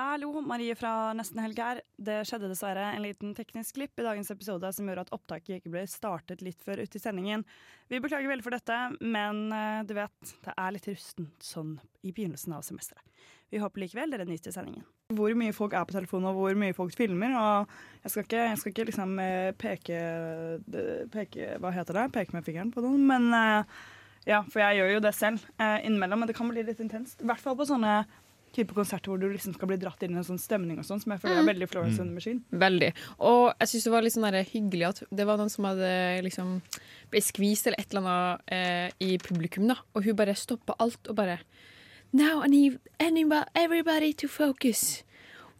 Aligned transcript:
Hallo, 0.00 0.40
Marie 0.40 0.72
fra 0.78 1.12
Nesten 1.12 1.42
Helg 1.42 1.58
her. 1.60 1.80
Det 2.00 2.22
skjedde 2.24 2.48
dessverre 2.48 2.86
en 2.94 3.02
liten 3.04 3.34
teknisk 3.36 3.76
glipp 3.76 4.00
i 4.00 4.04
dagens 4.06 4.30
episode 4.32 4.70
som 4.72 4.86
gjorde 4.88 5.02
at 5.04 5.10
opptaket 5.12 5.58
ikke 5.58 5.72
ble 5.74 5.82
startet 5.90 6.40
litt 6.40 6.62
før 6.64 6.80
ute 6.80 6.96
i 6.96 7.02
sendingen. 7.02 7.42
Vi 7.92 8.00
beklager 8.00 8.30
veldig 8.30 8.46
for 8.46 8.56
dette, 8.56 8.78
men 9.02 9.42
eh, 9.52 9.82
du 9.84 9.92
vet, 9.98 10.32
det 10.46 10.54
er 10.54 10.72
litt 10.72 10.88
rustent 10.88 11.44
sånn 11.44 11.74
i 12.00 12.14
begynnelsen 12.16 12.54
av 12.56 12.64
semesteret. 12.64 13.04
Vi 13.52 13.60
håper 13.60 13.84
likevel 13.84 14.14
dere 14.14 14.24
nyter 14.30 14.54
sendingen. 14.54 14.86
Hvor 15.18 15.36
mye 15.36 15.52
folk 15.58 15.76
er 15.76 15.84
på 15.84 15.98
telefonen 15.98 16.30
og 16.30 16.40
hvor 16.40 16.56
mye 16.62 16.78
folk 16.78 16.96
filmer. 16.96 17.36
og 17.36 17.76
Jeg 18.06 18.14
skal 18.14 18.24
ikke, 18.24 18.46
jeg 18.46 18.62
skal 18.62 18.74
ikke 18.74 18.88
liksom 18.92 19.14
eh, 19.26 19.50
peke, 19.66 20.00
peke 21.12 21.52
Hva 21.60 21.74
heter 21.76 22.00
det? 22.00 22.06
Peke 22.16 22.38
med 22.38 22.48
fingeren 22.48 22.72
på 22.72 22.86
noen, 22.86 23.04
men 23.10 23.28
eh, 23.36 23.84
ja, 24.32 24.40
for 24.48 24.64
jeg 24.64 24.80
gjør 24.80 24.94
jo 24.94 25.04
det 25.04 25.14
selv 25.18 25.44
innimellom, 25.60 26.24
men 26.24 26.32
det 26.32 26.40
kan 26.40 26.48
bli 26.48 26.64
litt 26.64 26.80
intenst. 26.80 27.20
I 27.20 27.28
hvert 27.28 27.44
fall 27.44 27.60
på 27.60 27.68
sånne 27.68 28.00
type 28.54 28.74
konserter 28.74 29.12
hvor 29.12 29.20
du 29.20 29.28
liksom 29.30 29.54
skal 29.56 29.70
bli 29.70 29.78
dratt 29.80 30.02
inn 30.04 30.14
i 30.16 30.20
en 30.20 30.26
sånn 30.26 30.40
stemning 30.40 30.80
og 30.80 30.86
sånn, 30.86 31.02
som 31.02 31.14
jeg 31.14 31.22
føler 31.22 31.42
er 31.42 31.48
veldig 31.48 31.68
Florence 31.70 32.02
and 32.02 32.10
the 32.10 32.16
Machine. 32.16 32.42
Veldig. 32.50 32.90
Og 33.30 33.42
jeg 33.52 33.72
syns 33.72 33.86
det 33.86 33.92
var 33.94 34.06
litt 34.06 34.16
sånn 34.16 34.26
der 34.28 34.48
hyggelig 34.52 34.88
at 34.88 35.02
det 35.20 35.26
var 35.28 35.40
noen 35.40 35.52
som 35.52 35.68
hadde 35.68 35.90
liksom 36.26 36.56
ble 37.12 37.22
skvist 37.24 37.68
eller 37.68 37.82
et 37.82 37.92
eller 37.92 38.06
annet 38.06 38.56
eh, 38.56 38.88
i 39.06 39.18
publikum, 39.22 39.68
da. 39.70 39.78
Og 39.94 40.06
hun 40.06 40.18
bare 40.18 40.38
stoppa 40.38 40.78
alt 40.82 41.10
og 41.10 41.20
bare 41.20 41.40
Now 42.12 42.42
I 42.42 42.48
need 42.48 42.80
everybody 43.54 44.12
to 44.14 44.26
focus. 44.26 45.04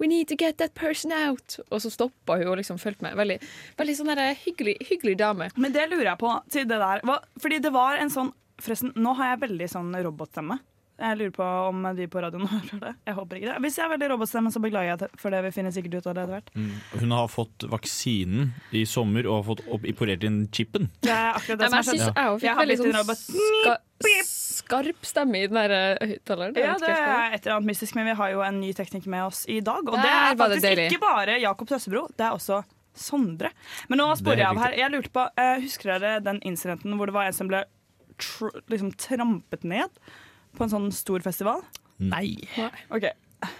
We 0.01 0.09
need 0.09 0.29
to 0.29 0.35
get 0.35 0.59
that 0.59 0.75
person 0.75 1.13
out. 1.13 1.61
Og 1.71 1.83
så 1.85 1.91
stoppa 1.93 2.39
hun 2.41 2.49
og 2.49 2.57
liksom 2.59 2.79
fulgte 2.81 3.05
med. 3.05 3.15
Veldig, 3.21 3.37
veldig 3.79 3.97
sånn 3.99 4.11
der 4.15 4.35
hyggelig, 4.35 4.79
hyggelig 4.89 5.19
dame. 5.21 5.51
Men 5.61 5.75
det 5.77 5.87
lurer 5.91 6.15
jeg 6.15 6.21
på 6.23 6.33
til 6.51 6.67
det 6.67 6.81
der. 6.81 7.05
Hva, 7.07 7.21
fordi 7.39 7.61
det 7.63 7.75
var 7.75 8.01
en 8.03 8.13
sånn 8.13 8.35
Forresten, 8.61 8.91
nå 8.93 9.15
har 9.17 9.31
jeg 9.31 9.39
veldig 9.47 9.67
sånn 9.73 9.95
robotstemme. 10.05 10.59
Jeg 11.01 11.17
lurer 11.17 11.33
på 11.33 11.47
om 11.71 11.85
de 11.97 12.07
på 12.13 12.21
radioen 12.23 12.49
hører 12.55 12.81
det. 12.83 12.93
Jeg 13.09 13.17
håper 13.17 13.39
ikke 13.39 13.51
det. 13.51 13.59
Hvis 13.65 13.79
jeg 13.79 13.85
er 13.87 13.93
veldig 13.95 14.11
robotstemme, 14.15 14.53
så 14.53 14.63
beklager 14.63 14.91
jeg 14.93 15.21
for 15.21 15.35
det. 15.35 15.43
Vi 15.47 15.53
finner 15.57 15.75
sikkert 15.75 15.97
ut 15.99 16.09
av 16.11 16.17
det 16.17 16.25
etter 16.25 16.35
hvert. 16.37 16.51
Mm. 16.55 16.73
Hun 17.03 17.15
har 17.17 17.31
fått 17.33 17.67
vaksinen 17.73 18.51
i 18.77 18.85
sommer 18.89 19.29
og 19.29 19.39
har 19.41 19.47
fått 19.51 19.63
opp 19.73 19.87
inn 19.89 20.43
chipen. 20.53 20.91
Det 21.01 21.15
er 21.15 21.39
akkurat 21.39 21.63
det 21.63 21.71
ja, 21.71 21.71
som 21.71 21.79
jeg 21.79 22.05
har 22.05 22.05
skjedd. 22.05 22.21
jeg 22.21 22.49
Jeg 22.49 22.59
har 22.59 22.69
blitt 22.69 22.83
sånn 22.83 22.93
en 22.93 23.01
robot. 23.01 23.25
ska, 23.31 23.77
skarp 24.61 25.09
stemme 25.09 25.41
i 25.41 25.49
den 25.49 25.61
der 25.61 25.77
eh, 25.77 26.13
høyttaleren. 26.13 26.61
Ja, 26.61 26.77
det 26.81 26.93
er 26.93 27.39
et 27.39 27.47
eller 27.47 27.57
annet 27.57 27.73
mystisk, 27.73 27.97
men 27.99 28.11
vi 28.11 28.19
har 28.21 28.35
jo 28.35 28.45
en 28.45 28.61
ny 28.61 28.75
tekniker 28.77 29.13
med 29.13 29.25
oss 29.31 29.47
i 29.49 29.61
dag. 29.65 29.89
Og 29.89 29.97
det 29.97 30.13
er 30.13 30.37
faktisk 30.37 30.69
deilig. 30.69 30.91
ikke 30.93 31.03
bare 31.07 31.41
Jakob 31.41 31.71
Tøssebro, 31.71 32.07
det 32.17 32.29
er 32.29 32.37
også 32.37 32.63
Sondre. 33.01 33.53
Men 33.89 34.01
nå 34.03 34.07
sporer 34.19 34.41
er 34.41 34.43
jeg 34.43 34.51
av 34.51 34.59
her. 34.65 34.75
Jeg 34.77 34.93
lurte 34.93 35.13
på, 35.15 35.23
uh, 35.23 35.61
Husker 35.63 35.93
dere 35.95 36.17
den 36.25 36.41
incidenten 36.45 36.97
hvor 36.99 37.09
det 37.09 37.15
var 37.15 37.29
en 37.31 37.37
som 37.37 37.49
ble 37.49 37.63
tr 38.21 38.51
liksom 38.69 38.91
trampet 39.01 39.63
ned 39.65 40.01
på 40.57 40.67
en 40.67 40.73
sånn 40.73 40.89
stor 40.95 41.21
festival? 41.25 41.63
Nei. 42.01 42.37
Ok, 42.91 43.11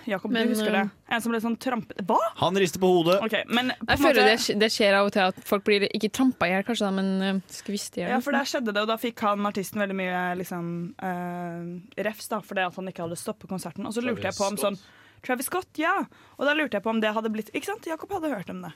Jakob, 0.09 0.31
Men, 0.33 0.49
du 0.49 0.55
husker 0.55 0.73
det? 0.73 0.81
eh, 1.09 1.15
En 1.15 1.21
som 1.25 1.33
ble 1.33 1.41
sånn 1.41 1.57
trampet 1.61 2.01
Hva?! 2.09 2.19
Han 2.41 2.57
rister 2.61 2.81
på 2.83 2.89
hodet. 2.89 3.19
Ok, 3.25 3.35
men 3.49 3.71
på 3.79 3.87
Jeg 3.89 3.99
føler 4.03 4.23
måte- 4.23 4.47
det, 4.49 4.59
det 4.61 4.69
skjer 4.73 4.97
av 4.99 5.07
og 5.09 5.13
til 5.13 5.23
at 5.31 5.41
folk 5.49 5.65
blir 5.65 5.87
ikke 5.89 6.11
trampa 6.13 6.49
i 6.49 6.53
hjel, 6.55 6.65
kanskje, 6.69 6.87
da, 6.89 6.91
men 6.97 7.11
uh, 7.41 7.41
skvist 7.49 7.97
i 7.97 8.03
hjel. 8.03 8.11
Ja, 8.15 8.21
for 8.25 8.37
der 8.37 8.49
skjedde 8.49 8.75
det, 8.75 8.81
og 8.85 8.89
da 8.89 8.97
fikk 9.01 9.21
han 9.25 9.45
artisten 9.49 9.81
veldig 9.81 9.97
mye 9.97 10.23
liksom, 10.41 10.71
uh, 11.01 12.03
refs 12.05 12.29
da, 12.33 12.41
for 12.45 12.55
det 12.61 12.67
at 12.69 12.77
han 12.81 12.89
ikke 12.93 13.07
hadde 13.07 13.21
stoppet 13.21 13.49
konserten. 13.53 13.87
Og 13.89 13.97
så 13.97 14.05
lurte 14.05 14.29
jeg 14.29 14.37
på 14.37 14.49
om 14.49 14.57
sånn 14.61 14.81
Travis 15.21 15.51
Scott, 15.51 15.69
ja! 15.77 15.99
Og 16.39 16.47
da 16.49 16.55
lurte 16.57 16.79
jeg 16.79 16.83
på 16.85 16.89
om 16.95 17.01
det 17.01 17.11
hadde 17.13 17.29
blitt 17.33 17.51
Ikke 17.53 17.69
sant? 17.69 17.85
Jakob 17.85 18.09
hadde 18.17 18.31
hørt 18.33 18.49
om 18.49 18.63
det. 18.65 18.71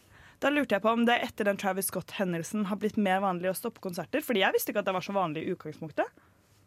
Da 0.44 0.50
lurte 0.52 0.76
jeg 0.76 0.82
på 0.84 0.90
om 0.92 1.06
det 1.08 1.14
etter 1.24 1.48
den 1.48 1.56
Travis 1.56 1.86
Scott-hendelsen 1.88 2.66
har 2.68 2.76
blitt 2.76 2.98
mer 3.00 3.22
vanlig 3.24 3.48
å 3.48 3.56
stoppe 3.56 3.80
konserter. 3.80 4.20
Fordi 4.20 4.42
jeg 4.42 4.52
visste 4.52 4.72
ikke 4.74 4.82
at 4.84 4.88
det 4.90 4.92
var 4.92 5.04
så 5.06 5.14
vanlig 5.16 5.46
i 5.46 5.54
utgangspunktet. 5.54 6.04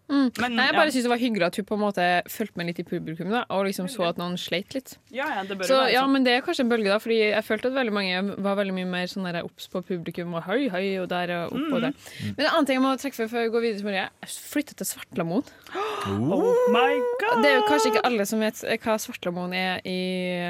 Mm. 0.08 0.30
Men, 0.40 0.54
Nei, 0.56 0.66
jeg 0.70 0.72
ja. 0.72 0.78
bare 0.78 0.92
synes 0.94 1.06
det 1.06 1.12
var 1.12 1.20
hyggelig 1.20 1.46
at 1.50 1.58
hun 1.60 1.66
på 1.68 1.76
en 1.76 1.82
måte 1.82 2.04
fulgte 2.32 2.60
med 2.60 2.70
litt 2.70 2.78
i 2.80 2.86
publikum 2.88 3.32
da, 3.34 3.42
og 3.52 3.66
liksom 3.68 3.90
så 3.92 4.06
at 4.08 4.20
noen 4.22 4.38
sleit 4.40 4.72
litt. 4.76 4.94
Ja, 5.12 5.28
ja, 5.36 5.42
det 5.48 5.58
bør 5.60 5.68
Så 5.68 5.80
være 5.82 5.92
ja, 5.92 6.04
sånn. 6.06 6.14
men 6.16 6.28
det 6.28 6.36
er 6.38 6.46
kanskje 6.46 6.64
en 6.64 6.72
bølge, 6.72 6.92
da, 6.94 7.00
fordi 7.04 7.18
jeg 7.20 7.44
følte 7.44 7.72
at 7.72 7.76
veldig 7.76 7.96
mange 7.98 8.38
var 8.46 8.56
veldig 8.62 8.76
mye 8.78 8.88
mer 8.94 9.12
sånn 9.12 9.28
obs 9.42 9.68
på 9.74 9.82
publikum. 9.90 10.32
Og 10.40 10.48
høy, 10.48 10.70
høy, 10.72 10.86
og 11.02 11.10
der 11.12 11.34
og 11.36 11.58
opp 11.58 11.76
og 11.76 11.84
der. 11.84 11.98
Men 12.24 12.46
en 12.46 12.52
annen 12.54 12.70
ting 12.70 12.80
jeg 12.80 12.86
må 12.86 12.94
trekke 13.02 13.20
før 13.20 13.32
før 13.34 13.46
jeg 13.46 13.54
går 13.58 13.66
videre, 13.66 13.82
til 13.82 13.90
Marie, 13.90 14.06
jeg 14.24 14.34
flyttet 14.56 14.82
til 14.82 14.92
Svartlamoen. 14.94 15.54
Oh 16.08 16.72
my 16.72 16.94
god! 17.20 17.42
Det 17.44 17.50
er 17.50 17.56
jo 17.58 17.64
kanskje 17.68 17.90
ikke 17.92 18.04
alle 18.08 18.26
som 18.30 18.40
vet 18.42 18.62
hva 18.84 18.96
Svartlamoen 19.02 19.54
er 19.58 19.82
i, 19.88 20.00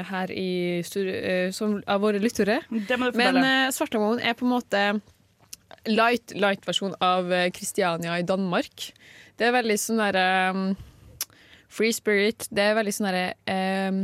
her 0.06 0.30
i 0.30 0.50
eh, 0.78 1.48
som, 1.54 1.78
av 1.82 2.02
våre 2.04 2.20
lyttere. 2.22 2.60
Men 2.70 3.40
uh, 3.42 3.68
Svartlamoen 3.74 4.22
er 4.22 4.36
på 4.38 4.46
en 4.46 4.52
måte 4.52 4.84
light, 5.90 6.36
light 6.38 6.68
versjon 6.68 6.94
av 7.02 7.32
Kristiania 7.56 8.20
i 8.20 8.26
Danmark. 8.28 8.92
Det 9.38 9.46
er 9.48 9.54
veldig 9.54 9.76
sånn 9.80 10.00
derre 10.02 10.28
um, 10.54 10.62
Free 11.68 11.92
spirit. 11.92 12.46
Det 12.50 12.64
er 12.64 12.76
veldig 12.78 12.94
sånn 12.96 13.08
derre 13.10 13.26
um, 13.92 13.98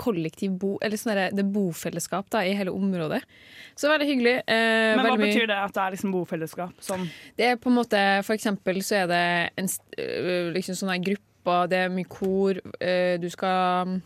kollektiv 0.00 0.54
bo... 0.58 0.76
Eller 0.82 0.98
sånn 0.98 1.12
derre 1.12 1.28
Det 1.36 1.42
er 1.44 1.50
bofellesskap 1.54 2.28
da, 2.32 2.40
i 2.46 2.54
hele 2.56 2.72
området. 2.74 3.20
Så 3.78 3.90
veldig 3.92 4.06
hyggelig. 4.08 4.36
eh, 4.46 4.94
men 4.96 5.04
hva 5.06 5.16
betyr 5.20 5.46
det 5.50 5.58
at 5.58 5.74
det 5.76 5.82
er 5.84 5.94
liksom 5.94 6.14
bofellesskap? 6.14 6.72
Sånn 6.82 7.04
Det 7.38 7.46
er 7.52 7.58
på 7.60 7.70
en 7.70 7.76
måte 7.78 8.00
For 8.26 8.34
eksempel 8.34 8.80
så 8.82 9.02
er 9.04 9.10
det 9.12 9.20
en 9.60 9.68
øh, 10.02 10.48
liksom 10.56 10.78
sånne 10.80 10.96
grupper, 11.04 11.68
det 11.70 11.78
er 11.84 11.92
mye 11.94 12.08
kor, 12.10 12.58
øh, 12.58 13.14
du 13.22 13.28
skal 13.30 14.00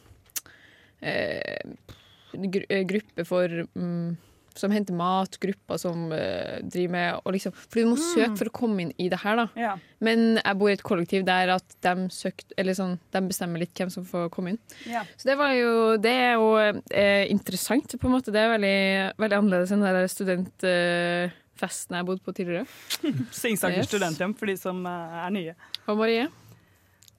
gru- 1.03 2.69
øh, 2.69 2.85
Gruppe 2.89 3.25
for 3.29 3.49
mm, 3.75 4.17
som 4.61 4.73
henter 4.75 4.97
mat, 4.97 5.39
grupper 5.43 5.81
som 5.81 6.09
uh, 6.13 6.59
driver 6.63 6.93
med 6.93 7.21
og 7.23 7.33
liksom, 7.37 7.55
For 7.57 7.81
du 7.81 7.91
må 7.93 7.97
søke 8.01 8.37
for 8.41 8.51
å 8.51 8.55
komme 8.55 8.85
inn 8.87 8.93
i 9.01 9.09
det 9.13 9.21
her, 9.23 9.37
da. 9.43 9.47
Ja. 9.59 9.75
Men 10.03 10.39
jeg 10.41 10.59
bor 10.59 10.71
i 10.71 10.77
et 10.77 10.83
kollektiv 10.87 11.25
der 11.29 11.55
at 11.55 11.77
de, 11.85 12.09
søkt, 12.15 12.53
eller 12.59 12.77
sånn, 12.77 12.97
de 13.15 13.23
bestemmer 13.29 13.63
litt 13.63 13.75
hvem 13.79 13.93
som 13.93 14.05
får 14.09 14.29
komme 14.35 14.55
inn. 14.55 14.61
ja. 14.91 15.05
Så 15.17 15.29
det 15.31 15.37
var 15.39 15.53
jo 15.55 15.97
Det 16.03 16.11
er 16.11 16.35
jo 16.41 16.49
eh, 16.59 17.29
interessant, 17.31 17.95
på 17.99 18.09
en 18.09 18.17
måte. 18.17 18.33
Det 18.35 18.41
er 18.43 18.53
veldig, 18.57 18.77
veldig 19.23 19.39
annerledes 19.39 19.73
enn 19.75 19.85
den 19.87 20.11
studentfesten 20.11 21.39
studentfesten 21.63 21.97
jeg 21.99 22.07
bodde 22.09 22.25
på 22.27 22.33
tidligere. 22.35 22.67
Singsaker 23.43 23.79
Yes. 23.83 23.89
studenthjem 23.91 24.35
for 24.39 24.51
de 24.51 24.57
som 24.59 24.81
eh, 24.87 25.19
er 25.27 25.35
nye. 25.35 25.55
Og 25.87 25.99
Marie? 26.01 26.29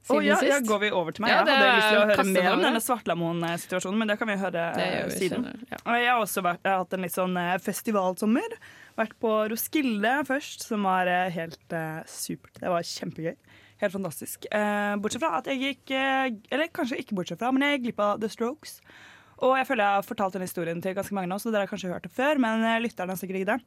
Å 0.03 0.18
oh, 0.18 0.19
ja, 0.19 0.36
sist? 0.36 0.50
ja, 0.50 0.59
går 0.68 0.80
vi 0.81 0.90
over 0.91 1.16
til 1.16 1.24
meg? 1.24 1.31
Ja, 1.31 1.44
jeg 1.47 1.56
hadde 1.56 1.75
lyst 1.78 1.86
til 1.88 1.97
å 1.97 2.08
høre 2.09 2.24
mer 2.28 2.47
om 2.52 2.64
denne 2.66 2.80
Svartlamoen-situasjonen, 2.84 4.00
men 4.02 4.09
det 4.12 4.18
kan 4.19 4.28
vi 4.28 4.36
høre 4.41 4.64
Det 4.75 4.88
eh, 4.88 4.96
vi 5.08 5.19
siden. 5.22 5.46
senere. 5.46 5.68
Ja. 5.69 5.80
Jeg 6.02 6.09
har 6.12 6.24
også 6.25 6.44
vært, 6.44 6.59
jeg 6.66 6.74
har 6.74 6.81
hatt 6.81 6.96
en 6.97 7.06
litt 7.06 7.16
sånn 7.16 7.38
eh, 7.40 7.53
festivalsommer. 7.64 8.58
Vært 9.00 9.14
på 9.24 9.31
Roskilde 9.53 10.12
først, 10.28 10.66
som 10.68 10.84
var 10.90 11.08
eh, 11.08 11.30
helt 11.38 11.75
uh, 11.75 12.02
supert. 12.09 12.59
Det 12.59 12.74
var 12.74 12.90
kjempegøy. 12.90 13.38
Helt 13.84 13.96
fantastisk. 13.96 14.50
Uh, 14.52 14.97
bortsett 15.03 15.24
fra 15.24 15.38
at 15.40 15.47
jeg 15.52 15.62
gikk 15.64 15.96
uh, 15.96 16.28
Eller 16.53 16.70
kanskje 16.75 17.00
ikke 17.00 17.18
bortsett 17.18 17.40
fra, 17.40 17.53
men 17.56 17.64
jeg 17.64 17.78
gikk 17.78 17.88
glipp 17.88 18.03
av 18.03 18.20
The 18.20 18.31
Strokes. 18.31 18.81
Og 19.44 19.56
jeg 19.59 19.70
føler 19.72 19.88
jeg 19.88 20.02
har 20.02 20.09
fortalt 20.09 20.35
den 20.35 20.44
historien 20.46 20.84
til 20.84 21.00
ganske 21.00 21.16
mange 21.16 21.31
nå, 21.31 21.40
så 21.40 21.52
dere 21.52 21.64
har 21.64 21.72
kanskje 21.72 21.91
hørt 21.96 22.03
det 22.06 22.12
før, 22.16 22.44
men 22.44 22.68
lytterne 22.84 23.16
har 23.16 23.20
sikkert 23.20 23.41
ikke 23.41 23.56
det. 23.56 23.62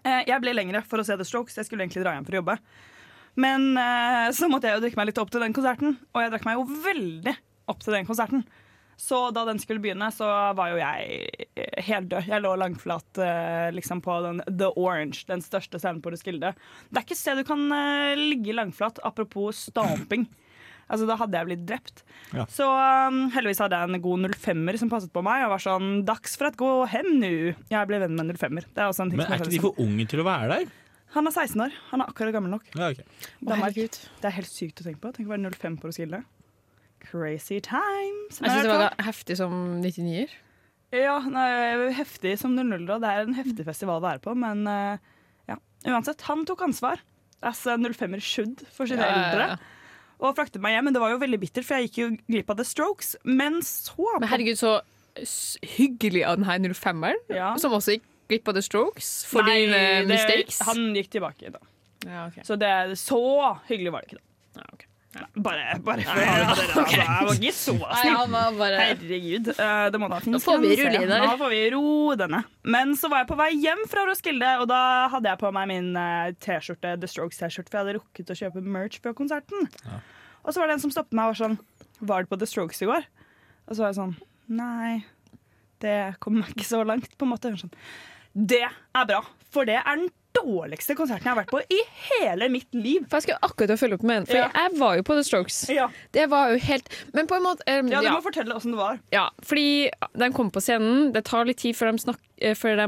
Eh, 0.00 0.24
jeg 0.28 0.40
ble 0.42 0.54
lengre 0.56 0.82
for 0.86 1.02
å 1.02 1.06
se 1.06 1.16
The 1.18 1.26
Strokes. 1.26 1.58
Jeg 1.58 1.68
skulle 1.68 1.84
egentlig 1.84 2.04
dra 2.04 2.16
hjem 2.16 2.26
for 2.26 2.36
å 2.36 2.40
jobbe. 2.40 2.56
Men 3.40 3.72
eh, 3.80 4.28
så 4.36 4.48
måtte 4.52 4.68
jeg 4.68 4.78
jo 4.78 4.84
drikke 4.84 5.00
meg 5.00 5.08
litt 5.10 5.22
opp 5.22 5.30
til 5.32 5.44
den 5.44 5.54
konserten, 5.56 5.96
og 6.12 6.20
jeg 6.20 6.34
drakk 6.34 6.44
meg 6.48 6.58
jo 6.58 6.82
veldig 6.84 7.36
opp 7.72 7.80
til 7.84 7.96
den 7.96 8.08
konserten. 8.08 8.44
Så 9.00 9.18
da 9.34 9.46
den 9.48 9.58
skulle 9.58 9.82
begynne, 9.82 10.10
så 10.14 10.28
var 10.54 10.74
jo 10.74 10.78
jeg 10.78 11.46
eh, 11.56 11.80
helt 11.88 12.10
død. 12.12 12.28
Jeg 12.28 12.44
lå 12.44 12.52
langflat 12.60 13.22
eh, 13.24 13.70
liksom 13.74 14.02
på 14.04 14.18
den 14.26 14.44
The 14.50 14.68
Orange, 14.76 15.24
den 15.30 15.42
største 15.42 15.80
scenen 15.80 16.02
på 16.04 16.12
Roskilde. 16.12 16.52
Det 16.90 17.00
er 17.00 17.06
ikke 17.06 17.16
et 17.16 17.22
sted 17.22 17.40
du 17.40 17.48
kan 17.48 17.64
ligge 18.20 18.54
langflat, 18.54 19.00
apropos 19.06 19.66
stamping. 19.72 20.28
Altså, 20.92 21.08
Da 21.08 21.16
hadde 21.16 21.38
jeg 21.38 21.48
blitt 21.48 21.64
drept. 21.68 22.04
Ja. 22.36 22.44
Så 22.52 22.66
um, 22.68 23.24
heldigvis 23.32 23.62
hadde 23.64 23.78
jeg 23.78 23.88
en 23.88 24.04
god 24.04 24.28
05-er 24.34 24.78
som 24.80 24.92
passet 24.92 25.12
på 25.14 25.24
meg. 25.24 25.46
Og 25.46 25.54
var 25.54 25.64
sånn 25.64 26.02
'Dags 26.04 26.36
for 26.36 26.50
at 26.50 26.58
gå 26.60 26.70
hem 26.92 27.08
nu'. 27.22 27.54
Jeg 27.72 27.88
ble 27.88 28.02
venn 28.02 28.18
med 28.18 28.34
05-er. 28.36 28.68
Det 28.68 28.82
er 28.84 28.90
også 28.90 29.06
en 29.06 29.12
ting 29.14 29.22
Men 29.22 29.30
er 29.30 29.40
ikke 29.40 29.54
de 29.54 29.62
for 29.62 29.80
unge 29.82 30.08
til 30.10 30.20
å 30.20 30.28
være 30.28 30.50
der? 30.52 30.78
Han 31.12 31.28
er 31.28 31.34
16 31.34 31.60
år. 31.60 31.74
Han 31.90 32.00
er 32.04 32.08
akkurat 32.12 32.32
gammel 32.32 32.52
nok. 32.54 32.68
Ja, 32.76 32.88
okay. 32.92 33.04
Danmark. 33.44 33.74
Det 33.76 34.28
er 34.28 34.34
helt 34.38 34.48
sykt 34.48 34.80
å 34.80 34.86
tenke 34.86 35.02
på. 35.02 35.10
Tenk 35.16 35.28
å 35.28 35.34
være 35.34 35.50
05 35.52 35.76
på 35.82 35.90
Roskilde. 35.90 36.22
Crazy 37.02 37.58
times. 37.64 38.38
Jeg 38.40 38.48
syns 38.48 38.64
det 38.68 38.72
var 38.72 38.94
heftig 39.04 39.36
som 39.40 39.56
99-er. 39.82 40.32
Ja, 40.92 41.16
nei, 41.24 41.90
heftig 41.96 42.34
som 42.40 42.54
00 42.56 42.84
da. 42.88 42.98
Det 43.02 43.10
er 43.10 43.24
en 43.26 43.36
heftig 43.36 43.64
festival 43.66 44.00
å 44.00 44.04
være 44.04 44.20
på, 44.24 44.34
men 44.38 44.64
eh, 44.68 45.00
ja. 45.48 45.56
Uansett, 45.88 46.20
han 46.28 46.44
tok 46.48 46.64
ansvar. 46.68 47.00
Altså 47.42 47.74
05-er 47.80 48.22
should 48.22 48.60
for 48.70 48.86
sine 48.86 49.02
Ja, 49.02 49.08
ja, 49.08 49.18
ja. 49.18 49.30
eldre. 49.32 49.78
Og 50.22 50.36
fraktet 50.38 50.62
meg 50.62 50.76
hjem, 50.76 50.86
men 50.86 50.94
det 50.94 51.00
var 51.02 51.10
jo 51.10 51.18
veldig 51.18 51.40
bittert, 51.42 51.66
for 51.66 51.80
jeg 51.80 51.88
gikk 51.88 51.96
jo 52.04 52.10
glipp 52.30 52.52
av 52.54 52.60
The 52.60 52.66
Strokes. 52.68 53.16
Men 53.26 53.58
så 53.66 54.06
Men 54.22 54.30
herregud, 54.30 54.60
så 54.60 54.76
hyggelig 55.74 56.22
av 56.28 56.38
den 56.38 56.46
her 56.46 56.60
05-eren, 56.70 57.18
Ja. 57.34 57.50
som 57.58 57.74
også 57.74 57.96
gikk 57.96 58.06
glipp 58.32 58.48
av 58.50 58.56
The 58.58 58.64
Strokes 58.66 59.12
for 59.30 59.46
Nei, 59.46 59.60
dine 59.66 59.82
det- 60.02 60.08
mistakes. 60.10 60.62
Han 60.68 60.88
gikk 60.98 61.12
tilbake, 61.18 61.52
da. 61.54 61.62
Ja, 62.08 62.26
okay. 62.26 62.42
Så 62.48 62.56
det, 62.58 62.72
så 62.98 63.20
hyggelig 63.68 63.92
var 63.94 64.02
det 64.02 64.10
ikke, 64.10 64.18
da. 64.22 64.62
Ja, 64.62 64.72
ok. 64.72 64.88
Bare, 65.44 65.74
bare 65.84 66.04
for 66.08 66.16
å 66.16 66.24
ha 66.24 66.36
det 66.40 66.44
på 66.48 66.54
dere. 66.56 66.72
Altså. 66.72 66.92
Jeg 66.96 67.24
var 67.28 67.34
ikke 67.36 67.50
så 67.52 67.72
snill. 67.76 68.36
bare 68.56 68.78
Herregud. 68.80 69.48
eh, 69.52 69.90
det 69.92 69.98
må 70.00 70.08
da 70.08 70.20
finnes 70.24 70.40
Nå 70.40 70.40
får 70.46 70.62
vi 70.62 70.70
i 70.72 70.86
der. 70.88 71.26
Nå 71.26 71.34
får 71.36 71.50
vi 71.52 71.58
ro 71.74 71.82
denne. 72.16 72.40
Men 72.64 72.94
så 72.96 73.10
var 73.12 73.20
jeg 73.20 73.28
på 73.28 73.36
vei 73.36 73.50
hjem 73.60 73.82
fra 73.92 74.06
Roskilde, 74.08 74.52
og 74.62 74.70
da 74.72 74.78
hadde 75.12 75.28
jeg 75.28 75.38
på 75.44 75.50
meg 75.52 75.68
min 75.68 75.90
eh, 76.00 76.32
T-skjorte, 76.40 76.94
The 77.02 77.10
Strokes-T-skjorte, 77.12 77.68
for 77.68 77.76
jeg 77.76 77.84
hadde 77.84 77.96
rukket 77.98 78.32
å 78.32 78.38
kjøpe 78.40 78.64
merch 78.64 78.96
før 79.04 79.12
konserten. 79.20 79.68
Og 80.42 80.48
så 80.56 80.62
var 80.62 80.72
det 80.72 80.78
en 80.78 80.84
som 80.86 80.94
stoppet 80.96 81.12
meg 81.12 81.28
og 81.28 81.34
var 81.36 81.40
sånn 81.44 81.58
Var 82.00 82.24
du 82.24 82.32
på 82.32 82.38
The 82.40 82.48
Strokes 82.48 82.80
i 82.82 82.88
går? 82.88 83.04
Og 83.68 83.76
så 83.76 83.84
var 83.84 83.92
jeg 83.92 84.00
sånn 84.00 84.16
Nei, 84.48 85.04
det 85.84 85.98
kommer 86.24 86.46
meg 86.46 86.56
ikke 86.56 86.66
så 86.72 86.80
langt, 86.88 87.12
på 87.20 87.28
en 87.28 87.34
måte. 87.36 87.52
Hun 87.52 87.60
Sånn, 87.60 87.76
det 88.34 88.62
er 88.64 89.06
bra, 89.06 89.20
for 89.52 89.68
det 89.68 89.74
er 89.80 89.94
den 89.94 90.08
dårligste 90.36 90.94
konserten 90.96 91.24
jeg 91.26 91.32
har 91.34 91.38
vært 91.42 91.50
på 91.52 91.60
i 91.70 91.78
hele 92.08 92.48
mitt 92.52 92.72
liv. 92.74 93.04
For 93.08 93.18
jeg 93.20 93.26
skulle 93.28 93.42
akkurat 93.50 93.74
å 93.74 93.78
følge 93.80 93.98
opp 93.98 94.02
med 94.08 94.16
en, 94.22 94.26
for 94.26 94.36
Ja. 94.40 94.48
jeg 94.54 94.78
var 94.80 94.96
jo 94.96 95.02
på 95.02 95.16
The 95.18 95.24
Strokes. 95.28 95.58
Ja, 95.70 95.88
Det 96.12 96.28
var 96.30 96.50
jo 96.52 96.58
helt 96.58 96.88
Men 97.14 97.26
på 97.26 97.36
en 97.36 97.42
måte 97.44 97.62
um, 97.68 97.88
ja 97.92 98.00
Du 98.00 98.06
ja, 98.06 98.12
må 98.16 98.22
fortelle 98.24 98.54
åssen 98.56 98.72
det 98.72 98.78
var. 98.80 98.98
ja, 99.12 99.28
fordi 99.42 99.90
de 100.18 100.30
kom 100.32 100.50
på 100.50 100.60
scenen. 100.64 101.12
Det 101.12 101.24
tar 101.24 101.44
litt 101.44 101.58
tid 101.58 101.76
før 101.76 101.92
de, 101.92 101.98
snak, 101.98 102.18
eh, 102.40 102.54
før 102.54 102.76
de 102.80 102.86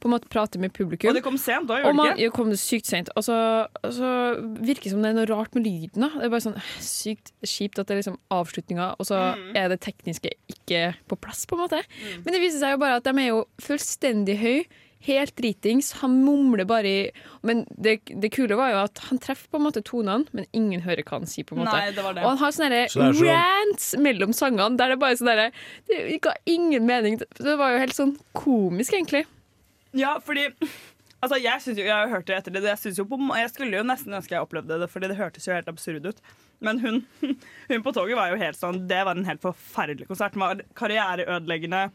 på 0.00 0.08
en 0.08 0.12
måte 0.12 0.28
prater 0.28 0.60
med 0.60 0.72
publikum. 0.76 1.08
Og 1.08 1.14
det 1.16 1.22
kom 1.24 1.38
sent, 1.40 1.66
da 1.66 1.78
gjør 1.80 1.92
det 1.96 2.10
ikke? 2.12 2.20
jo, 2.26 2.30
kom 2.36 2.50
det 2.52 2.58
sykt 2.60 2.86
sent. 2.86 3.08
Og 3.16 3.24
så, 3.24 3.36
og 3.82 3.92
så 3.96 4.10
virker 4.60 4.84
det 4.84 4.92
som 4.92 5.00
det 5.02 5.10
er 5.14 5.18
noe 5.18 5.28
rart 5.30 5.54
med 5.56 5.64
lyden. 5.64 6.04
Da. 6.04 6.10
Det 6.20 6.26
er 6.28 6.32
bare 6.34 6.44
sånn 6.44 6.60
sykt 6.84 7.32
kjipt 7.42 7.78
at 7.80 7.86
det 7.88 7.94
er 7.96 8.02
liksom 8.02 8.18
avslutninga, 8.30 8.94
og 9.00 9.06
så 9.08 9.22
Mm. 9.34 9.56
er 9.56 9.68
det 9.72 9.80
tekniske 9.80 10.30
ikke 10.52 10.94
på 11.08 11.16
plass, 11.16 11.46
på 11.46 11.56
en 11.56 11.62
måte. 11.64 11.80
Men 12.24 12.34
det 12.34 12.40
viser 12.42 12.60
seg 12.60 12.72
jo 12.76 12.78
bare 12.78 12.96
at 13.00 13.04
de 13.04 13.10
er 13.10 13.28
jo 13.30 13.44
fullstendig 13.62 14.36
høy. 14.38 14.66
Helt 15.04 15.34
dritings. 15.36 15.90
Han 16.00 16.14
mumler 16.24 16.64
bare 16.68 16.88
i 16.88 17.00
Men 17.42 17.64
det, 17.76 17.98
det 18.08 18.30
kule 18.32 18.56
var 18.56 18.70
jo 18.72 18.78
at 18.86 19.02
han 19.10 19.20
treffer 19.20 19.50
på 19.52 19.60
en 19.60 19.66
måte 19.66 19.82
tonene, 19.84 20.24
men 20.32 20.48
ingen 20.56 20.80
hører 20.86 21.04
hva 21.04 21.18
han 21.20 21.28
sier. 21.28 21.44
på 21.48 21.56
en 21.56 21.62
måte 21.64 21.76
Nei, 21.76 21.90
det 21.92 22.04
var 22.06 22.16
det. 22.16 22.24
Og 22.24 22.32
han 22.32 22.40
har 22.40 22.56
sånne 22.56 22.80
Så 22.88 23.04
sånn- 23.04 23.28
rants 23.28 23.90
mellom 24.00 24.32
sangene 24.36 24.80
der 24.80 24.94
det 24.94 24.98
bare 25.02 25.18
sånn 25.20 25.32
derre 25.32 25.50
Det 25.90 26.20
ga 26.24 26.34
ingen 26.46 26.86
mening. 26.88 27.20
Det 27.20 27.56
var 27.60 27.76
jo 27.76 27.84
helt 27.84 27.96
sånn 27.96 28.16
komisk, 28.32 28.96
egentlig. 28.96 29.24
Ja, 29.94 30.18
fordi 30.24 30.48
Altså, 31.24 31.38
jeg, 31.40 31.60
synes 31.64 31.78
jo, 31.78 31.84
jeg 31.86 31.94
har 31.96 32.10
hørt 32.12 32.26
det 32.28 32.34
etter 32.36 32.52
det. 32.52 32.62
Jeg, 32.68 32.92
jo 32.98 33.06
på, 33.08 33.16
jeg 33.38 33.48
skulle 33.48 33.78
jo 33.78 33.84
nesten 33.86 34.12
ønske 34.12 34.34
jeg 34.34 34.44
opplevde 34.44 34.76
det, 34.82 34.90
Fordi 34.92 35.08
det 35.08 35.16
hørtes 35.16 35.46
jo 35.48 35.54
helt 35.56 35.70
absurd 35.72 36.04
ut. 36.04 36.18
Men 36.64 36.80
hun, 36.82 36.98
hun 37.70 37.84
på 37.84 37.92
toget 37.96 38.18
var 38.18 38.32
jo 38.32 38.40
helt 38.40 38.58
sånn 38.58 38.82
Det 38.90 39.00
var 39.08 39.16
en 39.16 39.24
helt 39.28 39.40
forferdelig 39.44 40.08
konsert. 40.10 40.36
Den 40.36 40.44
var 40.44 40.60
karriereødeleggende. 40.76 41.86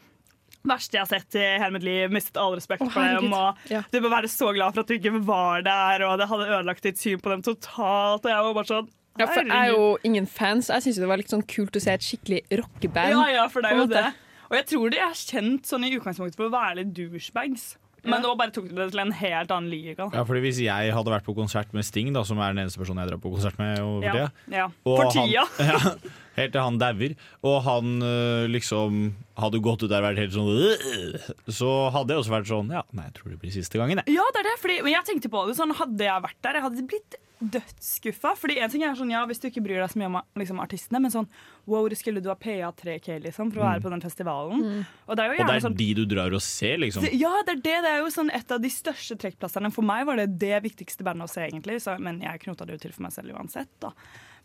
Verste 0.68 0.98
jeg 0.98 1.06
har 1.06 1.08
sett 1.08 1.38
i 1.40 1.44
hele 1.46 1.72
mitt 1.72 1.86
liv. 1.88 2.12
Mistet 2.12 2.38
all 2.42 2.58
respekt 2.58 2.84
oh, 2.84 2.92
for 2.92 3.20
dem. 3.20 3.32
Ja. 3.72 3.84
Du 3.92 4.00
bør 4.04 4.12
være 4.18 4.32
så 4.32 4.52
glad 4.56 4.76
for 4.76 4.84
at 4.84 4.92
du 4.92 4.98
ikke 4.98 5.14
var 5.24 5.64
der, 5.64 6.04
og 6.08 6.18
det 6.20 6.28
hadde 6.28 6.48
ødelagt 6.50 6.84
ditt 6.84 7.00
syn 7.00 7.22
på 7.24 7.32
dem 7.32 7.44
totalt. 7.46 8.26
Og 8.26 8.32
jeg 8.32 8.48
var 8.48 8.58
bare 8.58 8.72
sånn 8.74 8.90
Ja, 9.20 9.28
for 9.28 9.44
jeg 9.44 9.56
er 9.56 9.72
jo 9.74 9.86
ingen 10.08 10.28
fans. 10.28 10.70
jeg 10.72 10.86
syns 10.86 11.00
det 11.00 11.12
var 11.12 11.20
litt 11.20 11.32
sånn 11.32 11.46
kult 11.48 11.76
å 11.76 11.84
se 11.84 11.96
et 11.96 12.04
skikkelig 12.04 12.44
rockeband. 12.62 13.16
Ja, 13.16 13.28
ja, 13.40 13.46
for 13.52 13.64
det 13.64 13.72
er 13.72 13.84
jo 13.84 13.88
det. 13.92 14.08
Og 14.50 14.58
jeg 14.58 14.66
tror 14.72 14.92
de 14.92 15.00
er 15.06 15.16
kjent 15.16 15.70
sånn 15.70 15.86
i 15.86 15.94
utgangspunktet 15.96 16.40
for 16.40 16.50
å 16.50 16.54
være 16.54 16.82
litt 16.82 16.96
douchebags. 16.98 17.72
Men 18.07 18.22
nå 18.24 18.31
bare 18.40 18.54
tok 18.56 18.69
du 18.69 18.75
det 18.78 18.90
til 18.94 19.01
en 19.04 19.12
helt 19.12 19.51
annen 19.51 19.69
liga. 19.72 20.07
Ja, 20.13 20.24
fordi 20.28 20.42
Hvis 20.46 20.60
jeg 20.63 20.94
hadde 20.96 21.12
vært 21.12 21.25
på 21.28 21.36
konsert 21.38 21.74
med 21.75 21.84
Sting, 21.88 22.13
da, 22.16 22.24
som 22.28 22.40
er 22.40 22.54
den 22.54 22.63
eneste 22.66 22.80
personen 22.80 23.04
jeg 23.04 23.12
drar 23.12 23.22
på 23.24 23.31
konsert 23.34 23.57
med 23.60 23.80
over 23.84 24.06
Ja, 24.07 24.13
tida 24.13 24.57
ja. 24.62 24.68
For 24.86 25.01
For 25.01 25.12
han- 25.12 25.30
tida. 25.30 25.46
ja, 25.74 25.94
Helt 26.40 26.54
til 26.56 26.62
han 26.63 26.78
dauer, 26.80 27.16
og 27.44 27.57
han 27.66 27.96
øh, 28.06 28.46
liksom 28.48 29.00
hadde 29.42 29.60
gått 29.66 29.84
ut 29.84 29.90
der 29.92 30.00
og 30.06 30.07
vært 30.13 30.22
helt 30.24 30.36
sånn 30.38 30.51
øh, 30.56 31.31
Så 31.51 31.68
hadde 31.92 32.16
jeg 32.16 32.22
også 32.24 32.31
vært 32.38 32.48
sånn 32.48 32.69
Ja, 32.72 32.86
nei, 32.96 33.10
jeg 33.10 33.18
tror 33.18 33.34
det 33.34 33.40
blir 33.42 33.51
siste 33.51 33.81
gangen, 33.81 34.00
jeg. 34.06 34.16
Ja, 34.16 34.24
det 34.36 34.45
er 34.45 34.48
det. 34.54 34.56
Fordi, 34.63 34.78
men 34.86 34.94
jeg 34.95 35.07
tenkte 35.10 35.31
på 35.34 35.44
det 35.50 35.57
sånn, 35.60 35.75
Hadde 35.75 36.07
jeg 36.07 36.24
vært 36.30 36.40
der, 36.45 36.60
jeg 36.62 36.68
hadde 36.69 36.86
blitt 36.94 37.19
dødsskuffa. 37.42 38.34
Fordi 38.38 38.58
en 38.60 38.70
ting 38.72 38.84
er 38.84 38.96
sånn, 39.00 39.12
ja, 39.14 39.22
Hvis 39.30 39.40
du 39.40 39.48
ikke 39.50 39.64
bryr 39.64 39.80
deg 39.82 39.90
så 39.94 40.00
mye 40.02 40.10
om 40.12 40.18
liksom, 40.40 40.60
artistene, 40.60 41.00
men 41.02 41.12
sånn 41.14 41.28
wow, 41.70 41.88
det 41.90 41.98
skulle 42.00 42.22
du 42.22 42.30
ha 42.32 42.36
PA3K 42.36 43.20
liksom, 43.24 43.52
for 43.54 43.62
å 43.62 43.68
være 43.68 43.82
på 43.86 43.92
den 43.94 44.02
festivalen. 44.04 44.86
Og 45.08 45.16
det 45.16 45.24
er 45.26 45.34
jo 45.34 45.42
Og 45.44 45.48
det 45.52 45.56
er 45.56 45.66
sånn 45.68 45.78
de 45.80 45.90
du 45.94 46.04
drar 46.06 46.34
og 46.34 46.42
ser, 46.42 46.78
liksom. 46.78 47.04
det- 47.06 47.14
ja, 47.20 47.32
det 47.46 47.58
er 47.58 47.62
det. 47.62 47.78
Det 47.86 47.92
er 47.94 48.00
jo 48.04 48.10
sånn 48.14 48.32
et 48.34 48.52
av 48.52 48.60
de 48.62 48.70
største 48.70 49.18
trekkplasserne. 49.18 49.72
For 49.74 49.82
meg 49.84 50.06
var 50.06 50.16
det 50.18 50.38
det 50.40 50.64
viktigste 50.64 51.04
bandet 51.04 51.30
å 51.30 51.34
se, 51.34 51.42
egentlig. 51.48 51.82
Så, 51.82 51.98
men 52.00 52.22
jeg 52.22 52.40
knota 52.42 52.66
det 52.66 52.74
jo 52.80 52.84
til 52.88 52.92
for 52.92 53.04
meg 53.04 53.12
selv 53.14 53.34
uansett. 53.38 53.70
da. 53.80 53.92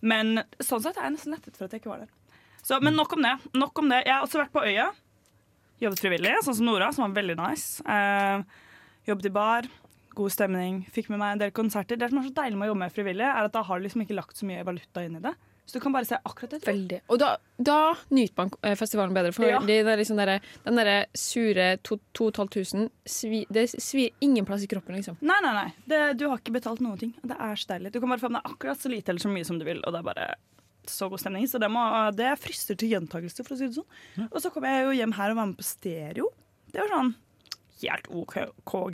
Men 0.03 0.43
sånn 0.61 0.83
sett 0.83 0.97
er 0.99 1.09
jeg 1.09 1.17
nesten 1.17 1.33
lettet 1.35 1.57
for 1.57 1.65
at 1.65 1.73
jeg 1.73 1.81
ikke 1.83 1.91
var 1.95 1.99
der. 2.05 2.09
Så, 2.63 2.81
men 2.81 2.95
nok 2.97 3.13
om 3.13 3.23
det. 3.23 3.39
nok 3.55 3.79
om 3.79 3.89
det. 3.89 4.05
Jeg 4.07 4.15
har 4.15 4.23
også 4.27 4.41
vært 4.45 4.53
på 4.53 4.63
Øya. 4.65 4.91
Jobbet 5.83 5.99
frivillig, 6.01 6.33
sånn 6.45 6.55
som 6.55 6.67
Nora, 6.67 6.93
som 6.95 7.05
var 7.13 7.23
veldig 7.23 7.37
nice. 7.37 7.83
Eh, 7.85 8.43
jobbet 9.09 9.27
i 9.27 9.33
bar. 9.35 9.67
God 10.15 10.33
stemning. 10.35 10.83
Fikk 10.95 11.09
med 11.13 11.19
meg 11.23 11.33
en 11.37 11.43
del 11.47 11.51
konserter. 11.57 11.99
Det 12.01 12.09
som 12.11 12.21
er 12.21 12.29
så 12.29 12.35
deilig 12.37 12.57
med 12.61 12.69
å 12.69 12.73
jobbe 12.73 12.83
med 12.85 12.95
frivillige, 12.95 13.33
er 13.35 13.49
at 13.49 13.53
da 13.57 13.63
har 13.67 13.81
du 13.81 13.87
liksom 13.89 14.05
ikke 14.05 14.17
lagt 14.19 14.39
så 14.39 14.47
mye 14.49 14.65
valuta 14.67 15.03
inn 15.05 15.19
i 15.19 15.23
det. 15.25 15.35
Så 15.65 15.79
du 15.79 15.81
kan 15.81 15.95
bare 15.97 16.05
se 16.05 16.19
akkurat 16.29 16.51
det. 16.53 16.59
Veldig. 16.67 16.99
Og 17.09 17.19
da, 17.23 17.31
da 17.57 17.77
nyter 18.13 18.35
man 18.37 18.51
eh, 18.69 18.75
festivalen 18.77 19.15
bedre, 19.17 19.33
for 19.33 19.47
Ja. 19.49 19.63
det 19.65 19.79
der, 19.87 19.97
liksom 19.97 20.19
der, 20.21 20.35
den 20.67 20.77
derre 20.77 20.97
sure 21.17 21.71
2500 21.89 22.91
svi, 23.09 23.45
Det 23.49 23.65
svir 23.73 24.11
ingen 24.21 24.45
plass 24.45 24.63
i 24.63 24.69
kroppen, 24.69 24.99
liksom. 24.99 25.17
Nei, 25.25 25.39
nei, 25.43 25.55
nei. 25.57 25.71
Det, 25.89 26.03
du 26.21 26.27
har 26.29 26.37
ikke 26.43 26.53
betalt 26.59 26.85
noen 26.85 27.01
ting. 27.01 27.15
Det 27.25 27.39
er 27.41 27.57
så 27.57 27.71
deilig. 27.73 27.95
Du 27.95 28.01
kan 28.03 28.13
bare 28.13 28.21
få 28.21 28.29
med 28.35 28.43
deg 28.45 28.53
akkurat 28.53 28.85
så 28.85 28.93
lite 28.93 29.15
eller 29.15 29.25
så 29.25 29.33
mye 29.33 29.49
som 29.49 29.59
du 29.59 29.65
vil, 29.65 29.81
og 29.89 29.97
det 29.97 30.03
er 30.03 30.09
bare 30.13 30.29
så 30.85 31.09
god 31.09 31.23
stemning. 31.25 31.49
Så 31.49 31.57
det, 31.65 31.71
må, 31.73 31.81
det 32.13 32.35
frister 32.45 32.77
til 32.77 32.93
gjentakelse, 32.93 33.41
for 33.47 33.57
å 33.57 33.59
si 33.63 33.71
det 33.73 33.79
sånn. 33.81 34.29
Og 34.31 34.41
så 34.45 34.53
kom 34.53 34.69
jeg 34.69 34.85
jo 34.85 34.93
hjem 35.01 35.17
her 35.17 35.33
og 35.33 35.41
var 35.41 35.49
med 35.49 35.57
på 35.63 35.65
stereo. 35.65 36.29
Det 36.75 36.83
var 36.85 36.93
sånn 36.93 37.15
helt 37.83 38.07
OK, 38.15 38.35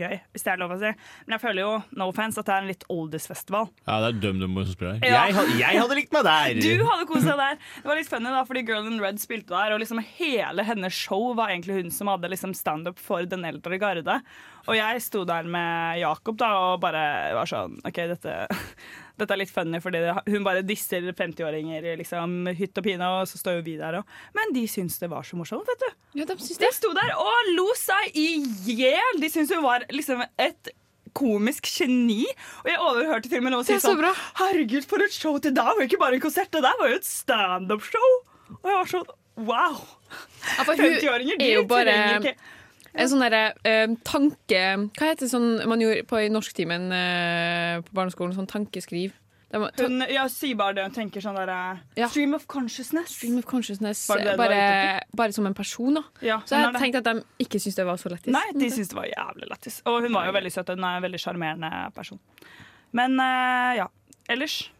gøy, 0.00 0.16
hvis 0.32 0.44
det 0.46 0.52
er 0.52 0.60
lov 0.60 0.72
å 0.74 0.78
si. 0.80 0.90
Men 1.26 1.36
jeg 1.36 1.42
føler 1.42 1.62
jo, 1.62 1.72
no 2.00 2.08
offense, 2.10 2.40
at 2.40 2.48
det 2.48 2.54
er 2.54 2.64
en 2.64 2.70
litt 2.70 2.86
oldis-festival. 2.92 3.68
Ja, 3.84 3.98
det 4.04 4.08
er 4.10 4.20
DumDum 4.24 4.56
som 4.62 4.72
spiller. 4.72 5.00
Ja. 5.04 5.26
Jeg, 5.28 5.56
jeg 5.60 5.82
hadde 5.82 5.98
likt 5.98 6.14
meg 6.16 6.26
der! 6.28 6.60
Du 6.80 6.86
hadde 6.86 7.08
kost 7.10 7.28
deg 7.28 7.40
der. 7.40 7.58
Det 7.80 7.90
var 7.90 8.00
litt 8.00 8.10
funny, 8.10 8.32
da, 8.32 8.44
fordi 8.48 8.64
Girl 8.68 8.88
in 8.88 9.00
Red 9.02 9.20
spilte 9.22 9.52
der, 9.52 9.74
og 9.74 9.82
liksom 9.82 10.00
hele 10.16 10.64
hennes 10.66 10.96
show 10.96 11.32
var 11.38 11.52
egentlig 11.52 11.80
hun 11.80 11.94
som 11.94 12.10
hadde 12.12 12.30
liksom 12.32 12.54
standup 12.56 13.00
for 13.00 13.26
den 13.28 13.44
eldre 13.48 13.78
garde. 13.80 14.20
Og 14.68 14.76
jeg 14.76 15.04
sto 15.04 15.24
der 15.28 15.48
med 15.50 16.00
Jakob 16.02 16.38
da, 16.40 16.50
og 16.70 16.82
bare 16.82 17.04
var 17.36 17.48
sånn 17.50 17.78
OK, 17.86 18.02
dette, 18.12 18.34
dette 19.20 19.36
er 19.36 19.40
litt 19.42 19.52
funny, 19.52 19.80
fordi 19.82 20.02
det, 20.04 20.16
hun 20.32 20.46
bare 20.46 20.64
disser 20.66 21.06
50-åringer 21.16 21.86
i 21.92 21.94
liksom, 22.00 22.50
hytt 22.58 22.80
og 22.80 22.86
pine, 22.86 23.12
og 23.20 23.28
så 23.30 23.40
står 23.40 23.60
jo 23.60 23.64
vi 23.68 23.76
der 23.80 24.00
òg. 24.00 24.18
Men 24.36 24.52
de 24.56 24.66
syns 24.70 24.98
det 25.02 25.10
var 25.12 25.26
så 25.26 25.38
morsomt, 25.38 25.68
vet 25.68 25.84
du. 25.84 25.88
Ja, 26.20 26.26
de 26.28 26.36
syns 26.40 26.60
De 26.60 26.70
sto 26.74 26.92
der 26.96 27.14
og 27.16 27.54
lo 27.56 27.68
seg 27.78 28.18
i 28.18 28.28
hjel. 28.68 29.22
De 29.22 29.32
syntes 29.32 29.54
hun 29.56 29.66
var 29.66 29.86
liksom 29.94 30.24
et 30.40 30.72
komisk 31.16 31.66
geni. 31.70 32.24
Og 32.64 32.70
jeg 32.70 32.82
overhørte 32.82 33.30
til 33.30 33.40
og 33.40 33.46
med 33.46 33.56
noen 33.56 33.66
si 33.66 33.74
Det 33.74 33.82
så 33.82 33.94
sånn. 33.94 34.22
Herregud, 34.40 34.86
for 34.90 35.02
et 35.04 35.14
show! 35.14 35.38
Det 35.42 35.54
der 35.56 35.72
var 35.72 35.82
jo 35.82 35.88
ikke 35.88 36.02
bare 36.02 36.18
en 36.18 36.22
konsert, 36.22 36.52
det 36.54 36.62
der 36.66 36.78
var 36.80 36.92
jo 36.92 37.00
et 37.00 37.08
standup-show! 37.08 38.12
Og 38.60 38.70
jeg 38.70 38.78
var 38.78 38.94
sånn 38.94 39.10
wow! 39.48 39.82
Ja, 40.56 40.64
50-åringer, 40.66 41.38
de 41.38 41.52
er 41.54 41.68
trenger 41.70 42.18
ikke 42.20 42.38
en 42.94 43.08
sånn 43.08 43.20
derre 43.22 43.54
eh, 43.64 43.86
tanke 44.04 44.62
Hva 44.98 45.10
heter 45.12 45.26
det 45.26 45.30
sånn 45.32 45.50
man 45.70 45.80
gjorde 45.82 46.04
på 46.10 46.18
i 46.24 46.28
norsktimen 46.32 46.88
eh, 46.92 47.80
på 47.86 47.92
barneskolen? 47.94 48.34
Sånn 48.34 48.48
tankeskriv. 48.50 49.12
De, 49.50 49.58
må- 49.58 49.68
ta, 49.74 49.82
Hun 49.88 50.04
ja, 50.10 50.24
sier 50.30 50.54
bare 50.58 50.76
det 50.76 50.84
hun 50.86 50.92
tenker 50.94 51.20
sånn 51.24 51.34
derre 51.34 51.80
Ja. 51.98 52.06
Stream 52.08 52.34
of 52.34 52.44
consciousness. 52.46 53.08
stream 53.16 53.38
of 53.38 53.46
consciousness. 53.50 54.04
Var 54.08 54.18
det 54.20 54.24
det 54.28 54.32
du 54.36 54.38
var 54.38 54.48
bare, 54.54 55.00
bare 55.22 55.32
som 55.34 55.46
en 55.46 55.54
person, 55.58 55.94
da. 55.98 56.02
Ja, 56.22 56.40
Så 56.46 56.54
hun 56.54 56.64
jeg 56.68 56.72
det. 56.74 56.80
tenkte 56.84 56.98
at 57.02 57.08
de 57.08 57.44
ikke 57.46 57.58
syntes 57.58 57.74
det 57.80 57.86
var 57.86 57.96
så 57.98 58.12
lættis. 58.12 58.30
Nei, 58.32 58.44
de 58.54 58.70
syntes 58.70 58.92
det 58.92 58.98
var 59.00 59.08
jævlig 59.10 59.48
lættis. 59.50 59.80
Og 59.86 60.02
hun 60.02 60.12
var 60.14 60.26
jo 60.26 60.32
veldig 60.38 60.52
søt. 60.54 60.68
Hun 60.70 60.84
er 60.84 60.96
en 61.00 61.02
veldig 61.02 61.18
sjarmerende 61.22 61.72
person. 61.94 62.20
Men 62.92 63.18
eh, 63.18 63.76
ja. 63.82 63.88
Ellers 64.30 64.70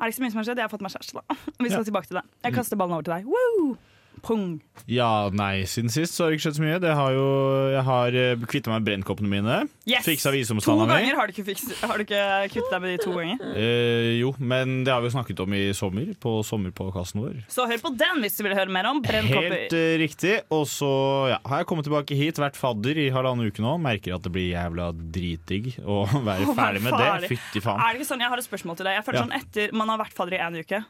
er 0.00 0.04
det 0.04 0.12
ikke 0.12 0.16
så 0.20 0.22
mye 0.26 0.30
som 0.32 0.38
har 0.40 0.44
skjedd. 0.50 0.60
Jeg 0.60 0.68
har 0.68 0.72
fått 0.72 0.84
meg 0.84 0.92
kjæreste, 0.92 1.16
da. 1.16 1.36
Vi 1.60 1.68
skal 1.72 1.80
Ja. 1.80 1.84
tilbake 1.88 2.08
til 2.12 2.16
det. 2.20 2.24
Jeg 2.44 2.54
kaster 2.56 2.76
ballen 2.76 2.92
over 2.96 3.02
til 3.08 3.14
deg. 3.16 3.24
Woo! 3.28 3.76
Pung. 4.22 4.60
Ja, 4.90 5.28
nei, 5.34 5.64
siden 5.68 5.92
sist 5.92 6.16
så 6.16 6.24
har 6.24 6.30
det 6.32 6.38
ikke 6.38 6.46
skjedd 6.48 6.58
så 6.58 6.64
mye. 6.64 6.78
Det 6.82 6.92
har 6.96 7.14
jo, 7.14 7.26
jeg 7.74 7.84
har 7.86 8.16
uh, 8.16 8.46
kvitta 8.50 8.72
meg 8.72 8.80
med 8.80 8.88
brennkoppene 8.88 9.30
mine. 9.30 9.58
Yes! 9.88 10.06
Fiksa 10.06 10.30
To 10.30 10.36
visdomstanna 10.36 10.86
mi. 10.86 10.94
ganger 10.94 11.18
har 11.18 11.30
du 11.30 11.40
har 11.40 11.98
du 11.98 12.04
ikke 12.04 12.22
kvittet 12.52 12.72
deg 12.72 12.82
med 12.84 12.92
de 12.92 12.98
to 13.04 13.14
ganger. 13.16 13.42
Eh, 13.56 14.10
jo, 14.20 14.32
men 14.38 14.80
det 14.86 14.92
har 14.94 15.02
vi 15.02 15.10
jo 15.10 15.14
snakket 15.16 15.42
om 15.44 15.56
i 15.56 15.62
sommer, 15.76 16.12
på 16.20 16.34
sommerpåkassen 16.46 17.22
vår. 17.22 17.40
Så 17.52 17.66
hør 17.70 17.82
på 17.82 17.92
den 18.00 18.22
hvis 18.24 18.38
du 18.38 18.44
vil 18.46 18.56
høre 18.56 18.72
mer 18.72 18.88
om 18.90 19.02
brennkopper. 19.04 19.56
Helt 19.56 19.76
uh, 19.76 19.94
riktig. 20.02 20.36
Og 20.54 20.66
så 20.70 20.90
ja, 21.34 21.40
har 21.50 21.62
jeg 21.62 21.70
kommet 21.70 21.88
tilbake 21.88 22.18
hit, 22.18 22.40
vært 22.42 22.58
fadder 22.60 23.00
i 23.00 23.08
halvannen 23.14 23.50
uke 23.50 23.64
nå. 23.64 23.76
Merker 23.82 24.16
at 24.16 24.26
det 24.26 24.34
blir 24.34 24.50
jævla 24.52 24.90
dritdigg 24.96 25.74
å 25.84 26.02
være 26.30 26.54
ferdig 26.56 26.84
med 26.86 26.96
det. 26.98 27.30
Fytti 27.30 27.64
faen. 27.64 27.80
Er 27.82 27.94
det 27.94 28.02
ikke 28.02 28.12
sånn, 28.12 28.24
Jeg 28.24 28.32
har 28.34 28.42
et 28.42 28.48
spørsmål 28.48 28.80
til 28.80 28.90
deg. 28.90 28.98
Jeg 29.00 29.06
føler 29.08 29.20
Ja. 29.20 29.26
sånn 29.26 29.38
Etter 29.40 29.76
man 29.76 29.92
har 29.92 30.00
vært 30.02 30.16
fadder 30.16 30.36
i 30.36 30.42
én 30.44 30.58
uke, 30.60 30.82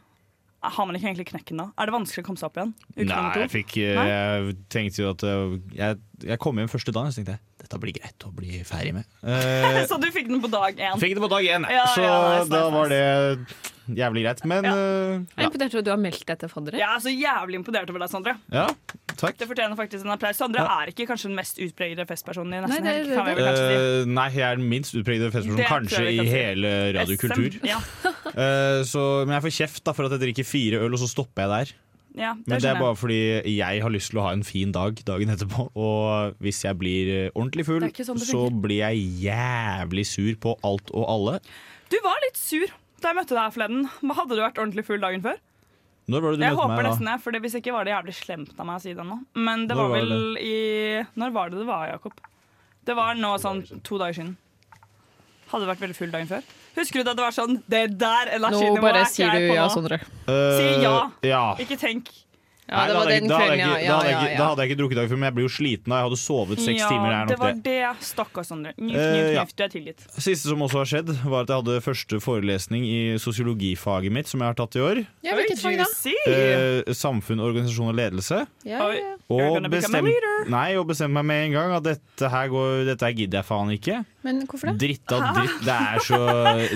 har 0.62 0.87
man 0.87 0.97
ikke 0.99 1.09
egentlig 1.09 1.29
knekken 1.31 1.57
da? 1.62 1.67
Er 1.81 1.88
det 1.88 1.95
vanskelig 1.95 2.23
å 2.23 2.26
komme 2.26 2.40
seg 2.40 2.50
opp 2.50 2.59
igjen? 2.61 2.73
Uke 2.97 3.07
Nei, 3.09 3.21
jeg 3.40 3.50
fikk 3.55 3.76
eh, 3.81 3.95
Nei? 3.97 4.07
Jeg 4.11 4.57
tenkte 4.75 5.02
jo 5.02 5.11
at 5.14 5.25
eh, 5.25 5.55
jeg, 5.79 6.00
jeg 6.29 6.38
kom 6.43 6.61
hjem 6.61 6.69
første 6.73 6.93
dagen, 6.93 7.12
så 7.14 7.21
tenkte 7.23 7.38
jeg 7.38 7.47
dette 7.61 7.79
blir 7.81 7.95
greit 7.97 8.25
å 8.26 8.31
bli 8.35 8.61
ferdig 8.67 8.95
med. 8.99 9.09
Eh, 9.25 9.83
Så 9.88 9.97
du 10.00 10.09
fikk 10.12 10.29
den 10.29 10.40
på 10.45 10.50
dag 10.52 10.76
én? 10.76 10.99
fikk 11.00 11.14
den 11.17 11.25
på 11.25 11.31
dag 11.33 11.45
én, 11.49 11.64
Ja, 11.73 11.87
så 11.95 12.05
ja, 12.05 12.17
nice, 12.40 12.50
da 12.52 12.64
nice, 12.67 12.75
var 12.76 12.93
det 12.93 13.05
jævlig 13.97 14.23
greit. 14.25 14.45
Men 14.45 14.65
Ja. 14.65 14.73
uh, 14.73 15.25
Jeg 15.37 15.45
er 15.45 15.51
imponert 15.51 15.75
over 15.75 15.79
at 15.79 15.85
du 15.85 15.91
har 15.91 16.01
meldt 16.01 16.25
deg 16.27 16.39
til 16.39 16.49
faddere. 16.49 16.79
Jeg 16.79 16.89
er 16.89 17.01
så 17.05 17.13
jævlig 17.15 17.55
imponert 17.61 17.91
over 17.91 17.99
deg, 18.05 18.11
Sondre. 18.11 18.37
ja, 18.53 18.67
takk. 19.17 19.37
Det 19.39 19.49
fortjener 19.51 19.77
faktisk 19.77 20.05
en 20.05 20.11
applaus. 20.15 20.37
Sondre 20.41 20.63
Ja. 20.65 20.81
er 20.83 20.87
ikke 20.93 21.07
kanskje 21.11 21.29
den 21.29 21.37
mest 21.37 21.59
utpregede 21.59 22.07
festpersonen 22.09 22.55
i 22.55 22.61
nesten 22.67 22.85
Nei, 22.85 23.05
det. 23.05 23.49
Eh, 23.49 24.05
nei, 24.07 24.29
jeg 24.31 24.47
er 24.53 24.57
den 24.57 24.69
minst 24.69 24.95
utpregede 24.95 25.31
festpersonen 25.33 25.67
kanskje 25.67 26.07
i 26.13 26.25
hele 26.27 26.93
radiokultur. 26.99 27.61
Ja, 27.67 27.77
uh, 27.77 28.83
så, 28.93 29.25
men 29.27 29.35
jeg 29.37 29.43
får 29.49 29.57
kjeft 29.61 29.85
da 29.85 29.93
for 29.93 30.05
at 30.09 30.13
jeg 30.17 30.21
drikker 30.29 30.45
fire 30.49 30.81
øl, 30.85 30.93
og 30.93 30.99
så 31.03 31.09
stopper 31.11 31.43
jeg 31.47 31.51
der. 31.51 31.73
ja, 32.23 32.33
Men 32.47 32.59
det 32.61 32.67
er 32.71 32.79
bare 32.81 32.97
fordi 32.99 33.21
jeg 33.57 33.83
har 33.83 33.91
lyst 33.91 34.11
til 34.11 34.19
å 34.19 34.23
ha 34.27 34.33
en 34.35 34.43
fin 34.43 34.73
dag 34.73 34.97
dagen 35.07 35.29
etterpå. 35.31 35.71
Og 35.79 36.35
hvis 36.43 36.65
jeg 36.65 36.77
blir 36.79 37.31
ordentlig 37.35 37.67
full, 37.67 37.81
Det 37.81 38.07
sånn 38.07 38.19
så 38.19 38.49
blir 38.51 38.81
jeg 38.83 39.05
jævlig 39.31 40.07
sur 40.07 40.35
på 40.43 40.57
alt 40.65 40.91
og 40.93 41.07
alle. 41.09 41.41
Du 41.91 41.97
var 42.03 42.19
litt 42.27 42.37
sur 42.39 42.67
da 43.02 43.11
jeg 43.12 43.16
møtte 43.21 43.35
deg 43.37 43.42
her 43.45 43.54
forleden. 43.54 43.87
Hadde 44.19 44.37
du 44.37 44.42
vært 44.42 44.59
ordentlig 44.62 44.85
full 44.88 45.00
dagen 45.02 45.23
før? 45.25 45.38
Når 46.11 46.23
var 46.25 46.33
det 46.35 46.38
du 46.40 46.45
Jeg 46.45 46.50
møtte 46.54 46.62
håper 46.62 46.75
meg 46.76 46.85
da? 46.85 46.90
nesten 46.90 47.09
det, 47.11 47.16
for 47.23 47.40
hvis 47.45 47.54
ikke 47.61 47.73
var 47.76 47.85
det 47.87 47.92
jævlig 47.95 48.14
slemt 48.19 48.54
av 48.59 48.66
meg 48.66 48.78
å 48.80 48.83
si 48.83 48.95
det 48.99 49.04
nå. 49.07 49.19
Men 49.38 49.66
det 49.69 49.76
Når 49.76 49.83
var 49.83 49.90
var 49.90 49.99
vel 50.00 50.38
i 50.42 50.54
Når 51.23 51.35
var 51.37 51.50
det 51.52 51.59
det 51.62 51.66
var, 51.69 51.85
Jakob? 51.92 52.12
Det 52.88 52.97
var 52.97 53.14
nå 53.21 53.35
sånn 53.42 53.61
to 53.87 53.99
dager 54.00 54.16
siden. 54.16 54.37
Hadde 55.50 55.66
vært 55.66 55.80
veldig 55.83 55.97
full 55.99 56.11
dagen 56.14 56.28
før. 56.30 56.42
Husker 56.76 57.00
du 57.02 57.09
da 57.11 57.14
det 57.19 57.25
var 57.26 57.35
sånn 57.35 57.57
Det 57.69 57.85
der 57.99 58.30
Nå 58.38 58.76
bare 58.80 59.00
er 59.02 59.09
sier 59.11 59.30
du 59.35 59.47
ja. 59.54 59.69
Sondre. 59.69 59.99
Eh, 60.30 60.59
Si 60.59 60.83
ja. 60.85 61.11
ja. 61.26 61.42
Ikke 61.62 61.76
tenk. 61.78 62.11
Ja, 62.71 62.77
Nei, 62.77 62.87
det 62.87 62.93
da 62.95 62.95
var 62.95 63.00
hadde 63.03 63.11
jeg- 63.11 63.21
den 63.21 63.29
da 63.31 63.35
hadde 63.41 63.49
kvelden, 63.50 63.59
jeg 63.59 63.67
ja. 63.67 63.75
ikke- 63.75 63.83
ja, 63.83 63.91
Da 63.91 63.97
hadde 63.99 64.11
jeg 64.11 64.31
ja, 64.31 64.39
da 64.39 64.45
hadde 64.50 64.61
jeg 64.62 64.71
ikke 64.71 64.79
drukket 64.81 64.99
i 65.00 65.09
før, 65.11 65.19
men 65.19 65.27
jeg 65.27 65.35
ble 65.35 65.43
jo 65.43 65.50
sliten 65.50 65.89
da 65.91 65.97
jeg 65.99 66.07
hadde 66.07 66.19
sovet 66.23 66.59
seks 66.61 66.79
ja, 66.81 66.89
timer. 66.89 67.09
Det 67.11 67.17
er 67.21 67.27
det 67.27 67.31
nok 67.31 67.41
var 67.41 67.53
det. 67.53 67.62
det. 67.65 68.05
Stakkars 68.07 68.47
Sondre. 68.50 68.73
Njuf, 68.79 68.95
ja. 69.35 69.45
Du 69.50 69.62
er 69.65 69.69
tilgitt. 69.75 70.00
Siste 70.15 70.47
som 70.49 70.62
også 70.62 70.79
har 70.79 70.89
skjedd, 70.93 71.09
var 71.27 71.43
at 71.43 71.49
jeg 71.50 71.57
hadde 71.65 71.81
første 71.83 72.21
forelesning 72.23 72.83
i 72.87 73.00
sosiologifaget 73.19 74.12
mitt, 74.12 74.29
som 74.31 74.41
jeg 74.41 74.47
har 74.47 74.55
tatt 74.55 74.77
i 74.77 74.81
år. 74.87 75.03
Ja, 75.27 75.35
hvilket 75.35 75.59
fag 75.59 75.77
da? 75.83 75.87
Eh, 76.31 76.93
samfunn, 76.95 77.41
organisasjon 77.43 77.89
og 77.91 77.97
ledelse. 77.99 78.47
Ja, 78.65 78.87
ja. 78.95 79.17
Og 79.31 79.62
bestem, 79.71 80.07
nei, 80.49 80.75
og 80.77 80.87
bestemte 80.87 81.12
meg 81.19 81.25
med 81.25 81.45
en 81.47 81.53
gang 81.53 81.73
at 81.75 81.83
dette 81.83 82.31
her, 82.31 82.49
går, 82.49 82.85
dette 82.87 83.03
her 83.03 83.12
gidder 83.12 83.39
jeg 83.43 83.47
faen 83.50 83.71
ikke. 83.75 84.05
Men 84.23 84.47
hvorfor 84.47 84.71
det? 84.71 84.79
Dritt 84.79 85.12
av 85.12 85.35
dritt. 85.39 85.61
Det 85.65 85.75
er 85.75 85.99
så 86.07 86.21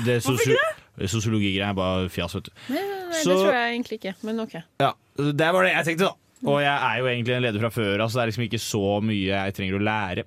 det 0.04 0.16
er 0.16 0.20
sosio 0.20 0.56
Sosiologigreier 0.94 1.70
er 1.70 1.74
bare 1.74 2.08
fjas, 2.08 2.34
vet 2.36 2.44
du. 2.44 2.50
Nei, 2.70 2.78
nei, 2.80 2.98
nei, 3.10 3.22
Så- 3.22 3.30
Det 3.30 3.38
tror 3.42 3.52
jeg 3.52 3.72
egentlig 3.74 3.96
ikke, 3.98 4.14
men 4.22 4.40
OK. 4.40 4.54
Ja, 4.80 4.92
Det 5.14 5.48
var 5.54 5.66
det 5.66 5.72
jeg 5.74 5.90
tenkte, 5.90 6.10
da. 6.10 6.20
Og 6.44 6.58
jeg 6.60 6.74
er 6.74 6.98
jo 7.00 7.06
egentlig 7.08 7.34
en 7.38 7.44
leder 7.46 7.62
fra 7.62 7.70
før 7.72 8.02
av, 8.04 8.10
så 8.10 8.18
det 8.18 8.22
er 8.22 8.30
liksom 8.32 8.44
ikke 8.44 8.60
så 8.60 8.80
mye 9.00 9.28
jeg 9.30 9.54
trenger 9.56 9.76
å 9.78 9.84
lære. 9.86 10.24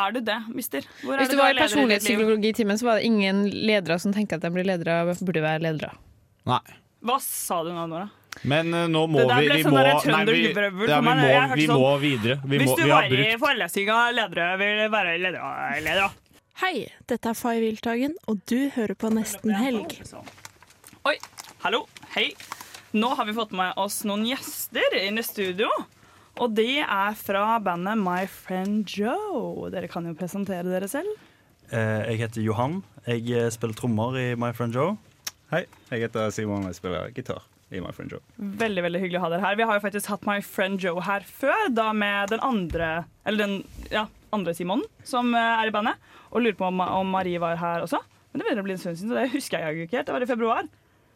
Er 0.00 0.14
du 0.14 0.20
det, 0.24 0.36
mister? 0.56 0.86
Hvor 1.02 1.16
er 1.16 1.20
Hvis 1.20 1.32
du 1.32 1.40
var 1.40 1.52
i 1.52 1.58
personlighetspsykologitimen, 1.58 2.78
så 2.80 2.88
var 2.88 3.00
det 3.00 3.08
ingen 3.10 3.42
ledere 3.52 3.98
som 4.00 4.14
tenkte 4.16 4.38
at 4.38 4.46
de 4.46 4.52
blir 4.54 4.64
ledere, 4.68 5.02
burde 5.20 5.42
være 5.44 5.64
ledere. 5.66 5.90
Nei. 6.48 6.62
Hva 7.04 7.18
sa 7.22 7.60
du 7.66 7.72
nå, 7.74 7.84
Nora? 7.90 8.08
Men 8.48 8.70
uh, 8.72 8.84
nå 8.90 9.02
må 9.10 9.24
vi 9.26 9.48
Vi 9.50 9.64
sånn 9.66 9.74
må, 9.74 9.82
nei, 9.82 10.22
vi, 10.30 10.42
ja, 10.86 11.00
vi, 11.02 11.02
må, 11.02 11.14
vi 11.56 11.66
sånn, 11.66 11.80
må 11.80 11.92
videre. 12.00 12.38
Vi, 12.44 12.60
Hvis 12.62 12.70
må, 12.70 12.76
du 12.78 12.84
vi 12.84 12.92
var 12.92 13.08
i 13.08 13.12
brukt 13.12 13.42
forelesning 13.42 13.90
av 13.94 14.12
ledere, 14.14 14.50
vil 14.62 14.84
være 14.94 15.16
ledere, 15.24 15.72
ledere. 15.84 16.12
Hei, 16.62 16.74
dette 17.10 17.34
er 17.34 17.38
Fay 17.38 17.60
Wiltagen, 17.62 18.14
og 18.30 18.40
du 18.50 18.70
hører 18.74 18.96
på 18.98 19.10
Nesten 19.14 19.52
Helg. 19.58 19.98
Oi, 21.06 21.18
hallo, 21.66 21.84
hei. 22.16 22.30
Nå 22.96 23.08
har 23.14 23.24
vi 23.28 23.34
fått 23.36 23.50
med 23.52 23.76
oss 23.76 24.00
noen 24.08 24.22
gjester 24.24 24.94
inn 24.96 25.20
i 25.20 25.24
studio. 25.26 25.68
Og 26.38 26.54
de 26.56 26.78
er 26.80 27.16
fra 27.18 27.58
bandet 27.60 27.98
My 28.00 28.22
Friend 28.30 28.86
Joe. 28.88 29.68
Dere 29.74 29.90
kan 29.92 30.06
jo 30.08 30.14
presentere 30.16 30.64
dere 30.70 30.88
selv. 30.88 31.10
Eh, 31.68 32.14
Jeg 32.14 32.22
heter 32.22 32.46
Johan. 32.46 32.78
Jeg 33.04 33.26
eh, 33.34 33.50
spiller 33.52 33.76
trommer 33.76 34.16
i 34.16 34.26
My 34.40 34.54
Friend 34.56 34.72
Joe. 34.72 34.96
Hei, 35.52 35.66
jeg 35.90 36.06
heter 36.06 36.30
Simon 36.32 36.64
og 36.64 36.70
jeg 36.72 36.78
spiller 36.78 37.12
gitar 37.16 37.42
i 37.68 37.82
My 37.84 37.92
Friend 37.92 38.12
Joe. 38.14 38.22
Veldig 38.38 38.86
veldig 38.86 39.02
hyggelig 39.04 39.20
å 39.20 39.24
ha 39.26 39.32
dere 39.34 39.44
her. 39.44 39.58
Vi 39.60 39.68
har 39.68 39.76
jo 39.76 39.84
faktisk 39.84 40.08
hatt 40.14 40.24
My 40.28 40.38
Friend 40.44 40.80
Joe 40.80 41.04
her 41.04 41.26
før, 41.28 41.68
da 41.74 41.90
med 41.92 42.32
den 42.32 42.40
andre 42.44 42.90
Eller 43.28 43.44
den 43.44 43.58
ja, 43.92 44.06
andre 44.32 44.54
Simon 44.56 44.86
som 45.04 45.34
eh, 45.36 45.54
er 45.60 45.68
i 45.68 45.74
bandet. 45.74 46.00
Og 46.32 46.40
lurer 46.44 46.56
på 46.56 46.70
om, 46.72 46.80
om 46.80 47.12
Marie 47.12 47.40
var 47.42 47.60
her 47.60 47.84
også. 47.84 48.00
Men 48.32 48.40
det 48.40 48.48
begynner 48.48 48.64
å 48.64 48.68
bli 48.70 48.78
en 48.78 48.80
stund 48.80 48.96
siden, 49.00 49.12
så 49.12 49.20
det 49.20 49.30
husker 49.36 49.60
jeg 49.60 49.88
ikke 49.88 49.98
helt. 50.00 50.08
Det 50.08 50.16
var 50.16 50.24
i 50.24 50.32
februar. 50.32 50.68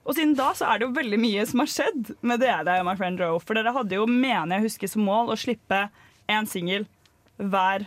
Og 0.02 0.16
siden 0.16 0.32
da 0.34 0.48
så 0.58 0.66
er 0.72 0.80
det 0.82 0.88
jo 0.88 0.94
veldig 0.96 1.18
mye 1.22 1.44
som 1.46 1.62
har 1.62 1.70
skjedd 1.70 2.08
med 2.26 2.40
dere 2.42 2.80
og 2.80 2.86
My 2.88 2.96
Friend 2.98 3.20
Joe. 3.22 3.38
For 3.42 3.54
dere 3.54 3.70
hadde 3.76 3.94
jo, 4.00 4.06
mener 4.10 4.56
jeg 4.58 4.66
husker, 4.70 4.90
som 4.90 5.04
mål 5.06 5.30
å 5.30 5.38
slippe 5.38 5.84
én 6.32 6.48
singel 6.50 6.88
hver 7.38 7.84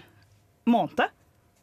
måned. 0.69 1.11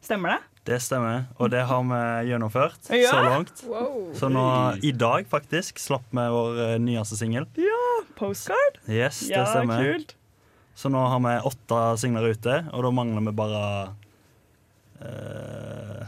Stemmer 0.03 0.35
det? 0.35 0.39
Det 0.63 0.77
stemmer, 0.79 1.25
og 1.41 1.49
det 1.51 1.65
har 1.67 1.81
vi 1.89 1.97
gjennomført 2.29 2.85
Ja. 2.95 3.09
så 3.11 3.19
langt. 3.25 3.63
Wow. 3.67 4.13
Så 4.15 4.29
nå, 4.31 4.43
i 4.83 4.93
dag 4.95 5.25
faktisk, 5.27 5.79
slapp 5.81 6.05
vi 6.15 6.23
vår 6.31 6.61
eh, 6.67 6.77
nyeste 6.79 7.17
singel. 7.19 7.47
Postcard? 8.15 8.77
Yes, 8.87 9.19
det 9.27 9.35
Ja, 9.35 9.43
stemmer. 9.49 9.81
kult. 9.83 10.13
Så 10.75 10.89
nå 10.89 11.01
har 11.09 11.19
vi 11.19 11.33
åtte 11.49 11.81
singler 11.99 12.29
ute, 12.31 12.61
og 12.71 12.83
da 12.85 12.91
mangler 12.95 13.25
vi 13.27 13.33
bare 13.35 13.65
eh, 15.01 16.05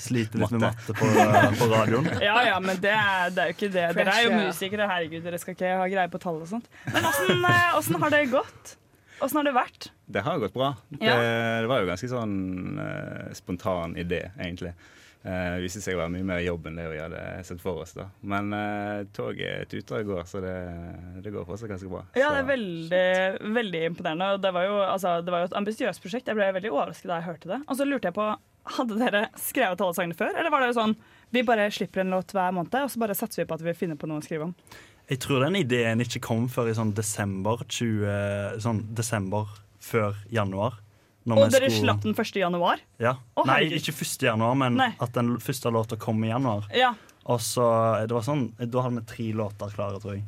Sliter 0.00 0.40
litt 0.42 0.52
med 0.54 0.62
matte 0.64 0.94
på, 0.96 1.06
eh, 1.06 1.48
på 1.60 1.68
radioen. 1.70 2.08
Ja, 2.28 2.36
ja, 2.46 2.58
men 2.64 2.80
det 2.82 2.92
er, 2.96 3.32
det 3.34 3.42
er 3.44 3.50
jo 3.52 3.56
ikke 3.58 3.72
det. 3.74 3.86
Dere 3.98 4.14
er 4.16 4.26
jo 4.28 4.36
musikere, 4.36 4.86
herregud. 4.90 5.24
Dere 5.26 5.40
skal 5.42 5.56
ikke 5.56 5.72
ha 5.80 5.88
greie 5.92 6.12
på 6.12 6.20
tall 6.22 6.40
og 6.42 6.48
sånt. 6.50 6.70
Men 6.90 7.08
åssen 7.10 7.44
eh, 7.50 7.66
åssen 7.78 8.00
har 8.02 8.14
det 8.14 8.22
gått? 8.32 8.76
Åssen 9.20 9.36
har 9.42 9.44
det 9.50 9.56
vært? 9.56 9.90
Det 10.08 10.22
har 10.24 10.38
gått 10.40 10.54
bra. 10.56 10.72
Det, 10.88 11.04
Ja. 11.04 11.18
det 11.60 11.68
var 11.68 11.82
jo 11.82 11.90
ganske 11.90 12.08
sånn 12.08 12.78
uh, 12.80 13.28
spontan 13.36 13.92
idé, 14.00 14.30
egentlig. 14.40 14.72
Uh, 15.20 15.58
det 15.58 15.66
viste 15.66 15.82
seg 15.84 15.98
å 15.98 16.00
være 16.00 16.14
mye 16.14 16.24
mer 16.30 16.38
jobb 16.40 16.70
enn 16.70 16.78
det 16.80 16.86
vi 16.88 17.00
hadde 17.02 17.20
sett 17.44 17.60
for 17.60 17.82
oss. 17.82 17.92
da 17.98 18.06
Men 18.24 18.48
uh, 18.56 19.02
toget 19.12 19.68
tuter 19.68 20.00
i 20.00 20.06
går, 20.08 20.22
så 20.30 20.40
det, 20.40 20.54
det 21.20 21.34
går 21.34 21.44
fortsatt 21.44 21.74
ganske 21.74 21.90
bra. 21.92 22.00
Ja, 22.16 22.30
det 22.32 22.40
er 22.46 22.48
veldig, 22.48 23.52
veldig 23.60 23.82
imponerende. 23.90 24.30
Og 24.38 24.40
det 24.46 24.54
var 24.56 24.64
jo, 24.70 24.78
altså, 24.88 25.18
det 25.26 25.36
var 25.36 25.44
jo 25.44 25.50
et 25.50 25.58
ambisiøst 25.60 26.00
prosjekt. 26.00 26.32
Jeg 26.32 26.40
ble 26.40 26.48
veldig 26.56 26.72
overrasket 26.72 27.12
da 27.12 27.20
jeg 27.20 27.28
hørte 27.28 27.52
det. 27.52 27.60
Og 27.68 27.76
så 27.76 27.88
lurte 27.90 28.08
jeg 28.08 28.16
på, 28.16 28.30
hadde 28.64 28.98
dere 28.98 29.28
skrevet 29.38 29.80
alle 29.80 29.94
sangene 29.94 30.16
før? 30.18 30.34
Eller 30.38 30.50
var 30.50 30.60
det 30.66 30.74
sånn 30.76 30.96
vi 31.30 31.42
bare 31.46 31.70
slipper 31.70 32.00
en 32.00 32.10
låt 32.10 32.32
hver 32.34 32.52
måned, 32.52 32.74
og 32.74 32.90
så 32.90 32.98
bare 32.98 33.14
satser 33.14 33.44
vi 33.44 33.48
på 33.48 33.54
at 33.54 33.62
vi 33.62 33.72
finner 33.78 33.96
på 33.96 34.08
noe 34.10 34.18
å 34.18 34.24
skrive 34.24 34.48
om? 34.48 34.54
Jeg 35.10 35.18
tror 35.20 35.40
den 35.44 35.56
ideen 35.56 36.00
ikke 36.00 36.20
kom 36.22 36.48
før 36.48 36.68
i 36.70 36.74
sånn 36.74 36.92
desember 36.94 37.62
20, 37.68 38.58
Sånn 38.62 38.94
desember 38.94 39.46
før 39.80 40.14
januar. 40.30 40.78
når 41.26 41.36
Og 41.36 41.44
vi 41.44 41.58
dere 41.58 41.70
skulle- 41.70 41.84
slapp 41.92 42.02
den 42.02 42.14
1. 42.14 42.40
januar? 42.40 42.80
Ja. 42.98 43.14
Oh, 43.36 43.44
Nei, 43.44 43.60
ikke 43.76 43.92
1. 43.92 44.22
januar, 44.22 44.54
men 44.56 44.74
Nei. 44.76 44.94
at 45.00 45.12
den 45.12 45.36
første 45.38 45.70
låta 45.70 45.98
kom 45.98 46.22
i 46.24 46.28
januar. 46.28 46.66
Ja. 46.74 46.94
Og 47.26 47.38
så, 47.40 48.06
det 48.08 48.10
var 48.10 48.22
sånn, 48.22 48.52
Da 48.58 48.80
hadde 48.82 48.96
vi 49.00 49.06
tre 49.06 49.32
låter 49.32 49.70
klare, 49.74 50.00
tror 50.00 50.14
jeg. 50.14 50.24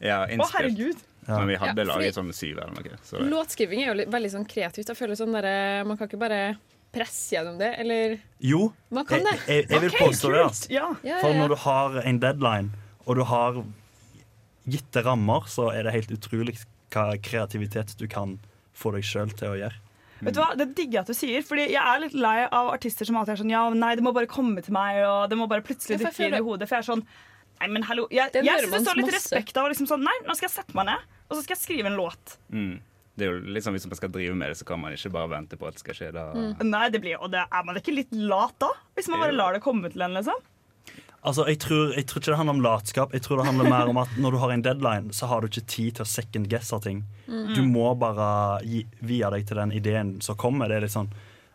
Ja, 0.00 0.26
Å, 0.26 0.50
herregud. 0.52 0.96
Ja. 1.28 1.38
Men 1.38 1.48
vi 1.48 1.56
hadde 1.56 1.84
Ja, 1.86 1.94
laget 1.94 2.14
sånn 2.14 2.32
syv 2.34 2.58
eller 2.58 2.72
noe. 2.72 2.98
Så 3.04 3.18
det, 3.18 3.30
Låtskriving 3.30 3.82
er 3.86 3.94
jo 3.94 4.10
veldig 4.10 4.30
sånn 4.32 4.48
kreativt. 4.48 4.86
Jeg 4.88 4.96
føler 4.96 5.14
sånn 5.16 5.32
der, 5.32 5.84
Man 5.84 5.96
kan 5.96 6.08
ikke 6.08 6.18
bare 6.18 6.56
presse 6.94 7.34
gjennom 7.36 7.58
det, 7.60 7.70
eller 7.82 8.16
Jo, 8.42 8.72
Man 8.90 9.06
kan 9.06 9.20
jeg, 9.22 9.26
det. 9.26 9.46
jeg, 9.46 9.66
jeg 9.70 9.80
vil 9.84 9.92
okay, 9.94 10.06
påstå 10.06 10.32
det. 10.34 10.40
Altså. 10.46 10.70
Ja. 10.74 10.88
Ja, 11.06 11.20
For 11.22 11.36
når 11.36 11.52
du 11.54 11.58
har 11.64 12.00
en 12.04 12.18
deadline, 12.22 12.72
og 13.06 13.16
du 13.20 13.24
har 13.30 13.60
gitte 14.70 15.02
rammer, 15.06 15.46
så 15.50 15.70
er 15.74 15.86
det 15.86 15.94
helt 15.94 16.10
utrolig 16.14 16.56
hva 16.90 17.12
kreativitet 17.22 17.94
du 18.00 18.06
kan 18.10 18.38
få 18.76 18.92
deg 18.96 19.06
sjøl 19.06 19.30
til 19.38 19.52
å 19.52 19.58
gjøre. 19.60 19.78
Vet 20.20 20.36
du 20.36 20.40
hva, 20.42 20.50
Det 20.58 20.66
digger 20.76 20.98
jeg 20.98 21.00
at 21.00 21.08
du 21.08 21.16
sier, 21.16 21.44
Fordi 21.48 21.62
jeg 21.72 21.80
er 21.80 22.00
litt 22.02 22.12
lei 22.12 22.42
av 22.44 22.66
artister 22.74 23.08
som 23.08 23.16
alltid 23.16 23.32
er 23.32 23.38
sånn 23.40 23.52
Ja, 23.54 23.62
nei, 23.72 23.94
det 23.96 24.02
må 24.04 24.10
bare 24.12 24.28
komme 24.28 24.60
til 24.60 24.74
meg, 24.76 24.98
og 25.08 25.30
det 25.32 25.38
må 25.40 25.46
bare 25.48 25.64
plutselig 25.64 25.96
dukke 26.02 26.26
inn 26.26 26.36
i 26.36 26.42
hodet. 26.44 26.68
For 26.68 26.76
jeg 26.76 26.84
er 26.84 26.88
sånn 26.90 27.04
Nei, 27.60 27.68
men 27.72 27.86
hallo. 27.88 28.04
Jeg, 28.12 28.28
Den 28.34 28.44
jeg 28.44 28.60
syns 28.66 28.74
det 28.74 28.82
står 28.84 28.98
litt 29.00 29.08
masse. 29.08 29.16
respekt 29.16 29.56
av 29.56 29.64
å 29.64 29.70
liksom 29.72 29.88
sånn 29.88 30.04
Nei, 30.04 30.12
nå 30.26 30.36
skal 30.36 30.48
jeg 30.50 30.54
sette 30.58 30.76
meg 30.76 30.90
ned, 30.90 31.08
og 31.28 31.38
så 31.38 31.40
skal 31.46 31.56
jeg 31.56 31.62
skrive 31.62 31.88
en 31.88 31.96
låt. 31.96 32.36
mm. 32.52 32.76
Det 33.20 33.26
er 33.26 33.34
jo 33.34 33.52
litt 33.52 33.66
sånn 33.66 33.76
Hvis 33.76 33.88
man 33.90 33.98
skal 33.98 34.12
drive 34.14 34.36
med 34.36 34.52
det, 34.52 34.60
så 34.60 34.66
kan 34.68 34.80
man 34.80 34.94
ikke 34.96 35.12
bare 35.14 35.30
vente 35.34 35.58
på 35.60 35.68
at 35.68 35.76
det 35.76 35.82
skal 35.82 35.98
skje. 35.98 36.08
Da. 36.16 36.30
Nei, 36.64 36.86
det 36.92 37.02
blir, 37.04 37.18
og 37.20 37.32
det, 37.34 37.44
Er 37.44 37.66
man 37.68 37.78
ikke 37.80 37.94
litt 37.94 38.14
lat 38.16 38.56
da? 38.62 38.72
Hvis 38.96 39.10
man 39.12 39.22
bare 39.22 39.36
lar 39.36 39.56
det 39.56 39.62
komme 39.64 39.92
til 39.92 40.06
en, 40.06 40.16
liksom? 40.16 40.40
Altså, 41.20 41.44
jeg 41.50 41.58
tror, 41.60 41.90
jeg 41.92 42.06
tror 42.08 42.22
ikke 42.22 42.32
det 42.32 42.36
handler 42.40 42.56
om 42.56 42.62
latskap. 42.64 43.10
Jeg 43.12 43.22
tror 43.26 43.40
det 43.42 43.46
handler 43.50 43.68
mer 43.68 43.90
om 43.92 43.98
at 44.00 44.12
Når 44.16 44.32
du 44.32 44.38
har 44.40 44.54
en 44.54 44.62
deadline, 44.64 45.12
så 45.12 45.28
har 45.28 45.40
du 45.40 45.50
ikke 45.50 45.66
tid 45.68 45.98
til 45.98 46.06
å 46.06 46.08
second 46.08 46.48
guesse 46.48 46.80
ting. 46.80 47.02
Du 47.28 47.60
må 47.68 47.92
bare 48.00 48.28
gi, 48.64 48.86
via 49.04 49.28
deg 49.32 49.44
til 49.48 49.60
den 49.60 49.74
ideen 49.76 50.14
som 50.24 50.38
kommer. 50.40 50.70
Det 50.70 50.78
er 50.78 50.86
litt 50.88 50.96
sånn 50.96 51.10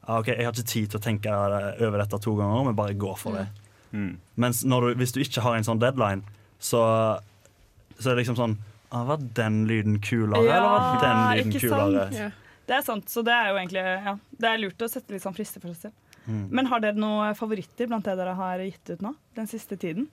ah, 0.06 0.20
OK, 0.20 0.30
jeg 0.30 0.46
har 0.46 0.54
ikke 0.54 0.70
tid 0.70 0.92
til 0.92 1.02
å 1.02 1.04
tenke 1.04 1.34
over 1.34 1.98
dette 2.04 2.22
to 2.22 2.36
ganger, 2.38 2.68
men 2.68 2.78
bare 2.78 2.98
gå 3.00 3.16
for 3.18 3.40
det. 3.40 3.48
Mm. 3.96 4.14
Mens 4.44 4.62
når 4.68 4.90
du, 4.90 5.02
hvis 5.02 5.16
du 5.16 5.22
ikke 5.24 5.44
har 5.46 5.58
en 5.58 5.66
sånn 5.66 5.82
deadline, 5.82 6.22
så, 6.62 6.84
så 7.98 8.10
er 8.10 8.14
det 8.14 8.22
liksom 8.22 8.38
sånn 8.38 8.58
ah, 8.90 9.04
Var 9.12 9.24
den 9.38 9.62
lyden 9.70 10.00
kulere, 10.02 10.42
eller 10.42 10.68
var 10.70 11.00
den 11.04 11.22
lyden 11.38 11.54
ikke 11.54 11.68
kulere? 11.68 12.10
sant? 12.10 12.20
Ja. 12.20 12.32
Det 12.66 12.74
er 12.74 12.82
sant, 12.82 13.10
så 13.14 13.22
det 13.22 13.34
er 13.34 13.52
jo 13.52 13.58
egentlig 13.60 13.82
ja, 13.86 14.16
Det 14.42 14.50
er 14.50 14.62
lurt 14.64 14.82
å 14.82 14.90
sette 14.90 15.14
litt 15.14 15.22
sånn 15.22 15.36
frister 15.38 15.62
for 15.62 15.74
seg 15.74 15.88
selv. 15.88 16.22
Mm. 16.26 16.46
Men 16.58 16.70
har 16.72 16.82
dere 16.82 16.98
noen 16.98 17.36
favoritter 17.38 17.90
blant 17.90 18.08
det 18.08 18.16
dere 18.18 18.34
har 18.34 18.64
gitt 18.66 18.96
ut 18.96 19.04
nå? 19.06 19.12
Den 19.38 19.50
siste 19.50 19.78
tiden? 19.78 20.08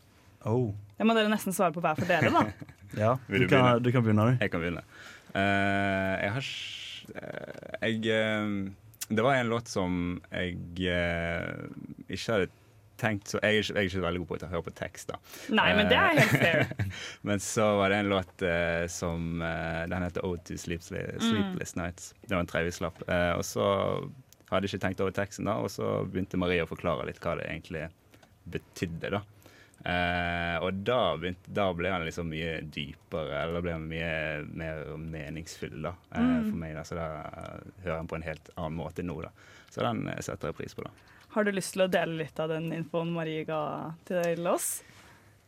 Oh, 0.45 0.75
Det 0.99 1.07
må 1.07 1.14
dere 1.17 1.31
nesten 1.33 1.55
svare 1.57 1.73
på 1.73 1.81
hver 1.81 1.97
for 1.97 2.11
dere, 2.11 2.29
da. 2.35 2.69
ja, 3.05 3.12
du 3.29 3.38
du 3.45 3.49
kan, 3.49 3.81
du 3.81 3.88
kan 3.95 4.05
begynne, 4.05 4.33
du. 4.33 4.43
Jeg 4.43 4.52
kan 4.52 4.62
begynne. 4.62 4.83
Uh, 5.33 6.14
jeg 6.21 6.33
har 6.35 6.49
eh, 7.17 7.87
Jeg 7.88 8.02
uh, 8.12 9.07
Det 9.09 9.25
var 9.25 9.38
en 9.38 9.49
låt 9.49 9.71
som 9.73 9.95
jeg 10.29 10.59
eh, 10.93 11.47
ikke 12.12 12.35
hadde 12.35 12.50
tenkt 13.02 13.32
så 13.32 13.40
Jeg 13.42 13.59
er 13.59 13.64
ikke, 13.64 13.75
jeg 13.75 13.82
er 13.82 13.90
ikke 13.90 14.04
veldig 14.06 14.23
god 14.23 14.30
på 14.30 14.38
å 14.38 14.50
høre 14.52 14.66
på 14.68 14.75
tekst, 14.78 15.12
da. 15.12 15.18
Nei, 15.59 15.68
men 15.78 15.90
det 15.90 15.99
er 15.99 16.21
helt 16.21 16.37
fair. 16.38 16.90
Men 17.28 17.42
så 17.42 17.66
var 17.80 17.92
det 17.92 18.00
en 18.02 18.11
låt 18.12 18.44
uh, 18.47 18.87
som 18.90 19.42
uh, 19.42 19.82
Den 19.90 20.06
heter 20.06 20.26
Ode 20.26 20.44
to 20.47 20.59
Sleepless, 20.59 20.94
mm. 21.23 21.59
Nights. 21.78 22.12
Det 22.23 22.35
var 22.35 22.44
en 22.44 22.50
trevislapp. 22.50 23.02
Uh. 23.09 23.12
Eh, 23.14 23.32
og 23.38 23.44
så 23.47 23.66
hadde 24.52 24.66
jeg 24.66 24.75
ikke 24.75 24.87
tenkt 24.87 25.02
over 25.04 25.14
teksten, 25.16 25.49
da, 25.49 25.59
og 25.64 25.71
så 25.73 26.02
begynte 26.09 26.40
Marie 26.40 26.64
å 26.64 26.71
forklare 26.71 27.06
litt 27.09 27.21
hva 27.23 27.37
det 27.38 27.49
egentlig 27.49 27.87
betydde. 28.52 29.14
da. 29.16 29.23
Uh, 29.82 30.62
og 30.62 30.85
da, 30.87 31.16
begynte, 31.18 31.50
da 31.50 31.64
ble 31.75 31.90
han 31.90 32.04
liksom 32.06 32.28
mye 32.30 32.61
dypere, 32.71 33.40
eller 33.40 33.64
ble 33.64 33.73
han 33.75 33.88
mye 33.90 34.12
mer 34.54 34.85
meningsfull 34.94 35.80
da, 35.82 35.97
eh, 36.14 36.37
for 36.44 36.59
meg. 36.61 36.76
da, 36.76 36.85
Så 36.87 36.99
da 36.99 37.06
hører 37.82 37.97
han 37.97 38.11
på 38.11 38.21
en 38.21 38.26
helt 38.28 38.52
annen 38.54 38.78
måte 38.78 39.02
nå. 39.02 39.16
da. 39.25 39.32
Så 39.75 39.82
den 39.82 40.06
eh, 40.12 40.21
setter 40.23 40.52
jeg 40.52 40.61
pris 40.61 40.78
på. 40.78 40.87
da. 40.87 40.92
Har 41.32 41.44
du 41.44 41.52
lyst 41.54 41.76
til 41.76 41.86
å 41.86 41.90
dele 41.90 42.18
litt 42.20 42.40
av 42.42 42.50
den 42.52 42.68
infoen 42.76 43.12
Marie 43.14 43.46
ga 43.48 43.62
til 44.08 44.48
oss? 44.50 44.82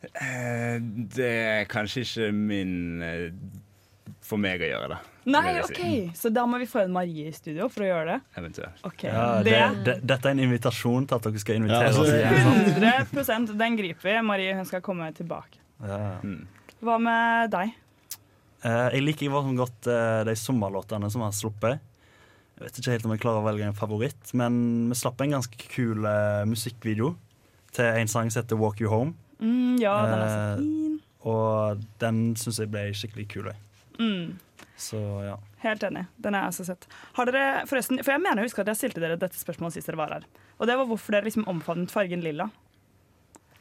Eh, 0.05 0.79
det 1.17 1.29
er 1.29 1.69
kanskje 1.69 2.05
ikke 2.05 2.31
min 2.37 3.03
eh, 3.05 3.29
for 4.25 4.41
meg 4.41 4.63
å 4.65 4.71
gjøre, 4.71 4.89
da. 4.95 4.99
Nei, 5.35 5.59
OK. 5.61 5.83
Så 6.17 6.31
da 6.33 6.45
må 6.49 6.59
vi 6.61 6.69
få 6.69 6.83
en 6.85 6.93
Marie 6.93 7.29
i 7.29 7.37
studio 7.37 7.69
for 7.73 7.85
å 7.85 7.89
gjøre 7.89 8.15
det? 8.15 8.19
Eventuelt. 8.41 8.83
Okay. 8.89 9.13
Ja, 9.13 9.29
det, 9.45 9.55
det 9.55 9.85
det, 9.87 9.95
dette 10.09 10.31
er 10.31 10.37
en 10.37 10.43
invitasjon 10.45 11.09
til 11.09 11.21
at 11.21 11.29
dere 11.29 11.45
skal 11.45 11.61
invitere 11.61 11.87
Ja, 11.87 11.93
altså, 11.93 12.05
oss 12.05 12.13
igjen. 12.17 13.15
100% 13.15 13.55
Den 13.61 13.79
griper 13.81 14.11
vi. 14.11 14.19
Marie 14.33 14.57
hun 14.57 14.69
skal 14.69 14.85
komme 14.85 15.09
tilbake. 15.17 15.61
Ja. 15.85 16.19
Mm. 16.25 16.45
Hva 16.85 16.99
med 17.01 17.53
deg? 17.55 17.73
Eh, 18.65 18.87
jeg 18.97 19.05
liker 19.05 19.53
godt 19.57 19.89
eh, 19.93 20.21
de 20.29 20.37
sommerlåtene 20.37 21.11
som 21.13 21.25
har 21.25 21.37
sluppet. 21.37 21.93
Jeg 22.55 22.69
vet 22.69 22.79
ikke 22.79 22.95
helt 22.95 23.07
om 23.09 23.13
jeg 23.15 23.23
klarer 23.25 23.43
å 23.43 23.47
velge 23.49 23.67
en 23.67 23.77
favoritt, 23.77 24.31
men 24.39 24.57
vi 24.93 24.99
slapp 24.99 25.21
en 25.25 25.35
ganske 25.35 25.69
kul 25.73 26.07
uh, 26.07 26.45
musikkvideo 26.47 27.15
til 27.75 27.89
en 28.03 28.11
sang 28.11 28.31
som 28.31 28.45
heter 28.45 28.57
'Walk 28.61 28.81
You 28.81 28.91
Home'. 28.93 29.15
Mm, 29.41 29.81
ja, 29.83 29.95
den 30.07 30.21
er 30.21 30.29
så 30.29 30.39
Eh, 30.39 30.57
fin. 30.59 31.01
Og 31.25 31.85
den 32.01 32.37
syns 32.37 32.61
jeg 32.61 32.71
ble 32.71 32.93
skikkelig 32.95 33.29
kul. 33.33 33.51
Mm. 33.99 34.39
Så 34.77 34.99
ja. 35.25 35.37
Helt 35.65 35.83
enig. 35.83 36.07
Den 36.21 36.35
er 36.35 36.45
jeg 36.45 36.53
også 36.53 36.65
sett. 36.69 36.87
Har 37.17 37.27
dere 37.27 37.67
forresten, 37.67 37.99
for 38.05 38.13
jeg 38.13 38.21
mener 38.21 38.43
jeg 38.43 38.51
husker 38.51 38.63
at 38.63 38.73
jeg 38.75 38.77
stilte 38.83 39.01
dere 39.01 39.17
dette 39.17 39.39
spørsmålet 39.39 39.79
sist 39.79 39.89
dere 39.89 39.97
var 39.97 40.13
her. 40.13 40.27
Og 40.59 40.69
det 40.69 40.77
var 40.77 40.87
hvorfor 40.87 41.17
dere 41.17 41.25
liksom 41.25 41.49
omfavnet 41.49 41.91
fargen 41.91 42.21
lilla. 42.21 42.51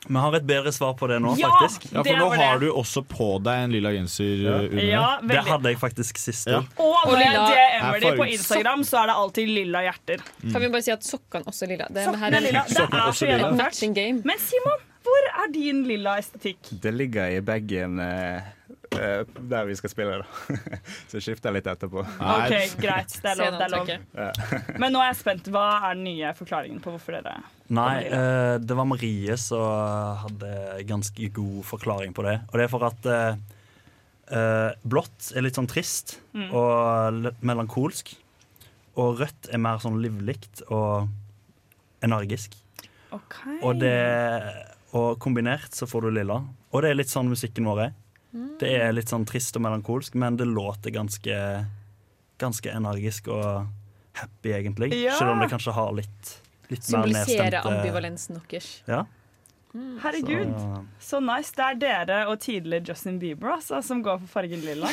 Vi 0.07 0.15
har 0.19 0.35
et 0.35 0.45
bedre 0.45 0.71
svar 0.75 0.93
på 0.99 1.07
det 1.07 1.19
nå, 1.23 1.35
Ja! 1.39 1.49
faktisk. 1.49 1.85
Ja, 1.93 2.03
for 2.03 2.17
nå 2.19 2.29
har 2.35 2.59
det. 2.59 2.67
du 2.67 2.73
også 2.75 3.03
på 3.07 3.27
deg 3.43 3.63
en 3.63 3.71
lilla 3.71 3.89
genser 3.95 4.31
Ja. 4.43 4.55
uh, 4.57 4.65
under. 4.69 4.83
Ja, 4.83 5.19
Det 5.23 5.43
hadde 5.47 5.69
jeg 5.71 5.79
faktisk 5.79 6.17
sist. 6.17 6.47
Ja. 6.47 6.59
Og 6.77 6.95
Og 7.07 7.13
lilla 7.17 7.45
DM-er 7.47 7.95
er 7.95 7.99
de 7.99 8.11
på. 8.17 8.25
Instagram, 8.33 8.83
så 8.83 9.03
er 9.03 9.07
det 9.07 9.15
alltid 9.15 9.47
lilla 9.49 9.81
hjerter. 9.87 10.23
Kan 10.51 10.61
vi 10.61 10.67
bare 10.69 10.81
si 10.83 10.91
at 10.91 11.03
sokkene 11.07 11.45
også 11.47 11.63
er 11.63 11.67
lilla? 11.75 11.87
Det, 11.89 12.03
Sokkene 12.05 12.19
her 12.25 12.33
er 12.39 12.41
lilla. 12.41 12.63
Det 12.67 12.79
er 12.79 12.87
også 12.87 13.13
så 13.13 13.25
lilla. 13.25 13.37
gjennomført. 13.37 13.63
matching 13.63 13.93
game. 13.95 14.21
Men 14.25 14.37
Simon, 14.39 14.79
hvor 15.03 15.29
er 15.43 15.51
din 15.53 15.83
lilla 15.87 16.17
estetikk? 16.19 16.57
Det 16.81 16.93
ligger 16.93 17.37
i 17.37 17.39
bagen 17.41 17.99
eh, 17.99 18.41
der 18.95 19.65
vi 19.67 19.75
skal 19.79 19.91
spille, 19.91 20.19
da. 20.21 20.57
Så 21.11 21.21
skifter 21.23 21.49
jeg 21.51 21.59
litt 21.59 21.69
etterpå. 21.71 22.03
Ok, 22.03 22.53
Greit, 22.81 23.15
det 23.23 23.31
er 23.33 23.39
lov. 23.41 23.57
Det 23.57 23.67
er 23.67 23.73
lov. 23.73 23.91
Men 24.81 24.93
nå 24.95 25.01
er 25.03 25.09
jeg 25.11 25.19
spent. 25.21 25.49
Hva 25.53 25.65
er 25.89 25.97
den 25.97 26.05
nye 26.07 26.33
forklaringen 26.37 26.81
på 26.83 26.93
hvorfor 26.95 27.17
dere 27.17 27.37
Nei, 27.73 28.03
eh, 28.05 28.55
det 28.61 28.75
var 28.77 28.85
Marie 28.85 29.37
som 29.39 29.63
hadde 30.25 30.83
ganske 30.89 31.29
god 31.33 31.63
forklaring 31.65 32.13
på 32.13 32.25
det. 32.27 32.35
Og 32.51 32.59
det 32.59 32.67
er 32.67 32.71
for 32.73 32.85
at 32.85 33.07
eh, 33.09 33.39
eh, 34.37 34.69
blått 34.83 35.31
er 35.33 35.45
litt 35.47 35.57
sånn 35.59 35.69
trist 35.71 36.19
Mm. 36.33 36.47
og 36.49 37.17
litt 37.27 37.43
melankolsk. 37.45 38.07
Og 38.97 39.19
rødt 39.21 39.49
er 39.53 39.61
mer 39.61 39.77
sånn 39.81 39.99
livlikt 40.01 40.63
og 40.73 41.07
energisk. 42.05 42.55
OK. 43.13 43.35
Og, 43.61 43.77
det, 43.81 43.93
og 44.97 45.19
kombinert 45.21 45.73
så 45.77 45.85
får 45.89 46.07
du 46.07 46.15
lilla. 46.17 46.39
Og 46.73 46.81
det 46.81 46.89
er 46.91 46.97
litt 46.97 47.11
sånn 47.13 47.29
musikken 47.29 47.69
vår 47.69 47.83
er. 47.87 47.93
Det 48.33 48.69
er 48.81 48.93
litt 48.95 49.11
sånn 49.11 49.25
trist 49.29 49.55
og 49.59 49.63
melankolsk, 49.65 50.15
men 50.17 50.37
det 50.39 50.47
låter 50.49 50.93
ganske, 50.95 51.37
ganske 52.41 52.71
energisk 52.73 53.29
og 53.33 53.67
happy, 54.17 54.53
egentlig. 54.57 54.89
Ja. 54.97 55.17
Selv 55.19 55.35
om 55.35 55.43
det 55.43 55.49
kanskje 55.53 55.75
har 55.75 55.91
litt, 55.97 56.31
litt 56.71 56.79
mer 56.79 57.05
Symboliserer 57.05 57.51
nedstemte 57.51 57.61
ambivalensen 57.69 58.41
deres. 58.49 58.71
Ja, 58.89 59.03
Herregud, 59.73 60.51
så, 60.53 60.85
så 61.01 61.19
nice. 61.23 61.53
Det 61.57 61.63
er 61.65 61.77
dere 61.81 62.17
og 62.29 62.37
tidligere 62.43 62.85
Justin 62.91 63.15
Bieber 63.17 63.55
altså, 63.55 63.79
som 63.81 64.03
går 64.05 64.19
for 64.21 64.29
fargen 64.35 64.61
lilla. 64.61 64.89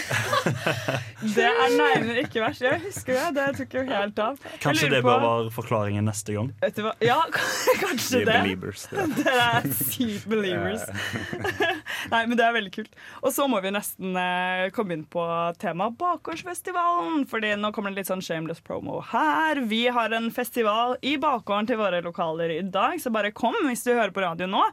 Det 1.37 1.45
er 1.45 1.75
nærmere 1.77 2.23
ikke 2.25 2.41
verst. 2.41 2.63
Jeg 2.65 2.81
husker 2.87 3.19
det. 3.19 3.27
Det 3.37 3.45
tok 3.59 3.75
jo 3.77 3.83
helt 3.91 4.23
av. 4.25 4.39
Kanskje 4.63 4.89
det 4.89 5.03
bør 5.05 5.21
være 5.21 5.51
forklaringen 5.53 6.09
neste 6.09 6.33
gang. 6.33 6.49
Vet 6.63 6.79
du 6.79 6.87
hva? 6.87 6.95
Ja, 7.05 7.19
kanskje 7.85 8.23
det. 8.25 8.39
believers. 8.39 8.87
Det. 8.89 9.05
Dere 9.21 9.45
er 9.59 9.69
sykt 9.83 10.25
believers. 10.33 10.87
Nei, 12.09 12.23
men 12.25 12.39
det 12.41 12.47
er 12.47 12.57
veldig 12.57 12.73
kult. 12.79 12.97
Og 13.21 13.35
så 13.37 13.45
må 13.53 13.61
vi 13.61 13.75
nesten 13.77 14.17
eh, 14.17 14.71
komme 14.73 14.97
inn 14.97 15.05
på 15.13 15.27
temaet 15.61 16.01
Bakgårdsfestivalen. 16.01 17.27
Fordi 17.29 17.53
nå 17.61 17.73
kommer 17.77 17.93
det 17.93 18.01
litt 18.01 18.13
sånn 18.15 18.25
shameless 18.25 18.65
promo 18.65 19.03
her. 19.13 19.61
Vi 19.69 19.83
har 19.93 20.17
en 20.17 20.31
festival 20.33 20.97
i 21.05 21.19
bakgården 21.21 21.69
til 21.69 21.83
våre 21.83 22.01
lokaler 22.05 22.57
i 22.57 22.63
dag, 22.65 22.97
så 23.03 23.13
bare 23.13 23.35
kom 23.37 23.61
hvis 23.69 23.85
du 23.85 23.93
hører 23.93 24.17
på 24.17 24.25
radio 24.25 24.49
nå. 24.49 24.65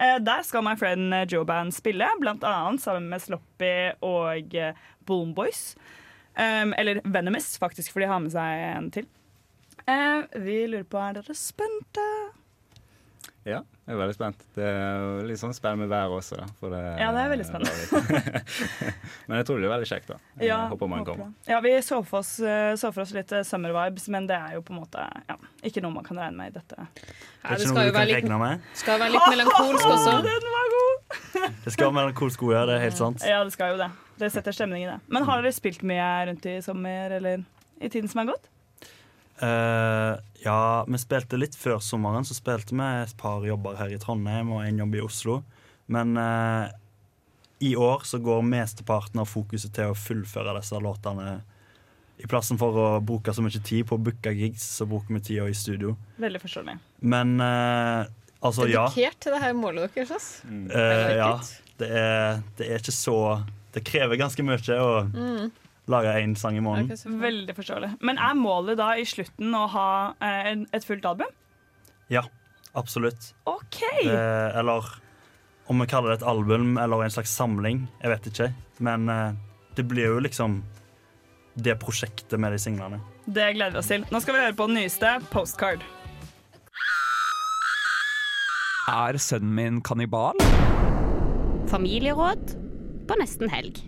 Eh, 0.00 0.16
der 0.24 0.44
skal 0.46 0.64
My 0.64 0.76
Friend 0.80 1.14
eh, 1.14 1.26
Joe 1.28 1.44
Band 1.44 1.74
spille, 1.76 2.06
annet 2.08 2.80
sammen 2.80 3.10
med 3.12 3.20
Sloppy 3.20 3.74
og 4.00 4.54
eh, 4.56 4.76
Boom 5.06 5.34
Boys. 5.34 5.74
Eller 6.40 7.00
Venomous, 7.04 7.58
faktisk, 7.58 7.92
for 7.92 8.00
de 8.00 8.06
har 8.08 8.20
med 8.22 8.32
seg 8.32 8.60
en 8.64 8.86
til. 8.94 9.08
Vi 10.40 10.54
lurer 10.70 10.86
på, 10.88 11.00
er 11.02 11.18
dere 11.18 11.34
spente? 11.36 12.04
Ja, 13.44 13.60
jeg 13.90 13.96
er 13.96 14.00
veldig 14.04 14.14
spent. 14.14 14.42
Det 14.54 14.66
er 14.70 15.24
litt 15.26 15.40
sånn 15.40 15.54
spennende 15.56 15.82
med 15.82 15.90
været 15.90 16.12
også. 16.14 16.36
Da, 16.38 16.44
for 16.60 16.70
det, 16.70 16.80
Ja, 17.00 17.08
det 17.16 17.22
er 17.24 17.30
veldig 17.32 17.46
spennende. 17.48 18.42
men 19.26 19.40
jeg 19.40 19.46
tror 19.48 19.56
det 19.58 19.62
blir 19.64 19.72
veldig 19.72 19.88
kjekt. 19.90 20.06
da. 20.12 20.18
Jeg 20.38 20.48
Ja, 20.52 20.58
håper 20.70 20.90
man 20.92 21.00
håper 21.02 21.16
kommer. 21.18 21.32
det. 21.34 21.50
Ja, 21.50 21.58
vi 21.64 21.72
så 21.82 21.98
for, 22.06 22.22
oss, 22.22 22.30
eh, 22.38 22.74
så 22.78 22.92
for 22.94 23.02
oss 23.02 23.14
litt 23.16 23.32
eh, 23.34 23.42
summer 23.48 23.74
vibes, 23.74 24.06
men 24.14 24.28
det 24.30 24.36
er 24.38 24.54
jo 24.54 24.62
på 24.62 24.74
en 24.76 24.78
måte 24.84 25.02
ja, 25.26 25.36
ikke 25.66 25.82
noe 25.82 25.96
man 25.96 26.06
kan 26.06 26.20
regne 26.22 26.38
med 26.38 26.52
i 26.52 26.56
dette. 26.60 26.78
Ja, 26.78 26.86
Det 26.86 27.50
er 27.50 27.58
ikke 27.58 27.66
skal 27.66 27.74
noe 27.74 27.86
jo 27.88 27.90
du 27.90 27.96
kan 27.96 28.00
være 28.00 28.12
litt, 28.12 28.20
regne 28.22 28.38
med. 28.44 28.68
skal 28.84 29.02
være 29.02 29.14
litt 29.16 29.28
melankolsk 29.34 29.90
også. 29.96 30.14
Den 30.30 30.48
var 30.54 30.70
god! 30.76 31.18
Det 31.64 31.72
skal 31.74 31.86
være 31.88 31.96
melankolsk 31.98 32.40
gode, 32.46 32.62
det 32.70 32.76
er 32.78 32.84
helt 32.86 32.98
sant. 33.00 33.26
Ja, 33.26 33.42
det 33.44 33.52
skal 33.56 33.74
jo 33.74 33.80
det. 33.82 33.90
Det 34.20 34.28
setter 34.30 34.54
stemning 34.54 34.84
i 34.84 34.88
det. 34.92 34.98
Men 35.10 35.26
har 35.26 35.42
dere 35.42 35.52
spilt 35.56 35.82
mye 35.82 36.06
rundt 36.30 36.46
i 36.46 36.58
sommer, 36.62 37.16
eller 37.18 37.42
i 37.80 37.88
tiden 37.90 38.06
som 38.12 38.20
er 38.22 38.30
gått? 38.34 38.46
Eh, 39.40 40.14
ja, 40.44 40.84
vi 40.88 41.00
spilte 41.00 41.38
litt 41.40 41.56
før 41.56 41.80
sommeren, 41.84 42.26
så 42.28 42.36
spilte 42.36 42.76
vi 42.76 42.88
et 43.02 43.16
par 43.20 43.44
jobber 43.46 43.78
her 43.80 43.92
i 43.92 44.00
Trondheim 44.00 44.52
og 44.54 44.64
en 44.64 44.82
jobb 44.82 44.96
i 44.98 45.02
Oslo. 45.04 45.40
Men 45.90 46.14
uh, 46.20 46.68
i 47.60 47.74
år 47.76 48.04
så 48.08 48.20
går 48.22 48.44
mesteparten 48.46 49.20
av 49.20 49.28
fokuset 49.28 49.72
til 49.74 49.90
å 49.90 49.96
fullføre 49.98 50.54
disse 50.60 50.78
låtene. 50.80 51.40
I 52.20 52.28
plassen 52.28 52.60
for 52.60 52.76
å 52.76 52.88
bruke 53.04 53.32
så 53.34 53.42
mye 53.44 53.62
tid 53.64 53.88
på 53.88 53.96
å 53.96 54.02
booke 54.02 54.32
gigs, 54.36 54.64
så 54.76 54.86
bruker 54.88 55.16
vi 55.16 55.22
tida 55.24 55.48
i 55.48 55.56
studio. 55.56 55.96
Veldig 56.20 56.40
forståelig. 56.42 56.76
Men 57.00 57.34
uh, 57.40 58.04
altså, 58.44 58.68
ja. 58.70 58.86
Dedikert 58.88 59.20
til 59.24 59.36
det 59.36 59.42
her 59.44 59.56
målet 59.56 59.96
deres. 59.96 60.30
Mm. 60.44 60.68
Eh, 60.68 61.16
ja. 61.18 61.32
Det 61.80 61.88
er, 61.88 62.42
det 62.58 62.66
er 62.68 62.82
ikke 62.82 62.92
så 62.92 63.16
Det 63.72 63.80
krever 63.88 64.18
ganske 64.20 64.44
mye 64.44 64.76
å 64.84 64.90
lage 65.90 66.14
én 66.22 66.34
sang 66.38 66.56
i 66.56 66.64
måneden. 66.64 67.20
Veldig 67.20 67.54
forståelig. 67.56 67.92
Men 68.06 68.18
er 68.22 68.38
målet 68.38 68.78
da 68.80 68.92
i 68.98 69.06
slutten 69.08 69.54
å 69.56 69.66
ha 69.74 69.90
eh, 70.22 70.52
et 70.72 70.86
fullt 70.86 71.06
album? 71.10 71.30
Ja, 72.10 72.24
absolutt. 72.78 73.32
OK! 73.50 73.82
Eh, 74.04 74.58
eller 74.58 74.88
om 75.70 75.82
vi 75.82 75.86
kaller 75.90 76.10
det 76.14 76.20
et 76.20 76.26
album 76.26 76.74
eller 76.78 77.04
en 77.04 77.14
slags 77.14 77.34
samling. 77.36 77.84
Jeg 78.02 78.14
vet 78.14 78.28
ikke. 78.32 78.50
Men 78.82 79.08
eh, 79.12 79.38
det 79.78 79.86
blir 79.90 80.16
jo 80.16 80.20
liksom 80.22 80.60
det 81.54 81.76
prosjektet 81.82 82.38
med 82.40 82.54
de 82.54 82.58
singlene. 82.62 83.00
Det 83.26 83.52
gleder 83.54 83.76
vi 83.76 83.82
oss 83.82 83.90
til. 83.90 84.06
Nå 84.10 84.20
skal 84.22 84.36
vi 84.36 84.44
høre 84.46 84.56
på 84.58 84.66
den 84.70 84.80
nyeste, 84.80 85.18
Postcard. 85.30 85.84
Er 88.90 89.18
sønnen 89.22 89.54
min 89.54 89.78
kannibal? 89.86 90.40
Familieråd 91.70 92.56
på 93.06 93.18
nesten 93.20 93.50
helg. 93.52 93.78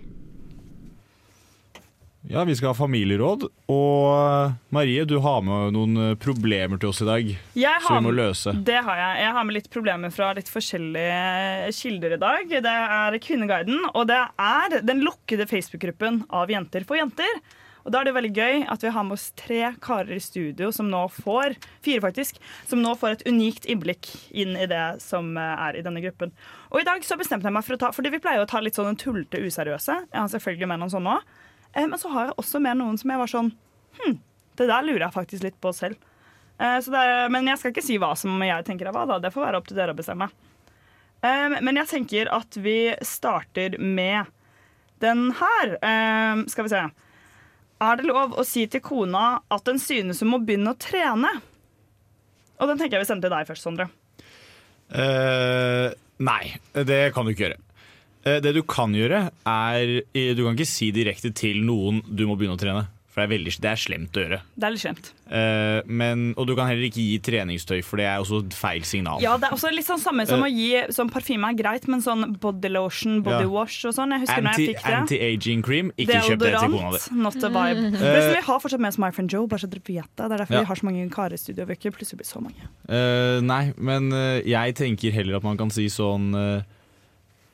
Ja, 2.30 2.44
vi 2.44 2.54
skal 2.56 2.70
ha 2.70 2.74
familieråd. 2.78 3.48
Og 3.72 4.04
eh, 4.12 4.52
Marie, 4.74 5.04
du 5.08 5.16
har 5.24 5.40
med 5.42 5.74
noen 5.74 5.96
eh, 5.98 6.12
problemer 6.22 6.78
til 6.78 6.92
oss 6.92 7.02
i 7.02 7.08
dag 7.08 7.32
Jeg 7.58 7.82
som 7.82 7.98
vi 7.98 8.06
må 8.06 8.12
løse. 8.14 8.54
Det 8.62 8.78
har 8.86 9.00
jeg. 9.00 9.24
Jeg 9.24 9.32
har 9.38 9.48
med 9.48 9.56
litt 9.58 9.72
problemer 9.72 10.14
fra 10.14 10.30
litt 10.38 10.50
forskjellige 10.52 11.72
kilder 11.80 12.14
i 12.14 12.20
dag. 12.22 12.54
Det 12.68 12.76
er 13.00 13.18
Kvinneguiden, 13.26 13.88
og 13.90 14.06
det 14.12 14.20
er 14.22 14.78
den 14.86 15.02
lukkede 15.02 15.48
Facebook-gruppen 15.50 16.22
av 16.30 16.52
Jenter 16.52 16.86
for 16.86 17.00
jenter. 17.00 17.42
Og 17.82 17.90
da 17.90 18.00
er 18.00 18.06
det 18.06 18.14
veldig 18.14 18.32
gøy 18.36 18.64
at 18.70 18.84
vi 18.84 18.92
har 18.94 19.06
med 19.06 19.16
oss 19.16 19.30
tre 19.38 19.72
karer 19.82 20.14
i 20.14 20.22
studio 20.22 20.70
som 20.74 20.86
nå 20.90 21.02
får 21.16 21.56
fire 21.82 22.02
faktisk, 22.04 22.38
som 22.70 22.82
nå 22.82 22.94
får 22.98 23.16
et 23.16 23.24
unikt 23.26 23.66
innblikk 23.66 24.12
inn 24.30 24.54
i 24.54 24.68
det 24.70 25.02
som 25.02 25.34
eh, 25.34 25.54
er 25.66 25.78
i 25.78 25.82
denne 25.82 26.02
gruppen. 26.04 26.30
Og 26.70 26.82
i 26.82 26.86
dag 26.86 27.02
så 27.06 27.18
bestemte 27.18 27.50
jeg 27.50 27.56
meg 27.58 27.66
for 27.66 27.76
å 27.76 27.82
ta 27.82 27.90
Fordi 27.94 28.14
vi 28.14 28.22
pleier 28.22 28.44
å 28.44 28.48
ta 28.48 28.62
litt 28.62 28.78
sånn 28.78 28.98
tullete 29.00 29.42
useriøse. 29.42 29.98
Jeg 30.06 30.20
har 30.20 30.30
selvfølgelig 30.30 30.70
med 30.70 30.84
noen 30.84 30.94
sånne 30.94 31.18
òg. 31.18 31.38
Men 31.74 31.98
så 31.98 32.10
har 32.12 32.26
jeg 32.28 32.38
også 32.42 32.60
med 32.62 32.80
noen 32.80 32.98
som 33.00 33.12
jeg 33.12 33.20
var 33.22 33.30
sånn 33.30 33.52
Hm, 33.92 34.14
det 34.56 34.66
der 34.70 34.84
lurer 34.86 35.04
jeg 35.06 35.14
faktisk 35.14 35.44
litt 35.44 35.58
på 35.60 35.72
selv. 35.76 35.98
Eh, 36.60 36.78
er, 36.80 37.28
men 37.32 37.48
jeg 37.50 37.60
skal 37.60 37.72
ikke 37.74 37.84
si 37.84 37.98
hva 38.00 38.12
som 38.16 38.40
jeg 38.44 38.64
tenker 38.64 38.88
er 38.88 38.94
hva. 38.96 39.04
da, 39.08 39.18
Det 39.20 39.32
får 39.34 39.46
være 39.46 39.60
opp 39.60 39.68
til 39.68 39.76
dere 39.76 39.92
å 39.92 39.98
bestemme. 39.98 40.30
Eh, 41.22 41.58
Men 41.60 41.76
jeg 41.80 41.90
tenker 41.90 42.30
at 42.32 42.56
vi 42.56 42.94
starter 43.04 43.78
med 43.78 44.30
den 45.04 45.30
her. 45.38 45.76
Eh, 45.82 46.44
Skal 46.48 46.64
vi 46.68 46.72
se. 46.72 46.82
Er 47.82 47.96
det 47.98 48.06
lov 48.06 48.36
å 48.38 48.44
si 48.46 48.66
til 48.70 48.80
kona 48.80 49.40
at 49.50 49.64
den 49.66 49.80
synes 49.82 50.20
hun 50.22 50.30
må 50.30 50.38
begynne 50.44 50.70
å 50.72 50.78
trene? 50.78 51.32
Og 52.62 52.68
den 52.70 52.78
tenker 52.78 52.96
jeg 52.98 53.02
vi 53.02 53.10
sender 53.10 53.26
til 53.26 53.34
deg 53.34 53.48
først, 53.48 53.66
Sondre. 53.66 53.88
Uh, 54.92 55.88
nei, 56.22 56.60
det 56.86 57.00
kan 57.14 57.24
du 57.26 57.32
ikke 57.32 57.48
gjøre. 57.48 57.58
Eh, 58.24 58.40
det 58.42 58.54
du 58.54 58.62
kan 58.62 58.94
gjøre, 58.94 59.28
er 59.48 59.94
eh, 60.14 60.32
Du 60.38 60.44
kan 60.46 60.54
ikke 60.54 60.68
si 60.68 60.92
direkte 60.94 61.32
til 61.34 61.62
noen 61.66 62.02
du 62.06 62.26
må 62.28 62.38
begynne 62.38 62.58
å 62.58 62.60
trene. 62.60 62.88
For 63.12 63.20
det 63.20 63.26
er, 63.26 63.30
veldig, 63.34 63.52
det 63.60 63.68
er 63.68 63.76
slemt 63.76 64.16
å 64.16 64.22
gjøre. 64.22 64.36
Det 64.56 64.64
er 64.64 64.72
litt 64.72 64.80
slemt. 64.80 65.08
Uh, 65.28 65.84
men, 65.84 66.20
og 66.40 66.46
du 66.48 66.54
kan 66.56 66.70
heller 66.70 66.86
ikke 66.86 67.02
gi 67.04 67.18
treningstøy, 67.20 67.82
for 67.84 68.00
det 68.00 68.06
er 68.08 68.22
også 68.22 68.38
et 68.40 68.56
feil 68.56 68.86
signal. 68.88 69.20
Ja, 69.20 69.34
det 69.36 69.50
er 69.50 69.56
også 69.58 69.68
litt 69.68 69.84
sånn 69.84 70.00
samme 70.00 70.24
som 70.24 70.40
uh, 70.40 70.46
å 70.46 70.48
gi 70.48 70.80
sånn 70.96 71.10
parfyme 71.12 71.50
er 71.52 71.58
greit, 71.58 71.84
men 71.92 72.00
sånn 72.00 72.38
body 72.40 72.70
lotion, 72.72 73.18
body 73.26 73.44
Ja. 73.44 73.50
wash 73.52 73.84
og 73.84 73.92
sånn. 73.98 74.16
Jeg 74.16 74.24
husker 74.24 74.46
når 74.46 74.56
jeg 74.56 74.70
fikk 74.72 74.80
det. 74.86 74.96
Anti-aging 74.96 75.64
cream, 75.66 75.92
ikke 76.00 76.22
kjøp 76.24 76.40
det 76.40 76.54
til 76.56 76.72
kona 76.78 76.94
di. 76.96 77.02
Not 77.20 77.36
a 77.36 77.52
vibe. 77.52 77.84
Mm. 77.84 78.00
Uh, 78.00 78.18
vi 78.32 78.42
har 78.48 78.64
fortsatt 78.64 78.84
med 78.86 78.94
oss 78.94 79.00
My 79.04 79.12
Friend 79.12 79.36
Joe, 79.36 79.44
bare 79.52 79.60
så 79.60 79.68
dere 79.76 79.84
vet 79.90 80.08
det. 80.08 80.16
Det 80.16 80.30
er 80.30 80.44
derfor 80.46 80.56
Ja. 80.56 80.64
vi 80.64 80.70
har 80.72 80.80
så 80.80 80.88
mange 80.88 81.04
karer 81.12 81.36
i 81.36 81.42
studio. 81.44 81.68
Vi 81.68 81.76
ikke 81.76 81.92
plutselig 81.98 82.22
blir 82.22 82.30
så 82.32 82.40
mange. 82.40 82.64
Nei, 83.44 83.64
men 83.76 84.08
jeg 84.48 84.78
tenker 84.80 85.12
heller 85.12 85.36
at 85.36 85.44
man 85.44 85.60
kan 85.60 85.68
si 85.68 85.84
sånn 85.92 86.32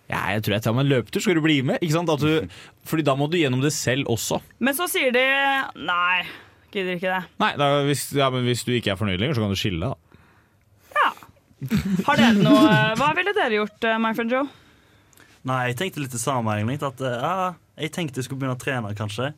Ja, 0.09 0.23
jeg 0.33 0.45
tror 0.45 0.57
jeg 0.57 0.65
tar 0.65 0.73
meg 0.77 0.87
en 0.87 0.93
løpetur, 0.95 1.21
skal 1.21 1.37
du 1.37 1.43
bli 1.45 1.59
med? 1.69 1.83
Ikke 1.85 1.95
sant? 1.99 2.13
At 2.13 2.23
du, 2.25 2.61
fordi 2.89 3.05
da 3.05 3.15
må 3.19 3.29
du 3.29 3.37
gjennom 3.37 3.61
det 3.65 3.75
selv 3.77 4.09
også. 4.09 4.41
Men 4.65 4.77
så 4.77 4.87
sier 4.89 5.13
de 5.13 5.25
nei, 5.85 6.23
gidder 6.73 6.97
ikke 6.97 7.13
det. 7.13 7.23
Nei, 7.45 7.51
da, 7.61 7.69
hvis, 7.89 8.07
ja, 8.17 8.31
men 8.33 8.47
hvis 8.49 8.65
du 8.65 8.73
ikke 8.77 8.95
er 8.95 9.01
fornøyd 9.01 9.21
lenger, 9.21 9.37
så 9.37 9.45
kan 9.45 9.53
du 9.53 9.61
skille 9.61 9.91
da. 9.91 10.23
Ja. 10.97 11.11
Har 12.07 12.21
dere 12.21 12.39
noe 12.39 12.71
Hva 12.97 13.11
ville 13.19 13.35
dere 13.37 13.59
gjort, 13.59 13.85
eh, 13.85 13.99
My 14.01 14.15
Friend 14.17 14.33
Joe? 14.33 14.47
Nei, 15.49 15.61
jeg 15.71 15.79
tenkte 15.81 16.03
litt 16.03 16.15
det 16.15 16.23
samme, 16.23 16.57
egentlig. 16.57 16.81
At 16.89 17.05
eh, 17.05 17.19
ja, 17.21 17.51
jeg 17.85 17.93
tenkte 17.95 18.23
jeg 18.23 18.29
skulle 18.29 18.43
begynne 18.43 18.57
å 18.57 18.63
trene, 18.63 18.95
kanskje. 18.99 19.33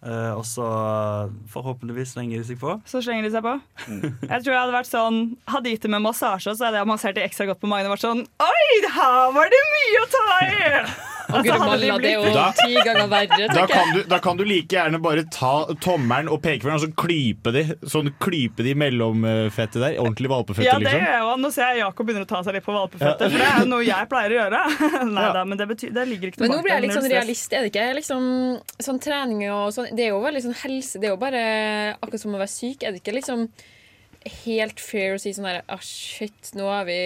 Eh, 0.00 0.32
og 0.32 0.46
så 0.48 0.64
eh, 0.64 1.32
forhåpentligvis 1.52 2.14
slenger 2.14 2.40
de 2.40 2.46
seg 2.48 2.60
på. 2.62 2.78
Så 2.88 3.02
slenger 3.04 3.28
de 3.28 3.34
seg 3.34 3.44
på. 3.44 3.52
Jeg 3.84 4.40
tror 4.40 4.54
jeg 4.54 4.60
hadde 4.62 4.76
vært 4.78 4.88
sånn 4.88 5.20
Hadde 5.50 5.74
gitt 5.74 5.84
det 5.84 5.92
med 5.92 6.04
massasje, 6.06 6.54
så 6.56 6.68
hadde 6.68 6.80
jeg 6.80 6.88
massert 6.88 7.18
det 7.18 7.26
ekstra 7.26 7.50
godt 7.50 7.60
på 7.60 7.68
magen 7.68 7.90
og 7.90 7.96
vært 7.98 8.06
sånn 8.06 8.24
Oi, 8.40 8.74
her 8.96 9.32
var 9.36 9.52
det 9.52 9.62
mye 9.76 10.04
å 10.04 10.10
ta 10.16 10.26
i! 10.46 11.09
Og 11.30 11.44
Gurmalla, 11.46 11.98
det 12.02 12.10
er 12.10 12.16
jo 12.18 12.32
Da- 12.34 12.52
ti 12.58 12.74
ganger 12.86 13.08
verre. 13.12 13.48
Da 13.54 13.66
kan, 13.70 13.92
du, 13.94 14.02
da 14.10 14.18
kan 14.18 14.36
du 14.36 14.44
like 14.44 14.68
gjerne 14.76 15.00
bare 15.02 15.24
ta 15.30 15.52
tommelen 15.84 16.28
og 16.32 16.40
pekefingeren 16.42 16.78
og 16.80 16.84
så 16.86 16.90
klype 16.94 17.52
de 17.54 17.62
Sånn 17.90 18.10
klype 18.20 18.64
de 18.66 18.74
mellomfettet 18.74 19.78
der. 19.80 19.96
Ordentlig 20.02 20.30
valpefette, 20.32 20.64
Ja, 20.66 20.78
det 20.78 20.86
liksom. 20.88 21.00
gjør 21.00 21.14
jeg 21.14 21.22
òg. 21.30 21.40
Nå 21.44 21.52
ser 21.54 21.68
jeg 21.70 21.78
Jakob 21.84 22.06
begynner 22.10 22.26
å 22.26 22.30
ta 22.34 22.42
seg 22.46 22.54
litt 22.58 22.64
på 22.66 22.74
valpeføtter, 22.76 23.30
for 23.30 23.38
det 23.38 23.48
er 23.48 23.58
jo 23.64 23.68
noe 23.70 23.84
jeg 23.86 24.08
pleier 24.12 24.30
å 24.34 24.38
gjøre. 24.40 24.62
Nei 25.14 25.22
Ja. 25.26 25.32
da, 25.38 25.44
men 25.44 25.58
det, 25.58 25.68
betyr, 25.68 25.92
det 25.94 26.06
ligger 26.08 26.30
ikke 26.32 26.40
Men 26.44 26.50
nå 26.56 26.62
blir 26.62 26.74
jeg 26.76 26.82
litt 26.86 26.96
sånn 26.98 27.10
realist, 27.10 27.52
er 27.52 27.66
det 27.66 27.72
ikke? 27.72 27.88
Liksom, 28.00 28.22
sånn 28.80 29.00
trening 29.02 29.44
og 29.50 29.72
sånn 29.74 29.90
Det 29.96 30.06
er 30.06 30.14
jo 30.14 30.20
veldig 30.24 30.42
sånn 30.46 30.56
helse 30.62 31.00
Det 31.00 31.08
er 31.10 31.14
jo 31.14 31.20
bare 31.20 31.42
akkurat 32.00 32.20
som 32.22 32.34
å 32.34 32.40
være 32.40 32.52
syk. 32.52 32.82
Er 32.84 32.92
det 32.92 33.02
ikke 33.02 33.14
liksom 33.16 33.48
helt 34.44 34.80
fair 34.84 35.14
å 35.16 35.20
si 35.20 35.32
sånn 35.32 35.46
her 35.48 35.62
ah, 35.68 35.80
shit, 35.80 36.50
nå 36.58 36.66
har 36.68 36.84
vi 36.88 36.98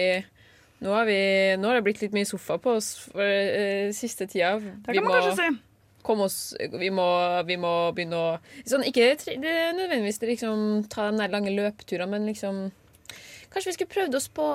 nå 0.83 0.91
har, 0.91 1.05
vi, 1.07 1.19
nå 1.59 1.69
har 1.69 1.79
det 1.79 1.85
blitt 1.85 2.01
litt 2.03 2.15
mye 2.15 2.27
sofa 2.27 2.57
på 2.61 2.75
oss 2.79 2.89
for 3.07 3.23
uh, 3.23 3.93
siste 3.95 4.27
tida. 4.27 4.57
Det 4.59 4.91
Vi 4.91 4.99
kan 4.99 5.05
man 5.07 5.13
må, 5.13 5.21
kanskje 5.21 5.35
si. 5.39 6.01
komme 6.05 6.27
oss, 6.27 6.39
vi, 6.59 6.89
må, 6.93 7.05
vi 7.47 7.57
må 7.61 7.75
begynne 7.95 8.19
å 8.19 8.25
sånn, 8.67 8.83
Ikke 8.89 9.13
det, 9.13 9.37
det 9.41 9.53
er 9.69 9.77
nødvendigvis 9.77 10.19
liksom, 10.25 10.83
ta 10.91 11.07
de 11.15 11.29
lange 11.31 11.53
løpeturene, 11.55 12.11
men 12.11 12.27
liksom 12.29 12.67
Kanskje 13.53 13.71
vi 13.71 13.77
skulle 13.77 13.93
prøvd 13.93 14.19
oss 14.19 14.27
på 14.35 14.45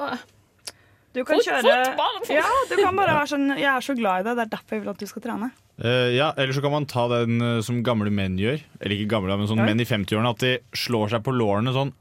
Du 1.17 1.23
kan 1.25 1.41
Fot- 1.41 1.49
kjøre 1.49 1.63
fotball! 1.65 2.21
Ja, 2.37 2.47
du 2.69 2.77
kan 2.77 3.01
bare 3.01 3.17
være 3.17 3.33
sånn 3.33 3.49
Jeg 3.57 3.71
er 3.73 3.87
så 3.89 3.97
glad 3.99 4.23
i 4.23 4.29
deg, 4.29 4.37
det 4.37 4.45
er 4.45 4.55
derfor 4.59 4.77
jeg 4.77 4.85
vil 4.85 4.93
at 4.93 5.01
du 5.01 5.09
skal 5.11 5.25
trene. 5.25 5.51
Uh, 5.81 6.13
ja, 6.13 6.29
Eller 6.37 6.53
så 6.53 6.61
kan 6.61 6.75
man 6.75 6.87
ta 6.87 7.07
den 7.09 7.41
uh, 7.41 7.63
som 7.65 7.81
gamle 7.87 8.13
menn 8.13 8.37
gjør. 8.39 8.61
Eller 8.83 8.99
ikke 8.99 9.15
gamle, 9.17 9.39
men 9.41 9.49
sånn 9.49 9.63
ja. 9.63 9.71
menn 9.71 9.81
i 9.81 9.89
50-årene. 9.89 10.33
At 10.37 10.45
de 10.45 10.51
slår 10.77 11.15
seg 11.15 11.25
på 11.25 11.33
lårene 11.33 11.73
sånn. 11.73 11.95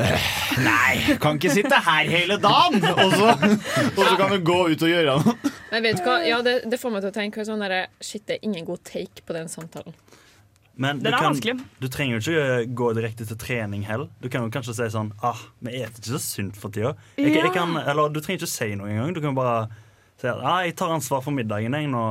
«Eh, 0.00 0.30
nei, 0.64 1.16
kan 1.20 1.36
ikke 1.36 1.52
sitte 1.52 1.78
her 1.84 2.08
hele 2.08 2.38
dagen! 2.40 2.80
Og 2.80 3.12
så, 3.12 3.34
og 3.92 4.00
så 4.00 4.14
kan 4.16 4.32
du 4.32 4.38
gå 4.44 4.58
ut 4.72 4.84
og 4.86 4.88
gjøre 4.88 5.18
noe. 5.18 5.52
Men 5.72 5.84
vet 5.84 6.00
du 6.00 6.06
hva? 6.06 6.16
Ja, 6.24 6.40
det, 6.44 6.62
det 6.72 6.80
får 6.80 6.94
meg 6.94 7.04
til 7.04 7.12
å 7.12 7.16
tenke 7.16 7.44
sånn 7.48 7.60
der, 7.64 7.76
Shit, 8.00 8.24
det 8.28 8.38
er 8.38 8.48
ingen 8.48 8.64
god 8.68 8.80
take 8.88 9.24
på 9.26 9.36
den 9.36 9.52
samtalen. 9.52 9.96
Men 10.80 11.02
du, 11.04 11.10
kan, 11.12 11.36
du 11.82 11.88
trenger 11.92 12.16
jo 12.16 12.20
ikke 12.22 12.42
eh, 12.42 12.66
gå 12.72 12.86
direkte 12.96 13.26
til 13.28 13.36
trening 13.36 13.84
heller. 13.84 14.08
Du 14.22 14.30
kan 14.32 14.46
jo 14.46 14.52
kanskje 14.52 14.72
si 14.78 14.86
sånn 14.94 15.10
ah, 15.20 15.40
vi 15.60 15.74
spiser 15.82 16.00
ikke 16.00 16.12
så 16.14 16.20
sunt 16.24 16.56
for 16.58 16.72
tida. 16.72 16.94
Jeg, 17.20 17.34
jeg 17.36 17.52
kan, 17.52 17.76
eller 17.82 18.08
du 18.08 18.22
trenger 18.24 18.40
ikke 18.40 18.52
si 18.54 18.70
noe 18.80 18.88
engang. 18.88 19.12
Du 19.12 19.20
kan 19.24 19.36
bare 19.36 19.66
si 20.22 20.28
at 20.30 20.38
ah, 20.46 20.60
jeg 20.62 20.76
tar 20.78 20.92
ansvar 20.94 21.22
for 21.24 21.34
middagen, 21.34 21.74
jeg 21.74 21.88
nå. 21.90 22.02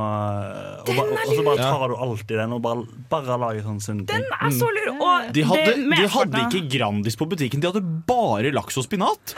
Og, 0.82 0.90
ba, 0.92 1.04
og 1.08 1.32
så 1.32 1.44
bare 1.46 1.64
tar 1.64 1.92
du 1.92 1.96
alltid 2.06 2.40
den 2.42 2.54
og 2.56 2.60
bare, 2.64 2.84
bare 3.12 3.38
lager 3.40 3.64
sånne 3.64 3.84
sunne 3.84 4.06
ting. 4.08 4.26
Den 4.26 4.36
er 4.36 4.52
så 4.56 4.68
lur. 4.68 4.90
Og 4.92 5.30
De 5.32 5.44
hadde, 5.48 5.76
det 5.78 6.00
de 6.02 6.10
hadde 6.16 6.42
ikke 6.46 6.62
Grandis 6.76 7.16
på 7.18 7.28
butikken, 7.30 7.62
de 7.62 7.70
hadde 7.70 7.82
bare 8.08 8.52
laks 8.54 8.78
og 8.80 8.86
spinat. 8.86 9.32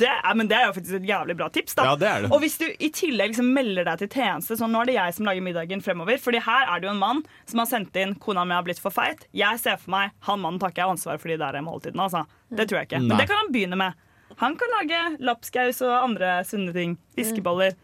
det 0.00 0.10
er, 0.10 0.34
Men 0.38 0.50
det 0.50 0.58
er 0.58 0.68
jo 0.68 0.74
faktisk 0.76 0.98
et 1.00 1.08
jævlig 1.08 1.36
bra 1.38 1.48
tips. 1.54 1.76
da 1.78 1.88
Ja, 1.90 1.94
det 1.98 2.08
er 2.08 2.26
det. 2.26 2.32
Og 2.34 2.42
hvis 2.44 2.58
du 2.60 2.66
i 2.68 2.90
tillegg 2.94 3.32
liksom 3.32 3.50
melder 3.54 3.88
deg 3.88 4.04
til 4.04 4.10
tjeneste 4.18 4.58
Sånn, 4.58 4.72
nå 4.74 4.82
er 4.82 4.90
det 4.90 4.98
jeg 4.98 5.16
som 5.16 5.28
lager 5.28 5.44
middagen 5.44 5.84
fremover. 5.84 6.20
Fordi 6.22 6.42
her 6.44 6.68
er 6.68 6.82
det 6.82 6.90
jo 6.90 6.94
en 6.94 7.02
mann 7.02 7.22
som 7.48 7.62
har 7.62 7.70
sendt 7.70 7.96
inn 8.00 8.16
'kona 8.18 8.44
mi 8.44 8.56
har 8.56 8.66
blitt 8.66 8.82
for 8.82 8.94
feit'. 8.94 9.24
Jeg 9.32 9.62
ser 9.62 9.78
for 9.80 9.94
meg 9.94 10.12
han 10.28 10.42
mannen 10.42 10.60
tar 10.60 10.74
ikke 10.74 10.84
jeg 10.84 10.96
ansvar 10.96 11.22
for 11.22 11.32
de 11.32 11.40
der 11.40 11.62
måltidene. 11.64 12.08
Altså. 12.08 12.26
Det 12.50 12.68
tror 12.68 12.82
jeg 12.82 12.90
ikke. 12.90 13.02
Men 13.06 13.16
det 13.16 13.28
kan 13.30 13.42
han 13.42 13.54
begynne 13.54 13.78
med. 13.78 14.04
Han 14.38 14.56
kan 14.58 14.74
lage 14.76 14.98
lapskaus 15.26 15.80
og 15.86 15.94
andre 15.96 16.38
sunne 16.46 16.74
ting. 16.76 16.96
Fiskeboller. 17.18 17.74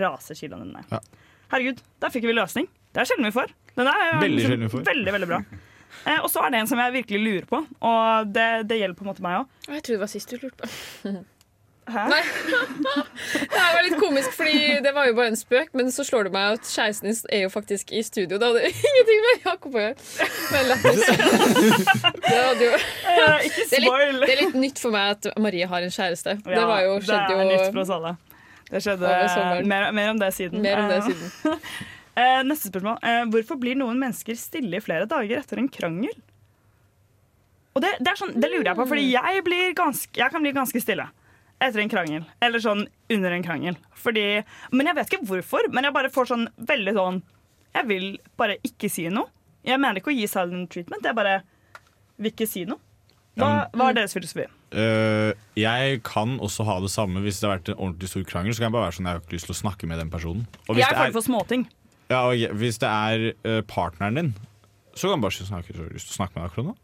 Raser 0.00 0.38
kiloene 0.38 0.68
dine. 0.68 0.84
Ja. 0.92 1.00
Herregud, 1.50 1.80
der 2.00 2.12
fikk 2.14 2.28
vi 2.28 2.36
løsning. 2.36 2.68
Det 2.94 3.02
er 3.02 3.08
sjelden 3.10 3.26
vi 3.28 3.34
får. 3.34 3.50
Den 3.76 3.90
er 3.90 4.20
Veldig 4.20 4.38
liksom 4.38 4.62
vi 4.64 4.70
får. 4.72 4.84
veldig, 4.86 5.12
veldig 5.16 5.28
bra. 5.30 5.40
Eh, 6.06 6.20
og 6.22 6.28
så 6.30 6.44
er 6.46 6.54
det 6.54 6.60
en 6.62 6.70
som 6.70 6.78
jeg 6.78 6.94
virkelig 6.94 7.20
lurer 7.24 7.46
på, 7.50 7.58
og 7.90 8.30
det, 8.30 8.46
det 8.70 8.78
gjelder 8.78 8.96
på 8.98 9.04
en 9.04 9.10
måte 9.10 9.24
meg 9.24 9.40
òg. 9.40 9.48
Jeg 9.66 9.82
tror 9.82 9.96
det 9.96 10.02
var 10.04 10.10
sist 10.12 10.30
du 10.30 10.38
lurte 10.38 10.62
på. 10.62 11.10
Hæ? 11.88 12.02
Nei. 12.10 12.20
Det 13.50 13.60
var 13.74 13.82
litt 13.86 13.96
komisk, 14.00 14.32
fordi 14.36 14.80
det 14.84 14.90
var 14.94 15.06
jo 15.08 15.14
bare 15.16 15.32
en 15.32 15.38
spøk, 15.38 15.70
men 15.78 15.88
så 15.94 16.04
slår 16.06 16.28
det 16.28 16.32
meg 16.34 16.56
at 16.58 16.68
kjæresten 16.68 17.08
din 17.08 17.18
er 17.32 17.42
jo 17.46 17.50
faktisk 17.52 17.92
i 17.96 18.02
studio. 18.06 18.38
Det 18.38 18.46
hadde 18.46 18.70
ingenting 18.90 19.22
med 19.26 19.46
Jakob 19.48 19.76
å 19.78 19.82
gjøre. 19.84 20.08
Men 20.52 20.68
lættis. 20.70 21.04
Det, 22.30 22.36
hadde 22.36 22.66
jo, 22.66 22.72
ikke 22.78 23.04
det, 23.04 23.26
er 23.26 23.44
litt, 23.44 23.60
spoil! 23.72 24.20
det 24.22 24.32
er 24.34 24.42
litt 24.44 24.58
nytt 24.62 24.82
for 24.82 24.94
meg 24.94 25.14
at 25.16 25.30
Marie 25.42 25.66
har 25.70 25.86
en 25.86 25.94
kjæreste. 25.94 26.36
Det 26.46 26.64
var 26.72 26.82
jo, 26.86 26.96
det 26.98 27.08
skjedde 27.08 27.36
er 27.36 27.48
nytt 27.50 27.64
for 27.66 27.80
jo 27.80 27.84
oss 27.84 27.94
alle. 27.96 28.12
Det 28.70 28.82
skjedde 28.84 29.14
mer, 29.66 29.88
mer 29.96 30.12
om 30.12 30.20
det 30.20 30.32
siden. 30.36 30.62
mer 30.62 30.82
om 30.84 30.90
det 30.92 30.98
Eh, 31.00 31.06
siden. 31.10 31.60
eh, 32.14 32.42
neste 32.46 32.70
spørsmål. 32.70 32.98
Eh, 33.02 33.22
hvorfor 33.32 33.58
blir 33.62 33.78
noen 33.80 33.98
mennesker 33.98 34.38
stille 34.38 34.78
i 34.78 34.84
flere 34.84 35.08
dager 35.10 35.40
etter 35.42 35.58
en 35.62 35.70
krangel? 35.72 36.14
Og 37.74 37.82
det, 37.84 37.96
det, 38.02 38.12
er 38.12 38.18
sånn, 38.18 38.36
det 38.38 38.50
lurer 38.50 38.72
jeg 38.72 38.78
på, 38.78 38.86
fordi 38.90 39.08
jeg, 39.12 39.42
blir 39.46 39.74
ganske, 39.78 40.10
jeg 40.18 40.32
kan 40.34 40.42
bli 40.44 40.52
ganske 40.54 40.82
stille 40.82 41.06
etter 41.60 41.82
en 41.82 41.92
krangel. 41.92 42.24
Eller 42.42 42.62
sånn 42.64 42.86
under 43.12 43.36
en 43.36 43.44
krangel. 43.44 43.76
Fordi, 44.00 44.26
men 44.72 44.90
jeg 44.90 44.98
vet 44.98 45.12
ikke 45.12 45.28
hvorfor. 45.28 45.68
Men 45.74 45.88
jeg 45.88 45.96
bare 45.96 46.12
får 46.12 46.32
sånn 46.32 46.48
veldig 46.56 46.96
sånn 46.96 47.20
Jeg 47.76 47.86
vil 47.86 48.06
bare 48.40 48.56
ikke 48.66 48.88
si 48.90 49.04
noe. 49.12 49.30
Jeg 49.66 49.78
mener 49.78 50.00
ikke 50.00 50.10
å 50.10 50.16
gi 50.16 50.26
silent 50.30 50.70
treatment. 50.72 51.04
Jeg 51.06 51.14
bare 51.14 51.42
vil 52.20 52.32
ikke 52.32 52.48
si 52.48 52.64
noe. 52.66 52.80
Hva, 53.38 53.50
hva 53.76 53.90
er 53.90 54.00
deres 54.00 54.16
filosofi? 54.16 54.46
Uh, 54.70 55.32
jeg 55.58 56.00
kan 56.06 56.36
også 56.42 56.66
ha 56.68 56.76
det 56.82 56.90
samme 56.92 57.22
hvis 57.24 57.40
det 57.40 57.48
har 57.48 57.56
vært 57.56 57.72
en 57.72 57.78
ordentlig 57.78 58.10
stor 58.12 58.26
krangel. 58.28 58.54
Så 58.54 58.62
kan 58.62 58.70
jeg 58.70 58.76
bare 58.76 58.88
være 58.88 58.96
sånn, 58.98 59.08
jeg 59.08 59.18
har 59.18 59.22
ikke 59.22 59.36
lyst 59.36 59.48
til 59.50 59.56
å 59.56 59.60
snakke 59.60 59.90
med 59.90 60.02
den 60.02 60.12
personen. 60.12 60.46
Jeg 60.68 60.86
er 60.88 60.98
er, 61.06 61.14
for 61.14 61.26
småting. 61.26 61.66
ja, 62.10 62.24
og 62.26 62.58
hvis 62.60 62.80
det 62.82 62.90
er 62.90 63.26
eh, 63.32 63.62
partneren 63.70 64.18
din, 64.18 64.30
så 64.94 65.08
kan 65.10 65.20
du 65.20 65.26
bare 65.26 65.36
si 65.36 65.46
sånn, 65.46 65.60
jeg 65.60 65.70
har 65.70 65.86
ikke 65.86 65.96
lyst 65.96 66.10
til 66.10 66.16
å 66.16 66.18
snakke 66.20 66.36
med 66.36 66.42
deg 66.42 66.50
akkurat 66.50 66.70
nå. 66.72 66.76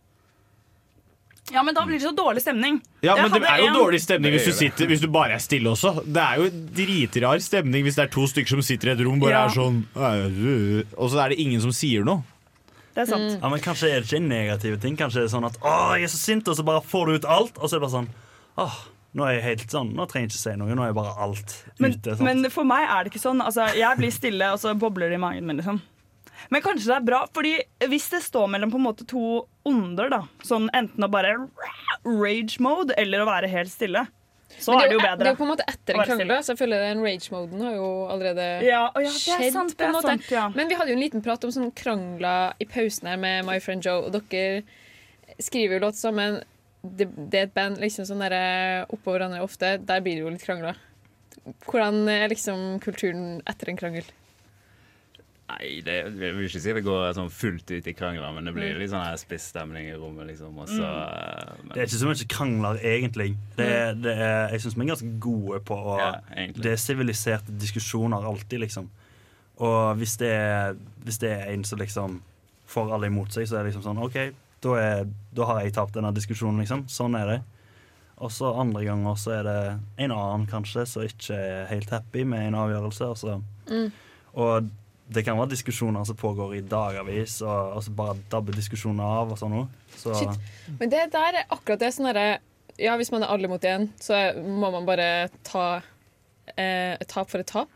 Ja, 1.55 1.63
men 1.63 1.75
da 1.77 1.85
blir 1.87 2.01
det 2.01 2.03
så 2.09 2.11
dårlig 2.17 2.43
stemning. 2.43 2.81
Ja, 3.07 3.15
men 3.15 3.31
det 3.31 3.43
er 3.47 3.61
jo 3.63 3.67
en- 3.69 3.75
dårlig 3.79 4.01
stemning 4.03 4.33
hvis 4.35 4.45
du, 4.49 4.53
sitter, 4.53 4.87
hvis 4.91 5.01
du 5.01 5.07
bare 5.07 5.37
er 5.37 5.39
stille 5.39 5.71
også. 5.71 6.03
Det 6.05 6.23
er 6.23 6.37
jo 6.43 6.49
dritrar 6.51 7.39
stemning 7.39 7.85
hvis 7.87 7.95
det 7.95 8.05
er 8.09 8.13
to 8.13 8.27
stykker 8.27 8.49
som 8.57 8.63
sitter 8.63 8.89
i 8.89 8.93
et 8.97 9.05
rom 9.07 9.21
bare 9.21 9.31
Ja. 9.31 9.45
er 9.47 9.55
sånn 9.55 9.85
Og 10.99 11.11
så 11.11 11.21
er 11.25 11.29
det 11.31 11.39
ingen 11.39 11.61
som 11.61 11.71
sier 11.71 12.05
noe. 12.05 12.25
Det 12.97 13.03
er 13.05 13.13
sant. 13.13 13.41
Ja, 13.43 13.49
men 13.49 13.61
Kanskje 13.61 13.91
er 13.93 14.01
det 14.01 14.09
ikke 14.09 14.17
en 14.23 14.29
negativ 14.29 14.81
ting. 14.81 14.97
Kanskje 14.97 15.21
det 15.23 15.29
er 15.33 15.37
sånn 15.37 15.45
at 15.47 15.57
å, 15.61 15.95
jeg 15.95 16.05
er 16.05 16.09
så 16.09 16.17
sint, 16.21 16.49
og 16.49 16.57
så 16.57 16.65
bare 16.65 16.81
får 16.81 17.07
du 17.07 17.13
ut 17.21 17.25
alt. 17.29 17.59
Og 17.59 17.69
så 17.69 17.77
er 17.77 17.81
det 17.81 17.85
bare 17.91 17.97
sånn 18.03 18.09
åh, 18.59 18.77
nå 19.15 19.25
er 19.29 19.35
jeg 19.37 19.43
helt 19.45 19.71
sånn, 19.71 19.91
nå 19.95 20.07
trenger 20.09 20.29
jeg 20.29 20.33
ikke 20.33 20.43
si 20.43 20.57
noe. 20.57 20.75
Nå 20.75 20.83
er 20.83 20.87
jeg 20.91 20.95
bare 20.97 21.15
alt 21.19 21.65
Men, 21.79 21.93
ute. 21.93 22.17
sant? 22.17 22.23
men 22.25 22.51
for 22.51 22.65
meg 22.65 22.89
er 22.89 23.05
det 23.05 23.13
ikke 23.13 23.21
sånn. 23.23 23.41
Altså, 23.45 23.69
jeg 23.77 23.99
blir 23.99 24.11
stille, 24.11 24.53
og 24.53 24.59
så 24.59 24.75
bobler 24.79 25.11
det 25.11 25.15
i 25.21 25.23
magen 25.23 25.47
min. 25.47 25.59
Liksom. 25.61 25.81
Men 26.51 26.63
kanskje 26.63 26.87
det 26.87 26.97
er 26.97 27.05
bra, 27.05 27.27
fordi 27.33 27.59
hvis 27.87 28.09
det 28.11 28.23
står 28.23 28.49
mellom 28.49 28.71
på 28.73 28.77
en 28.81 28.87
måte 28.89 29.07
to 29.07 29.47
onder, 29.67 30.11
da, 30.13 30.23
sånn 30.47 30.69
enten 30.77 31.05
å 31.05 31.09
bare 31.11 31.35
rage 32.07 32.61
mode 32.63 32.95
eller 33.01 33.25
å 33.25 33.27
være 33.29 33.51
helt 33.51 33.73
stille, 33.73 34.07
så 34.57 34.77
det 34.79 34.87
er 34.87 34.89
det 34.93 34.95
jo 34.95 35.01
bedre. 35.03 35.19
det 35.21 35.27
er 35.27 35.35
jo 35.35 35.39
på 35.41 35.45
en 35.45 35.51
måte 35.51 35.65
etter 35.69 35.97
en 35.99 36.05
krangel, 36.07 36.33
så 36.47 36.55
jeg 36.55 36.61
føler 36.63 36.85
den 36.87 37.03
rage-moden 37.05 37.65
har 37.67 37.75
jo 37.77 37.89
allerede 38.15 38.45
Ja, 38.65 38.85
ja, 38.95 39.03
er 39.03 39.13
skjedd, 39.13 39.53
sant. 39.53 39.75
på 39.77 39.85
en 39.85 39.91
er 39.91 39.97
måte. 39.99 40.13
sant 40.15 40.31
ja. 40.33 40.45
Men 40.55 40.71
vi 40.71 40.79
hadde 40.79 40.95
jo 40.95 40.97
en 40.97 41.03
liten 41.03 41.25
prat 41.25 41.45
om 41.45 41.53
sånn 41.53 41.73
krangler 41.77 42.55
i 42.63 42.69
pausen 42.71 43.11
her 43.11 43.19
med 43.21 43.45
My 43.49 43.59
Friend 43.61 43.85
Joe, 43.85 44.07
og 44.07 44.15
dere 44.15 44.63
skriver 45.43 45.77
jo 45.77 45.83
låt 45.89 45.99
sammen. 45.99 46.39
Det, 46.87 47.09
det 47.19 47.41
er 47.41 47.49
et 47.49 47.55
band 47.57 47.83
liksom 47.83 48.07
sånn 48.09 48.23
der, 48.23 48.87
oppå 48.95 49.17
hverandre 49.17 49.43
ofte. 49.45 49.75
Der 49.83 50.01
blir 50.05 50.15
det 50.21 50.23
jo 50.23 50.31
litt 50.31 50.47
krangler. 50.47 50.79
Hvordan 51.67 52.07
er 52.09 52.31
liksom 52.31 52.79
kulturen 52.87 53.41
etter 53.51 53.69
en 53.75 53.77
krangel? 53.83 54.07
Nei, 55.49 55.81
det, 55.87 55.95
jeg 56.11 56.35
vil 56.35 56.49
ikke 56.49 56.59
si 56.61 56.73
det 56.75 56.83
går 56.83 57.13
sånn 57.15 57.29
fullt 57.31 57.71
ut 57.71 57.87
i 57.87 57.93
krangler, 57.95 58.33
men 58.35 58.45
det 58.49 58.53
Mm. 58.53 58.57
blir 58.59 58.79
litt 58.81 58.91
sånn 58.91 59.05
her 59.05 59.17
spisstemning 59.17 59.87
i 59.93 59.95
rommet, 59.95 60.27
liksom. 60.27 60.57
Og 60.59 60.67
så, 60.67 60.83
eh, 60.83 61.53
Det 61.75 61.77
er 61.79 61.87
ikke 61.87 62.01
så 62.03 62.09
mye 62.11 62.29
krangler, 62.29 62.79
egentlig. 62.83 63.37
Det 63.57 63.67
er, 63.69 63.95
det 63.95 64.17
er, 64.19 64.49
jeg 64.51 64.61
syns 64.65 64.75
vi 64.77 64.83
er 64.83 64.91
ganske 64.91 65.21
gode 65.21 65.61
på 65.65 65.77
å 65.77 65.99
ja. 66.01 66.13
Det 66.53 66.67
er 66.73 66.77
siviliserte 66.83 67.55
diskusjoner 67.59 68.25
alltid, 68.27 68.59
liksom. 68.61 68.89
Og 69.59 69.97
hvis 69.99 70.17
det 70.19 70.33
er, 70.35 70.75
hvis 71.05 71.19
det 71.19 71.31
er 71.31 71.53
en 71.53 71.63
som 71.65 71.79
liksom 71.79 72.21
får 72.67 72.93
alle 72.93 73.07
imot 73.07 73.31
seg, 73.33 73.47
så 73.47 73.59
er 73.61 73.63
det 73.65 73.73
liksom 73.75 73.85
sånn 73.87 74.03
OK, 74.03 74.33
da, 74.61 74.75
er, 74.75 75.07
da 75.33 75.45
har 75.47 75.61
jeg 75.63 75.73
tapt 75.75 75.95
denne 75.95 76.13
diskusjonen, 76.13 76.59
liksom. 76.59 76.87
Sånn 76.91 77.15
er 77.17 77.27
det. 77.27 77.43
Og 78.19 78.31
så 78.33 78.51
andre 78.59 78.83
ganger 78.85 79.15
så 79.15 79.31
er 79.39 79.43
det 79.45 79.81
en 79.99 80.11
annen 80.11 80.47
kanskje 80.51 80.87
som 80.89 81.03
ikke 81.07 81.37
er 81.37 81.67
helt 81.71 81.91
happy 81.91 82.25
med 82.25 82.49
en 82.49 82.55
avgjørelse. 82.55 83.07
Og, 83.13 83.17
så, 83.17 83.43
Mm. 83.71 83.93
og 84.35 84.71
det 85.09 85.23
kan 85.25 85.39
være 85.39 85.53
diskusjoner 85.55 86.05
som 86.09 86.17
pågår 86.19 86.57
i 86.57 86.61
dagavis, 86.67 87.39
og, 87.47 87.77
og 87.77 87.83
så 87.87 87.93
bare 87.95 88.17
dabber 88.33 88.57
diskusjoner 88.59 89.05
av 89.21 89.33
og 89.35 89.39
sånn 89.39 89.53
noe. 89.55 89.69
Så 89.97 90.13
Men 90.81 90.91
det 90.91 91.05
der 91.15 91.41
er 91.43 91.47
akkurat 91.55 91.79
det 91.81 91.93
sånn 91.95 92.09
derre 92.11 92.39
Ja, 92.79 92.97
hvis 93.01 93.09
man 93.15 93.23
er 93.25 93.31
alle 93.33 93.49
mot 93.49 93.63
én, 93.65 93.87
så 94.03 94.19
må 94.37 94.69
man 94.75 94.85
bare 94.85 95.31
ta 95.47 95.81
eh, 96.57 96.93
et 97.01 97.09
tap 97.09 97.31
for 97.31 97.41
et 97.41 97.49
tap. 97.49 97.71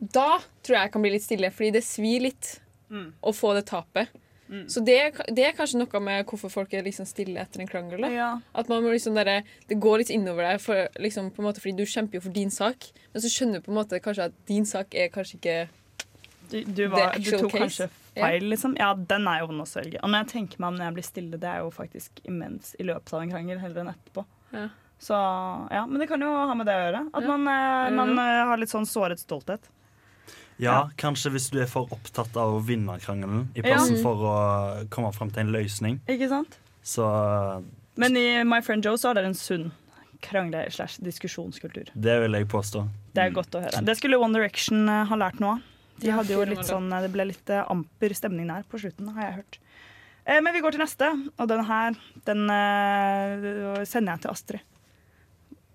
Da 0.00 0.38
tror 0.64 0.76
jeg 0.78 0.86
jeg 0.86 0.92
kan 0.94 1.02
bli 1.04 1.10
litt 1.12 1.26
stille, 1.26 1.50
fordi 1.52 1.74
det 1.76 1.84
svir 1.84 2.22
litt 2.30 2.58
Mm. 2.90 3.12
å 3.22 3.30
få 3.30 3.52
det 3.54 3.66
tapet. 3.68 4.08
Så 4.66 4.80
det, 4.82 4.96
det 5.30 5.44
er 5.46 5.52
kanskje 5.54 5.78
noe 5.78 6.00
med 6.02 6.24
hvorfor 6.26 6.50
folk 6.50 6.72
er 6.74 6.82
liksom 6.82 7.06
stille 7.06 7.38
etter 7.38 7.60
en 7.62 7.68
krangel. 7.70 8.02
Ja. 8.10 8.40
At 8.52 8.66
man 8.68 8.82
må 8.82 8.90
liksom 8.90 9.14
der, 9.14 9.44
Det 9.68 9.78
går 9.78 9.98
litt 10.02 10.10
innover 10.10 10.42
deg, 10.42 10.58
for, 10.60 10.88
liksom, 10.98 11.28
på 11.30 11.38
en 11.38 11.46
måte, 11.46 11.60
fordi 11.62 11.76
du 11.78 11.84
kjemper 11.86 12.18
jo 12.18 12.24
for 12.24 12.34
din 12.34 12.50
sak. 12.50 12.88
Men 13.12 13.22
så 13.22 13.30
skjønner 13.30 13.60
du 13.60 13.68
på 13.68 13.70
en 13.70 13.78
måte 13.78 14.00
kanskje 14.02 14.24
at 14.26 14.34
din 14.50 14.66
sak 14.66 14.96
er 14.98 15.06
kanskje 15.14 15.38
ikke 15.38 15.68
Du, 16.50 16.64
du, 16.64 16.86
var, 16.92 17.12
du 17.18 17.30
tok 17.30 17.52
case. 17.52 17.58
kanskje 17.62 17.88
feil, 18.14 18.44
liksom. 18.50 18.76
Ja, 18.78 18.92
den 18.94 19.26
er 19.30 19.40
jo 19.40 19.46
vond 19.52 19.62
å 19.62 19.66
svelge. 19.70 20.00
Og 20.02 20.10
når 20.10 20.24
jeg 20.24 20.30
tenker 20.34 20.60
meg 20.60 20.68
om 20.72 20.78
når 20.80 20.84
jeg 20.88 20.94
blir 20.98 21.06
stille, 21.08 21.38
det 21.40 21.48
er 21.48 21.58
jo 21.64 21.70
faktisk 21.70 22.20
imens 22.26 22.74
i 22.78 22.86
løpet 22.88 23.12
av 23.14 23.22
en 23.22 23.30
krangel 23.34 23.58
heller 23.62 23.80
enn 23.84 23.92
etterpå. 23.94 24.24
Ja. 24.52 24.68
Så 25.00 25.16
ja, 25.72 25.86
Men 25.86 25.98
det 26.02 26.08
kan 26.10 26.20
jo 26.20 26.28
ha 26.28 26.54
med 26.54 26.66
det 26.66 26.74
å 26.76 26.80
gjøre. 26.84 27.04
At 27.14 27.22
Ja. 27.22 27.28
man, 27.36 27.46
eh, 27.48 27.90
man 27.96 28.18
eh, 28.18 28.44
har 28.50 28.56
litt 28.60 28.68
sånn 28.68 28.84
såret 28.86 29.18
stolthet. 29.22 29.60
ja, 30.60 30.90
kanskje 31.00 31.30
hvis 31.32 31.46
du 31.50 31.60
er 31.62 31.66
for 31.66 31.88
opptatt 31.90 32.36
av 32.36 32.52
å 32.58 32.60
vinne 32.62 32.98
krangelen 33.00 33.46
i 33.56 33.62
plassen 33.62 33.96
Ja. 33.96 34.02
for 34.02 34.16
å 34.28 34.88
komme 34.90 35.12
fram 35.14 35.30
til 35.30 35.40
en 35.46 35.52
løsning, 35.52 36.00
Ikke 36.06 36.28
sant? 36.28 36.58
så 36.84 37.64
Men 37.96 38.14
i 38.16 38.42
My 38.44 38.60
Friend 38.60 38.84
Joe 38.84 38.96
så 38.96 39.10
er 39.10 39.14
det 39.14 39.24
en 39.24 39.34
sunn 39.34 39.72
krangle-slash-diskusjonskultur. 40.20 41.88
det 41.94 42.20
vil 42.22 42.32
jeg 42.32 42.48
påstå. 42.48 42.88
Det 43.14 43.22
er 43.24 43.30
godt 43.34 43.54
å 43.56 43.62
høre. 43.64 43.84
Det 43.84 43.96
skulle 43.96 44.18
One 44.20 44.34
Direction 44.36 44.88
eh, 44.88 45.04
ha 45.06 45.16
lært 45.16 45.40
noe 45.40 45.56
av. 45.56 45.62
De 46.00 46.12
hadde 46.14 46.32
jo 46.34 46.44
litt 46.48 46.64
sånn, 46.66 46.88
Det 46.90 47.10
ble 47.12 47.28
litt 47.28 47.50
eh, 47.52 47.64
amper 47.70 48.14
stemning 48.16 48.48
der 48.50 48.64
på 48.68 48.80
slutten, 48.80 49.10
har 49.14 49.26
jeg 49.26 49.36
hørt. 49.40 49.58
Eh, 50.24 50.40
Men 50.40 50.54
vi 50.54 50.62
går 50.64 50.76
til 50.76 50.82
neste, 50.84 51.10
og 51.36 51.48
den 51.50 51.64
her 51.68 51.96
den 52.28 52.44
eh, 52.50 53.84
sender 53.88 54.16
jeg 54.16 54.24
til 54.24 54.32
Astrid. 54.34 54.66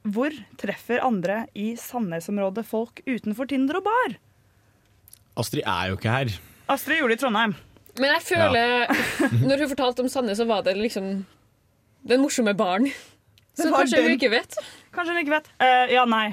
Hvor 0.05 0.33
treffer 0.61 1.01
andre 1.01 1.45
i 1.57 1.71
Sandnes-området 1.81 2.65
folk 2.69 3.01
utenfor 3.09 3.49
Tinder 3.49 3.79
og 3.79 3.87
bar? 3.87 4.17
Astrid 5.41 5.65
er 5.65 5.89
jo 5.89 5.97
ikke 5.97 6.13
her. 6.13 6.35
Astrid 6.69 6.99
gjorde 7.01 7.15
det 7.15 7.19
i 7.19 7.23
Trondheim. 7.23 7.55
Men 7.95 8.11
jeg 8.17 8.25
føler 8.27 8.85
Når 9.47 9.63
hun 9.63 9.71
fortalte 9.71 10.03
om 10.03 10.09
Sandnes, 10.11 10.37
så 10.37 10.45
var 10.49 10.65
det 10.65 10.75
liksom 10.77 11.25
den 12.05 12.21
morsomme 12.21 12.53
baren. 12.57 12.89
Så 13.55 13.69
kanskje 13.71 14.01
hun 14.03 14.13
ikke 14.17 14.29
vet. 14.33 14.57
Kanskje 14.93 15.15
hun 15.15 15.21
ikke 15.23 15.37
vet. 15.37 15.47
Uh, 15.61 15.85
ja, 15.89 16.03
nei, 16.05 16.25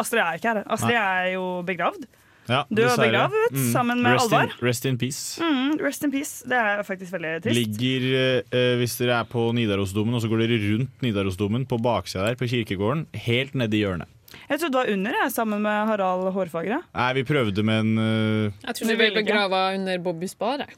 Astrid 0.00 0.22
er 0.24 0.38
ikke 0.40 0.54
her. 0.54 0.62
Astrid 0.74 0.96
er 0.96 1.28
jo 1.34 1.44
begravd. 1.68 2.06
Ja, 2.50 2.64
Du 2.66 2.82
er 2.82 2.90
begravet 2.98 3.30
begravet 3.30 3.72
sammen 3.72 4.00
med 4.02 4.16
rest 4.16 4.26
Alvar. 4.26 4.48
In, 4.50 4.66
rest 4.66 4.86
in 4.90 4.96
peace. 4.98 5.40
Mm, 5.40 5.76
rest 5.80 6.04
in 6.06 6.10
peace. 6.14 6.32
Det 6.50 6.58
er 6.58 6.82
faktisk 6.86 7.14
veldig 7.14 7.34
trist. 7.44 7.56
Ligger, 7.60 8.06
eh, 8.50 8.72
hvis 8.80 8.96
dere 8.98 9.20
er 9.22 9.28
på 9.30 9.44
Nidarosdomen, 9.54 10.16
og 10.18 10.24
så 10.24 10.30
går 10.32 10.42
dere 10.44 10.58
rundt 10.64 11.04
Nidarosdomen 11.06 11.66
på 11.70 11.78
baksida 11.82 12.26
der, 12.26 12.38
på 12.40 12.48
kirkegården, 12.50 13.06
helt 13.28 13.54
nede 13.54 13.78
i 13.78 13.84
hjørnet. 13.84 14.10
Jeg 14.50 14.60
trodde 14.60 14.72
det 14.74 14.80
var 14.82 14.92
under, 14.94 15.16
jeg, 15.22 15.32
sammen 15.34 15.62
med 15.62 15.86
Harald 15.90 16.32
Hårfagre. 16.34 16.80
Nei, 16.94 17.12
vi 17.18 17.24
prøvde 17.26 17.62
med 17.66 17.80
en 17.84 17.98
eh, 17.98 18.52
Jeg 18.66 18.74
tror 18.78 18.86
Du 18.86 18.92
du 18.92 18.98
ble 19.00 19.10
begrava 19.22 19.62
under 19.74 19.98
Bobbys 19.98 20.34
bar. 20.38 20.64
jeg. 20.66 20.74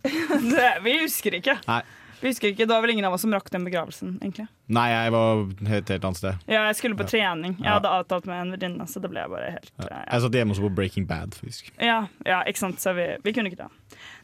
Det, 0.52 0.68
vi 0.84 0.94
husker 1.02 1.36
ikke. 1.40 1.58
Nei. 1.68 1.82
Vi 2.20 2.28
husker 2.28 2.50
ikke, 2.52 2.66
Det 2.66 2.68
var 2.68 2.82
vel 2.82 2.90
ingen 2.92 3.04
av 3.08 3.14
oss 3.16 3.22
som 3.24 3.32
rakk 3.32 3.48
den 3.50 3.64
begravelsen. 3.64 4.18
egentlig. 4.20 4.46
Nei, 4.68 4.88
jeg 4.90 5.10
var 5.12 5.40
et 5.50 5.88
helt 5.90 6.04
annet 6.04 6.16
sted. 6.18 6.34
Ja, 6.46 6.66
jeg 6.68 6.76
skulle 6.76 6.94
på 6.98 7.06
trening. 7.08 7.56
Jeg 7.56 7.64
Ja. 7.64 7.78
hadde 7.78 7.88
avtalt 7.88 8.26
med 8.26 8.40
en 8.42 8.50
venninne, 8.58 8.86
så 8.86 9.00
det 9.00 9.10
ble 9.10 9.24
bare 9.28 9.50
helt 9.52 9.70
Ja. 9.80 9.86
eh, 9.86 10.04
Jeg 10.12 10.20
satt 10.22 10.32
hjemme 10.32 10.50
også 10.52 10.60
på 10.68 10.74
Breaking 10.74 11.06
Bad, 11.06 11.30
faktisk. 11.34 11.70
ja. 11.80 12.06
ja, 12.26 12.42
ikke 12.44 12.58
sant. 12.58 12.76
Så 12.78 12.94
vi, 12.94 13.16
vi 13.24 13.32
kunne 13.32 13.48
ikke 13.50 13.56
det. 13.64 13.70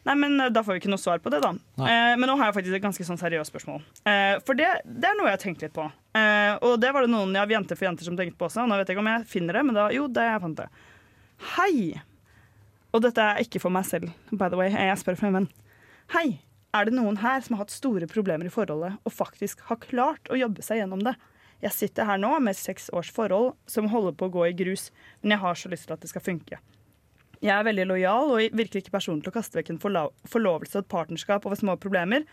Nei, 0.05 0.13
men 0.15 0.39
eh, 0.41 0.49
Da 0.49 0.61
får 0.61 0.73
vi 0.73 0.79
ikke 0.81 0.89
noe 0.93 1.01
svar 1.01 1.17
på 1.19 1.29
det, 1.31 1.41
da. 1.41 1.49
Eh, 1.83 2.15
men 2.15 2.29
nå 2.29 2.37
har 2.37 2.51
jeg 2.51 2.63
faktisk 2.63 2.75
et 2.75 2.81
ganske 2.83 3.03
sånn 3.05 3.17
seriøst 3.19 3.51
spørsmål. 3.51 3.81
Eh, 4.05 4.39
for 4.45 4.53
det, 4.53 4.69
det 4.85 5.03
er 5.09 5.15
noe 5.17 5.27
jeg 5.27 5.37
har 5.39 5.43
tenkt 5.45 5.61
litt 5.61 5.73
på. 5.73 5.91
Eh, 6.15 6.57
og 6.61 6.79
det 6.79 6.93
var 6.93 7.01
det 7.01 7.09
noen 7.09 7.35
av 7.35 7.49
Jenter 7.49 7.75
for 7.75 7.85
jenter 7.85 8.03
som 8.05 8.15
tenkte 8.15 8.37
på 8.37 8.45
også. 8.47 8.67
Nå 8.67 8.77
vet 8.77 8.87
jeg 8.87 8.95
ikke 8.95 9.05
om 9.05 9.11
jeg 9.17 9.25
finner 9.25 9.53
det, 9.53 9.65
men 9.65 9.75
da, 9.75 9.89
jo, 9.89 10.07
det 10.07 10.21
jeg 10.23 10.41
fant 10.41 10.55
det. 10.57 10.69
Hei! 11.57 12.01
Og 12.93 13.01
dette 13.01 13.17
er 13.21 13.41
ikke 13.43 13.59
for 13.59 13.69
meg 13.69 13.85
selv, 13.85 14.11
by 14.31 14.49
the 14.49 14.55
way. 14.55 14.69
Jeg 14.69 14.97
spør 14.97 15.17
for 15.17 15.27
en 15.27 15.33
venn. 15.33 15.49
Hei! 16.15 16.39
Er 16.77 16.85
det 16.85 16.93
noen 16.93 17.17
her 17.23 17.41
som 17.41 17.55
har 17.55 17.65
hatt 17.65 17.73
store 17.73 18.07
problemer 18.11 18.45
i 18.45 18.53
forholdet 18.53 18.99
og 19.01 19.13
faktisk 19.13 19.63
har 19.69 19.79
klart 19.81 20.29
å 20.29 20.37
jobbe 20.37 20.61
seg 20.65 20.83
gjennom 20.83 21.01
det? 21.05 21.15
Jeg 21.63 21.73
sitter 21.73 22.05
her 22.05 22.19
nå 22.21 22.35
med 22.43 22.57
seks 22.57 22.91
års 22.93 23.09
forhold 23.13 23.55
som 23.65 23.87
holder 23.89 24.13
på 24.13 24.27
å 24.27 24.33
gå 24.35 24.43
i 24.45 24.57
grus, 24.57 24.91
men 25.23 25.33
jeg 25.33 25.41
har 25.41 25.57
så 25.57 25.71
lyst 25.71 25.87
til 25.89 25.95
at 25.95 26.03
det 26.03 26.11
skal 26.11 26.25
funke. 26.25 26.59
Jeg 27.41 27.53
er 27.53 27.65
veldig 27.65 27.85
lojal 27.89 28.33
og 28.33 28.57
virker 28.57 28.81
ikke 28.81 28.93
personlig 28.93 29.25
til 29.25 29.33
å 29.33 29.37
kaste 29.39 29.57
vekk 29.57 29.73
en 29.73 29.81
forlovelse 29.81 30.77
og 30.77 30.83
et 30.83 30.91
partnerskap 30.93 31.45
over 31.49 31.57
små 31.57 31.77
problemer. 31.81 32.25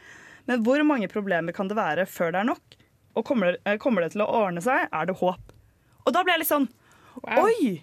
Men 0.49 0.65
hvor 0.65 0.81
mange 0.85 1.09
problemer 1.13 1.57
kan 1.57 1.71
det 1.71 1.79
være 1.79 2.05
før 2.09 2.35
det 2.35 2.43
er 2.43 2.51
nok? 2.53 2.77
Og 3.15 3.25
kommer 3.25 3.55
det, 3.55 3.63
eh, 3.65 3.79
kommer 3.81 4.05
det 4.05 4.13
til 4.13 4.25
å 4.25 4.29
ordne 4.29 4.61
seg? 4.65 4.89
Er 4.93 5.09
det 5.09 5.17
håp? 5.21 5.53
Og 6.05 6.13
da 6.13 6.25
ble 6.25 6.35
jeg 6.35 6.45
litt 6.45 6.53
sånn 6.53 6.69
Oi! 7.23 7.81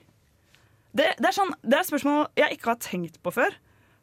Det, 0.92 1.08
det, 1.18 1.28
er 1.30 1.34
sånn, 1.34 1.54
det 1.64 1.78
er 1.78 1.86
et 1.86 1.90
spørsmål 1.90 2.26
jeg 2.36 2.58
ikke 2.58 2.74
har 2.74 2.82
tenkt 2.84 3.22
på 3.24 3.32
før. 3.32 3.56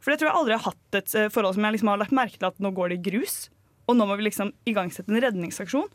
For 0.03 0.13
jeg 0.13 0.21
tror 0.21 0.31
jeg 0.31 0.39
aldri 0.41 0.57
har 0.57 0.67
hatt 0.69 0.99
et 1.01 1.15
eh, 1.19 1.31
forhold 1.33 1.57
som 1.57 1.67
jeg 1.67 1.77
liksom 1.77 1.93
har 1.93 2.03
lagt 2.03 2.15
merke 2.15 2.39
til 2.39 2.51
at 2.51 2.61
nå 2.63 2.71
går 2.77 2.93
det 2.93 3.01
i 3.01 3.07
grus. 3.11 3.39
Og 3.89 3.97
nå 3.99 4.07
må 4.07 4.19
vi 4.19 4.29
liksom 4.29 4.53
igangsette 4.69 5.11
en 5.11 5.23
redningsaksjon. 5.25 5.89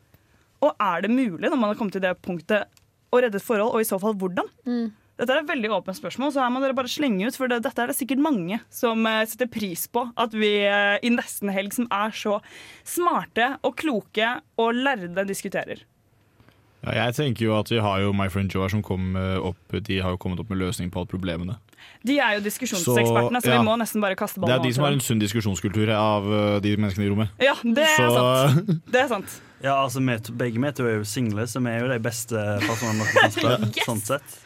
Og 0.64 0.82
er 0.82 1.06
det 1.06 1.12
mulig 1.14 1.48
når 1.50 1.60
man 1.60 1.72
har 1.72 1.80
kommet 1.80 1.96
til 1.96 2.04
det 2.04 2.16
punktet 2.24 2.68
å 3.14 3.22
redde 3.22 3.38
et 3.38 3.46
forhold, 3.46 3.76
og 3.76 3.84
i 3.84 3.88
så 3.88 4.00
fall 4.02 4.16
hvordan? 4.18 4.50
Dette 5.14 5.30
er 5.30 5.44
et 5.44 5.50
veldig 5.52 5.70
åpent 5.76 5.98
spørsmål, 6.00 6.32
så 6.34 6.42
her 6.42 6.50
må 6.50 6.62
dere 6.64 6.74
bare 6.74 6.90
slenge 6.90 7.28
ut. 7.30 7.36
For 7.38 7.52
det, 7.52 7.60
dette 7.68 7.84
er 7.84 7.92
det 7.92 7.98
sikkert 8.00 8.24
mange 8.26 8.58
som 8.74 9.06
eh, 9.08 9.22
setter 9.30 9.52
pris 9.52 9.86
på. 9.94 10.08
At 10.20 10.34
vi 10.36 10.52
eh, 10.66 10.98
i 11.06 11.12
nesten 11.14 11.54
helg 11.54 11.76
som 11.76 11.88
er 11.94 12.16
så 12.18 12.40
smarte 12.82 13.54
og 13.62 13.78
kloke 13.80 14.38
og 14.60 14.74
lærde 14.74 15.28
diskuterer. 15.30 15.86
Ja, 16.84 17.06
jeg 17.06 17.16
tenker 17.16 17.46
jo 17.46 17.54
at 17.56 17.70
vi 17.72 17.80
har 17.80 18.02
jo 18.04 18.10
My 18.18 18.26
Friend 18.28 18.52
Joe 18.52 18.66
her 18.66 18.74
som 18.74 18.82
kom 18.84 19.14
opp 19.16 19.78
De 19.88 20.02
har 20.04 20.12
jo 20.12 20.20
kommet 20.20 20.42
opp 20.42 20.50
med 20.52 20.60
løsning 20.60 20.90
på 20.92 21.00
alle 21.00 21.14
problemene. 21.14 21.56
De 22.04 22.18
er 22.20 22.38
jo 22.38 22.44
diskusjonsekspertene, 22.44 23.40
så, 23.40 23.46
Så, 23.46 23.54
ja. 23.54 23.62
vi 23.62 23.68
må 23.68 23.78
nesten 23.80 24.04
bare 24.04 24.18
kaste 24.20 24.42
ballen. 24.42 24.52
Det 24.52 24.60
er 24.60 24.68
de 24.68 24.76
som 24.76 24.86
har 24.88 24.96
en 24.96 25.04
sunn 25.04 25.22
diskusjonskultur 25.22 25.92
av 25.96 26.28
eh, 26.28 26.58
de 26.66 26.76
menneskene 26.76 27.08
i 27.08 27.12
rommet. 27.14 27.36
Ja, 27.44 27.56
det 27.64 27.86
er 27.88 28.00
Så 28.02 28.10
sant. 28.18 28.72
Det 28.92 29.04
er 29.04 29.12
sant. 29.12 29.38
Ja, 29.64 29.78
altså 29.80 30.04
Begge 30.36 30.60
vi 30.60 30.72
to 30.76 30.88
er 30.90 30.98
jo 31.00 31.08
single, 31.08 31.48
så 31.48 31.62
vi 31.64 31.72
er 31.72 31.86
jo 31.86 31.92
de 31.94 32.00
beste 32.04 32.40
personene 32.66 33.08
dere 33.08 33.22
kan 33.22 33.38
spørre. 33.38 33.70
Yes! 33.78 33.88
sånn 33.88 34.04
sett. 34.04 34.40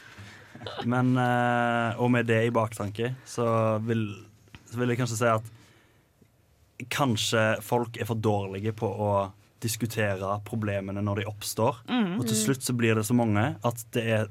Men, 0.86 1.16
eh, 1.18 1.98
og 1.98 2.12
med 2.14 2.30
det 2.30 2.44
i 2.46 2.54
baktanke, 2.54 3.16
så 3.26 3.48
vil, 3.88 4.06
så 4.70 4.82
vil 4.82 4.94
jeg 4.94 5.02
kanskje 5.02 5.20
si 5.22 5.32
at 5.32 5.54
kanskje 6.94 7.44
folk 7.66 7.98
er 7.98 8.06
for 8.06 8.22
dårlige 8.22 8.74
på 8.78 8.86
å 8.86 9.12
diskutere 9.64 10.36
problemene 10.46 11.02
når 11.02 11.24
de 11.24 11.30
oppstår. 11.32 11.82
Mm. 11.90 12.18
Og 12.20 12.28
til 12.30 12.38
slutt 12.38 12.66
så 12.66 12.76
blir 12.78 12.98
det 12.98 13.08
så 13.08 13.16
mange 13.18 13.56
at 13.66 13.82
det 13.96 14.04
er, 14.20 14.30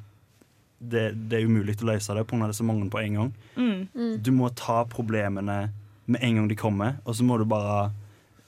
det, 0.81 1.15
det 1.31 1.39
er 1.41 1.47
umulig 1.49 1.77
å 1.81 1.87
løse 1.89 2.15
det 2.15 2.27
pga. 2.29 2.39
det 2.45 2.55
er 2.55 2.59
så 2.61 2.67
mange 2.69 2.91
på 2.93 3.01
en 3.01 3.15
gang. 3.15 3.31
Mm. 3.57 4.23
Du 4.23 4.31
må 4.37 4.51
ta 4.55 4.83
problemene 4.85 5.71
med 6.07 6.23
en 6.23 6.37
gang 6.37 6.49
de 6.49 6.57
kommer, 6.59 6.99
og 7.05 7.15
så 7.17 7.25
må 7.27 7.39
du 7.39 7.45
bare 7.49 7.91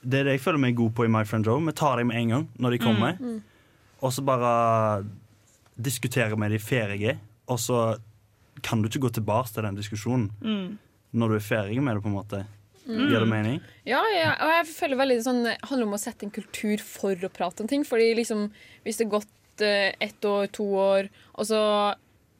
Det 0.01 0.19
er 0.21 0.23
det 0.29 0.37
jeg 0.37 0.43
føler 0.45 0.59
meg 0.63 0.75
god 0.77 0.93
på 0.95 1.03
i 1.05 1.09
My 1.11 1.23
Friend 1.27 1.45
Joe. 1.45 1.59
Vi 1.65 1.73
tar 1.75 1.97
dem 1.97 2.07
med 2.07 2.17
en 2.21 2.29
gang 2.29 2.45
når 2.57 2.71
de 2.71 2.77
kommer, 2.79 3.17
og 3.99 4.13
så 4.15 4.23
bare 4.23 5.03
diskuterer 5.75 6.35
vi 6.39 6.47
de 6.53 6.59
ferdige, 6.59 7.17
og 7.47 7.59
så 7.59 7.97
kan 8.63 8.81
du 8.81 8.87
ikke 8.87 9.01
gå 9.07 9.11
tilbake 9.15 9.51
til 9.53 9.63
den 9.63 9.75
diskusjonen 9.75 10.29
Mm. 10.41 10.77
når 11.13 11.27
du 11.29 11.35
er 11.35 11.39
ferdig 11.43 11.81
med 11.81 11.95
det, 11.95 12.03
på 12.03 12.09
en 12.09 12.15
måte. 12.15 12.45
Gir 12.89 13.19
det 13.19 13.27
mening? 13.29 13.59
Ja, 13.85 14.01
ja, 14.15 14.31
og 14.41 14.49
jeg 14.49 14.65
føler 14.73 14.97
veldig 14.97 15.17
sånn 15.21 15.43
Det 15.43 15.57
handler 15.69 15.85
om 15.87 15.93
å 15.93 15.99
sette 16.01 16.25
en 16.25 16.31
kultur 16.33 16.77
for 16.81 17.13
å 17.13 17.29
prate 17.29 17.61
om 17.61 17.67
ting. 17.67 17.83
Fordi 17.85 18.15
liksom, 18.17 18.47
hvis 18.83 18.97
det 18.97 19.05
er 19.05 19.11
gått 19.13 19.61
eh, 19.61 19.93
ett 20.01 20.25
år, 20.25 20.47
to 20.51 20.63
år, 20.63 21.09
og 21.35 21.45
så 21.45 21.59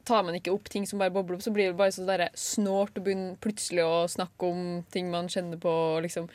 tar 0.04 0.22
man 0.26 0.34
ikke 0.38 0.52
opp 0.54 0.68
ting 0.72 0.86
som 0.88 0.98
bare 1.02 1.12
bobler 1.14 1.36
opp, 1.36 1.42
så 1.44 1.52
blir 1.54 1.70
det 1.70 1.76
bare 1.78 1.92
så 1.94 2.04
der 2.08 2.26
snålt 2.38 2.96
å 2.98 3.02
begynne 3.04 3.36
plutselig 3.42 3.84
å 3.84 4.06
snakke 4.10 4.48
om 4.48 4.62
ting 4.92 5.10
man 5.12 5.28
kjenner 5.30 5.60
på. 5.60 5.70
og 5.96 6.02
Liksom. 6.06 6.28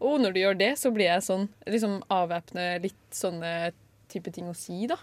oh, 0.00 0.16
når 0.18 0.32
du 0.34 0.40
gjør 0.40 0.58
det, 0.58 0.72
så 0.80 0.90
blir 0.94 1.10
jeg 1.10 1.26
sånn 1.26 1.48
liksom 1.66 2.00
avvæpne 2.10 2.66
litt 2.82 3.06
sånne 3.14 3.72
type 4.10 4.32
ting 4.34 4.48
å 4.50 4.56
si, 4.56 4.86
da. 4.90 4.96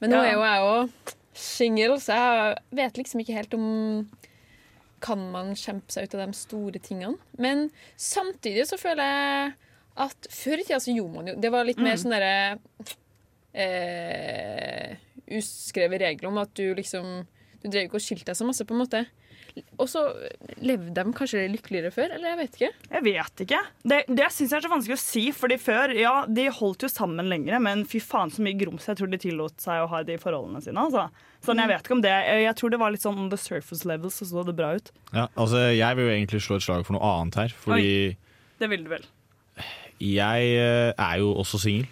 Men 0.00 0.10
nå 0.10 0.22
Ja. 0.22 0.24
er 0.24 0.32
jo 0.34 0.42
jeg 0.42 0.60
jo 0.62 1.18
single, 1.34 1.98
så 2.02 2.12
jeg 2.18 2.56
vet 2.76 2.98
liksom 2.98 3.20
ikke 3.22 3.36
helt 3.38 3.54
om 3.54 4.08
kan 5.02 5.18
man 5.32 5.54
kjempe 5.58 5.90
seg 5.90 6.04
ut 6.06 6.14
av 6.14 6.26
de 6.26 6.32
store 6.38 6.78
tingene. 6.78 7.16
Men 7.38 7.70
samtidig 7.98 8.66
så 8.68 8.78
føler 8.78 9.02
jeg 9.02 9.54
at 9.96 10.28
før 10.30 10.60
i 10.60 10.64
tida 10.64 10.78
så 10.80 10.94
gjorde 10.94 11.14
man 11.14 11.26
jo 11.28 11.34
Det 11.42 11.50
var 11.52 11.64
litt 11.68 11.80
mer 11.82 11.96
sånn 12.00 12.14
derre 12.14 12.58
eh, 13.54 14.96
uskrevet 15.36 16.00
regler 16.00 16.28
om 16.30 16.38
at 16.42 16.52
du 16.56 16.74
liksom 16.78 17.26
Du 17.62 17.68
drev 17.70 17.86
ikke 17.86 18.00
og 18.00 18.04
skilte 18.04 18.32
deg 18.32 18.38
så 18.38 18.46
masse, 18.48 18.66
på 18.66 18.74
en 18.74 18.82
måte. 18.82 19.04
Og 19.76 19.88
så 19.90 20.00
levde 20.64 20.94
de 20.96 21.12
kanskje 21.16 21.42
lykkeligere 21.52 21.92
før, 21.92 22.14
eller 22.14 22.32
jeg 22.32 22.38
vet 22.38 22.54
ikke. 22.56 22.70
Jeg 22.94 23.04
vet 23.04 23.42
ikke. 23.44 23.60
Det, 23.92 23.98
det 24.08 24.28
syns 24.32 24.54
jeg 24.54 24.58
er 24.58 24.64
så 24.64 24.70
vanskelig 24.72 24.96
å 24.96 25.02
si. 25.02 25.24
Fordi 25.36 25.58
før, 25.60 25.92
ja, 25.96 26.14
de 26.28 26.46
holdt 26.56 26.86
jo 26.86 26.90
sammen 26.92 27.28
lenger, 27.28 27.58
men 27.64 27.84
fy 27.88 28.00
faen 28.02 28.32
så 28.32 28.44
mye 28.44 28.56
grums 28.58 28.88
jeg 28.88 29.00
tror 29.00 29.12
de 29.12 29.20
tillot 29.20 29.62
seg 29.62 29.84
å 29.84 29.90
ha 29.92 30.02
i 30.02 30.08
de 30.08 30.18
forholdene 30.22 30.62
sine. 30.64 30.86
Altså. 30.86 31.06
Sånn, 31.44 31.60
jeg 31.60 31.72
vet 31.72 31.82
ikke 31.82 31.96
om 31.96 32.04
det 32.04 32.12
Jeg 32.12 32.54
tror 32.54 32.70
det 32.70 32.78
var 32.78 32.92
litt 32.94 33.02
sånn 33.02 33.18
on 33.18 33.32
the 33.32 33.40
surface 33.40 33.88
level, 33.88 34.12
så 34.14 34.28
så 34.28 34.44
det 34.46 34.54
bra 34.56 34.72
ut. 34.78 34.92
Ja, 35.10 35.26
altså, 35.34 35.66
jeg 35.74 35.98
vil 35.98 36.08
jo 36.08 36.14
egentlig 36.14 36.44
slå 36.46 36.60
et 36.60 36.66
slag 36.66 36.86
for 36.88 36.96
noe 36.96 37.14
annet 37.18 37.40
her. 37.42 37.56
Fordi 37.64 37.96
Det 38.62 38.70
vil 38.72 38.86
du 38.86 38.92
vel. 38.94 39.08
jeg 40.00 40.54
eh, 40.56 40.92
er 40.96 41.18
jo 41.20 41.34
også 41.42 41.60
singel. 41.60 41.90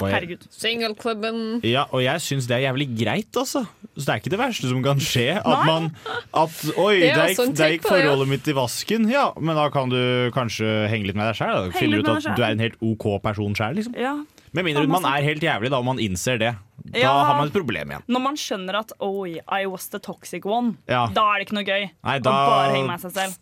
Herregud. 0.00 0.42
Singelklubben. 0.52 1.60
Ja, 1.64 1.86
og 1.90 2.02
jeg 2.04 2.20
syns 2.20 2.46
det 2.50 2.56
er 2.58 2.64
jævlig 2.66 2.86
greit, 2.98 3.30
altså. 3.36 3.62
Så 3.96 4.04
det 4.04 4.08
er 4.12 4.20
ikke 4.20 4.32
det 4.34 4.38
verste 4.42 4.68
som 4.68 4.82
kan 4.84 5.00
skje. 5.00 5.38
At 5.40 5.62
man 5.64 5.90
at, 6.36 6.56
Oi, 6.76 7.00
er 7.08 7.16
der 7.16 7.32
gikk, 7.32 7.54
der 7.56 7.72
gikk 7.76 7.86
forholdet 7.88 8.18
det, 8.20 8.26
ja. 8.26 8.30
mitt 8.34 8.48
i 8.52 8.56
vasken. 8.58 9.08
Ja, 9.10 9.26
men 9.40 9.56
da 9.56 9.68
kan 9.72 9.88
du 9.92 9.98
kanskje 10.36 10.68
henge 10.92 11.08
litt 11.08 11.16
med 11.16 11.30
deg 11.30 11.38
sjæl. 11.40 11.72
Finner 11.78 12.04
ut 12.04 12.12
at 12.12 12.28
du 12.36 12.42
er 12.44 12.52
en 12.52 12.60
helt 12.66 12.76
OK 12.84 13.08
person 13.24 13.56
sjæl, 13.56 13.78
liksom. 13.80 13.96
Ja. 13.96 14.14
Med 14.56 14.64
mindre 14.68 14.86
man 14.88 15.04
er 15.04 15.24
helt 15.24 15.42
jævlig, 15.44 15.70
da, 15.72 15.80
og 15.80 15.84
man 15.88 15.98
innser 16.00 16.38
det. 16.40 16.54
Da 16.92 16.98
Ja. 17.00 17.12
har 17.24 17.36
man 17.40 17.48
et 17.48 17.52
problem 17.56 17.90
igjen. 17.90 18.02
Når 18.08 18.20
man 18.22 18.36
skjønner 18.36 18.78
at 18.78 18.92
oi, 19.00 19.40
I 19.48 19.66
was 19.66 19.88
the 19.88 19.98
toxic 19.98 20.44
one, 20.46 20.76
Ja. 20.88 21.06
da 21.12 21.24
er 21.32 21.38
det 21.40 21.48
ikke 21.48 21.56
noe 21.58 21.64
gøy 21.66 21.88
Nei, 22.04 22.18
da 22.20 22.30
bare 22.30 22.74
henge 22.76 22.86
med 22.88 23.00
seg 23.00 23.12
selv. 23.12 23.34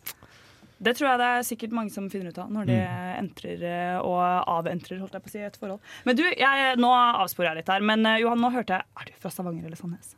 Det 0.85 0.93
tror 0.99 1.09
jeg 1.11 1.19
det 1.23 1.29
er 1.33 1.47
sikkert 1.49 1.73
mange 1.77 1.91
som 1.95 2.07
finner 2.13 2.29
ut 2.35 2.39
av 2.43 2.51
når 2.53 2.67
de 2.69 2.77
Mm. 2.79 3.19
entrer 3.25 3.63
eh, 3.71 3.97
og 4.05 4.21
aventrer 4.59 5.01
holdt 5.01 5.17
jeg 5.17 5.25
på 5.25 5.31
å 5.31 5.35
si, 5.35 5.43
et 5.47 5.57
forhold. 5.61 5.81
Men 6.05 6.17
du, 6.19 6.23
jeg, 6.29 6.77
nå 6.79 6.91
avsporer 7.25 7.51
jeg 7.55 7.63
litt 7.63 7.73
her, 7.73 7.81
men 7.81 8.05
eh, 8.07 8.21
Johan, 8.23 8.39
nå 8.45 8.53
hørte 8.53 8.77
jeg 8.79 8.85
Er 9.01 9.09
du 9.09 9.13
fra 9.25 9.31
Stavanger 9.33 9.65
eller 9.71 9.81
Sandnes? 9.81 10.15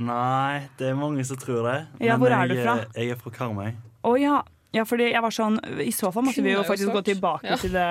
Nei, 0.00 0.68
det 0.78 0.88
er 0.92 0.96
mange 0.96 1.24
som 1.28 1.36
tror 1.40 1.66
det. 1.66 1.78
Ja, 2.00 2.16
hvor 2.20 2.30
er 2.32 2.46
jeg, 2.46 2.56
du 2.56 2.62
fra? 2.64 2.76
Jeg 2.96 3.10
er 3.12 3.18
fra 3.20 3.30
Karmøy. 3.34 3.74
Å 4.08 4.12
ja. 4.16 4.36
ja, 4.72 4.84
fordi 4.88 5.10
jeg 5.10 5.20
var 5.20 5.34
sånn 5.34 5.58
I 5.84 5.90
så 5.92 6.08
fall 6.14 6.24
måtte 6.24 6.40
vi 6.44 6.54
jo 6.54 6.62
faktisk 6.64 6.94
gå 6.94 7.02
tilbake 7.10 7.44
Ja. 7.50 7.58
til 7.60 7.74
det 7.74 7.88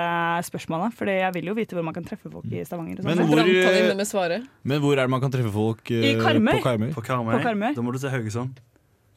spørsmålet. 0.48 0.96
Fordi 0.98 1.18
jeg 1.20 1.34
vil 1.36 1.52
jo 1.52 1.54
vite 1.60 1.78
hvor 1.78 1.86
man 1.86 1.94
kan 1.94 2.08
treffe 2.08 2.32
folk 2.34 2.48
i 2.50 2.64
Stavanger. 2.66 3.04
Og 3.04 3.06
Men 3.06 3.20
sånn. 3.20 3.30
hvor-. 3.30 4.48
Men 4.64 4.82
hvor 4.82 4.94
er 4.98 5.04
det 5.06 5.10
man 5.14 5.22
kan 5.22 5.32
treffe 5.36 5.54
folk 5.54 5.92
uh, 5.92 6.02
I 6.02 6.16
Karmøy. 6.18 6.56
på 6.58 6.64
Karmøy? 6.66 6.90
På 6.96 7.06
Karmøy. 7.06 7.36
På 7.38 7.44
Karmøy? 7.46 7.76
Da 7.78 7.82
må 7.86 7.94
du 7.94 8.00
til 8.02 8.10
Haugesund. 8.16 8.58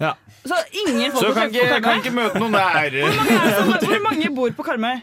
Ja. 0.02 0.12
Så 0.44 0.58
ingen 0.82 1.12
folk 1.14 1.22
Så 1.28 1.32
kan 1.36 1.48
ikke, 1.52 1.62
på 1.62 1.78
kan 1.78 1.82
Karmøy? 1.82 2.02
ikke 2.02 2.14
møte 2.18 2.42
noen 2.42 2.52
der. 2.58 3.00
Hvor 3.86 4.02
mange 4.08 4.30
bor 4.34 4.50
på 4.58 4.66
Karmøy? 4.66 5.00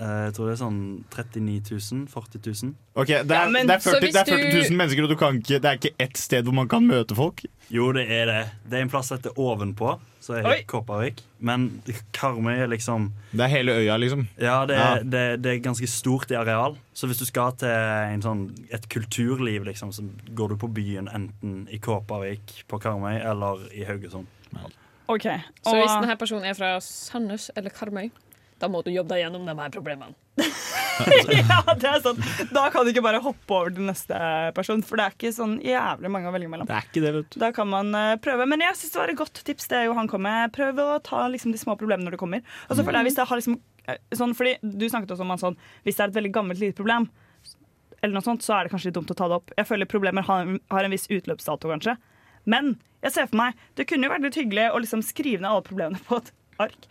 Eh, 0.00 0.06
Jeg 0.26 0.32
tror 0.34 0.46
det 0.48 0.52
er 0.54 0.60
sånn 0.62 0.76
39 1.12 1.60
000. 1.92 2.06
40 2.08 2.40
000. 2.64 2.74
Ok, 2.96 3.06
det 3.10 3.30
Ja, 3.36 3.44
er, 3.44 3.50
men- 3.52 3.66
det, 3.68 3.74
er 3.76 3.82
så 3.84 3.90
40, 3.92 4.00
hvis 4.06 4.14
det 4.16 4.20
er 4.22 4.30
40 4.32 4.50
du- 4.50 4.68
000 4.70 4.76
mennesker, 4.80 5.02
og 5.04 5.10
du 5.10 5.16
kan 5.20 5.36
ikke, 5.42 5.58
det 5.60 5.64
er 5.68 5.76
ikke 5.78 5.90
ett 6.00 6.16
sted 6.18 6.44
hvor 6.48 6.54
man 6.56 6.68
kan 6.68 6.86
møte 6.88 7.14
folk. 7.18 7.42
Jo, 7.70 7.92
det 7.92 8.06
er 8.10 8.24
det. 8.26 8.38
Det 8.70 8.78
er 8.78 8.82
en 8.82 8.88
plass 8.90 9.06
som 9.12 9.18
heter 9.18 9.36
Ovenpå, 9.38 9.92
så 10.20 10.38
er 10.40 10.62
Kopervik. 10.66 11.20
Men 11.40 11.82
Karmøy 12.12 12.56
er 12.64 12.66
liksom 12.72 13.12
Det 13.32 13.40
er 13.44 13.52
hele 13.52 13.72
øya, 13.76 13.96
liksom. 13.98 14.26
Ja, 14.40 14.64
det 14.66 14.74
Ja. 14.78 14.94
er, 14.96 15.02
Det, 15.04 15.42
det 15.42 15.52
er 15.54 15.58
ganske 15.68 15.86
stort 15.86 16.30
i 16.30 16.34
areal. 16.34 16.76
Så 16.94 17.06
hvis 17.06 17.18
du 17.18 17.24
skal 17.26 17.52
til 17.52 17.68
en 17.68 18.22
sånn, 18.22 18.50
et 18.72 18.88
kulturliv, 18.88 19.64
liksom, 19.64 19.92
så 19.92 20.02
går 20.34 20.48
du 20.48 20.56
på 20.56 20.72
byen 20.72 21.08
enten 21.14 21.68
i 21.70 21.76
Kåpervik, 21.78 22.64
på 22.68 22.80
Karmøy 22.80 23.20
eller 23.20 23.68
i 23.74 23.84
Haugesund. 23.84 24.26
OK. 25.10 25.26
Så 25.66 25.74
hvis 25.74 25.94
denne 25.96 26.16
personen 26.18 26.46
er 26.46 26.58
fra 26.58 26.74
Sandnes 26.84 27.48
eller 27.58 27.74
Karmøy, 27.74 28.10
da 28.60 28.68
må 28.68 28.82
du 28.84 28.90
jobbe 28.92 29.14
deg 29.14 29.24
gjennom 29.24 29.46
de 29.48 29.54
her 29.56 29.72
problemene. 29.72 30.14
ja, 30.40 31.60
det 31.80 31.88
er 31.88 32.02
sant. 32.04 32.20
Da 32.52 32.66
kan 32.72 32.84
du 32.84 32.92
ikke 32.92 33.04
bare 33.04 33.22
hoppe 33.24 33.56
over 33.56 33.72
til 33.72 33.86
neste 33.88 34.18
person, 34.56 34.82
for 34.84 35.00
det 35.00 35.06
er 35.06 35.16
ikke 35.16 35.32
sånn 35.34 35.56
jævlig 35.64 36.10
mange 36.12 36.28
å 36.28 36.34
velge 36.34 36.50
mellom. 36.52 36.68
Det 36.68 36.76
er 36.76 36.88
ikke 36.88 37.02
det, 37.04 37.12
vet 37.16 37.30
du. 37.32 37.38
Da 37.40 37.50
kan 37.56 37.70
man 37.72 37.94
eh, 37.96 38.18
prøve. 38.22 38.46
Men 38.50 38.64
jeg 38.66 38.76
synes 38.76 38.94
det 38.94 39.00
var 39.00 39.14
et 39.14 39.20
godt 39.20 39.42
tips. 39.48 39.70
det 39.72 39.86
Johan 39.86 40.10
kom 40.12 40.24
med. 40.26 40.52
Prøv 40.56 40.82
å 40.84 40.90
ta 41.06 41.24
liksom, 41.32 41.54
de 41.56 41.62
små 41.62 41.76
problemene 41.80 42.08
når 42.08 42.18
det 42.18 42.22
kommer. 42.22 42.44
Og 42.68 42.76
så 42.76 42.84
føler 42.84 43.00
jeg 43.00 43.10
hvis 43.10 43.18
det 43.20 43.28
har 43.32 43.40
liksom 43.40 43.56
eh, 43.86 43.98
sånn, 44.20 44.36
fordi 44.36 44.54
Du 44.60 44.86
snakket 44.92 45.16
også 45.16 45.26
om 45.26 45.34
at 45.36 45.44
sånn, 45.44 45.58
hvis 45.88 45.96
det 45.96 46.04
er 46.04 46.12
et 46.12 46.20
veldig 46.20 46.34
gammelt 46.36 46.62
lite 46.62 46.76
problem, 46.78 47.08
eller 48.00 48.16
noe 48.16 48.24
sånt, 48.24 48.44
så 48.44 48.56
er 48.56 48.64
det 48.64 48.72
kanskje 48.72 48.90
litt 48.90 49.00
dumt 49.00 49.10
å 49.12 49.16
ta 49.16 49.28
det 49.28 49.40
opp. 49.40 49.50
Jeg 49.56 49.68
føler 49.68 49.88
problemer 49.88 50.24
har, 50.24 50.54
har 50.72 50.86
en 50.86 50.92
viss 50.94 51.08
utløpsdato, 51.12 51.68
kanskje. 51.68 51.96
Men 52.48 52.74
jeg 53.04 53.14
ser 53.14 53.30
for 53.30 53.40
meg 53.40 53.64
det 53.78 53.86
kunne 53.88 54.06
jo 54.06 54.12
vært 54.12 54.26
litt 54.28 54.38
hyggelig 54.42 54.68
å 54.74 54.82
liksom 54.82 55.02
skrive 55.06 55.42
ned 55.42 55.50
alle 55.50 55.66
problemene 55.66 56.02
på 56.08 56.20
et 56.20 56.30
ark. 56.60 56.90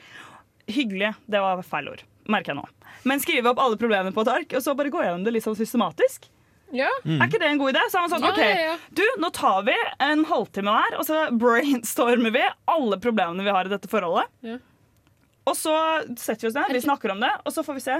Hyggelig, 0.69 1.13
det 1.29 1.41
var 1.43 1.61
feil 1.65 1.91
ord, 1.91 2.03
merker 2.29 2.53
jeg 2.53 2.59
nå. 2.61 2.65
Men 3.09 3.21
skrive 3.23 3.53
opp 3.53 3.61
alle 3.61 3.77
problemene 3.79 4.13
på 4.15 4.25
et 4.25 4.33
ark, 4.33 4.57
og 4.57 4.65
så 4.65 4.75
bare 4.77 4.91
gå 4.93 5.01
gjennom 5.05 5.23
det 5.25 5.33
litt 5.35 5.45
sånn 5.45 5.57
systematisk. 5.57 6.29
Ja, 6.75 6.89
Er 7.01 7.25
ikke 7.25 7.39
det 7.41 7.47
en 7.49 7.57
god 7.57 7.71
idé? 7.73 7.81
Så 7.89 7.97
er 7.97 8.03
man 8.05 8.11
sånn, 8.11 8.25
ok, 8.29 8.39
ja, 8.43 8.57
ja. 8.67 8.73
du, 8.93 9.01
nå 9.17 9.31
tar 9.33 9.63
vi 9.65 9.73
en 10.05 10.21
halvtime 10.29 10.73
der, 10.75 10.97
og 11.01 11.07
så 11.07 11.23
brainstormer 11.33 12.33
vi 12.35 12.43
alle 12.69 12.99
problemene 13.01 13.45
vi 13.45 13.55
har 13.55 13.65
i 13.65 13.71
dette 13.73 13.89
forholdet. 13.89 14.29
Ja. 14.45 14.59
Og 15.49 15.57
så 15.57 15.73
setter 16.13 16.45
vi 16.45 16.51
oss 16.51 16.57
ned, 16.59 16.75
vi 16.77 16.83
snakker 16.83 17.15
om 17.15 17.23
det, 17.23 17.31
og 17.41 17.55
så 17.55 17.63
får 17.65 17.79
vi 17.79 17.85
se 17.87 17.97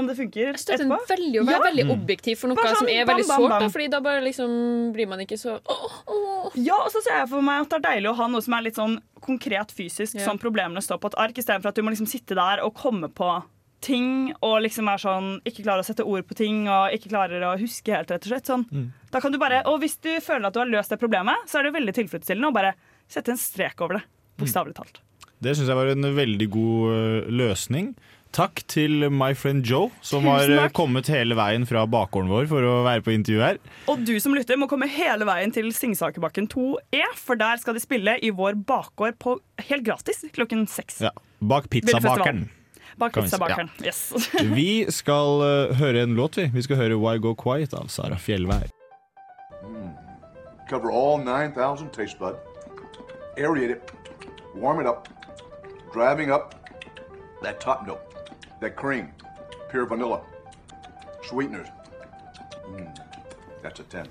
om 0.00 0.08
det 0.10 0.16
funker 0.18 0.40
Jeg 0.50 0.58
støtter 0.62 0.84
etterpå. 0.86 0.98
veldig 1.10 1.40
å 1.40 1.44
være 1.46 1.58
Ja. 1.58 1.66
veldig 1.68 1.86
objektiv 1.94 2.38
for 2.40 2.48
noe 2.50 2.56
sånn, 2.64 2.76
som 2.80 2.88
er 2.88 3.04
veldig 3.06 3.26
sårt. 3.28 3.66
Fordi 3.76 3.86
da 3.92 4.00
bare 4.00 4.24
liksom 4.24 4.92
blir 4.96 5.08
man 5.08 5.20
ikke 5.24 5.38
så 5.38 5.58
oh, 5.68 6.00
oh. 6.08 6.50
Ja, 6.56 6.74
og 6.82 6.90
så 6.92 7.02
ser 7.04 7.20
jeg 7.20 7.28
for 7.30 7.42
meg 7.46 7.62
at 7.62 7.70
det 7.70 7.78
er 7.80 7.86
deilig 7.94 8.10
å 8.10 8.16
ha 8.16 8.26
noe 8.32 8.42
som 8.42 8.54
er 8.58 8.62
litt 8.66 8.76
sånn 8.80 8.98
konkret 9.20 9.70
fysisk, 9.76 10.16
Ja. 10.18 10.26
sånn 10.26 10.40
problemene 10.40 10.82
står 10.82 10.98
på 11.00 11.12
et 11.12 11.18
ark, 11.20 11.34
istedenfor 11.38 11.68
at 11.70 11.74
du 11.76 11.82
må 11.82 11.90
liksom 11.94 12.08
sitte 12.08 12.34
der 12.34 12.64
og 12.64 12.74
komme 12.74 13.08
på 13.08 13.42
ting 13.80 14.34
og 14.42 14.60
liksom 14.60 14.88
er 14.92 14.98
sånn 15.00 15.28
ikke 15.48 15.62
klarer 15.64 15.80
å 15.80 15.84
sette 15.88 16.04
ord 16.04 16.26
på 16.28 16.34
ting 16.36 16.66
og 16.68 16.92
ikke 16.92 17.08
klarer 17.08 17.40
å 17.48 17.58
huske 17.58 17.88
helt, 17.94 18.10
rett 18.12 18.26
og 18.26 18.28
slett. 18.28 18.44
Sånn. 18.50 18.92
Da 19.10 19.20
kan 19.20 19.32
du 19.32 19.38
bare, 19.38 19.62
og 19.64 19.80
hvis 19.80 19.96
du 20.04 20.10
føler 20.20 20.46
at 20.48 20.52
du 20.52 20.60
har 20.60 20.68
løst 20.68 20.90
det 20.92 20.98
problemet, 21.00 21.48
så 21.48 21.60
er 21.60 21.62
det 21.64 21.72
veldig 21.78 21.94
tilfredsstillende 21.96 22.50
å 22.50 22.52
bare 22.52 22.74
sette 23.08 23.30
en 23.32 23.40
strek 23.40 23.80
over 23.80 23.94
det. 24.00 24.02
Bokstavelig 24.38 24.74
talt. 24.76 25.00
Det 25.40 25.54
syns 25.56 25.68
jeg 25.72 25.76
var 25.76 25.86
en 25.88 26.02
veldig 26.14 26.50
god 26.52 26.92
øh, 26.92 27.30
løsning. 27.32 27.94
Takk 28.30 28.60
til 28.70 29.08
my 29.10 29.32
friend 29.34 29.66
Joe, 29.66 29.88
som 30.06 30.22
har 30.30 30.46
øh, 30.46 30.68
kommet 30.70 31.08
hele 31.10 31.34
veien 31.34 31.64
fra 31.66 31.82
bakgården 31.90 32.30
vår 32.30 32.46
for 32.50 32.62
å 32.62 32.74
være 32.86 33.02
på 33.02 33.10
intervju 33.16 33.42
her. 33.42 33.56
Og 33.90 34.04
du 34.06 34.12
som 34.22 34.36
lytter 34.36 34.58
må 34.60 34.68
komme 34.70 34.86
hele 34.90 35.26
veien 35.26 35.50
til 35.54 35.72
Singsakerbakken 35.74 36.46
2E, 36.52 37.02
for 37.18 37.40
der 37.40 37.58
skal 37.58 37.74
de 37.74 37.82
spille 37.82 38.14
i 38.22 38.30
vår 38.30 38.60
bakgård 38.68 39.18
på 39.18 39.34
helt 39.66 39.82
gratis 39.86 40.22
klokken 40.36 40.62
seks. 40.70 41.00
Ja. 41.02 41.10
Bak 41.42 41.66
pizzabakeren. 41.74 42.44
Bak 43.00 43.16
pizzabakeren, 43.18 43.72
vi 43.80 43.90
si. 43.96 44.14
Yes. 44.14 44.28
Vi 44.58 44.70
skal 44.94 45.42
uh, 45.42 45.74
høre 45.80 46.04
en 46.04 46.14
låt, 46.14 46.38
vi. 46.38 46.50
Vi 46.54 46.62
skal 46.62 46.78
høre 46.78 46.98
Why 47.00 47.18
Go 47.22 47.32
Quiet 47.38 47.74
av 47.74 47.88
Sara 47.90 48.18
Fjellvær. 48.20 48.68
Cover 50.70 50.92
all 50.94 51.18
9,000 51.18 51.90
taste 51.90 52.18
bud. 52.18 52.38
Aerate 53.38 53.74
it. 53.74 53.90
Warm 54.54 54.78
it 54.80 54.86
up. 54.86 55.08
Driving 55.92 56.30
up 56.30 56.54
that 57.42 57.58
top 57.60 57.86
note. 57.86 58.09
That 58.60 58.76
cream. 58.76 59.08
Pure 59.70 59.86
vanilla. 59.86 60.20
Sweeteners. 61.22 61.68
Mm, 62.68 62.94
that's 63.62 63.80
a 63.80 63.84
10. 64.04 64.10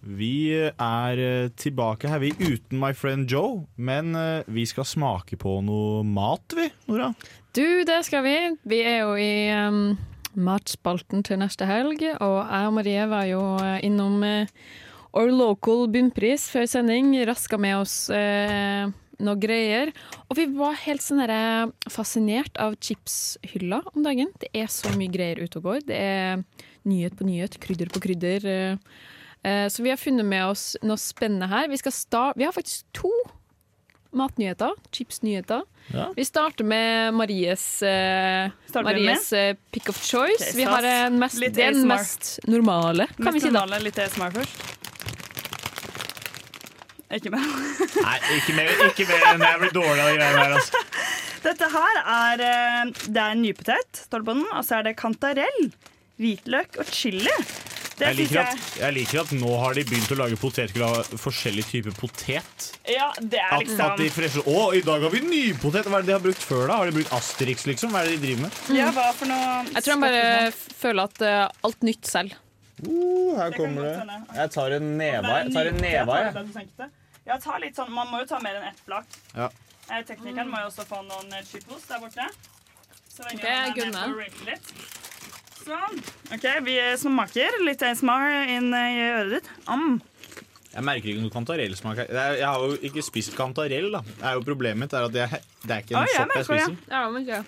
Vi 0.00 0.52
er 0.78 1.16
øh, 1.18 1.50
tilbake 1.56 2.08
her, 2.08 2.18
vi, 2.18 2.32
uten 2.52 2.78
my 2.78 2.92
friend 2.94 3.28
Joe. 3.28 3.66
Men 3.76 4.16
øh, 4.16 4.42
vi 4.46 4.66
skal 4.66 4.84
smake 4.84 5.36
på 5.36 5.60
noe 5.60 6.04
mat, 6.04 6.56
vi, 6.56 6.68
Nora. 6.86 7.12
Du, 7.56 7.64
det 7.88 8.00
skal 8.04 8.24
vi. 8.24 8.36
Vi 8.64 8.80
er 8.80 8.98
jo 8.98 9.14
i 9.16 9.48
um, 9.68 9.98
matspalten 10.34 11.22
til 11.24 11.38
neste 11.40 11.68
helg, 11.68 12.02
og 12.20 12.36
jeg 12.50 12.66
og 12.66 12.74
Marie 12.74 13.06
var 13.08 13.24
jo 13.28 13.42
eh, 13.62 13.84
innom 13.86 14.20
uh, 14.22 14.44
Our 15.14 15.30
Local 15.30 15.86
bunnpris 15.92 16.48
før 16.50 16.66
sending. 16.66 17.14
Raska 17.28 17.56
med 17.56 17.76
oss 17.78 18.10
eh, 18.10 18.88
noe 19.20 19.36
greier. 19.40 19.92
Og 20.28 20.36
vi 20.38 20.46
var 20.56 20.74
helt 20.84 21.02
sånn 21.04 21.20
derre 21.22 21.70
fascinert 21.92 22.56
av 22.60 22.74
chipshylla 22.80 23.82
om 23.94 24.02
dagen. 24.06 24.32
Det 24.40 24.50
er 24.54 24.66
så 24.72 24.90
mye 24.98 25.12
greier 25.12 25.42
ute 25.44 25.58
og 25.60 25.68
går. 25.70 25.84
Det 25.86 25.98
er 26.00 26.42
nyhet 26.84 27.16
på 27.18 27.24
nyhet, 27.28 27.58
krydder 27.62 27.92
på 27.94 28.00
krydder. 28.04 28.46
eh. 28.46 28.76
Eh, 29.44 29.68
Så 29.68 29.82
vi 29.82 29.90
har 29.90 29.96
funnet 30.00 30.24
med 30.24 30.44
oss 30.46 30.76
noe 30.82 30.96
spennende 30.96 31.48
her. 31.48 31.68
Vi, 31.68 31.76
skal 31.76 31.92
sta 31.92 32.32
vi 32.36 32.44
har 32.44 32.52
faktisk 32.52 32.84
to 32.92 33.10
matnyheter. 34.14 34.70
Chipsnyheter. 34.92 35.62
Ja. 35.92 36.12
Vi 36.16 36.24
starter 36.24 36.64
med 36.64 37.14
Maries, 37.14 37.82
uh, 37.82 37.88
med? 38.74 38.84
Maries 38.84 39.32
eh, 39.32 39.56
pick 39.70 39.88
of 39.88 39.98
choice. 40.02 40.40
Okay, 40.40 40.56
vi 40.56 40.62
har 40.64 40.82
en 40.82 41.18
mest, 41.18 41.40
den 41.54 41.86
mest 41.88 42.38
normale, 42.46 43.06
kan 43.16 43.24
Mest 43.26 43.34
vi 43.34 43.40
si 43.40 43.50
da. 43.50 43.58
normale, 43.64 43.82
litt 43.84 43.98
ASMR 43.98 44.30
først. 44.38 44.83
Ikke 47.14 47.30
mer. 47.34 47.44
Nei, 48.04 48.16
ikke 48.38 48.56
mer, 48.56 48.72
ikke 48.88 49.06
mer 49.10 49.26
enn 49.30 49.42
det. 49.44 49.50
Jeg 49.52 49.60
blir 49.64 49.74
dårlig 49.76 50.04
av 50.04 50.08
de 50.10 50.16
greiene 50.18 50.42
her. 50.42 50.56
Altså. 50.58 50.84
Dette 51.44 51.68
her 51.74 52.00
er, 52.02 52.40
eh, 52.48 52.92
det 53.04 53.20
er 53.20 53.34
en 53.36 53.42
nypotet, 53.44 54.04
står 54.06 54.22
det 54.24 54.28
på 54.30 54.36
den, 54.38 54.46
og 54.50 54.64
så 54.64 54.78
er 54.80 54.88
det 54.88 54.96
kantarell, 55.00 55.62
hvitløk 56.20 56.78
og 56.80 56.90
chili. 56.94 57.34
Det 57.94 58.08
Jeg 58.08 58.16
liker, 58.18 58.40
at, 58.42 58.62
jeg 58.80 58.94
liker 58.96 59.20
at 59.20 59.32
nå 59.38 59.50
har 59.62 59.76
de 59.76 59.84
begynt 59.86 60.10
å 60.10 60.16
lage 60.18 60.38
potetgull 60.40 60.82
av 60.82 61.12
forskjellige 61.20 61.68
typer 61.70 61.94
potet. 61.94 62.64
Ja, 62.90 63.12
det 63.20 63.38
er 63.38 63.60
liksom 63.62 63.84
at 63.86 64.00
de 64.00 64.08
freshe, 64.10 64.42
Å, 64.50 64.64
i 64.74 64.80
dag 64.82 65.04
har 65.06 65.12
vi 65.14 65.20
nypotet! 65.22 65.86
Hva 65.86 66.00
er 66.00 66.06
det 66.06 66.10
de 66.10 66.16
har 66.16 66.24
brukt 66.24 66.42
før, 66.42 66.64
da? 66.66 66.80
Har 66.80 66.90
de 66.90 66.96
brukt 66.96 67.14
Asterix, 67.14 67.68
liksom? 67.70 67.94
Hva 67.94 68.02
er 68.02 68.10
det 68.10 68.16
de 68.16 68.24
driver 68.26 68.48
med? 68.48 68.58
Ja, 68.74 68.88
hva 68.96 69.06
for 69.14 69.30
noe 69.30 69.52
Jeg 69.68 69.86
tror 69.86 69.94
han 69.94 70.02
bare 70.08 70.26
føler 70.80 71.12
at 71.12 71.22
uh, 71.22 71.68
alt 71.70 71.86
nytt 71.86 72.10
selv. 72.10 72.34
Uh, 72.82 73.38
her 73.38 73.54
Det 73.54 73.60
godt 73.60 73.70
hende. 73.70 74.18
Jeg 74.40 74.54
tar 74.58 74.76
en 74.80 74.90
neve 74.98 75.22
Det 75.22 75.38
jeg. 75.38 75.54
tar 75.54 75.70
en 75.70 75.82
neve 75.86 76.04
neva, 76.10 76.20
det 76.42 76.66
jeg. 76.82 76.92
Ja, 77.26 77.38
ta 77.40 77.56
litt 77.62 77.76
sånn, 77.78 77.92
Man 77.94 78.10
må 78.12 78.20
jo 78.22 78.26
ta 78.28 78.40
mer 78.44 78.58
enn 78.60 78.66
ett 78.68 78.80
flak. 78.84 79.06
Ja. 79.34 79.48
Eh, 79.90 80.02
teknikeren 80.08 80.50
må 80.52 80.60
jo 80.62 80.70
også 80.70 80.84
få 80.88 81.00
noen 81.06 81.32
eh, 81.32 81.44
chipos 81.48 81.86
der 81.88 82.00
borte. 82.02 82.26
Så 83.14 83.24
lenge 83.26 83.40
Ok, 83.40 83.46
han 83.48 83.78
er 83.78 83.92
med 83.92 83.94
på 83.94 84.14
å 84.14 84.18
rate 84.20 84.48
litt. 84.48 84.72
Sånn. 85.64 86.00
OK, 86.34 86.46
vi 86.66 86.74
smaker. 87.00 87.60
Litt 87.64 87.84
ASMR 87.86 88.34
inn 88.52 88.68
i 88.76 88.98
øret 89.06 89.32
ditt. 89.38 89.50
Am. 89.70 90.00
Jeg 90.74 90.82
merker 90.82 91.06
ikke 91.12 91.22
noe 91.22 91.30
kantarellsmak 91.30 92.00
Jeg 92.10 92.42
har 92.42 92.58
jo 92.58 92.74
ikke 92.82 93.02
spist 93.06 93.36
kantarell, 93.38 93.92
da. 93.94 94.00
Det 94.08 94.24
er 94.26 94.34
jo 94.34 94.42
Problemet 94.42 94.80
mitt 94.82 94.96
er 94.98 95.04
at 95.06 95.14
jeg, 95.20 95.38
det 95.62 95.70
er 95.76 95.84
ikke 95.84 95.94
en 95.94 96.08
jeg 96.08 96.16
sopp 96.16 96.34
jeg 96.34 96.40
det. 96.40 96.46
spiser. 96.48 96.74
Ja, 96.90 97.02
men 97.14 97.28
ja. 97.28 97.38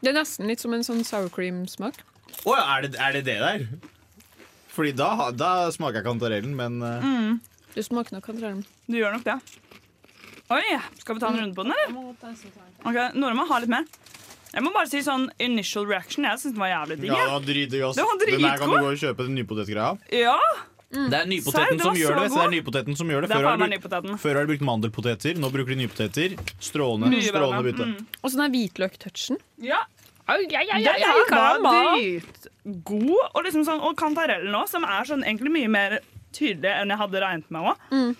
Det 0.00 0.08
er 0.08 0.16
nesten 0.16 0.48
litt 0.48 0.64
som 0.64 0.72
en 0.72 0.86
sånn 0.86 1.04
sour 1.04 1.28
cream-smak. 1.34 2.00
Å 2.48 2.56
ja, 2.56 2.64
er 2.78 2.86
det, 2.86 2.94
er 2.96 3.18
det 3.18 3.22
det 3.28 3.36
der? 3.44 3.66
Fordi 4.72 4.94
da, 4.96 5.10
da 5.36 5.50
smaker 5.74 6.00
jeg 6.00 6.06
kantarellen, 6.08 6.56
men 6.56 6.80
eh, 6.86 7.12
Det 7.78 7.84
smaker 7.86 8.16
nok 8.16 8.24
kantarellen. 8.26 8.64
Du 8.90 8.96
gjør 8.98 9.12
nok 9.14 9.22
det. 9.22 9.36
Oi, 10.50 10.62
skal 10.98 11.14
vi 11.14 11.20
ta 11.22 11.28
en 11.30 11.36
runde 11.38 11.54
på 11.54 11.62
den, 11.62 11.74
eller? 11.76 12.48
Ok, 12.82 12.96
Nora 13.14 13.36
må 13.38 13.44
ha 13.46 13.58
litt 13.62 13.70
mer. 13.70 13.84
Jeg 14.50 14.64
må 14.64 14.72
bare 14.74 14.88
si 14.90 15.02
sånn 15.06 15.28
initial 15.44 15.86
reaction. 15.86 16.26
Jeg 16.26 16.40
syns 16.42 16.56
den 16.56 16.62
var 16.64 16.72
jævlig 16.72 16.96
digg. 17.04 17.12
Ja, 17.12 17.20
det 17.20 17.34
var 17.36 17.44
dritdigg, 17.46 17.84
ass. 17.86 18.00
Var 18.00 18.24
Den 18.24 18.46
her 18.48 18.58
kan 18.58 18.72
du 18.72 18.78
gå 18.80 18.88
og 18.88 18.98
kjøpe 18.98 19.28
den 19.28 19.38
nypotetgreia. 19.38 19.92
Ja, 20.24 20.34
Det 20.88 21.20
er 21.20 21.28
nypoteten 21.28 21.78
det 21.78 21.86
som 21.86 22.00
gjør 22.00 22.18
det. 22.18 22.26
Det 22.32 22.42
er 22.48 22.52
nypoteten 22.56 22.98
som 22.98 23.14
gjør 23.14 23.26
det. 23.26 23.30
Før 23.30 23.46
har 23.46 23.62
du, 23.62 24.10
før 24.24 24.40
har 24.40 24.42
de 24.42 24.52
brukt 24.54 24.66
mandelpoteter, 24.72 25.38
nå 25.38 25.52
bruker 25.54 25.76
de 25.76 25.80
nypoteter. 25.84 26.34
Strålende, 26.58 27.12
Mye 27.14 27.28
strålende 27.28 27.62
bytte. 27.68 27.88
Mm. 27.92 28.06
Og 28.24 28.34
den 28.34 28.46
er 28.48 28.54
hvitløk-touchen. 28.56 29.42
Ja, 29.70 29.84
Au, 30.28 30.36
ja, 30.50 30.60
ja, 30.60 30.74
Den 30.74 30.84
ja, 30.84 30.94
ja, 31.00 31.12
var 31.14 31.28
karamell. 31.30 32.20
dritgod. 32.20 33.30
Og, 33.32 33.44
liksom 33.46 33.62
sånn, 33.64 33.80
og 33.80 33.94
kantarellen 34.00 34.52
òg, 34.58 34.66
som 34.68 34.84
er 34.84 35.06
sånn 35.08 35.22
egentlig 35.24 35.54
mye 35.54 35.70
mer 35.72 36.00
tydelig 36.36 36.72
enn 36.74 36.92
jeg 36.94 37.00
hadde 37.02 37.22
regnet 37.24 37.50
med 37.54 37.70
òg. 37.72 37.86
Mm. 37.92 38.16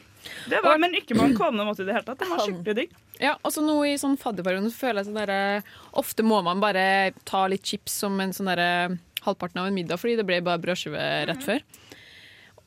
Det 0.50 0.60
var, 0.64 0.78
men 0.82 0.96
ikke 0.98 1.14
på 1.16 1.24
en 1.24 1.36
kvalmende 1.38 1.64
måte 1.68 1.84
i 1.84 1.88
det 1.88 1.94
hele 1.94 2.04
tatt. 2.04 2.18
Den 2.20 2.32
var 2.32 2.42
skikkelig 2.44 2.74
digg. 2.80 2.96
Ja, 3.22 3.36
og 3.42 3.52
så 3.54 3.62
nå 3.64 3.74
i 3.86 3.96
sånn 3.98 4.18
fadderperioden 4.20 4.70
så 4.70 4.78
føler 4.86 5.00
jeg 5.00 5.08
sånn 5.08 5.18
derre 5.18 5.62
Ofte 5.98 6.22
må 6.26 6.38
man 6.46 6.60
bare 6.62 7.12
ta 7.26 7.46
litt 7.50 7.64
chips 7.66 7.96
som 8.04 8.18
en 8.22 8.34
sånn 8.36 8.50
derre 8.50 8.98
halvparten 9.24 9.58
av 9.62 9.66
en 9.70 9.74
middag, 9.74 9.98
fordi 9.98 10.16
det 10.20 10.26
ble 10.28 10.38
bare 10.46 10.60
brødskive 10.62 11.06
rett 11.30 11.42
før. 11.42 11.62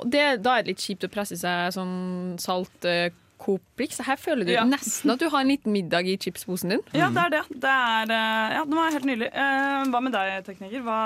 Og 0.02 0.10
det, 0.12 0.24
da 0.44 0.58
er 0.58 0.66
det 0.66 0.74
litt 0.74 0.84
kjipt 0.84 1.06
å 1.08 1.12
presse 1.14 1.38
seg 1.39 1.76
sånn 1.76 2.38
salt 2.42 2.88
uh, 2.89 3.08
Coop-blikk, 3.42 3.94
Så 3.96 4.06
her 4.06 4.20
føler 4.22 4.46
du 4.46 4.52
Ja. 4.54 4.64
nesten 4.70 5.10
at 5.10 5.20
du 5.22 5.28
har 5.30 5.42
en 5.42 5.50
liten 5.50 5.74
middag 5.74 6.06
i 6.06 6.18
chipsposen 6.18 6.70
din. 6.76 6.84
Ja, 6.94 7.08
det 7.10 7.24
er 7.24 7.30
det. 7.34 7.44
det 7.64 7.72
er, 7.74 8.12
eh, 8.14 8.54
ja, 8.54 8.66
den 8.66 8.76
var 8.78 8.92
helt 8.94 9.08
nydelig. 9.10 9.32
Uh, 9.34 9.89
hva 9.89 10.02
med 10.06 10.14
deg, 10.14 10.44
tekniker? 10.46 10.84
Hva, 10.86 11.00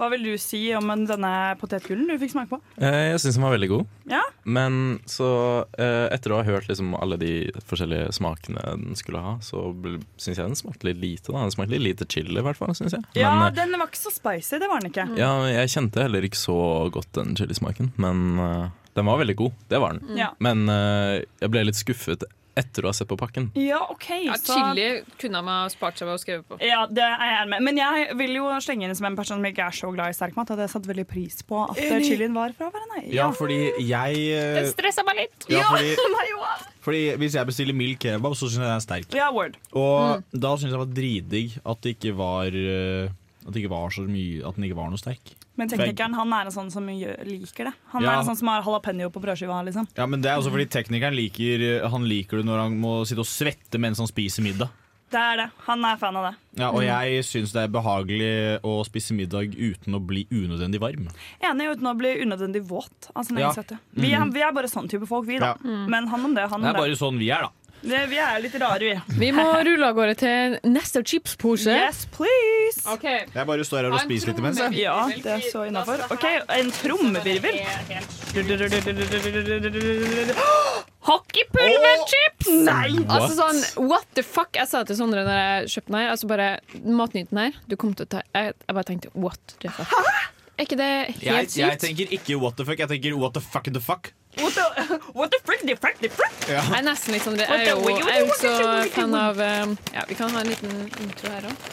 hva 0.00 0.08
vil 0.14 0.22
du 0.24 0.32
si 0.40 0.62
om 0.76 0.88
denne 1.06 1.30
potetgullen 1.60 2.08
du 2.08 2.14
fikk 2.22 2.32
smake 2.32 2.48
på? 2.54 2.58
Eh, 2.80 3.10
Jeg 3.12 3.20
syns 3.20 3.36
den 3.36 3.44
var 3.44 3.52
veldig 3.54 3.68
god. 3.68 3.86
Ja? 4.10 4.22
Men 4.48 4.78
så 5.10 5.28
eh, 5.76 6.06
etter 6.16 6.32
å 6.32 6.40
ha 6.40 6.46
hørt 6.48 6.70
liksom 6.70 6.94
alle 6.96 7.18
de 7.20 7.32
forskjellige 7.68 8.10
smakene 8.16 8.64
den 8.64 8.96
skulle 8.98 9.20
ha, 9.22 9.36
så 9.44 9.66
syns 10.16 10.40
jeg 10.40 10.40
den 10.46 10.58
smakte 10.58 10.88
litt 10.88 11.00
lite. 11.02 11.28
da 11.34 11.44
Den 11.44 11.52
smakte 11.54 11.76
litt 11.76 11.84
lite 11.86 12.08
chili, 12.10 12.34
i 12.40 12.44
hvert 12.48 12.58
fall. 12.58 12.72
Synes 12.78 12.96
jeg. 12.96 13.04
Ja, 13.20 13.30
Men 13.36 13.46
eh, 13.52 13.56
den 13.60 13.76
var 13.78 13.92
ikke 13.92 14.02
så 14.06 14.14
spicy. 14.16 14.58
Det 14.64 14.72
var 14.72 14.80
den 14.82 14.90
ikke. 14.94 15.06
ja, 15.20 15.30
jeg 15.52 15.74
kjente 15.76 16.04
heller 16.08 16.26
ikke 16.30 16.40
så 16.40 16.58
godt 16.96 17.12
den 17.20 17.36
chilismaken. 17.38 17.92
Men 18.00 18.24
den 18.96 19.06
var 19.06 19.20
veldig 19.20 19.36
god. 19.38 19.52
Det 19.70 19.78
var 19.84 19.94
den. 20.00 20.16
Ja. 20.18 20.32
Men 20.42 20.64
jeg 20.66 21.52
ble 21.52 21.66
litt 21.68 21.78
skuffet 21.78 22.24
etter 22.58 22.82
å 22.84 22.90
ha 22.90 22.94
sett 22.96 23.08
på 23.10 23.16
pakken. 23.20 23.50
Ja, 23.54 23.78
OK. 23.92 24.08
Ja, 24.26 24.34
så 24.40 24.56
chili 24.58 24.86
kunne 25.20 25.40
man 25.46 25.62
ha 25.64 25.68
spart 25.72 26.00
seg 26.00 26.08
ved 26.08 26.16
å 26.18 26.20
skrive 26.22 26.42
på. 26.48 26.58
Ja, 26.64 26.82
det 26.90 27.04
er 27.04 27.30
jeg 27.36 27.48
med. 27.52 27.62
Men 27.68 27.78
jeg 27.78 28.16
vil 28.18 28.34
jo 28.40 28.48
slenge 28.64 28.88
inn 28.88 28.94
som 28.98 29.06
en 29.10 29.16
person 29.18 29.38
som 29.38 29.46
ikke 29.46 29.68
er 29.70 29.76
så 29.76 29.92
glad 29.94 30.10
i 30.12 30.16
sterkmat, 30.18 30.50
at 30.54 30.62
jeg 30.64 30.72
satte 30.74 30.90
veldig 30.90 31.06
pris 31.10 31.40
på 31.46 31.62
at 31.68 31.78
Enig. 31.80 32.08
chilien 32.10 32.34
var 32.36 32.52
fra 32.58 32.70
hverandre. 32.74 33.04
Ja, 33.14 33.30
fordi 33.36 33.60
jeg 33.86 34.24
Den 34.58 34.70
stressa 34.72 35.04
meg 35.06 35.22
litt. 35.22 35.48
ja, 35.52 35.64
fordi, 35.70 35.94
fordi 36.86 37.02
hvis 37.22 37.38
jeg 37.38 37.50
bestiller 37.52 37.76
mild 37.76 37.98
kebab, 38.02 38.34
så 38.34 38.48
syns 38.50 38.58
jeg 38.60 38.66
den 38.66 38.76
er 38.76 38.84
sterk. 38.84 39.14
ja, 39.16 39.30
word. 39.34 39.56
Og 39.72 40.24
da 40.32 40.54
syns 40.56 40.70
jeg 40.70 40.76
det 40.76 40.82
var 40.84 40.94
dritdigg 41.00 41.58
at 41.64 41.82
det 41.86 41.96
ikke 41.96 42.16
var 42.18 42.46
eh, 42.56 43.10
At 43.46 43.54
det 43.54 43.62
ikke 43.62 43.70
var 43.72 43.88
så 43.94 44.02
mye 44.04 44.42
At 44.44 44.56
den 44.58 44.66
ikke 44.68 44.76
var 44.76 44.90
noe 44.92 45.00
sterk. 45.00 45.32
Men 45.56 45.68
teknikeren 45.68 46.14
han 46.14 46.32
er 46.32 46.46
en 46.46 46.52
sånn 46.52 46.70
som 46.72 46.86
liker 46.86 47.64
det. 47.64 47.72
Han 47.92 48.02
Ja. 48.02 48.12
er 48.12 48.18
en 48.20 48.26
sånn 48.26 48.36
som 48.38 48.48
har 48.48 48.62
jalapeño 48.62 49.10
på 49.12 49.20
brødskiva. 49.20 49.64
liksom. 49.64 49.88
Ja, 49.96 50.06
men 50.06 50.20
det 50.22 50.30
er 50.30 50.38
også 50.38 50.50
fordi 50.50 50.66
teknikeren 50.66 51.14
liker 51.14 51.88
Han 51.90 52.04
liker 52.08 52.38
det 52.38 52.46
når 52.46 52.58
han 52.62 52.80
må 52.80 53.04
sitte 53.06 53.18
og 53.20 53.26
svette 53.26 53.78
mens 53.78 53.98
han 53.98 54.06
spiser 54.06 54.42
middag. 54.42 54.70
Det 55.10 55.18
er 55.18 55.36
det. 55.38 55.50
Han 55.66 55.84
er 55.84 55.96
fan 55.96 56.14
av 56.16 56.30
det. 56.32 56.38
Ja, 56.60 56.70
Og 56.70 56.82
jeg 56.82 57.24
syns 57.24 57.50
det 57.52 57.64
er 57.64 57.68
behagelig 57.68 58.60
å 58.62 58.84
spise 58.86 59.10
middag 59.12 59.50
uten 59.58 59.92
å 59.92 59.98
bli 60.06 60.24
unødvendig 60.30 60.78
varm. 60.78 61.08
Enig 61.42 61.66
uten 61.74 61.82
å 61.90 61.96
bli 61.98 62.12
unødvendig 62.22 62.62
våt 62.68 63.10
Altså, 63.16 63.36
Ja. 63.36 63.50
Vi, 63.92 64.12
er- 64.12 64.30
vi 64.30 64.40
er 64.40 64.52
bare 64.52 64.68
sånn 64.68 64.88
type 64.88 65.06
folk, 65.08 65.26
vi, 65.26 65.38
da. 65.38 65.56
Ja. 65.64 65.86
Men 65.88 66.06
han 66.06 66.24
om 66.24 66.32
det, 66.32 66.48
han 66.48 66.60
Det 66.62 66.70
om 66.70 66.76
er 66.76 66.78
det. 66.78 66.96
bare 66.96 66.96
sånn 66.96 67.18
vi 67.18 67.28
er, 67.30 67.42
da. 67.42 67.50
Det. 67.82 68.00
Vi 68.10 68.18
er 68.20 68.40
litt 68.44 68.54
rare, 68.60 68.78
vi. 68.80 69.18
Vi 69.20 69.30
må 69.36 69.46
rulle 69.66 69.88
av 69.90 69.96
gårde 69.96 70.16
til 70.20 70.56
neste 70.68 71.02
chipspose. 71.06 71.72
Yes, 71.72 72.04
please! 72.14 72.82
Okay. 72.94 73.24
Jeg 73.34 73.48
bare 73.48 73.66
står 73.66 73.86
her 73.88 73.96
og 73.96 74.02
spiser 74.04 74.32
litt 74.32 74.40
imens. 74.42 74.60
Ja, 74.76 74.96
det 75.10 75.34
er 75.36 75.44
så 75.50 75.64
innafor. 75.68 76.02
OK, 76.14 76.26
en 76.56 76.72
trommevirvel. 76.80 77.60
Hockeypulverchips! 81.10 82.50
Nei! 82.66 82.90
Altså 83.08 83.32
sånn, 83.38 83.62
what 83.88 84.04
the 84.18 84.24
fuck? 84.26 84.52
Jeg 84.58 84.68
sa 84.70 84.82
til 84.86 84.98
Sondre 84.98 85.24
når 85.24 85.38
jeg 85.40 85.70
kjøpte 85.74 85.92
den 85.92 85.98
her, 86.00 86.10
altså 86.12 86.28
bare 86.30 86.48
Matnyten 86.84 87.40
her, 87.40 87.56
du 87.70 87.76
kom 87.80 87.94
til 87.96 88.04
å 88.06 88.10
ta 88.12 88.20
Jeg, 88.36 88.52
jeg 88.66 88.76
bare 88.76 88.88
tenkte 88.90 89.12
what 89.16 89.56
the 89.64 89.72
fuck? 89.72 89.94
Er 90.60 90.66
ikke 90.68 90.76
det 90.76 90.86
Jeg, 90.92 91.14
helt 91.24 91.54
jeg 91.56 91.72
sykt? 91.72 91.80
tenker 91.86 92.10
ikke 92.12 92.36
what 92.36 92.56
the 92.58 92.66
fuck, 92.68 92.80
jeg 92.82 92.88
tenker 92.90 93.14
what 93.16 93.32
the 93.32 93.40
fuck 93.40 93.64
the 93.72 93.80
fuck. 93.80 94.10
What 94.36 94.52
the, 94.52 94.64
what 95.18 95.30
the 95.32 95.38
frick, 95.42 95.62
the 95.64 95.76
frick, 95.80 95.96
the 96.04 96.10
frick? 96.12 96.34
Ja. 96.50 96.60
Jeg 96.60 96.82
er 96.82 96.84
nesten 96.84 97.14
litt 97.16 97.24
sånn 97.24 97.38
Jeg 97.40 97.48
er 97.48 97.70
jo, 97.72 97.94
jeg 97.96 98.10
er 98.12 98.26
jo 98.26 98.34
så 98.36 98.52
fan 98.92 99.16
av 99.16 99.40
um, 99.40 99.72
Ja, 99.94 100.04
vi 100.10 100.18
kan 100.18 100.34
ha 100.36 100.42
en 100.44 100.50
liten 100.52 100.74
intro 101.00 101.32
her 101.32 101.48
òg. 101.48 101.70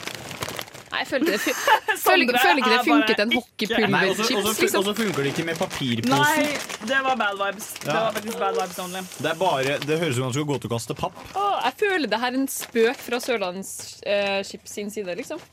Nei, 0.87 1.01
jeg 1.03 1.19
det 1.27 1.35
føler, 2.07 2.37
føler 2.39 2.61
ikke 2.61 2.69
det 2.71 2.77
er 2.77 2.85
funket 2.87 3.19
en 3.25 3.29
Nei, 3.33 3.41
hockeypulverchips, 3.41 4.21
Liksom. 4.31 4.39
og 4.39 4.61
liksom. 4.63 4.85
så 4.87 4.93
funker 5.01 5.27
det 5.27 5.33
ikke 5.33 5.45
med 5.49 5.59
papirposen. 5.59 6.15
Nei, 6.15 6.87
det 6.87 7.01
var 7.09 7.19
bad 7.19 7.41
vibes. 7.43 7.67
Det 7.83 7.91
var 7.91 8.15
faktisk 8.15 8.39
bad 8.39 8.55
vibes 8.61 8.79
only. 8.85 9.03
Det 9.19 9.31
er 9.33 9.37
bare, 9.43 9.75
det 9.83 9.99
høres 9.99 10.15
ut 10.15 10.21
som 10.21 10.29
om 10.29 10.31
du 10.31 10.39
skal 10.39 10.47
gå 10.53 10.59
til 10.63 10.71
å 10.71 10.73
kaste 10.77 10.97
papp. 11.03 11.19
Åh, 11.35 11.57
jeg 11.67 11.77
føler 11.83 12.13
det 12.15 12.21
her 12.23 12.31
er 12.31 12.39
en 12.39 12.47
spøk 12.55 13.03
fra 13.03 13.19
Sørlandschips 13.27 14.77
sin 14.79 14.93
side, 14.95 15.19
liksom. 15.19 15.43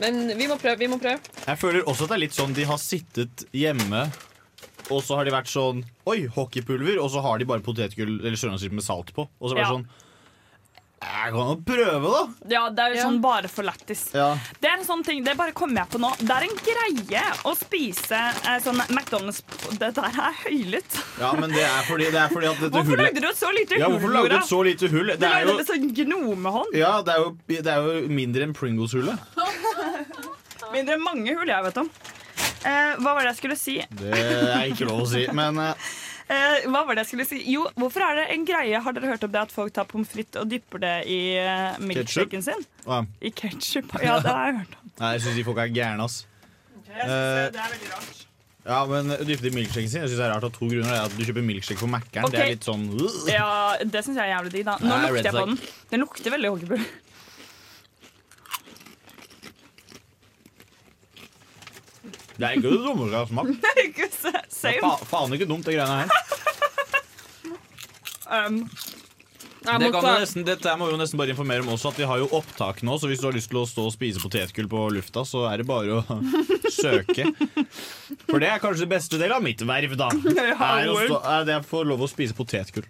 Men 0.00 0.28
vi 0.38 0.46
må 0.46 0.56
prøve, 0.60 0.78
vi 0.78 0.86
må 0.90 0.98
prøve. 1.02 1.18
Jeg 1.46 1.58
føler 1.58 1.82
også 1.88 2.04
at 2.06 2.12
det 2.12 2.16
er 2.18 2.22
litt 2.26 2.36
sånn 2.36 2.52
de 2.54 2.64
har 2.68 2.78
sittet 2.78 3.44
hjemme, 3.56 4.04
og 4.94 5.00
så 5.04 5.18
har 5.18 5.26
de 5.28 5.32
vært 5.34 5.50
sånn 5.50 5.82
Oi, 6.08 6.22
hockeypulver, 6.32 7.00
og 7.02 7.10
så 7.12 7.20
har 7.24 7.38
de 7.42 7.44
bare 7.50 7.60
potetgull 7.66 8.20
eller 8.22 8.38
sørlandschips 8.40 8.72
med 8.78 8.86
salt 8.86 9.10
på. 9.16 9.26
Og 9.40 9.50
så 9.50 9.56
er 9.56 9.60
det 9.62 9.66
Ja. 9.66 9.72
sånn 9.74 9.88
Jeg 10.98 11.30
kan 11.30 11.46
jo 11.46 11.54
prøve, 11.62 12.10
da. 12.10 12.20
Ja, 12.50 12.62
det 12.74 12.82
er 12.84 12.94
jo 12.96 13.02
sånn 13.06 13.18
bare 13.22 13.46
for 13.52 13.62
lættis. 13.62 14.00
Ja. 14.16 14.32
Det 14.58 14.66
er 14.66 14.80
en 14.80 14.86
sånn 14.86 15.04
ting, 15.06 15.20
det 15.22 15.36
bare 15.38 15.52
kommer 15.56 15.84
jeg 15.84 15.92
på 15.92 16.00
nå. 16.02 16.10
Det 16.18 16.34
er 16.34 16.46
en 16.48 16.56
greie 16.66 17.22
å 17.46 17.52
spise 17.56 18.18
eh, 18.18 18.56
sånn 18.64 18.80
McDonald's 18.90 19.38
Det 19.78 19.92
der 19.94 20.08
er 20.10 20.34
høylytt. 20.42 20.98
ja, 21.20 21.30
men 21.38 21.54
det 21.54 21.62
er 21.62 21.86
fordi, 21.86 22.08
det 22.10 22.18
er 22.24 22.32
fordi 22.34 22.50
at 22.50 22.58
dette 22.64 22.72
Hvorfor 22.74 22.96
hullet 22.96 23.06
lagde 23.12 23.22
du 23.22 23.28
et 23.30 23.38
så 23.38 23.52
lite 23.54 23.78
Ja, 23.78 23.86
hull? 23.86 23.94
hvorfor 23.94 24.14
lagde 24.16 24.28
du 24.28 24.34
Nora? 24.34 24.42
et 24.42 24.50
så 24.50 24.60
lite 24.66 24.90
hull? 24.96 25.12
Du 25.12 25.16
Det 25.22 25.30
er 25.30 25.46
lagde 25.46 25.52
jo, 25.52 25.56
det 25.62 25.68
sånn 25.70 25.88
gnomehånd. 26.00 26.74
ja, 26.82 26.92
det 27.06 27.14
er 27.14 27.22
jo, 27.22 27.30
det 27.46 27.72
er 27.76 27.88
jo 27.88 28.08
mindre 28.18 28.48
enn 28.48 28.56
Pringles-hullet. 28.58 29.38
Mindre 30.74 30.98
enn 30.98 31.04
mange 31.06 31.32
hull 31.38 31.48
jeg 31.48 31.64
vet 31.70 31.78
om. 31.80 31.88
Eh, 32.66 32.98
hva 32.98 33.14
var 33.14 33.22
det 33.22 33.30
jeg 33.30 33.38
skulle 33.38 33.56
si? 33.56 33.76
Det 34.02 34.12
er 34.18 34.66
ikke 34.72 34.88
lov 34.90 35.04
å 35.06 35.08
si, 35.08 35.22
men 35.32 35.56
eh, 35.62 35.88
Eh, 36.28 36.66
hva 36.68 36.82
var 36.84 36.98
det 36.98 37.06
jeg 37.06 37.10
skulle 37.12 37.24
si? 37.28 37.38
Jo, 37.48 37.64
hvorfor 37.80 38.04
er 38.04 38.18
det 38.20 38.26
en 38.34 38.44
greie? 38.48 38.80
Har 38.84 38.92
dere 38.96 39.08
hørt 39.14 39.24
om 39.24 39.32
det 39.32 39.40
at 39.40 39.52
folk 39.54 39.72
tar 39.72 39.86
pommes 39.88 40.10
frites 40.12 40.36
og 40.42 40.50
dypper 40.50 40.82
det 40.82 40.94
i 41.08 41.20
uh, 41.40 41.78
milkshaken 41.80 42.44
sin? 42.44 42.66
ja. 42.84 43.02
I 43.24 43.32
ketsjup? 43.32 43.94
Ja, 44.04 44.18
det 44.20 44.28
har 44.28 44.50
jeg 44.50 44.58
hørt 44.60 44.76
om. 44.76 44.90
Nei, 45.00 45.12
jeg 45.16 45.24
syns 45.24 45.38
de 45.40 45.44
folk 45.46 45.60
er 45.64 45.72
gærne, 45.72 46.04
ass. 46.04 46.26
Jeg 46.88 47.00
synes 47.00 47.14
det, 47.14 47.52
det 47.56 47.62
er 47.64 47.72
veldig 47.76 47.92
rart. 47.94 48.24
Ja, 48.68 48.82
men 48.84 49.08
dypper 49.24 49.46
det 49.46 49.50
i 49.54 49.56
milkshaken 49.56 49.88
sin 49.88 50.02
Jeg 50.02 50.10
synes 50.10 50.18
det 50.20 50.24
er 50.26 50.34
rart 50.34 50.44
av 50.44 50.52
to 50.52 50.66
grunner. 50.68 50.90
Det 50.92 50.96
er 50.98 51.06
at 51.08 51.14
Du 51.16 51.24
kjøper 51.24 51.44
milkshake 51.48 51.80
på 51.80 51.88
Mækkern. 51.88 52.28
Det 52.34 52.40
er 52.42 52.50
litt 52.52 52.66
sånn 52.68 52.84
uh. 52.92 53.20
Ja, 53.32 53.50
det 53.80 54.02
syns 54.04 54.18
jeg 54.20 54.26
er 54.26 54.34
jævlig 54.34 54.52
digg, 54.58 54.66
da. 54.68 54.74
Nå 54.82 54.90
Nei, 54.90 54.98
lukter 55.06 55.30
jeg 55.30 55.32
på 55.32 55.44
like. 55.46 55.54
den. 55.54 55.84
Den 55.94 56.04
lukter 56.04 56.34
veldig 56.36 56.50
hockeypulver. 56.52 56.90
Det 62.38 62.46
er 62.46 62.54
ikke 62.58 62.70
det 62.70 62.82
dummeste 62.84 63.10
jeg 63.10 63.18
har 63.18 63.30
smakt. 63.32 63.72
Ikke 63.88 64.06
se- 64.14 64.30
Det 64.30 64.44
er 64.44 64.54
Same. 64.54 64.80
fa 64.84 65.08
faen 65.10 65.32
ikke 65.34 65.48
dumt, 65.50 65.66
det 65.66 65.74
greiene 65.74 66.04
her. 66.04 66.08
Um, 68.28 68.60
Jeg 69.64 69.80
Det 69.82 69.88
må 69.88 69.92
kan 69.98 70.04
ta- 70.04 70.18
nesten, 70.22 70.44
dette 70.46 70.68
her 70.70 70.76
må 70.78 70.86
vi 70.86 70.92
jo 70.94 70.98
nesten 71.00 71.18
bare 71.18 71.32
informere 71.34 71.64
om 71.64 71.72
også, 71.74 71.90
at 71.90 71.98
vi 71.98 72.06
har 72.06 72.20
jo 72.22 72.28
opptak 72.38 72.78
nå, 72.86 72.94
så 73.00 73.08
hvis 73.10 73.20
du 73.20 73.26
har 73.26 73.34
lyst 73.34 73.50
til 73.50 73.58
å 73.58 73.64
stå 73.68 73.84
og 73.88 73.92
spise 73.92 74.20
potetgull 74.22 74.68
på 74.70 74.84
lufta, 74.94 75.24
så 75.26 75.42
er 75.50 75.58
det 75.60 75.66
bare 75.68 75.98
å 75.98 76.18
søke. 76.78 77.26
For 78.30 78.38
det 78.38 78.48
er 78.52 78.62
kanskje 78.62 78.86
det 78.86 78.92
beste 78.94 79.18
del 79.20 79.34
av 79.34 79.42
mitt 79.44 79.60
verv, 79.66 79.96
da. 79.98 80.08
Er, 80.70 80.88
å 80.88 80.96
stå, 81.02 81.18
er 81.34 81.44
det 81.50 81.58
å 81.58 81.66
få 81.66 81.82
lov 81.90 82.06
å 82.06 82.08
spise 82.08 82.36
potetgull. 82.38 82.86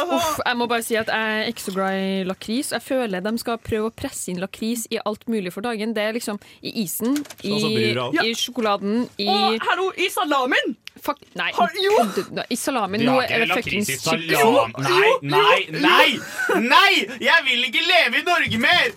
Altså, 0.00 0.16
Uff, 0.20 0.40
jeg 0.46 0.56
må 0.60 0.66
bare 0.70 0.84
si 0.86 0.96
at 1.00 1.10
jeg 1.12 1.36
er 1.42 1.50
ikke 1.52 1.64
så 1.66 1.74
glad 1.76 1.98
i 2.00 2.24
lakris. 2.28 2.72
Jeg 2.76 2.82
føler 2.86 3.24
de 3.24 3.32
skal 3.42 3.58
prøve 3.58 3.90
å 3.90 3.94
presse 3.96 4.30
inn 4.32 4.40
lakris 4.42 4.86
i 4.94 4.98
alt 5.04 5.26
mulig 5.32 5.52
for 5.54 5.66
dagen. 5.66 5.94
Det 5.96 6.02
er 6.04 6.16
liksom 6.18 6.40
i 6.62 6.72
isen, 6.84 7.16
i, 7.42 7.54
Sånn 7.60 7.78
også. 8.06 8.24
i 8.26 8.34
sjokoladen, 8.36 9.06
i 9.22 9.28
og 9.30 9.62
hallo, 9.70 9.90
i 9.96 10.08
salamin! 10.12 10.76
Fuck, 10.96 11.18
nei, 11.36 11.50
Har- 11.52 11.74
jo! 11.76 11.92
I 12.48 12.56
salamen. 12.56 13.02
Nå 13.04 13.18
er 13.20 13.44
det 13.44 13.50
fuckings 13.58 13.90
i 13.92 13.96
salam. 14.00 14.72
Nei, 14.80 15.10
nei, 15.28 15.58
nei! 15.84 16.06
Nei! 16.64 16.92
Jeg 17.20 17.44
vil 17.44 17.66
ikke 17.68 17.82
leve 17.84 18.22
i 18.22 18.24
Norge 18.26 18.60
mer! 18.62 18.94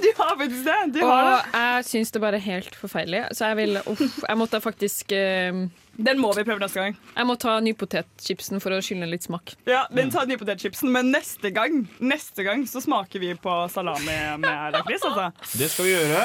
De 0.00 0.12
har 0.18 0.36
faktisk 0.38 0.64
det. 0.68 0.78
De 0.94 1.02
har 1.02 1.24
det. 1.26 1.34
Og 1.34 1.58
jeg 1.58 1.84
syns 1.90 2.14
det 2.14 2.22
bare 2.22 2.38
er 2.38 2.46
helt 2.46 2.78
forferdelig. 2.78 3.24
Så 3.34 3.50
jeg 3.50 3.58
vil 3.62 3.80
uff, 3.82 4.04
Jeg 4.28 4.38
måtte 4.38 4.60
faktisk 4.62 5.12
eh, 5.18 5.64
Den 5.96 6.18
må 6.18 6.32
vi 6.34 6.42
prøve 6.46 6.62
neste 6.62 6.80
gang. 6.80 6.96
Jeg 7.14 7.28
må 7.28 7.36
ta 7.40 7.54
nypotetchipsen 7.62 8.62
for 8.62 8.74
å 8.74 8.80
skylle 8.82 9.06
litt 9.10 9.26
smak. 9.26 9.54
Ja, 9.68 9.84
den 9.94 10.10
tar 10.14 10.26
nypotetchipsen, 10.30 10.90
men 10.94 11.12
neste 11.14 11.52
gang 11.54 11.84
Neste 12.02 12.44
gang 12.46 12.64
så 12.68 12.82
smaker 12.82 13.22
vi 13.22 13.32
på 13.38 13.56
salami 13.72 14.16
med 14.42 14.74
lakris. 14.74 15.04
Altså. 15.06 15.30
Det 15.58 15.70
skal 15.70 15.88
vi 15.88 15.94
gjøre. 15.94 16.22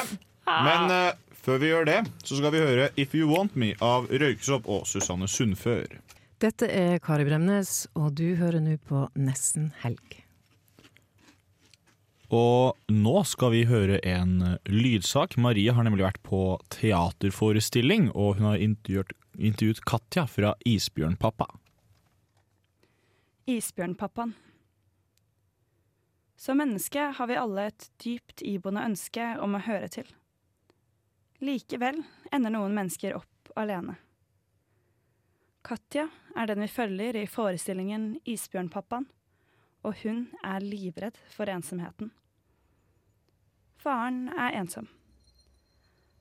Men 0.50 0.90
uh, 0.90 1.34
før 1.44 1.60
vi 1.62 1.70
gjør 1.70 1.86
det, 1.88 1.98
så 2.24 2.38
skal 2.40 2.54
vi 2.54 2.64
høre 2.64 2.88
If 3.00 3.14
You 3.14 3.30
Want 3.30 3.54
Me 3.58 3.72
av 3.84 4.10
Røyksopp 4.10 4.66
og 4.70 4.88
Susanne 4.90 5.30
Sundfør. 5.30 6.00
Dette 6.40 6.70
er 6.72 6.98
Kari 7.04 7.26
Bremnes, 7.28 7.84
og 7.94 8.14
du 8.16 8.34
hører 8.40 8.62
nå 8.64 8.78
på 8.88 9.06
Nesten 9.20 9.70
helg. 9.82 10.20
Og 12.30 12.78
nå 12.94 13.22
skal 13.26 13.50
vi 13.52 13.64
høre 13.66 13.98
en 14.06 14.56
lydsak. 14.70 15.34
Marie 15.42 15.74
har 15.74 15.86
nemlig 15.86 16.06
vært 16.06 16.20
på 16.22 16.60
teaterforestilling, 16.70 18.12
og 18.14 18.38
hun 18.38 18.52
har 18.52 18.62
intervjuet, 18.62 19.16
intervjuet 19.38 19.80
Katja 19.84 20.26
fra 20.26 20.54
Isbjørnpappa. 20.64 21.46
Isbjørnpappaen. 23.46 24.34
Som 26.36 26.56
menneske 26.56 27.10
har 27.16 27.26
vi 27.26 27.36
alle 27.36 27.66
et 27.68 27.90
dypt 28.04 28.42
iboende 28.42 28.84
ønske 28.88 29.24
om 29.44 29.58
å 29.58 29.64
høre 29.66 29.90
til. 29.92 30.06
Likevel 31.44 32.02
ender 32.32 32.54
noen 32.54 32.76
mennesker 32.76 33.16
opp 33.18 33.52
alene. 33.60 33.96
Katja 35.66 36.06
er 36.36 36.48
den 36.48 36.64
vi 36.64 36.70
følger 36.72 37.18
i 37.20 37.26
forestillingen 37.28 38.14
Isbjørnpappaen, 38.24 39.06
og 39.84 40.00
hun 40.04 40.26
er 40.44 40.64
livredd 40.64 41.18
for 41.32 41.48
ensomheten. 41.52 42.14
Faren 43.80 44.28
er 44.32 44.56
ensom. 44.60 44.88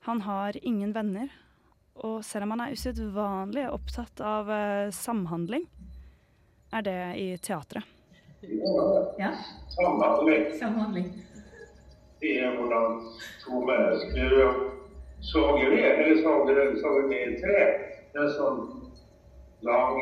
Han 0.08 0.22
har 0.28 0.60
ingen 0.64 0.94
venner, 0.96 1.32
og 2.06 2.24
selv 2.26 2.48
om 2.48 2.56
han 2.56 2.66
er 2.66 2.76
usedvanlig 2.76 3.66
opptatt 3.72 4.22
av 4.24 4.50
eh, 4.52 4.90
samhandling, 4.96 5.66
er 6.74 6.86
det 6.86 7.00
i 7.20 7.30
teatret. 7.42 7.84
Ja, 9.20 9.32
Samhandling. 9.76 10.46
samhandling. 10.60 11.10
Det 12.22 12.36
er 12.44 12.56
hvordan 12.56 13.00
to 13.44 13.60
mennesker 13.68 14.36
sager 15.22 15.70
ved, 15.70 15.86
eller 16.00 16.22
sager, 16.24 16.82
sager 16.82 17.08
med 17.08 17.22
i 17.28 17.42
tre. 17.42 17.62
Det 18.14 18.22
er 18.24 18.34
sånn 18.36 18.62
lang 19.68 19.98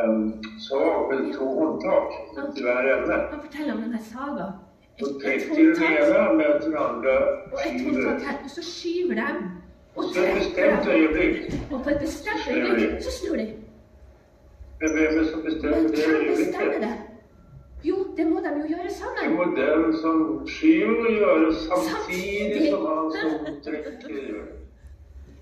um, 0.00 0.22
sag 0.64 1.10
med 1.10 1.32
to 1.36 1.48
håndtak 1.58 2.16
til 2.36 2.64
hver 2.66 2.90
ende. 2.94 3.18
Han 3.32 3.44
forteller 3.46 3.74
om 3.76 3.82
denne 3.84 4.00
saga. 4.04 4.48
Et, 4.94 5.24
et, 5.26 5.50
andre 5.82 6.48
og 6.54 7.60
et 7.64 7.84
håndtak 7.84 8.26
her, 8.28 8.40
og 8.44 8.50
så 8.50 8.64
skyver 8.64 9.20
de. 9.20 9.53
Og 9.96 10.04
til 10.12 10.22
et 10.24 10.34
bestemt 10.40 10.86
øyeblikk. 10.90 11.52
Og 11.72 11.82
på 11.84 11.90
et 11.90 12.00
bestemt 12.00 12.46
øyeblikk 12.50 13.02
så 13.04 13.10
snur 13.18 13.36
de. 13.40 13.46
Men 14.80 14.90
hvem 14.96 15.18
er 15.20 15.24
som 15.30 15.42
bestemmer 15.46 15.82
Men 15.82 15.90
det 15.92 16.06
hvem 16.06 16.24
bestemmer 16.36 16.72
øyeblikket? 16.72 16.80
det? 16.80 16.94
Jo, 17.84 17.96
det 18.16 18.24
må 18.26 18.40
de 18.40 18.50
jo 18.60 18.66
gjøre 18.72 18.88
Det 18.88 18.96
sammen. 18.96 19.34
må 19.36 19.44
den 19.56 19.96
som 20.00 20.18
skyver 20.48 21.10
gjøre 21.18 21.54
samtidig 21.66 22.70
som 22.70 22.86
han 22.88 23.12
som 23.20 23.58
trekker 23.66 24.08
gjør. 24.08 24.44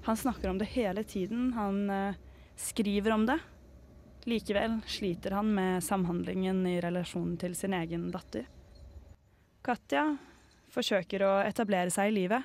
Han 0.09 0.17
snakker 0.17 0.51
om 0.51 0.59
det 0.59 0.67
hele 0.75 1.03
tiden, 1.07 1.53
han 1.55 1.91
eh, 1.91 2.15
skriver 2.57 3.13
om 3.15 3.27
det. 3.27 3.39
Likevel 4.27 4.81
sliter 4.87 5.31
han 5.39 5.53
med 5.55 5.83
samhandlingen 5.83 6.67
i 6.67 6.81
relasjonen 6.83 7.37
til 7.39 7.55
sin 7.59 7.73
egen 7.75 8.11
datter. 8.11 8.45
Katja 9.63 10.17
forsøker 10.75 11.23
å 11.23 11.33
etablere 11.47 11.91
seg 11.95 12.11
i 12.11 12.17
livet, 12.17 12.43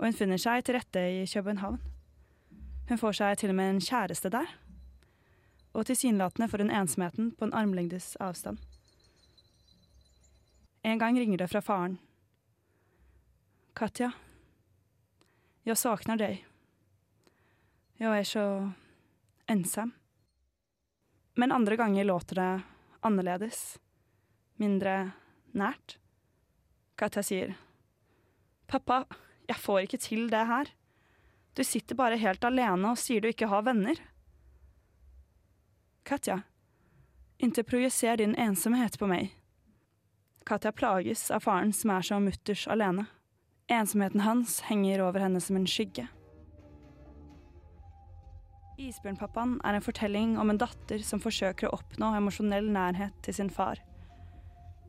og 0.00 0.06
hun 0.08 0.16
finner 0.16 0.40
seg 0.40 0.64
til 0.64 0.78
rette 0.78 1.00
i 1.12 1.26
København. 1.28 1.76
Hun 2.88 2.98
får 2.98 3.18
seg 3.18 3.36
til 3.38 3.52
og 3.52 3.58
med 3.58 3.74
en 3.74 3.82
kjæreste 3.84 4.32
der, 4.32 4.48
og 5.76 5.84
tilsynelatende 5.86 6.48
får 6.48 6.64
hun 6.64 6.72
ensomheten 6.72 7.28
på 7.36 7.46
en 7.46 7.54
armlengdes 7.54 8.14
avstand. 8.16 8.58
En 10.82 10.98
gang 10.98 11.20
ringer 11.20 11.38
det 11.38 11.50
fra 11.52 11.60
faren. 11.60 11.98
Katja, 13.76 14.10
jeg 15.68 15.76
savner 15.76 16.16
deg. 16.16 16.44
Jeg 18.00 18.18
er 18.18 18.24
så 18.24 18.44
ensam. 19.52 19.92
Men 21.36 21.52
andre 21.52 21.76
ganger 21.76 22.08
låter 22.08 22.40
det 22.40 22.50
annerledes. 23.04 23.78
Mindre 24.56 25.12
nært. 25.52 25.98
Katja 26.96 27.22
sier, 27.22 27.54
Pappa, 28.66 29.04
jeg 29.50 29.58
får 29.58 29.84
ikke 29.84 30.00
til 30.02 30.28
det 30.30 30.44
her. 30.46 30.70
Du 31.58 31.64
sitter 31.66 31.98
bare 31.98 32.20
helt 32.20 32.44
alene 32.46 32.92
og 32.92 33.00
sier 33.00 33.22
du 33.22 33.30
ikke 33.30 33.50
har 33.50 33.66
venner. 33.66 33.98
Katja, 36.06 36.40
inntil 37.42 37.66
projiser 37.66 38.20
din 38.22 38.36
ensomhet 38.38 38.96
på 38.98 39.08
meg. 39.10 39.34
Katja 40.46 40.72
plages 40.72 41.28
av 41.34 41.44
faren 41.44 41.74
som 41.76 41.92
er 41.94 42.06
så 42.06 42.20
mutters 42.22 42.64
alene. 42.70 43.08
Ensomheten 43.70 44.24
hans 44.24 44.60
henger 44.66 45.02
over 45.04 45.22
henne 45.22 45.42
som 45.42 45.58
en 45.58 45.68
skygge. 45.68 46.06
Isbjørnpappaen 48.80 49.58
er 49.66 49.76
en 49.76 49.84
fortelling 49.84 50.38
om 50.40 50.50
en 50.50 50.58
datter 50.58 51.02
som 51.04 51.20
forsøker 51.20 51.68
å 51.68 51.76
oppnå 51.76 52.14
emosjonell 52.16 52.70
nærhet 52.72 53.18
til 53.26 53.36
sin 53.36 53.52
far. 53.52 53.82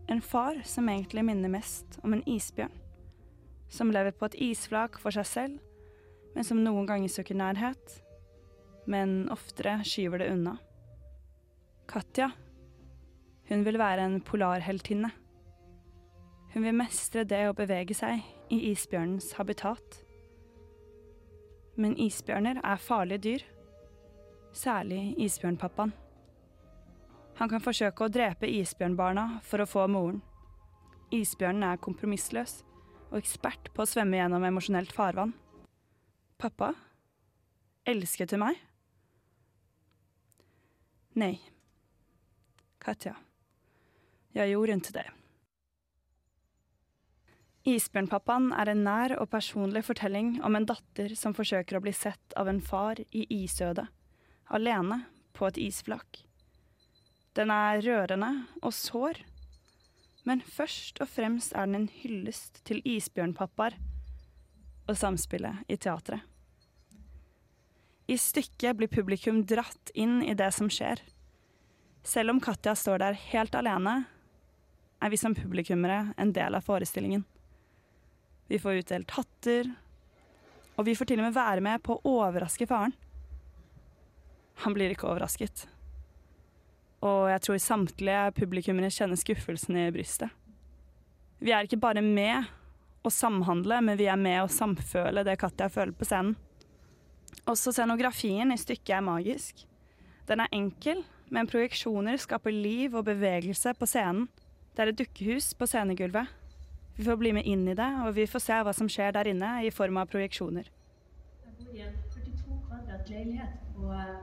En 0.09 0.23
far 0.23 0.61
som 0.65 0.89
egentlig 0.89 1.25
minner 1.27 1.51
mest 1.51 1.99
om 2.05 2.15
en 2.15 2.23
isbjørn. 2.29 2.80
Som 3.71 3.91
lever 3.93 4.11
på 4.11 4.27
et 4.27 4.37
isflak 4.51 4.99
for 4.99 5.15
seg 5.15 5.27
selv, 5.27 5.59
men 6.35 6.47
som 6.47 6.59
noen 6.63 6.87
ganger 6.89 7.11
søker 7.11 7.37
nærhet. 7.39 7.97
Men 8.89 9.29
oftere 9.31 9.79
skyver 9.87 10.21
det 10.21 10.31
unna. 10.33 10.57
Katja, 11.87 12.31
hun 13.49 13.65
vil 13.67 13.79
være 13.79 14.05
en 14.07 14.21
polarheltinne. 14.23 15.11
Hun 16.53 16.63
vil 16.67 16.75
mestre 16.75 17.23
det 17.27 17.45
å 17.47 17.55
bevege 17.55 17.95
seg 17.95 18.23
i 18.51 18.59
isbjørnens 18.71 19.33
habitat. 19.37 20.01
Men 21.79 21.95
isbjørner 21.99 22.59
er 22.63 22.83
farlige 22.83 23.23
dyr. 23.25 23.45
Særlig 24.55 25.13
isbjørnpappaen. 25.23 25.93
Han 27.39 27.49
kan 27.49 27.63
forsøke 27.63 28.05
å 28.05 28.11
drepe 28.11 28.49
isbjørnbarna 28.51 29.39
for 29.47 29.63
å 29.63 29.69
få 29.69 29.87
moren. 29.87 30.19
Isbjørnen 31.15 31.63
er 31.71 31.79
kompromissløs 31.81 32.59
og 33.11 33.19
ekspert 33.19 33.69
på 33.75 33.83
å 33.83 33.89
svømme 33.89 34.17
gjennom 34.17 34.43
emosjonelt 34.47 34.91
farvann. 34.95 35.35
Pappa, 36.41 36.71
elsket 37.85 38.31
du 38.33 38.39
meg? 38.41 38.57
Nei. 41.19 41.35
Katja, 42.81 43.13
jeg 44.33 44.55
gjorde 44.55 44.77
ikke 44.79 44.95
det. 44.95 45.09
Isbjørnpappaen 47.69 48.47
er 48.57 48.71
en 48.71 48.79
nær 48.87 49.13
og 49.19 49.27
personlig 49.29 49.83
fortelling 49.85 50.39
om 50.41 50.55
en 50.57 50.65
datter 50.65 51.13
som 51.19 51.35
forsøker 51.37 51.77
å 51.77 51.83
bli 51.83 51.93
sett 51.93 52.33
av 52.39 52.49
en 52.49 52.61
far 52.65 52.97
i 53.13 53.27
isødet, 53.43 53.85
alene 54.49 55.03
på 55.37 55.45
et 55.45 55.59
isflak. 55.61 56.23
Den 57.37 57.53
er 57.53 57.83
rørende 57.85 58.31
og 58.63 58.73
sår, 58.73 59.21
men 60.27 60.43
først 60.45 61.01
og 61.01 61.09
fremst 61.09 61.55
er 61.55 61.67
den 61.67 61.81
en 61.81 61.89
hyllest 62.01 62.61
til 62.67 62.81
isbjørnpappaer 62.85 63.77
og 64.89 64.97
samspillet 64.97 65.63
i 65.71 65.77
teatret. 65.81 66.21
I 68.11 68.17
stykket 68.19 68.75
blir 68.77 68.91
publikum 68.91 69.43
dratt 69.47 69.91
inn 69.95 70.19
i 70.25 70.35
det 70.35 70.49
som 70.53 70.69
skjer. 70.71 70.99
Selv 72.03 72.33
om 72.33 72.41
Katja 72.43 72.73
står 72.75 72.99
der 72.99 73.19
helt 73.31 73.55
alene, 73.55 74.01
er 75.01 75.09
vi 75.09 75.17
som 75.17 75.35
publikummere 75.37 76.11
en 76.19 76.33
del 76.35 76.57
av 76.57 76.65
forestillingen. 76.65 77.23
Vi 78.51 78.59
får 78.59 78.81
utdelt 78.81 79.13
hatter, 79.15 79.69
og 80.75 80.85
vi 80.85 80.95
får 80.97 81.09
til 81.09 81.21
og 81.21 81.29
med 81.29 81.37
være 81.37 81.63
med 81.63 81.81
på 81.85 81.95
å 81.97 82.15
overraske 82.25 82.67
faren. 82.69 82.93
Han 84.65 84.75
blir 84.75 84.93
ikke 84.93 85.07
overrasket. 85.07 85.65
Og 87.01 87.31
jeg 87.31 87.41
tror 87.45 87.61
samtlige 87.61 88.25
publikummere 88.37 88.91
kjenner 88.93 89.17
skuffelsen 89.17 89.79
i 89.81 89.89
brystet. 89.93 90.29
Vi 91.41 91.53
er 91.55 91.65
ikke 91.65 91.81
bare 91.81 92.03
med 92.05 92.45
å 93.01 93.09
samhandle, 93.09 93.79
men 93.81 93.97
vi 93.97 94.05
er 94.05 94.19
med 94.19 94.43
å 94.43 94.51
samføle 94.51 95.23
det 95.25 95.39
Katja 95.41 95.71
føler 95.73 95.95
på 95.97 96.05
scenen. 96.05 96.35
Også 97.49 97.73
scenografien 97.73 98.53
i 98.53 98.59
stykket 98.59 98.99
er 98.99 99.05
magisk. 99.05 99.63
Den 100.29 100.43
er 100.43 100.53
enkel, 100.53 101.01
men 101.33 101.49
projeksjoner 101.49 102.21
skaper 102.21 102.53
liv 102.53 102.93
og 102.93 103.07
bevegelse 103.07 103.73
på 103.79 103.89
scenen. 103.89 104.27
Det 104.75 104.83
er 104.83 104.91
et 104.91 104.99
dukkehus 105.01 105.49
på 105.57 105.65
scenegulvet. 105.67 106.29
Vi 106.95 107.07
får 107.07 107.17
bli 107.17 107.31
med 107.33 107.47
inn 107.49 107.65
i 107.71 107.75
det, 107.75 107.89
og 108.05 108.13
vi 108.13 108.27
får 108.29 108.43
se 108.45 108.59
hva 108.61 108.73
som 108.77 108.89
skjer 108.91 109.15
der 109.15 109.31
inne 109.31 109.55
i 109.65 109.71
form 109.73 109.97
av 109.97 110.11
projeksjoner. 110.11 110.69
Jeg 111.47 111.55
bor 111.57 111.73
i 111.73 111.81
en 111.87 111.97
42 112.13 112.59
kvadrat 112.67 113.09
leilighet 113.09 113.57
på 113.73 113.89
eh, 113.95 114.19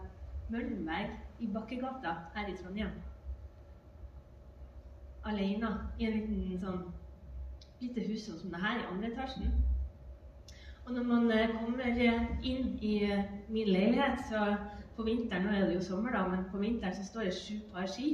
Møllenberg 0.52 1.16
i 1.38 1.48
Bakkegata 1.54 2.14
her 2.34 2.48
i 2.50 2.56
Trondheim. 2.56 2.94
Alene 5.24 5.72
i 5.98 6.06
en 6.08 6.16
liten 6.18 6.60
sånn 6.62 6.86
lite 7.80 8.06
hus 8.08 8.24
sånn 8.26 8.40
som 8.40 8.54
det 8.54 8.62
her 8.62 8.80
i 8.80 8.86
andre 8.90 9.12
etasjen. 9.12 9.52
Og 10.86 10.94
når 10.96 11.04
man 11.04 11.30
eh, 11.30 11.52
kommer 11.60 12.00
inn 12.48 12.72
i 12.80 12.94
eh, 13.04 13.24
min 13.52 13.68
leilighet, 13.68 14.24
så 14.30 14.56
på 14.96 15.04
vinteren 15.06 15.46
Nå 15.46 15.54
er 15.54 15.66
det 15.68 15.76
jo 15.76 15.84
sommer, 15.92 16.14
da, 16.16 16.24
men 16.26 16.46
på 16.50 16.58
vinteren 16.58 16.96
så 16.96 17.04
står 17.06 17.28
det 17.28 17.36
sju 17.36 17.58
par 17.74 17.86
ski. 17.92 18.08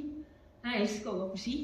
Jeg 0.65 0.81
elsker 0.83 1.13
å 1.13 1.19
gå 1.21 1.29
på 1.33 1.41
ski. 1.41 1.57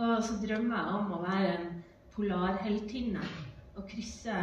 Og 0.00 0.22
så 0.24 0.38
drømmer 0.40 0.78
jeg 0.78 1.00
om 1.00 1.12
å 1.12 1.22
være 1.24 1.50
en 1.58 1.80
polarheltinne 2.14 3.24
og 3.76 3.88
krysse 3.90 4.36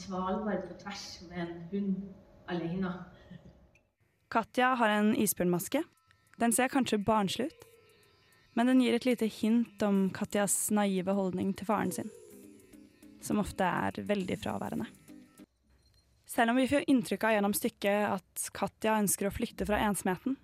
Svalbard 0.00 0.64
på 0.68 0.78
tvers 0.80 1.04
med 1.28 1.42
en 1.44 1.54
hund 1.70 1.94
alene. 2.50 2.94
Katja 4.34 4.72
har 4.74 4.88
en 4.88 5.12
isbjørnmaske. 5.14 5.84
Den 6.42 6.52
ser 6.52 6.70
kanskje 6.72 6.98
barnslig 6.98 7.52
ut, 7.52 7.60
men 8.58 8.66
den 8.66 8.80
gir 8.82 8.96
et 8.96 9.06
lite 9.06 9.28
hint 9.30 9.82
om 9.86 10.08
Katjas 10.10 10.72
naive 10.74 11.14
holdning 11.14 11.52
til 11.54 11.68
faren 11.68 11.92
sin, 11.94 12.10
som 13.22 13.38
ofte 13.38 13.62
er 13.62 14.00
veldig 14.08 14.40
fraværende. 14.42 14.88
Selv 16.26 16.50
om 16.50 16.58
vi 16.58 16.66
får 16.66 16.88
inntrykk 16.90 17.28
av 17.28 17.36
gjennom 17.36 17.54
stykket 17.54 18.08
at 18.08 18.48
Katja 18.58 18.98
ønsker 19.04 19.30
å 19.30 19.34
flykte 19.36 19.68
fra 19.70 19.78
ensomheten, 19.86 20.34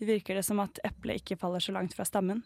virker 0.00 0.40
det 0.40 0.46
som 0.48 0.64
at 0.64 0.80
eplet 0.88 1.20
ikke 1.20 1.36
faller 1.44 1.60
så 1.60 1.76
langt 1.76 1.92
fra 1.92 2.08
stammen, 2.08 2.40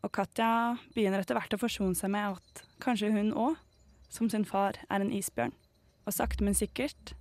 og 0.00 0.16
Katja 0.16 0.78
begynner 0.96 1.20
etter 1.20 1.36
hvert 1.36 1.52
å 1.52 1.60
forsone 1.60 1.92
seg 1.98 2.16
med 2.16 2.40
at 2.40 2.66
kanskje 2.80 3.12
hun 3.12 3.34
òg, 3.36 3.60
som 4.08 4.32
sin 4.32 4.48
far, 4.48 4.80
er 4.88 5.04
en 5.04 5.12
isbjørn. 5.12 5.52
Og 6.08 6.14
sakte, 6.16 6.40
men 6.40 6.56
sikkert, 6.56 7.12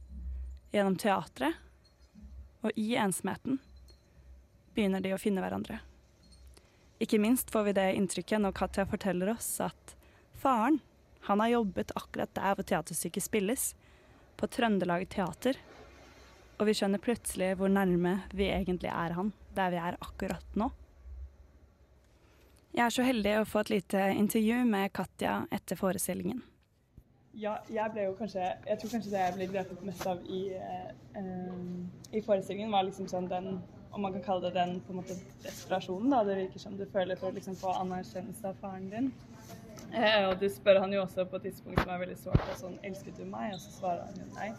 gjennom 0.71 0.95
teatret 0.95 1.66
og 2.61 2.71
i 2.75 2.95
ensomheten, 2.97 3.59
begynner 4.73 5.03
de 5.03 5.13
å 5.13 5.21
finne 5.21 5.41
hverandre. 5.43 5.79
Ikke 6.99 7.19
minst 7.21 7.51
får 7.53 7.67
vi 7.67 7.75
det 7.77 7.87
inntrykket 7.93 8.41
når 8.41 8.55
Katja 8.57 8.87
forteller 8.89 9.33
oss 9.35 9.49
at 9.61 9.95
faren, 10.37 10.79
han 11.27 11.41
har 11.43 11.53
jobbet 11.57 11.91
akkurat 11.99 12.33
der 12.33 12.55
hvor 12.55 12.65
teaterstykket 12.65 13.25
spilles, 13.25 13.69
på 14.37 14.47
Trøndelag 14.47 15.07
Teater. 15.09 15.57
Og 16.57 16.69
vi 16.69 16.75
skjønner 16.77 17.01
plutselig 17.01 17.55
hvor 17.57 17.69
nærme 17.73 18.19
vi 18.33 18.49
egentlig 18.53 18.89
er 18.93 19.15
han, 19.17 19.31
der 19.57 19.73
vi 19.73 19.81
er 19.81 19.97
akkurat 20.01 20.57
nå. 20.57 20.69
Jeg 22.77 22.85
er 22.85 22.93
så 22.93 23.05
heldig 23.05 23.33
å 23.39 23.47
få 23.49 23.63
et 23.63 23.73
lite 23.73 24.03
intervju 24.13 24.61
med 24.69 24.93
Katja 24.93 25.39
etter 25.53 25.79
forestillingen. 25.79 26.43
Ja, 27.37 27.59
jeg 27.69 27.93
ble 27.93 28.07
jo 28.07 28.13
kanskje 28.17 28.41
Jeg 28.41 28.79
tror 28.81 28.91
kanskje 28.95 29.11
det 29.13 29.19
jeg 29.21 29.33
ble 29.35 29.47
grepet 29.51 29.81
mest 29.85 30.05
av 30.09 30.23
i, 30.25 30.41
eh, 30.57 30.87
eh, 31.19 32.17
i 32.17 32.21
forestillingen, 32.25 32.71
var 32.73 32.87
liksom 32.87 33.09
sånn 33.11 33.29
den 33.29 33.59
Om 33.93 34.01
man 34.01 34.15
kan 34.15 34.23
kalle 34.25 34.49
det 34.49 34.55
den 34.57 34.79
på 34.85 34.93
en 34.93 34.99
måte 34.99 35.15
desperasjonen, 35.43 36.09
da. 36.11 36.23
Det 36.23 36.35
virker 36.37 36.59
som 36.59 36.75
du 36.77 36.85
føler 36.85 37.17
for 37.17 37.29
å 37.29 37.37
liksom 37.37 37.55
få 37.57 37.71
anerkjennelse 37.79 38.49
av 38.49 38.57
faren 38.61 38.89
din. 38.91 39.07
Eh, 39.93 40.27
og 40.27 40.35
du 40.41 40.45
spør 40.51 40.81
han 40.83 40.93
jo 40.93 41.01
også 41.01 41.25
på 41.25 41.39
et 41.39 41.47
tidspunkt 41.47 41.81
som 41.81 41.93
er 41.93 42.03
veldig 42.03 42.17
sårt, 42.19 42.43
og 42.51 42.59
sånn 42.59 42.75
Elsket 42.85 43.17
du 43.17 43.23
meg? 43.25 43.55
Og 43.55 43.63
så 43.63 43.71
svarer 43.79 44.03
han 44.05 44.19
jo 44.19 44.27
nei. 44.35 44.51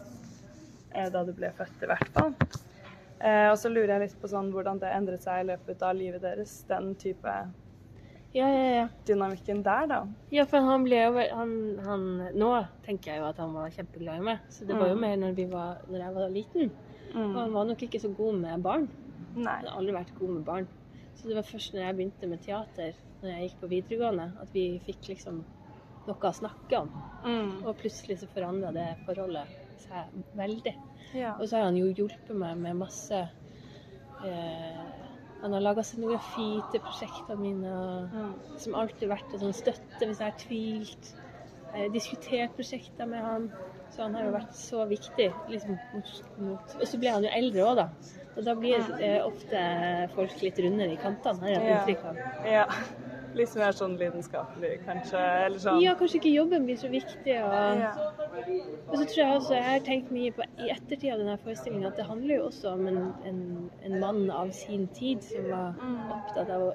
Eh, 0.91 1.07
da 1.13 1.23
du 1.23 1.31
ble 1.37 1.53
født, 1.55 1.85
i 1.85 1.91
hvert 1.91 2.11
fall. 2.17 2.33
Eh, 3.21 3.47
og 3.51 3.57
så 3.61 3.71
lurer 3.71 3.93
jeg 3.93 4.07
litt 4.07 4.19
på 4.19 4.31
sånn 4.31 4.51
hvordan 4.51 4.81
det 4.81 4.91
endret 4.97 5.23
seg 5.23 5.43
i 5.43 5.49
løpet 5.51 5.85
av 5.85 5.95
livet 5.95 6.25
deres, 6.25 6.61
den 6.67 6.93
type 6.99 7.37
Ja, 8.33 8.45
ja, 8.53 8.65
ja. 8.75 8.87
dynamikken 9.07 9.63
der, 9.65 9.87
da. 9.89 9.99
Ja, 10.31 10.43
for 10.45 10.61
han 10.61 10.83
ble 10.85 10.99
jo 11.01 11.15
han, 11.33 11.53
han, 11.81 12.03
Nå 12.37 12.49
tenker 12.85 13.11
jeg 13.15 13.23
jo 13.23 13.29
at 13.31 13.39
han 13.41 13.55
var 13.55 13.71
kjempeglad 13.73 14.19
i 14.21 14.25
meg, 14.27 14.43
så 14.53 14.67
det 14.69 14.77
var 14.77 14.91
jo 14.91 14.95
Mm. 14.95 15.01
mer 15.01 15.15
når, 15.17 15.35
vi 15.35 15.45
var, 15.49 15.79
når 15.89 15.99
jeg 16.03 16.13
var 16.15 16.29
liten. 16.29 16.71
Mm. 17.15 17.31
Og 17.35 17.39
han 17.41 17.53
var 17.53 17.65
nok 17.65 17.81
ikke 17.87 17.99
så 18.03 18.11
god 18.13 18.35
med 18.37 18.61
barn. 18.61 18.89
Nei. 19.35 19.55
Han 19.63 19.65
har 19.65 19.77
aldri 19.79 19.93
vært 19.95 20.13
god 20.19 20.29
med 20.35 20.43
barn. 20.45 20.67
Så 21.15 21.27
det 21.27 21.35
var 21.35 21.43
først 21.47 21.73
når 21.73 21.81
jeg 21.81 21.95
begynte 21.95 22.27
med 22.29 22.41
teater, 22.45 22.93
når 23.21 23.29
jeg 23.33 23.47
gikk 23.49 23.57
på 23.63 23.71
videregående, 23.73 24.27
at 24.41 24.53
vi 24.53 24.67
fikk 24.85 25.09
liksom 25.09 25.41
noe 26.07 26.29
å 26.29 26.33
snakke 26.33 26.77
om. 26.79 26.93
Mm. 27.25 27.65
Og 27.65 27.75
plutselig 27.81 28.19
så 28.21 28.29
forandra 28.31 28.71
det 28.71 28.87
forholdet 29.07 29.57
seg 29.87 30.13
veldig. 30.37 30.75
Ja. 31.17 31.33
Og 31.39 31.47
så 31.49 31.57
har 31.57 31.65
han 31.65 31.77
jo 31.81 31.89
hjulpet 31.89 32.35
meg 32.37 32.57
med 32.61 32.77
masse 32.77 33.19
eh, 34.23 34.85
Han 35.41 35.55
har 35.55 35.63
laga 35.63 35.83
scenografi 35.87 36.49
til 36.73 36.83
prosjektene 36.83 37.39
mine, 37.39 37.71
og 37.71 38.59
som 38.59 38.75
alltid 38.75 39.07
har 39.07 39.15
vært 39.17 39.35
en 39.35 39.43
sånn 39.45 39.55
støtte 39.55 40.07
hvis 40.07 40.19
jeg 40.19 40.27
har 40.27 40.39
tvilt. 40.41 41.11
Eh, 41.73 41.85
diskutert 41.93 42.55
prosjekter 42.57 43.07
med 43.07 43.23
han. 43.23 43.51
Så 43.89 44.03
han 44.05 44.15
har 44.17 44.27
jo 44.27 44.33
vært 44.35 44.55
så 44.57 44.85
viktig. 44.89 45.29
Liksom. 45.49 45.77
Og 46.49 46.85
så 46.87 46.99
ble 47.01 47.13
han 47.13 47.25
jo 47.25 47.31
eldre 47.39 47.65
òg, 47.65 47.79
da. 47.79 47.87
Og 48.35 48.45
da 48.45 48.55
blir 48.55 48.91
eh, 48.99 49.19
ofte 49.25 49.61
folk 50.15 50.43
litt 50.45 50.59
rundere 50.63 50.93
i 50.93 50.99
kantene, 51.01 51.41
har 51.43 51.55
jeg 51.55 51.71
inntrykk 51.75 52.05
av. 52.11 52.19
Ja. 52.47 52.65
Litt 53.37 53.55
mer 53.55 53.71
sånn 53.77 53.95
lidenskapelig, 53.99 54.79
kanskje? 54.87 55.19
Eller 55.45 55.59
sånn 55.61 55.81
Ja, 55.83 55.93
kanskje 55.99 56.17
ikke 56.19 56.31
jobben 56.33 56.65
blir 56.65 56.77
så 56.81 56.89
viktig. 56.89 57.35
Og, 57.45 57.79
Ja. 57.79 57.91
og 58.87 58.95
så 58.97 59.05
tror 59.05 59.15
jeg 59.21 59.35
også, 59.37 59.53
jeg 59.53 59.63
har 59.63 59.79
tenkt 59.85 60.11
mye 60.11 60.31
på 60.33 60.43
i 60.57 60.69
ettertid 60.73 61.13
av 61.13 61.19
denne 61.19 61.37
forestillingen 61.37 61.87
at 61.87 61.95
det 61.95 62.05
handler 62.05 62.35
jo 62.35 62.45
også 62.49 62.73
om 62.73 62.87
en, 62.87 63.13
en, 63.25 63.71
en 63.85 63.99
mann 63.99 64.29
av 64.31 64.51
sin 64.51 64.87
tid 64.87 65.21
som 65.23 65.49
var 65.51 65.75
opptatt 66.11 66.49
av 66.49 66.61
å 66.69 66.73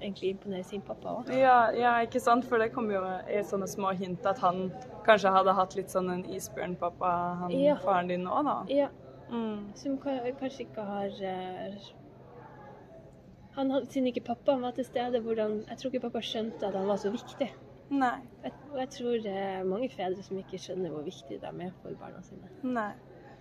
egentlig 0.00 0.30
imponere 0.36 0.64
sin 0.64 0.82
pappa 0.82 1.08
òg. 1.08 1.30
Ja, 1.32 1.70
ja, 1.72 1.94
ikke 2.04 2.20
sant? 2.20 2.44
For 2.44 2.58
det 2.58 2.72
kom 2.74 2.90
jo 2.92 3.00
i 3.26 3.42
sånne 3.42 3.66
små 3.66 3.94
hint 3.96 4.24
at 4.26 4.38
han 4.38 4.70
kanskje 5.06 5.32
hadde 5.32 5.54
hatt 5.56 5.74
litt 5.74 5.88
sånn 5.90 6.10
en 6.12 6.24
isbjørnpappa, 6.24 7.38
han 7.40 7.50
Ja. 7.50 7.76
faren 7.76 8.08
din 8.08 8.26
òg, 8.26 8.44
da. 8.44 8.64
Ja. 8.68 8.88
Mm. 9.30 9.72
Som 9.74 9.98
kanskje 9.98 10.60
ikke 10.68 10.84
har 10.86 11.10
eh, 11.20 11.74
han, 13.56 13.72
Siden 13.90 14.06
ikke 14.10 14.24
pappa 14.26 14.56
var 14.60 14.74
til 14.76 14.84
stede, 14.84 15.20
hvordan, 15.24 15.58
jeg 15.68 15.78
tror 15.80 15.92
ikke 15.92 16.04
pappa 16.08 16.22
skjønte 16.24 16.68
at 16.68 16.76
han 16.76 16.86
var 16.88 17.00
så 17.00 17.10
viktig. 17.14 17.48
Nei. 17.90 18.14
Jeg, 18.42 18.52
og 18.72 18.78
jeg 18.82 18.88
tror 18.96 19.18
det 19.24 19.34
er 19.42 19.66
mange 19.68 19.88
fedre 19.92 20.22
som 20.26 20.38
ikke 20.40 20.58
skjønner 20.60 20.90
hvor 20.92 21.04
viktig 21.06 21.38
de 21.42 21.52
er 21.66 21.74
for 21.82 21.98
barna 22.00 22.22
sine. 22.26 22.50
Nei. 22.66 22.90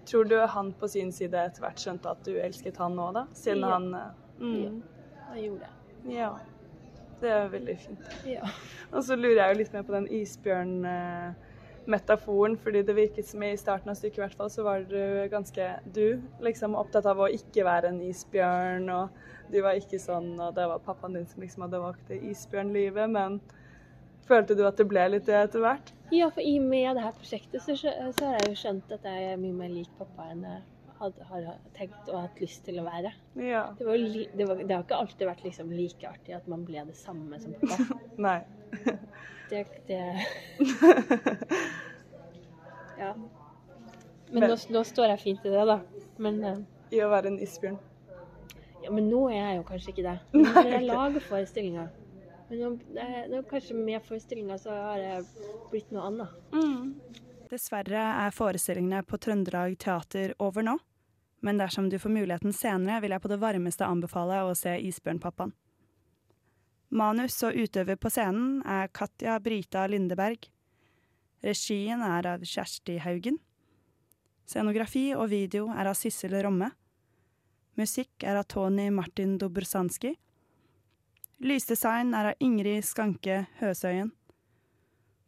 Tror 0.05 0.27
du 0.29 0.35
han 0.37 0.69
på 0.77 0.87
sin 0.87 1.09
side 1.15 1.39
etter 1.49 1.63
hvert 1.65 1.81
skjønte 1.81 2.11
at 2.11 2.21
du 2.27 2.35
elsket 2.37 2.77
han 2.77 2.99
òg, 3.01 3.15
da? 3.17 3.23
Siden 3.33 3.63
Ja. 3.65 3.71
han 3.73 3.87
mm. 4.37 4.59
Ja, 4.61 5.23
Han 5.31 5.39
gjorde 5.41 5.59
det. 5.65 6.13
Ja. 6.13 6.29
Det 7.21 7.29
er 7.31 7.47
veldig 7.49 7.77
fint. 7.79 8.09
Ja. 8.27 8.45
Og 8.91 9.03
så 9.03 9.15
lurer 9.15 9.39
jeg 9.39 9.55
jo 9.55 9.59
litt 9.63 9.73
mer 9.73 9.85
på 9.87 9.95
den 9.95 10.07
isbjørn-metaforen, 11.85 12.57
fordi 12.57 12.81
det 12.83 12.95
virket 12.95 13.27
som 13.27 13.43
i 13.43 13.55
starten 13.57 13.89
av 13.89 13.95
stykket 13.95 14.17
i 14.17 14.23
hvert 14.23 14.37
fall, 14.37 14.49
så 14.49 14.63
var 14.63 14.81
du 14.89 15.27
ganske 15.29 15.79
du, 15.93 16.21
liksom 16.41 16.75
opptatt 16.75 17.05
av 17.05 17.19
å 17.19 17.29
ikke 17.29 17.65
være 17.65 17.89
en 17.89 18.01
isbjørn, 18.01 18.89
og 18.89 19.09
du 19.51 19.61
var 19.61 19.77
ikke 19.77 19.99
sånn, 19.99 20.39
og 20.39 20.55
det 20.55 20.67
var 20.67 20.83
pappaen 20.83 21.13
din 21.13 21.27
som 21.27 21.41
liksom 21.41 21.65
hadde 21.65 21.81
valgt 21.81 22.07
det 22.09 22.21
isbjørnlivet, 22.31 23.09
men 23.09 23.39
følte 24.25 24.55
du 24.55 24.65
at 24.65 24.77
det 24.77 24.87
ble 24.89 25.07
litt 25.09 25.25
det 25.25 25.37
etter 25.37 25.61
hvert? 25.61 25.93
Ja, 26.11 26.29
for 26.29 26.41
i 26.41 26.57
og 26.59 26.65
med 26.69 26.95
det 26.95 27.03
her 27.03 27.13
prosjektet 27.17 27.61
så, 27.61 27.75
så 27.77 28.25
har 28.25 28.39
jeg 28.39 28.49
jo 28.49 28.61
skjønt 28.61 28.91
at 28.93 29.05
jeg 29.05 29.29
er 29.33 29.41
mye 29.41 29.53
mer 29.57 29.73
lik 29.73 29.91
pappa 29.99 30.29
enn 30.31 30.43
jeg 30.45 30.63
hadde, 30.99 31.29
har 31.29 31.47
tenkt 31.75 32.09
og 32.09 32.21
hatt 32.23 32.41
lyst 32.41 32.65
til 32.65 32.79
å 32.81 32.85
være. 32.87 33.11
Ja. 33.41 33.67
Det, 33.77 33.85
var, 33.87 34.01
det, 34.01 34.45
var, 34.47 34.61
det 34.61 34.73
har 34.73 34.85
ikke 34.85 34.99
alltid 35.01 35.29
vært 35.29 35.45
liksom 35.45 35.73
like 35.75 36.09
artig 36.09 36.37
at 36.37 36.49
man 36.49 36.65
ble 36.65 36.85
det 36.89 36.97
samme 36.97 37.39
som 37.41 37.53
pappa. 37.61 37.99
Nei. 38.27 38.39
Det, 39.49 39.65
det 39.87 39.99
Ja. 42.97 43.13
Men, 44.31 44.39
Men- 44.39 44.49
nå, 44.49 44.55
nå 44.69 44.83
står 44.83 45.11
jeg 45.13 45.19
fint 45.21 45.45
i 45.45 45.49
det, 45.53 45.65
da. 45.67 45.79
Men, 46.17 46.39
eh, 46.43 46.57
I 46.95 47.01
å 47.03 47.09
være 47.11 47.27
en 47.33 47.39
isbjørn. 47.43 47.77
ja, 48.83 48.91
men 48.91 49.09
nå 49.09 49.25
er 49.29 49.35
jeg 49.41 49.57
jo 49.59 49.63
kanskje 49.67 49.91
ikke 49.93 50.05
det. 50.05 50.15
Men 50.33 50.43
Når 50.53 50.69
jeg 50.71 50.85
lager 50.87 51.19
forestillinger 51.27 51.87
Men 52.49 52.59
nå, 52.61 52.69
nå 53.33 53.41
kanskje 53.49 53.75
med 53.75 54.03
forestillinga 54.05 54.57
så 54.61 54.69
har 54.69 54.97
jeg 55.01 55.23
blitt 55.71 55.91
noe 55.91 56.03
annet. 56.11 56.29
Dessverre 57.49 58.03
er 58.25 58.33
forestillingene 58.33 59.03
på 59.05 59.17
Trøndelag 59.21 59.77
Teater 59.81 60.33
over 60.39 60.61
nå, 60.65 60.75
men 61.45 61.57
dersom 61.61 61.89
du 61.89 61.97
får 62.01 62.09
muligheten 62.13 62.53
senere, 62.53 63.01
vil 63.01 63.11
jeg 63.13 63.21
på 63.21 63.29
det 63.29 63.37
varmeste 63.41 63.85
anbefale 63.85 64.43
å 64.45 64.53
se 64.57 64.75
Isbjørnpappaen. 64.87 65.53
Manus 66.95 67.41
og 67.43 67.57
utøver 67.59 67.97
på 67.99 68.09
scenen 68.13 68.61
er 68.63 68.87
Katja 68.95 69.35
Brita 69.43 69.83
Lindeberg. 69.91 70.47
Regien 71.43 71.99
er 72.05 72.29
av 72.31 72.45
Kjersti 72.47 72.95
Haugen. 73.03 73.41
Scenografi 74.47 75.09
og 75.17 75.27
video 75.33 75.67
er 75.73 75.89
av 75.91 75.97
Sissel 75.99 76.37
Romme. 76.45 76.69
Musikk 77.75 78.23
er 78.23 78.39
av 78.39 78.47
Tony 78.47 78.87
Martin 78.95 79.35
Dobrsanski. 79.41 80.13
Lysdesign 81.43 82.15
er 82.15 82.31
av 82.31 82.39
Ingrid 82.39 82.87
Skanke 82.87 83.41
Høsøyen. 83.59 84.13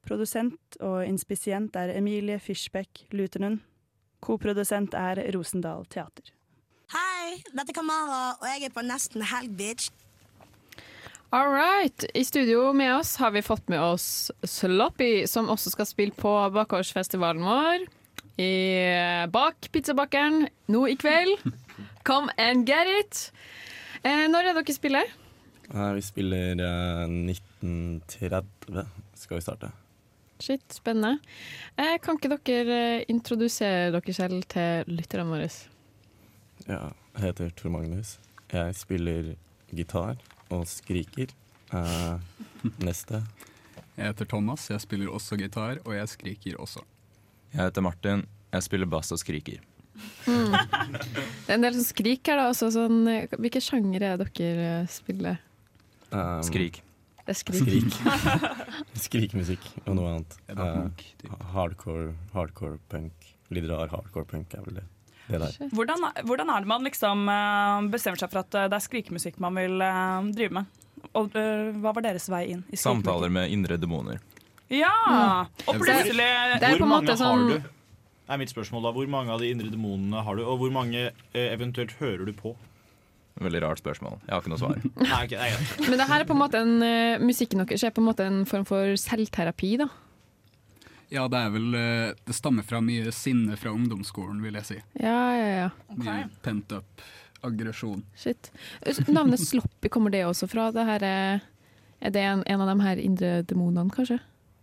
Produsent 0.08 0.80
og 0.80 1.02
inspisient 1.04 1.76
er 1.76 1.92
Emilie 1.98 2.40
Fischbeck 2.40 3.10
Luterlund. 3.12 3.60
Koprodusent 4.24 4.96
er 4.96 5.20
Rosendal 5.36 5.84
Teater. 5.92 6.32
Hei, 6.96 7.42
dette 7.52 7.74
er 7.74 7.76
Kamara, 7.76 8.38
og 8.40 8.48
jeg 8.54 8.70
er 8.70 8.74
på 8.74 8.88
Nesten 8.88 9.28
Helg, 9.28 9.58
bitch. 9.60 9.92
All 11.30 11.50
right. 11.52 12.06
I 12.14 12.24
studio 12.26 12.74
med 12.74 12.96
oss 12.96 13.16
har 13.20 13.32
vi 13.32 13.42
fått 13.42 13.68
med 13.68 13.82
oss 13.84 14.32
Sloppy, 14.48 15.28
som 15.28 15.50
også 15.52 15.74
skal 15.74 15.86
spille 15.90 16.16
på 16.16 16.32
bakgårdsfestivalen 16.56 17.44
vår 17.44 17.84
i, 18.40 18.52
bak 19.34 19.68
pizzabakeren 19.74 20.46
nå 20.72 20.84
i 20.88 20.96
kveld. 21.00 21.42
Come 22.08 22.32
and 22.40 22.64
get 22.70 22.88
it. 23.02 23.24
Eh, 24.06 24.28
når 24.32 24.52
er 24.54 24.56
dere 24.62 24.76
spiller? 24.76 25.10
Eh, 25.74 25.90
Vi 25.98 26.06
spiller 26.06 26.62
eh, 26.64 27.04
1930, 27.34 28.88
skal 29.20 29.38
vi 29.40 29.44
starte. 29.44 29.72
Shit, 30.40 30.64
spennende. 30.72 31.18
Eh, 31.76 31.98
kan 32.00 32.16
ikke 32.22 32.38
dere 32.38 32.80
eh, 33.02 33.06
introdusere 33.12 33.92
dere 33.98 34.16
selv 34.16 34.46
til 34.54 34.88
lytterne 34.96 35.28
våre? 35.34 35.50
Ja, 36.70 36.86
jeg 37.18 37.26
heter 37.26 37.52
Tor 37.58 37.74
Magnus. 37.74 38.16
Jeg 38.54 38.76
spiller 38.80 39.34
gitar 39.76 40.16
og 40.54 40.66
skriker. 40.70 41.34
Uh, 41.74 42.20
neste. 42.84 43.22
Jeg 43.98 44.12
heter 44.12 44.30
Thomas, 44.30 44.68
jeg 44.70 44.82
spiller 44.84 45.10
også 45.12 45.40
gitar, 45.40 45.82
og 45.84 45.96
jeg 45.96 46.10
skriker 46.12 46.60
også. 46.62 46.84
Jeg 47.54 47.64
heter 47.64 47.82
Martin. 47.82 48.26
Jeg 48.54 48.64
spiller 48.64 48.90
bass 48.90 49.12
og 49.12 49.20
skriker. 49.20 49.64
Mm. 50.28 50.54
Det 50.54 51.50
er 51.50 51.56
en 51.56 51.66
del 51.66 51.78
som 51.80 51.88
skrik 51.88 52.30
her, 52.30 52.40
da. 52.40 52.50
Også, 52.52 52.70
sånn, 52.76 53.00
eh, 53.10 53.32
hvilke 53.42 53.62
sjangere 53.64 54.14
er 54.14 54.22
det 54.22 54.30
dere 54.38 54.68
eh, 54.84 54.92
spiller? 54.92 55.40
Um, 56.12 56.44
Skrik. 56.46 56.82
Det 57.28 57.34
er 57.34 57.40
skrik. 57.42 57.58
Skrik. 57.60 57.96
Skrikemusikk 59.08 59.66
og 59.84 59.98
noe 59.98 60.14
annet. 60.14 60.38
Punk, 60.48 61.02
hardcore, 61.52 62.14
hardcore 62.32 62.78
punk. 62.88 63.34
Litt 63.52 63.68
rar 63.68 63.92
hardcore 63.92 64.30
punk 64.30 64.54
er 64.56 64.64
vel 64.64 64.80
det. 64.80 64.86
Det 65.28 65.40
der. 65.44 65.70
Hvordan, 65.76 66.06
hvordan 66.28 66.50
er 66.54 66.64
det 66.64 66.70
man 66.72 66.88
liksom 66.88 67.28
eh, 67.32 67.88
bestemmer 67.94 68.22
seg 68.22 68.32
for 68.32 68.44
at 68.44 68.58
eh, 68.58 68.68
det 68.72 68.78
er 68.78 68.86
skrikemusikk 68.86 69.40
man 69.44 69.58
vil 69.60 69.82
eh, 69.84 70.30
drive 70.38 70.60
med? 70.60 70.84
Og 71.18 71.32
hva 71.34 71.94
var 71.96 72.04
deres 72.04 72.28
vei 72.32 72.44
inn 72.54 72.64
i? 72.74 72.78
Samtaler 72.80 73.32
med 73.34 73.52
indre 73.54 73.78
demoner. 73.80 74.22
Ja! 74.74 74.92
Mm. 75.08 75.52
Og 75.70 75.78
plutselig 75.80 76.30
Hvor 76.60 76.88
mange 76.90 77.14
har 77.14 77.20
sånn- 77.20 77.52
du? 77.54 77.74
Er 78.28 78.40
mitt 78.42 78.52
spørsmål 78.52 78.84
da, 78.84 78.92
Hvor 78.92 79.08
mange 79.08 79.32
av 79.32 79.40
de 79.40 79.52
indre 79.54 79.70
demonene 79.72 80.20
har 80.26 80.36
du, 80.36 80.42
og 80.44 80.58
hvor 80.60 80.74
mange 80.74 81.12
eventuelt 81.32 81.94
hører 82.02 82.26
du 82.28 82.34
på? 82.36 82.56
Veldig 83.40 83.62
rart 83.64 83.80
spørsmål. 83.80 84.18
Jeg 84.26 84.34
har 84.34 84.42
ikke 84.42 84.52
noe 84.52 84.60
svar. 84.60 84.82
Nei, 84.98 85.22
okay, 85.24 85.38
nei, 85.38 85.50
ja. 85.54 85.60
Men 85.86 86.02
det 86.02 86.08
her 86.10 86.24
er 86.24 86.28
på 86.28 86.34
en 86.36 86.42
måte 86.42 86.60
en, 86.66 86.74
musikken 87.24 87.62
deres 87.62 87.86
er 87.86 87.94
på 87.96 88.02
en 88.02 88.10
måte 88.10 88.26
en 88.26 88.42
form 88.50 88.66
for 88.68 88.98
selvterapi, 89.00 89.76
da. 89.86 89.88
Ja, 91.10 91.28
det 91.32 91.40
er 91.40 91.52
vel 91.54 91.76
eh, 91.80 92.14
Det 92.28 92.36
stammer 92.36 92.66
fra 92.68 92.82
mye 92.84 93.12
sinne 93.16 93.56
fra 93.58 93.72
ungdomsskolen, 93.72 94.42
vil 94.44 94.58
jeg 94.60 94.66
si. 94.68 94.78
Ja, 95.00 95.20
ja, 95.38 95.48
ja. 95.64 95.70
Mye 95.96 96.26
pent 96.44 96.72
up 96.76 97.06
aggresjon. 97.48 98.02
Shit. 98.18 98.50
Navnet 99.08 99.40
Sloppy, 99.40 99.88
kommer 99.94 100.12
det 100.12 100.24
også 100.28 100.48
fra? 100.52 100.72
Det 100.76 100.84
her 100.90 101.04
er, 101.06 101.42
er 102.02 102.12
det 102.12 102.24
en, 102.26 102.42
en 102.50 102.62
av 102.66 102.72
de 102.74 102.76
her 102.84 103.00
indre 103.00 103.30
demonene, 103.48 103.92
kanskje? 103.94 104.18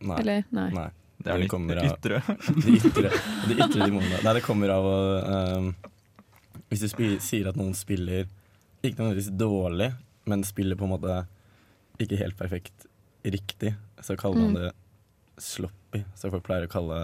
Nei. 0.05 0.19
Eller, 0.21 0.45
nei. 0.53 0.89
Det 1.25 1.31
er 1.33 1.39
de 1.41 1.49
kommer 1.49 1.79
av- 1.81 1.93
ytre. 1.95 2.19
de 2.61 2.75
ytre. 2.77 3.13
De 3.49 3.55
ytre 3.57 3.87
demonene. 3.87 4.19
Nei, 4.27 4.33
det 4.37 4.43
kommer 4.45 4.73
av 4.75 4.85
å 4.91 4.97
um, 5.63 5.71
Hvis 6.69 6.83
du 6.85 6.89
spi- 6.91 7.21
sier 7.23 7.49
at 7.49 7.57
noen 7.57 7.73
spiller 7.79 8.27
ikke 8.85 8.99
nødvendigvis 8.99 9.31
dårlig, 9.41 9.93
men 10.29 10.43
spiller 10.45 10.77
på 10.77 10.85
en 10.85 10.93
måte 10.97 11.21
ikke 12.03 12.19
helt 12.21 12.37
perfekt 12.37 12.85
riktig, 13.25 13.71
så 14.03 14.19
kaller 14.21 14.43
man 14.43 14.51
Mm. 14.51 14.59
det 14.67 14.73
sloppy. 15.41 15.79
Så 16.19 16.33
folk 16.33 16.47
pleier 16.47 16.67
å 16.67 16.73
kalle 16.73 16.99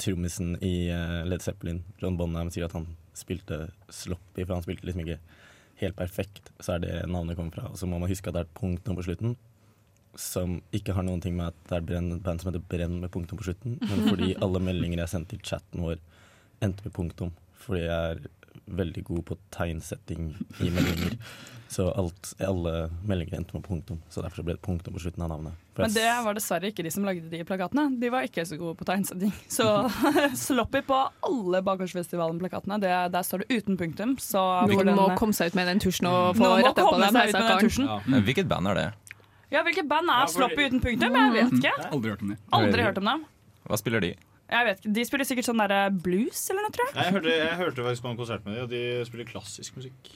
trommisen 0.00 0.56
i 0.64 0.88
eh, 0.90 1.22
Led 1.28 1.42
Zeppelin, 1.44 1.84
John 2.00 2.16
Bonham, 2.18 2.50
sier 2.50 2.66
at 2.66 2.74
han 2.74 2.88
spilte 3.14 3.68
sloppy, 3.92 4.42
for 4.42 4.56
han 4.56 4.64
spilte 4.64 4.88
liksom 4.88 5.04
ikke 5.04 5.18
helt 5.82 5.98
perfekt. 5.98 6.50
Så 6.58 6.76
er 6.76 6.84
det 6.84 6.94
navnet 7.10 7.38
kommer 7.38 7.54
fra. 7.54 7.68
Og 7.70 7.78
så 7.78 7.86
må 7.86 8.00
man 8.00 8.10
huske 8.10 8.30
at 8.30 8.36
det 8.36 8.44
er 8.44 8.48
et 8.48 8.56
punktum 8.58 8.98
på 8.98 9.06
slutten 9.06 9.36
som 10.20 10.60
ikke 10.74 10.94
har 10.94 11.02
noen 11.06 11.22
ting 11.22 11.34
med 11.34 11.50
at 11.50 11.56
det 11.66 11.74
er 11.74 11.98
et 11.98 12.22
band 12.22 12.42
som 12.42 12.50
heter 12.50 12.62
Brenn 12.70 13.00
med 13.02 13.10
punktum 13.10 13.38
på 13.40 13.48
slutten, 13.48 13.80
men 13.82 14.04
fordi 14.06 14.34
alle 14.44 14.60
meldinger 14.62 15.02
jeg 15.02 15.10
sendte 15.10 15.34
til 15.34 15.48
chatten 15.54 15.82
vår, 15.82 15.98
endte 16.62 16.86
med 16.86 16.94
punktum. 16.94 17.32
Fordi 17.64 17.80
jeg 17.82 18.12
er 18.12 18.20
veldig 18.66 19.04
god 19.04 19.24
på 19.28 19.36
tegnsetting 19.54 20.32
i 20.60 20.70
meldinger. 20.70 21.18
Så 21.74 21.88
alt, 21.90 22.28
alle 22.44 22.88
meldinger 23.02 23.40
endte 23.40 23.56
med 23.56 23.64
punktum. 23.66 23.98
Så 24.12 24.22
derfor 24.22 24.44
ble 24.46 24.54
det 24.54 24.62
punktum 24.62 24.94
på 24.94 25.00
slutten 25.02 25.24
av 25.24 25.32
navnet. 25.32 25.56
For 25.74 25.82
Men 25.82 25.94
det 25.96 26.10
var 26.22 26.36
dessverre 26.36 26.68
ikke 26.70 26.84
de 26.86 26.92
som 26.94 27.06
lagde 27.08 27.26
de 27.32 27.40
plakatene. 27.48 27.88
De 27.98 28.10
var 28.14 28.28
ikke 28.28 28.44
så 28.46 28.58
gode 28.60 28.76
på 28.78 28.86
tegnsetting. 28.86 29.32
Så 29.56 29.66
Sloppy 30.44 30.84
på 30.86 31.00
alle 31.26 31.62
Bakgårdsfestivalen-plakatene. 31.66 32.78
Der 33.10 33.26
står 33.26 33.42
det 33.42 33.58
uten 33.58 33.80
punktum. 33.80 34.14
Så 34.22 34.38
for 34.38 34.70
Noen 34.70 34.92
den- 34.92 35.00
må 35.00 35.08
komme 35.18 35.34
seg 35.34 35.50
ut 35.50 35.58
med 35.58 35.66
den 35.72 35.82
tusjen 35.82 36.06
og 36.12 36.36
få 36.38 36.52
retta 36.60 36.76
på 36.78 36.92
komme 36.94 37.10
seg 37.10 37.32
ut 37.32 37.40
med 37.40 37.50
den 37.50 37.88
ja. 37.88 37.98
Men 38.06 38.28
Hvilket 38.28 38.52
band 38.54 38.70
er 38.70 38.80
det? 38.80 38.86
Ja, 39.50 39.64
Hvilket 39.66 39.88
band 39.90 40.14
er 40.14 40.30
Sloppy 40.30 40.68
uten 40.68 40.84
punktum? 40.84 41.18
Jeg 41.18 41.34
vet 41.40 41.58
ikke. 41.58 41.74
Aldri 41.90 42.14
hørt 42.14 42.22
om 42.22 42.36
det. 42.36 42.38
Aldri 42.60 42.86
hørt 42.86 43.02
om 43.02 43.10
dem. 43.10 43.26
Hva 43.66 43.80
spiller 43.82 44.04
de? 44.04 44.14
Jeg 44.50 44.66
vet 44.68 44.82
ikke, 44.82 44.92
De 44.98 45.04
spiller 45.08 45.28
sikkert 45.28 45.48
sånn 45.48 45.62
der 45.62 45.88
blues 46.04 46.42
eller 46.52 46.66
noe, 46.66 46.74
tror 46.74 46.90
jeg. 46.90 46.98
Jeg 47.00 47.16
hørte, 47.16 47.38
jeg 47.40 47.56
hørte 47.62 47.86
faktisk 47.88 48.04
på 48.04 48.12
en 48.12 48.20
konsert 48.20 48.44
med 48.44 48.54
dem, 48.58 48.66
og 48.66 48.70
de 48.74 48.82
spiller 49.08 49.30
klassisk 49.30 49.80
musikk. 49.80 50.12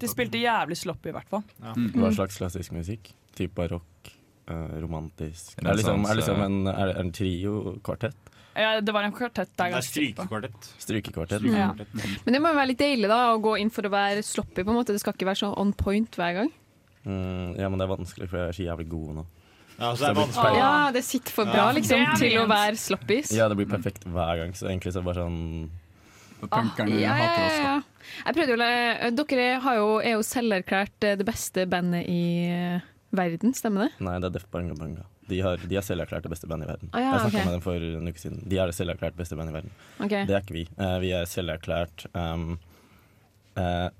De 0.00 0.08
spilte 0.08 0.40
jævlig 0.40 0.78
sloppy, 0.80 1.10
i 1.10 1.16
hvert 1.18 1.28
fall. 1.28 1.44
Hva 1.60 2.14
slags 2.16 2.38
klassisk 2.40 2.72
musikk? 2.72 3.12
Type 3.36 3.54
barokk? 3.58 4.14
eh, 4.50 4.80
romantisk? 4.80 5.54
Er 5.58 5.68
det 5.70 5.76
liksom, 5.80 6.04
er 6.06 6.18
liksom 6.20 6.42
en, 6.44 6.58
er 6.72 6.92
en 7.00 7.12
trio? 7.14 7.56
Kvartett? 7.86 8.30
Ja, 8.58 8.80
det 8.82 8.92
var 8.92 9.06
en 9.06 9.14
kvartett 9.14 9.52
der. 9.56 9.70
Det 9.70 9.78
er 9.78 9.86
strykekvartett. 9.86 10.70
Strykekvartett? 10.82 11.44
Ja. 11.54 11.70
Men 12.24 12.34
det 12.34 12.40
må 12.42 12.50
jo 12.50 12.58
være 12.58 12.72
litt 12.72 12.80
deilig 12.82 13.10
da 13.10 13.20
å 13.32 13.38
gå 13.42 13.54
inn 13.62 13.70
for 13.72 13.86
å 13.86 13.92
være 13.92 14.24
sloppy. 14.26 14.64
på 14.64 14.72
en 14.72 14.80
måte 14.80 14.96
Det 14.96 15.02
skal 15.02 15.14
ikke 15.14 15.28
være 15.30 15.42
sånn 15.44 15.54
on 15.60 15.70
point 15.78 16.18
hver 16.18 16.40
gang. 16.40 16.50
Mm, 17.06 17.54
ja, 17.56 17.68
men 17.70 17.78
det 17.78 17.86
er 17.86 17.92
vanskelig, 17.94 18.28
for 18.28 18.40
jeg 18.42 18.48
er 18.50 18.58
så 18.58 18.66
jævlig 18.66 18.88
god 18.90 19.20
nå. 19.20 19.26
Ja, 19.80 19.94
så 19.96 20.04
det 20.04 20.08
er 20.10 20.18
vanskelig. 20.18 20.58
Ja, 20.60 20.72
det 20.92 21.02
sitter 21.06 21.32
for 21.32 21.48
bra 21.48 21.68
Ja. 21.70 21.72
liksom 21.72 22.02
er 22.04 22.18
til 22.20 22.34
å 22.36 22.46
være 22.50 22.76
sloppis 22.76 23.32
Ja, 23.32 23.48
det 23.48 23.56
blir 23.56 23.68
perfekt 23.70 24.04
hver 24.04 24.42
gang, 24.42 24.52
så 24.52 24.68
egentlig 24.68 24.92
så 24.92 25.00
er 25.00 25.04
det 25.04 25.08
bare 25.10 25.24
sånn 25.24 25.70
Ah, 26.50 26.64
ja, 26.78 26.86
ja, 26.88 27.16
ja, 27.20 27.48
ja. 27.60 27.72
Jeg 28.24 28.34
prøvde 28.34 28.54
jo, 28.54 28.56
å- 28.56 29.28
Dere 29.28 29.60
har 29.60 29.74
jo, 29.76 29.88
er 30.00 30.14
jo 30.16 30.22
selverklært 30.24 31.04
eh, 31.04 31.16
det 31.16 31.26
beste 31.28 31.66
bandet 31.68 32.08
i 32.08 32.48
eh, 32.48 32.80
verden, 33.12 33.52
stemmer 33.52 33.88
det? 33.88 34.00
Nei, 34.00 34.18
det 34.20 34.30
er 34.30 34.36
Def 34.38 34.46
Banga 34.50 34.74
Banga. 34.74 35.04
De 35.28 35.40
har, 35.44 35.60
de 35.62 35.76
har 35.76 35.84
selverklært 35.84 36.24
det 36.26 36.32
beste 36.32 36.48
bandet 36.50 36.66
i 36.66 36.72
verden. 36.72 36.90
Ah, 36.92 37.02
ja, 37.04 37.10
jeg 37.12 37.20
snakka 37.26 37.36
okay. 37.36 37.44
med 37.44 37.54
dem 37.54 37.64
for 37.66 37.74
en 37.76 38.08
uke 38.10 38.22
siden. 38.22 38.40
De 38.48 38.58
er 38.58 38.70
det 38.70 38.74
selverklært 38.74 39.18
beste 39.20 39.36
bandet 39.38 39.52
i 39.52 39.58
verden. 39.58 39.74
Okay. 40.00 40.24
Det 40.26 40.34
er 40.34 40.40
ikke 40.42 40.56
vi. 40.56 40.64
Uh, 40.80 40.96
vi 41.04 41.12
er 41.14 41.28
selverklært 41.30 42.06
um, 42.16 42.48
uh, 43.60 43.90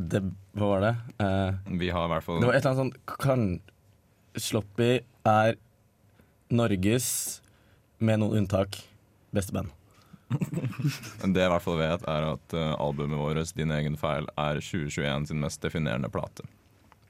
det, 0.00 0.24
Hva 0.58 0.70
var 0.72 0.82
det? 0.82 0.94
Uh, 1.20 1.76
Vi 1.78 1.92
har 1.94 2.08
i 2.08 2.12
hvert 2.16 2.26
fall 2.26 2.40
Det 2.42 2.48
var 2.48 2.56
et 2.56 2.64
eller 2.64 2.72
annet 2.72 2.82
sånn 2.82 3.18
kan, 3.22 3.44
Sloppy 4.36 4.98
er 5.28 5.56
Norges, 6.54 7.40
med 8.04 8.20
noen 8.20 8.42
unntak, 8.42 8.76
beste 9.34 9.54
band. 9.54 9.70
Det 10.34 11.40
jeg 11.40 11.46
i 11.46 11.52
hvert 11.52 11.62
fall 11.64 11.78
vet, 11.78 12.04
er 12.10 12.26
at 12.32 12.54
eh, 12.56 12.74
albumet 12.82 13.18
vårt, 13.20 13.52
'Din 13.54 13.72
egen 13.76 13.96
feil', 14.00 14.28
er 14.40 14.60
2021 14.60 15.28
sin 15.30 15.40
mest 15.42 15.62
definerende 15.62 16.10
plate. 16.10 16.46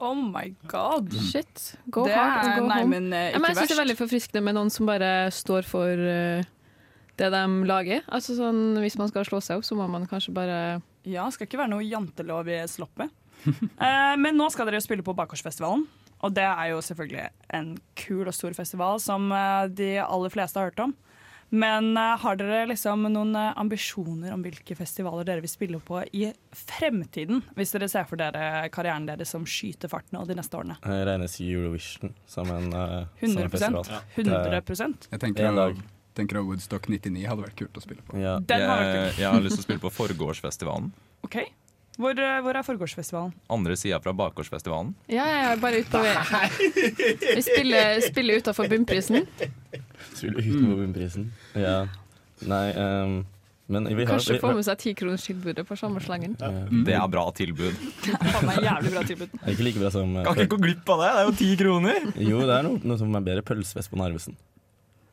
Oh 0.02 0.14
my 0.18 0.50
god. 0.68 1.12
Shit. 1.30 1.76
Go 1.88 2.04
det 2.04 2.14
hard 2.18 2.44
er, 2.44 2.50
and 2.50 2.60
go 2.60 2.68
nei, 2.68 2.80
home. 2.82 2.90
men 3.00 3.12
Ja, 3.14 3.28
ikke 3.30 3.40
men 3.40 3.48
jeg 3.54 3.56
syns 3.56 3.70
det 3.70 3.76
er 3.76 3.82
veldig 3.84 3.96
forfriskende 4.02 4.42
med 4.44 4.56
noen 4.58 4.72
som 4.74 4.86
bare 4.90 5.10
står 5.32 5.64
for 5.68 5.88
eh, 5.88 6.44
det 7.16 7.30
de 7.32 7.42
lager. 7.70 8.02
Altså 8.12 8.34
sånn, 8.36 8.74
Hvis 8.82 8.98
man 9.00 9.08
skal 9.08 9.24
slå 9.24 9.40
seg 9.40 9.62
opp, 9.62 9.64
så 9.64 9.78
må 9.78 9.86
man 9.88 10.04
kanskje 10.10 10.34
bare 10.34 10.58
Ja, 11.06 11.28
skal 11.30 11.46
ikke 11.46 11.60
være 11.62 11.72
noe 11.72 11.86
jantelov 11.86 12.48
i 12.52 12.60
sloppet. 12.68 13.10
Eh, 13.84 14.14
men 14.16 14.36
nå 14.38 14.46
skal 14.52 14.66
dere 14.70 14.80
spille 14.80 15.04
på 15.04 15.12
Bakgårdsfestivalen. 15.16 15.82
Og 16.22 16.34
det 16.36 16.44
er 16.46 16.70
jo 16.72 16.82
selvfølgelig 16.84 17.26
en 17.58 17.74
kul 17.98 18.28
og 18.28 18.36
stor 18.36 18.54
festival 18.56 19.00
som 19.02 19.32
eh, 19.34 19.66
de 19.72 19.90
aller 20.04 20.32
fleste 20.32 20.60
har 20.60 20.70
hørt 20.70 20.84
om. 20.86 20.94
Men 21.54 21.96
eh, 21.96 22.14
har 22.18 22.38
dere 22.40 22.64
liksom 22.70 23.04
noen 23.12 23.34
eh, 23.38 23.50
ambisjoner 23.60 24.32
om 24.34 24.42
hvilke 24.44 24.76
festivaler 24.78 25.26
dere 25.28 25.44
vil 25.44 25.52
spille 25.52 25.80
på 25.84 26.00
i 26.16 26.26
fremtiden? 26.56 27.42
Hvis 27.58 27.74
dere 27.76 27.90
ser 27.92 28.08
for 28.08 28.20
dere 28.20 28.68
karrieren 28.74 29.06
deres 29.10 29.34
som 29.34 29.44
skyter 29.46 29.92
fart 29.92 30.10
nå 30.14 30.24
de 30.28 30.38
neste 30.38 30.58
årene. 30.58 30.78
Jeg 30.82 31.08
regnes 31.10 31.36
Eurovision 31.44 32.14
som 32.30 32.50
en, 32.54 32.70
uh, 32.72 33.02
som 33.20 33.42
en 33.44 33.52
festival. 33.52 33.92
Ja. 33.92 34.00
100%. 34.16 35.10
Jeg 35.12 35.22
tenker, 35.22 35.50
En 35.50 35.60
dag. 35.60 35.82
tenker 36.18 36.40
at 36.40 36.48
Woodstock 36.48 36.88
99 36.90 37.26
hadde 37.28 37.46
vært 37.46 37.58
kult 37.60 37.78
å 37.78 37.84
spille 37.84 38.06
på. 38.06 38.18
Ja. 38.22 38.38
Den 38.40 38.64
har 38.64 38.80
vært 38.82 38.96
Jeg, 38.96 39.18
jeg 39.22 39.30
har 39.30 39.44
lyst 39.44 39.60
til 39.60 39.66
å 39.66 39.68
spille 39.68 39.84
på 39.84 39.92
Forgårdsfestivalen. 39.94 40.90
OK. 41.26 41.38
Hvor, 41.94 42.18
eh, 42.18 42.40
hvor 42.42 42.56
er 42.58 42.64
Forgårdsfestivalen? 42.66 43.34
Andre 43.54 43.76
sida 43.78 44.00
fra 44.02 44.12
Bakgårdsfestivalen. 44.18 44.94
Ja, 45.06 45.26
ja, 45.30 45.42
ja, 45.50 45.52
bare 45.62 45.84
utover. 45.84 46.16
Vi 47.36 47.42
spiller, 47.42 48.00
spiller 48.02 48.40
utafor 48.42 48.68
bunnprisen. 48.68 49.28
Spiller 50.14 50.40
utenfor 50.40 50.80
bunnprisen. 50.80 51.28
Ja. 51.54 51.84
Nei 52.44 52.64
um, 52.74 53.14
Men 53.70 53.86
vi 53.88 54.02
har 54.02 54.10
Kanskje 54.10 54.34
vi, 54.34 54.40
få 54.42 54.50
med 54.56 54.66
seg 54.66 54.80
tikronerstilbudet 54.82 55.62
på 55.68 55.78
sommerslangen. 55.78 56.34
Det 56.84 56.98
er 56.98 57.06
bra 57.08 57.28
tilbud. 57.38 57.78
Faen 58.02 58.50
meg 58.50 58.60
jævlig 58.66 58.92
bra 58.96 59.06
tilbud. 59.12 59.38
Det 59.38 59.46
er 59.46 59.54
ikke 59.54 59.68
like 59.70 59.84
bra 59.84 59.94
som 59.94 60.18
eh, 60.18 60.26
Kan 60.26 60.42
ikke 60.42 60.56
gå 60.56 60.60
glipp 60.66 60.92
av 60.96 61.04
det, 61.04 61.14
det 61.14 61.22
er 61.22 61.30
jo 61.30 61.38
ti 61.38 61.50
kroner! 61.62 62.10
Jo, 62.18 62.42
det 62.42 62.58
er 62.58 62.66
noe, 62.66 62.82
noe 62.82 63.00
som 63.00 63.14
er 63.14 63.24
bedre. 63.30 63.46
Pølsefest 63.46 63.94
på 63.94 64.02
Narvesen. 64.02 64.36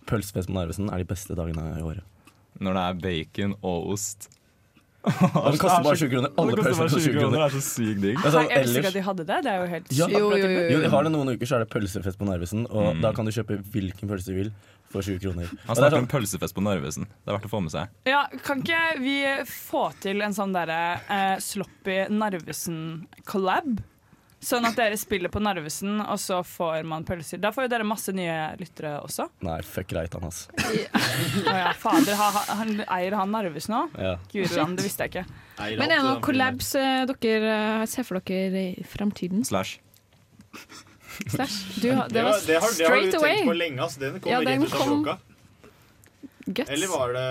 Pølsefest 0.10 0.50
på 0.50 0.58
Narvesen 0.58 0.90
er 0.90 1.06
de 1.06 1.08
beste 1.14 1.38
dagene 1.38 1.78
i 1.78 1.86
året. 1.86 2.04
Når 2.60 2.76
det 2.76 2.84
er 2.90 3.02
bacon 3.06 3.56
og 3.62 3.94
ost. 3.94 4.32
Den 5.02 5.58
koster 5.58 5.82
bare 5.84 5.98
20 5.98 6.10
kroner. 6.12 6.30
Alle 6.38 6.52
Det 6.56 6.64
pølser 6.66 6.84
koster 6.86 7.00
20 7.00 7.06
20 7.08 7.20
kroner. 7.22 7.38
Det 7.38 7.46
er 7.46 7.54
så 7.56 7.62
sykt 7.66 8.02
digg. 8.02 8.18
Jeg 8.22 8.50
elsker 8.62 8.88
at 8.92 8.94
de 8.94 9.02
hadde 9.08 9.24
det. 9.26 9.38
Det 9.48 9.52
er 9.52 9.58
jo 9.64 9.70
helt 9.72 9.88
Ja. 9.98 10.08
jo, 10.14 10.20
jo, 10.30 10.38
jo, 10.38 10.68
Jo, 10.78 10.90
har 10.94 11.04
det 11.08 11.12
noen 11.16 11.32
uker, 11.34 11.46
så 11.50 11.56
er 11.58 11.64
det 11.66 11.70
pølsefest 11.74 12.18
på 12.22 12.26
Narvesen. 12.30 12.68
Og 12.70 12.96
Mm. 12.96 13.02
da 13.02 13.12
kan 13.18 13.26
du 13.26 13.32
kjøpe 13.32 13.58
hvilken 13.74 14.08
pølse 14.12 14.26
du 14.30 14.36
vil 14.38 14.52
for 14.92 15.02
20 15.02 15.20
kroner. 15.24 15.48
Han 15.48 15.58
er 15.74 15.80
snakker 15.82 15.98
sånn- 15.98 16.06
om 16.06 16.08
pølsefest 16.08 16.54
på 16.54 16.62
Narvesen. 16.62 17.08
Det 17.26 17.28
er 17.34 17.38
verdt 17.38 17.50
å 17.50 17.54
få 17.56 17.62
med 17.64 17.72
seg. 17.72 17.88
Ja, 18.06 18.28
Kan 18.44 18.62
ikke 18.62 19.00
vi 19.00 19.18
få 19.50 19.92
til 20.00 20.22
en 20.22 20.34
sånn 20.34 20.54
derre 20.54 21.00
uh, 21.10 21.38
Sloppy 21.40 22.06
Narvesen-collab? 22.10 23.80
Sånn 24.42 24.66
at 24.66 24.74
dere 24.74 24.98
spiller 24.98 25.30
på 25.30 25.38
Narvesen, 25.44 26.00
og 26.02 26.18
så 26.18 26.40
får 26.42 26.82
man 26.90 27.04
pølser. 27.06 27.38
Da 27.38 27.52
får 27.54 27.68
jo 27.68 27.70
dere 27.76 27.86
masse 27.86 28.10
nye 28.18 28.38
lyttere 28.58 28.96
også. 29.04 29.28
Nei, 29.46 29.60
fuck 29.62 29.92
Reitan, 29.94 30.24
ass. 30.26 30.48
Å 30.58 31.54
ja, 31.60 31.68
fader, 31.78 32.16
ha, 32.18 32.30
ha, 32.34 32.42
han, 32.58 32.72
eier 32.88 33.14
han 33.20 33.30
Narvesen 33.36 33.76
òg? 33.78 33.94
Ja. 34.02 34.16
Guri 34.34 34.50
det 34.50 34.86
visste 34.88 35.06
jeg 35.06 35.14
ikke. 35.14 35.26
Men 35.78 35.86
er 35.92 36.00
det 36.00 36.06
noen 36.08 36.24
collabs 36.26 36.72
eh, 36.80 37.04
dere 37.12 37.52
eh, 37.54 37.86
ser 37.92 38.08
for 38.08 38.18
dere 38.26 38.64
i 38.72 38.86
fremtiden? 38.90 39.46
Slash. 39.46 39.76
Slash. 41.30 41.60
Du, 41.84 41.92
har- 41.94 42.10
det 42.10 42.24
var 42.26 42.40
det, 42.48 42.58
har, 42.58 42.72
det 42.78 42.88
har 42.90 42.98
du 42.98 43.12
straight 43.12 43.16
away. 43.20 43.36
tenkt 43.44 43.52
på 43.52 43.58
lenge. 43.60 43.84
ass. 43.86 44.00
Den 44.02 44.18
kommer 44.20 44.32
Ja, 44.34 44.40
den 44.42 44.66
rett 44.66 44.74
ut 44.74 44.74
av 44.74 44.80
kom- 44.80 45.04
blokka. 45.04 45.18
Guts. 46.48 46.70
Eller 46.74 46.88
var 46.90 47.14
det 47.14 47.28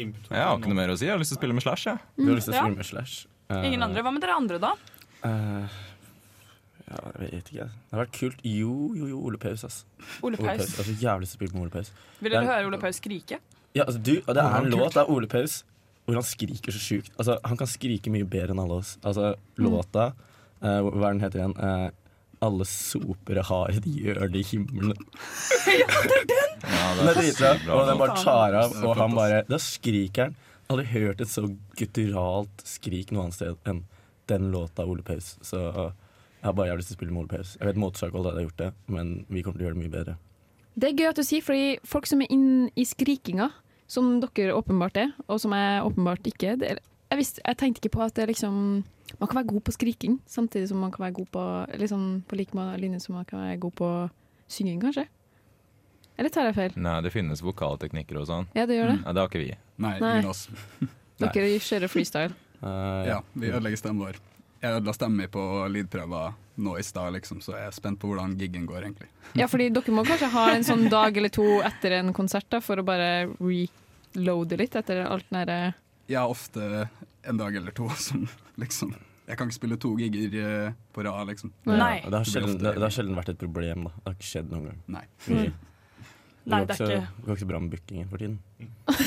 input? 0.00 0.30
Jeg 0.32 0.40
har 0.48 0.56
ikke 0.56 0.72
noe 0.72 0.78
mer 0.80 0.94
å 0.94 0.96
si. 0.96 1.04
Jeg 1.04 1.12
har 1.12 1.20
lyst 1.20 1.34
til 1.34 1.36
å 1.36 1.42
spille 1.42 1.58
med 1.60 1.66
Slash. 1.68 1.84
Jeg. 1.90 2.00
Du 2.16 2.30
har 2.30 2.38
lyst 2.40 2.48
til 2.48 2.54
å 2.54 2.56
Ja. 2.56 2.64
spille 2.64 2.80
med 2.80 2.88
Slash? 2.88 3.26
Eh, 3.52 3.66
Ingen 3.68 3.82
andre. 3.84 4.02
Hva 4.02 4.12
med 4.16 4.22
dere 4.24 4.38
andre, 4.40 4.58
da? 4.62 4.72
Eh, 5.28 5.80
ja, 6.92 7.00
jeg 7.18 7.32
vet 7.32 7.50
ikke. 7.54 7.66
Det 7.72 7.96
har 7.96 8.02
vært 8.04 8.14
kult. 8.18 8.44
Jo, 8.44 8.76
jo, 8.98 9.08
jo, 9.08 9.18
Ole 9.28 9.38
Paus, 9.40 9.64
ass. 9.68 9.82
Ole 10.22 10.36
Paus. 10.36 10.46
Ole 10.48 10.58
Paus. 10.60 10.78
Altså, 10.78 10.96
jævlig 11.00 11.28
spille 11.30 11.54
med 11.56 11.66
Ole 11.66 11.74
Paus. 11.74 11.92
Vil 12.20 12.34
dere 12.34 12.48
høre 12.48 12.70
Ole 12.70 12.80
Paus 12.82 13.00
skrike? 13.00 13.38
Ja, 13.72 13.86
altså, 13.86 14.00
du, 14.02 14.16
og 14.26 14.34
det 14.36 14.42
er 14.44 14.56
en 14.58 14.72
låt 14.72 14.98
er 15.00 15.08
Ole 15.10 15.30
Paus 15.30 15.62
hvor 16.02 16.18
han 16.18 16.26
skriker 16.26 16.74
så 16.74 16.80
sjukt. 16.82 17.12
Altså, 17.14 17.38
han 17.46 17.58
kan 17.60 17.68
skrike 17.70 18.10
mye 18.12 18.26
bedre 18.28 18.54
enn 18.54 18.62
alle 18.62 18.80
oss. 18.82 18.96
Altså, 19.06 19.34
låta 19.62 20.08
eh, 20.62 20.80
Hva 20.82 21.08
er 21.08 21.14
den 21.14 21.22
heter 21.22 21.42
igjen? 21.42 21.54
Eh, 21.62 21.88
alle 22.42 22.66
sopere 22.66 23.44
har 23.46 23.70
et 23.70 23.86
hjørne 23.86 24.40
i 24.40 24.46
himmelen. 24.46 24.98
Ja, 26.62 26.88
Den 26.94 27.08
er 27.10 27.16
dritbra. 27.16 27.48
bra 27.64 27.74
Og 27.74 27.88
den 27.88 27.98
bare 27.98 28.14
tar 28.22 28.54
av, 28.54 28.70
Det 28.70 28.78
er 28.78 28.86
og 28.86 28.98
han 29.00 29.14
bare 29.16 29.38
Da 29.48 29.58
skriker 29.58 30.28
han. 30.28 30.36
Aldri 30.70 30.84
hørt 30.92 31.22
et 31.24 31.30
så 31.30 31.42
gutturalt 31.78 32.62
skrik 32.66 33.10
noe 33.10 33.24
annet 33.26 33.36
sted 33.38 33.70
enn 33.70 33.80
den 34.32 34.50
låta 34.54 34.84
Ole 34.88 35.02
Paus. 35.06 35.34
Så 35.44 35.60
jeg 35.62 36.46
har 36.48 36.52
bare 36.58 36.68
jævlig 36.72 36.82
lyst 36.82 36.92
til 36.92 36.96
å 36.96 37.00
spille 37.00 37.14
med 37.14 37.22
Ole 37.24 37.32
Paus. 37.36 37.56
Jeg 37.60 37.68
vet 37.70 37.80
Motorsag 37.82 38.14
allerede 38.14 38.40
har 38.42 38.46
gjort 38.48 38.62
det, 38.64 38.70
men 38.96 39.12
vi 39.28 39.42
kommer 39.44 39.58
til 39.60 39.66
å 39.66 39.68
gjøre 39.70 39.78
det 39.78 39.84
mye 39.84 39.94
bedre. 39.96 40.16
Det 40.74 40.88
er 40.88 40.96
gøy 40.96 41.08
at 41.10 41.18
du 41.20 41.22
sier, 41.28 41.44
fordi 41.44 41.66
folk 41.84 42.06
som 42.08 42.22
er 42.24 42.30
inn 42.32 42.46
i 42.80 42.84
skrikinga, 42.88 43.50
som 43.92 44.14
dere 44.22 44.54
åpenbart 44.56 44.96
er, 44.96 45.10
og 45.28 45.38
som 45.42 45.52
jeg 45.52 45.82
åpenbart 45.84 46.24
ikke 46.32 46.54
det, 46.58 46.70
er- 46.76 46.82
jeg, 47.12 47.18
visste, 47.20 47.42
jeg 47.44 47.58
tenkte 47.60 47.82
ikke 47.82 47.92
på 47.98 48.04
at 48.06 48.14
det 48.16 48.24
liksom 48.30 48.54
man 49.20 49.28
kan 49.28 49.36
være 49.42 49.50
god 49.52 49.60
på 49.66 49.72
skriking, 49.76 50.14
samtidig 50.26 50.68
som 50.70 50.78
man 50.80 50.90
kan 50.94 51.02
være 51.04 51.12
god 51.18 51.26
på 51.34 51.42
liksom 51.82 52.04
på 52.26 52.36
like 52.40 52.54
linje 52.80 53.00
som 53.04 53.14
man 53.18 53.26
kan 53.28 53.42
være 53.44 53.58
god 53.60 53.74
på 53.76 53.88
synging, 54.48 54.80
kanskje. 54.80 55.04
Eller 56.16 56.30
tar 56.32 56.44
jeg 56.48 56.54
feil? 56.56 56.72
Nei, 56.80 56.94
det 57.04 57.12
finnes 57.12 57.42
vokalteknikker 57.44 58.16
og 58.20 58.26
sånn. 58.28 58.48
Ja, 58.56 58.64
det 58.68 58.76
gjør 58.78 58.92
det. 58.94 58.98
Ja, 59.04 59.12
det 59.12 59.20
har 59.20 59.28
ikke 59.28 59.42
vi. 59.44 59.50
Nei, 59.80 59.92
Nei. 60.00 60.10
ingen 60.18 60.30
oss. 60.32 60.46
Dere 61.20 61.44
kjører 61.60 61.88
freestyle. 61.92 62.32
Ja, 62.62 63.18
vi 63.32 63.50
ødelegger 63.50 63.80
stemmen 63.80 64.06
vår. 64.06 64.20
Jeg 64.62 64.78
ødela 64.78 64.92
stemmen 64.94 65.18
min 65.18 65.30
på 65.32 65.42
lydprøver 65.74 66.34
nå 66.62 66.76
i 66.78 66.82
stad, 66.86 67.12
liksom, 67.16 67.40
så 67.42 67.56
jeg 67.56 67.66
er 67.66 67.74
spent 67.74 67.98
på 67.98 68.10
hvordan 68.10 68.36
giggen 68.38 68.66
går, 68.68 68.84
egentlig. 68.86 69.08
Ja, 69.40 69.48
fordi 69.50 69.70
dere 69.74 69.94
må 69.96 70.04
kanskje 70.06 70.28
ha 70.34 70.44
en 70.52 70.66
sånn 70.66 70.84
dag 70.92 71.16
eller 71.18 71.32
to 71.32 71.46
etter 71.66 71.96
en 71.98 72.12
konsert 72.14 72.46
da, 72.52 72.60
for 72.62 72.78
å 72.78 72.84
bare 72.86 73.08
reloade 73.40 74.58
litt 74.60 74.76
etter 74.78 75.02
alt 75.06 75.26
den 75.30 75.40
derre 75.40 75.72
Ja, 76.12 76.26
ofte 76.28 76.86
en 77.22 77.40
dag 77.40 77.56
eller 77.56 77.74
to 77.74 77.88
som 77.96 78.28
liksom 78.62 78.94
Jeg 79.26 79.38
kan 79.40 79.50
ikke 79.50 79.58
spille 79.58 79.80
to 79.82 79.94
gigger 79.98 80.38
eh, 80.44 80.78
på 80.92 81.06
rad, 81.06 81.26
liksom. 81.32 81.54
Ja, 81.66 81.74
det, 82.04 82.14
har 82.14 82.28
sjelden, 82.28 82.58
det, 82.60 82.76
det 82.76 82.86
har 82.86 82.94
sjelden 82.94 83.18
vært 83.18 83.34
et 83.34 83.40
problem, 83.42 83.86
da. 83.88 83.94
Det 83.96 84.10
har 84.10 84.18
ikke 84.18 84.30
skjedd 84.30 84.50
noen 84.52 84.64
gang. 84.68 84.80
Nei. 84.98 85.04
Mm. 85.30 85.71
Nei, 86.44 86.58
går 86.58 86.66
det 86.66 86.74
er 86.74 86.82
ikke 86.82 86.94
det 87.22 87.26
går 87.26 87.36
ikke 87.36 87.42
så 87.44 87.46
bra 87.52 87.58
med 87.62 87.70
bookingen 87.70 88.08
for 88.10 88.18
tiden. 88.18 88.38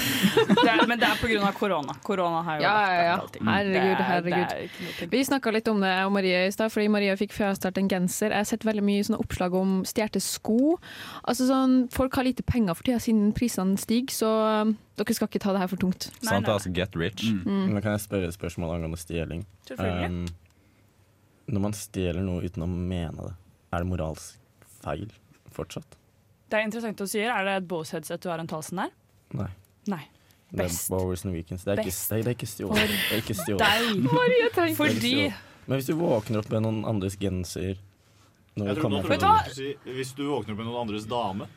Det 0.45 0.67
er, 0.71 0.81
men 0.87 0.99
det 0.99 1.05
er 1.07 1.41
av 1.45 1.53
korona. 1.57 1.93
Korona 2.03 2.41
har 2.43 2.57
jo 2.59 2.63
Ja, 2.63 2.73
ja, 2.91 3.01
ja. 3.05 3.15
allting. 3.21 3.43
Herregud, 3.47 3.99
er- 3.99 4.07
herregud. 4.09 5.01
er 5.03 5.07
Vi 5.11 5.21
snakka 5.23 5.51
litt 5.53 5.67
om 5.71 5.79
det, 5.81 5.89
jeg 5.91 6.05
og 6.07 6.11
Marie 6.15 6.39
i 6.47 6.51
stad, 6.51 6.71
fordi 6.73 6.87
Maria 6.91 7.15
fikk 7.19 7.33
frastart 7.35 7.77
en 7.77 7.89
genser. 7.91 8.31
Jeg 8.31 8.37
har 8.43 8.47
sett 8.49 8.65
veldig 8.67 8.83
mye 8.83 9.03
sånne 9.07 9.19
oppslag 9.19 9.53
om 9.55 9.73
stjålne 9.87 10.21
sko. 10.23 10.77
Altså 11.27 11.47
sånn, 11.49 11.75
Folk 11.93 12.15
har 12.15 12.23
lite 12.27 12.43
penger 12.43 12.73
for 12.77 12.83
tida 12.87 12.99
siden 13.03 13.33
prisene 13.35 13.77
stiger, 13.79 14.13
så 14.15 14.31
um, 14.63 14.75
dere 14.99 15.13
skal 15.17 15.27
ikke 15.29 15.43
ta 15.43 15.53
det 15.55 15.63
her 15.65 15.71
for 15.71 15.77
tungt. 15.81 16.09
Sant, 16.21 16.47
altså 16.51 16.71
get 16.73 16.95
rich. 16.95 17.27
Mm. 17.31 17.73
Men 17.73 17.81
kan 17.81 17.95
jeg 17.97 18.05
spørre 18.07 18.31
et 18.31 18.37
spørsmål 18.37 18.75
angående 18.77 18.99
stjeling? 19.01 19.45
Um, 19.77 20.25
når 21.51 21.61
man 21.67 21.73
stjeler 21.77 22.23
noe 22.25 22.43
uten 22.47 22.63
å 22.65 22.69
mene 22.71 23.29
det, 23.29 23.35
er 23.75 23.83
det 23.83 23.91
moralsk 23.91 24.65
feil 24.81 25.07
fortsatt? 25.55 25.99
Det 26.49 26.59
er 26.59 26.65
interessant 26.67 27.01
å 27.01 27.07
si. 27.09 27.19
Er 27.25 27.47
det 27.47 27.55
et 27.63 27.67
Bose-headset 27.69 28.21
du 28.21 28.29
har 28.29 28.39
en 28.43 28.47
talsen 28.49 28.77
der? 28.83 28.91
Nei. 29.33 29.49
Nei. 29.91 30.03
Det 30.51 30.59
er 30.61 30.69
Best. 30.69 30.89
Det 30.91 30.99
er 30.99 31.81
ikke, 31.81 31.89
Best 31.89 32.09
det 32.11 32.19
er, 32.19 32.23
det 32.23 32.29
er 32.29 32.35
ikke 32.35 32.47
stjålet. 32.51 32.93
Det 32.93 33.15
er 33.17 33.23
ikke 33.23 33.37
stjålet. 33.39 34.05
Marie, 34.05 34.49
tenk- 34.55 34.55
Det 34.55 34.61
er 34.61 34.69
ikke 34.69 34.77
Fordi- 34.77 35.33
Men 35.65 35.79
hvis 35.79 35.87
du 35.89 35.95
våkner 35.97 36.37
opp 36.43 36.49
med 36.53 36.61
noen 36.61 36.83
andres 36.85 37.15
genser 37.17 37.79
når 38.55 38.67
Jeg 38.69 38.75
trodde 38.77 38.81
kommer 38.81 39.01
du 39.01 39.15
skulle 39.17 39.55
si 39.55 39.93
hvis 39.97 40.11
du 40.15 40.21
våkner 40.29 40.53
opp 40.53 40.59
med 40.61 40.67
noen 40.69 40.81
andres 40.85 41.07
dame. 41.09 41.47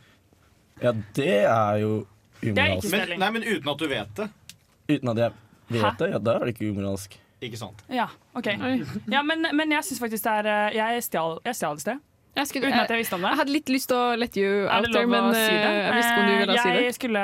Ja, 0.82 0.92
det 1.14 1.28
er 1.44 1.76
jo 1.82 2.06
umoralsk. 2.42 2.90
Men, 2.90 3.12
nei, 3.20 3.30
men 3.36 3.42
uten 3.44 3.68
at 3.68 3.78
du 3.78 3.86
vet 3.90 4.14
det. 4.16 4.28
Uten 4.88 5.08
at 5.12 5.16
jeg 5.20 5.32
vet 5.68 5.82
Hæ? 5.84 5.90
det, 6.00 6.10
ja, 6.14 6.18
da 6.18 6.34
er 6.38 6.46
det 6.48 6.54
ikke 6.56 6.70
umoralsk. 6.72 7.18
Ikke 7.44 7.58
sant? 7.60 7.84
Ja, 7.92 8.08
OK. 8.34 8.46
Ja, 9.12 9.22
men, 9.22 9.44
men 9.54 9.70
jeg 9.76 9.84
syns 9.86 10.00
faktisk 10.00 10.24
det 10.24 10.32
er 10.40 10.48
eh, 10.50 10.76
Jeg 10.80 11.02
stjal 11.06 11.38
i 11.44 11.52
sted. 11.84 12.00
Jeg 12.38 12.46
skulle- 12.52 12.68
Uten 12.70 12.80
at 12.84 12.92
jeg 12.94 13.00
visste 13.02 13.16
om 13.18 13.24
det. 13.26 13.30
Jeg 13.34 13.38
hadde 13.42 13.54
litt 13.56 13.70
lyst 13.74 13.88
til 13.90 13.96
å 13.98 14.16
let 14.18 14.36
you 14.38 14.50
out 14.70 14.86
there, 14.92 15.06
men 15.10 15.28
si 15.34 15.40
eh, 15.40 15.78
jeg 15.82 15.94
visste 15.98 16.12
ikke 16.12 16.22
om 16.22 16.28
du 16.28 16.36
ville 16.38 16.54
jeg 16.58 16.62
si 16.62 16.84
det. 16.86 16.94
Skulle, 16.98 17.22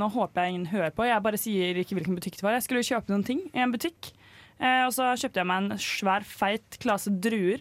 nå 0.00 0.08
håper 0.16 0.42
jeg 0.46 0.54
ingen 0.54 0.66
hører 0.72 0.90
på, 0.96 1.04
jeg 1.08 1.22
bare 1.28 1.38
sier 1.40 1.80
ikke 1.82 1.98
hvilken 1.98 2.16
butikk 2.18 2.38
det 2.40 2.46
var. 2.46 2.56
Jeg 2.58 2.64
skulle 2.66 2.86
kjøpe 2.88 3.12
noen 3.12 3.24
ting 3.28 3.42
i 3.52 3.58
en 3.64 3.72
butikk, 3.74 4.12
eh, 4.58 4.84
og 4.86 4.92
så 4.96 5.12
kjøpte 5.20 5.42
jeg 5.42 5.46
meg 5.52 5.62
en 5.64 5.78
svær, 5.78 6.24
feit 6.24 6.78
klase 6.80 7.12
druer. 7.20 7.60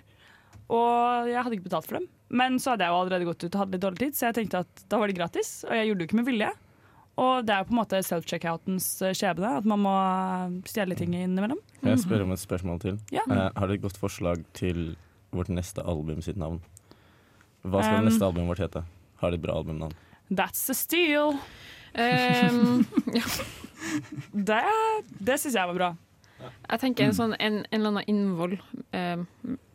Og 0.69 1.27
jeg 1.31 1.43
hadde 1.43 1.55
ikke 1.59 1.69
betalt 1.69 1.87
for 1.87 1.99
dem. 1.99 2.07
Men 2.29 2.57
så 2.59 2.73
hadde 2.73 2.83
jeg 2.83 2.91
jo 2.91 3.01
allerede 3.01 3.27
gått 3.29 3.43
ut 3.45 3.53
og 3.55 3.61
hadde 3.61 3.75
litt 3.77 3.83
dårlig 3.85 3.99
tid, 4.01 4.15
så 4.17 4.25
jeg 4.27 4.35
tenkte 4.41 4.59
at 4.65 4.81
da 4.91 4.97
var 4.99 5.07
det 5.07 5.15
gratis. 5.15 5.51
Og 5.67 5.71
jeg 5.71 5.87
gjorde 5.87 5.99
det 6.01 6.07
jo 6.07 6.09
ikke 6.11 6.19
med 6.19 6.27
vilje. 6.27 6.49
Og 7.17 7.45
det 7.47 7.53
er 7.55 7.61
jo 7.63 7.67
på 7.69 7.73
en 7.73 7.79
måte 7.79 8.01
self-checkoutens 8.05 8.87
eh, 9.07 9.13
skjebne, 9.17 9.53
at 9.57 9.65
man 9.65 9.79
må 9.81 9.93
stjele 10.69 10.95
ting 10.99 11.15
innimellom. 11.17 11.57
Kan 11.81 11.95
jeg 11.95 12.03
spørre 12.03 12.27
om 12.27 12.33
et 12.35 12.43
spørsmål 12.43 12.81
til? 12.83 12.99
Ja. 13.15 13.23
Eh, 13.31 13.47
har 13.55 13.67
du 13.67 13.73
et 13.73 13.81
godt 13.81 13.97
forslag 13.97 14.43
til 14.53 14.95
vårt 15.33 15.49
neste 15.49 15.81
album 15.87 16.21
sitt 16.21 16.37
navn? 16.37 16.59
Hva 17.65 17.83
skal 17.83 18.01
Um, 18.03 18.09
neste 18.09 18.25
albumet 18.27 18.51
vårt 18.53 18.63
hete? 18.65 18.83
Har 19.21 19.31
det 19.31 19.39
et 19.39 19.45
bra 19.47 19.55
albumnavn? 19.57 19.93
That's 20.29 20.69
a 20.69 20.75
steal. 20.77 21.37
Um, 21.97 22.85
ja. 23.17 23.23
Det, 24.33 24.61
det 25.19 25.39
syns 25.39 25.55
jeg 25.55 25.67
var 25.71 25.73
bra. 25.77 25.95
Jeg 26.69 26.79
tenker 26.83 27.07
en 27.07 27.15
sånn 27.17 27.31
en, 27.41 27.55
en 27.65 27.79
eller 27.79 27.89
annen 27.89 28.09
innvoll. 28.11 28.51
Um, 28.93 29.23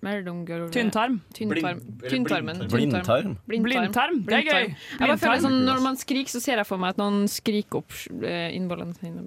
Tynntarm. 0.02 1.16
Tynntarm. 1.34 1.80
Blind- 1.80 2.10
Tynntarm. 2.10 2.50
blindtarm? 2.70 3.32
Blindtarm, 3.46 4.20
det 4.26 4.36
er 4.38 4.46
gøy. 4.46 4.68
Jeg 4.68 5.00
bare 5.00 5.16
føler 5.18 5.42
sånn, 5.42 5.58
Når 5.66 5.82
man 5.82 5.98
skriker, 5.98 6.30
så 6.30 6.42
ser 6.42 6.62
jeg 6.62 6.66
for 6.68 6.78
meg 6.82 6.94
at 6.94 7.00
noen 7.02 7.26
skriker 7.30 7.80
opp 7.82 7.94
eh, 8.22 8.50
innvollene 8.56 8.94
sine. 8.98 9.26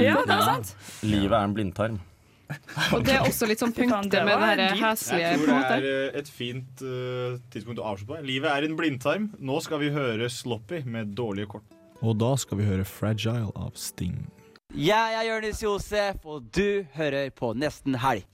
Ja, 0.00 0.16
det 0.24 0.36
er 0.38 0.46
sant. 0.48 0.72
Livet 1.04 1.36
er 1.36 1.44
en 1.44 1.56
blindtarm. 1.56 2.00
Og 2.96 3.04
det 3.06 3.16
er 3.16 3.26
også 3.26 3.48
litt 3.50 3.62
sånn 3.62 3.74
punktet 3.78 4.26
med 4.26 4.34
det 4.38 4.68
her 4.70 4.80
heslige, 4.80 5.22
Jeg 5.22 5.42
tror 5.44 5.62
det 5.62 5.76
er 5.76 5.88
eh, 5.90 6.18
et 6.20 6.30
fint 6.30 6.84
uh, 6.84 7.38
tidspunkt 7.52 7.82
å 7.82 7.88
avslutte 7.92 8.14
på. 8.14 8.26
Livet 8.28 8.52
er 8.52 8.68
en 8.68 8.76
blindtarm. 8.78 9.30
Nå 9.38 9.60
skal 9.64 9.82
vi 9.82 9.92
høre 9.94 10.30
Sloppy 10.32 10.82
med 10.88 11.14
dårlige 11.18 11.54
kort. 11.56 11.78
Og 12.02 12.18
da 12.18 12.32
skal 12.40 12.58
vi 12.58 12.66
høre 12.66 12.86
Fragile 12.88 13.52
av 13.54 13.76
Sting. 13.78 14.24
Jeg 14.72 15.16
er 15.18 15.26
Jonis 15.28 15.60
Josef, 15.62 16.22
og 16.24 16.48
du 16.56 16.82
hører 16.96 17.28
på 17.36 17.52
Nesten 17.58 17.98
Helg. 18.02 18.24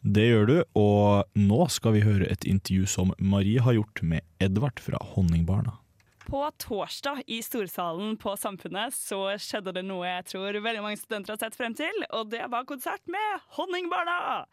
Det 0.00 0.22
gjør 0.30 0.46
du, 0.48 0.56
og 0.80 1.28
nå 1.36 1.66
skal 1.68 1.92
vi 1.98 2.04
høre 2.06 2.28
et 2.32 2.46
intervju 2.48 2.86
som 2.88 3.10
Marie 3.18 3.60
har 3.60 3.76
gjort 3.76 4.00
med 4.00 4.24
Edvard 4.40 4.80
fra 4.80 5.00
Honningbarna. 5.12 5.74
På 6.26 6.50
torsdag 6.50 7.22
i 7.26 7.42
Storsalen 7.42 8.16
på 8.20 8.36
Samfunnet 8.36 8.94
så 8.94 9.22
skjedde 9.40 9.72
det 9.78 9.82
noe 9.86 10.06
jeg 10.06 10.26
tror 10.30 10.58
veldig 10.62 10.82
mange 10.84 11.00
studenter 11.00 11.34
har 11.34 11.40
sett 11.40 11.56
frem 11.58 11.74
til, 11.76 12.04
og 12.14 12.28
det 12.30 12.44
var 12.52 12.68
konsert 12.68 13.02
med 13.10 13.46
Honningbarna! 13.56 14.44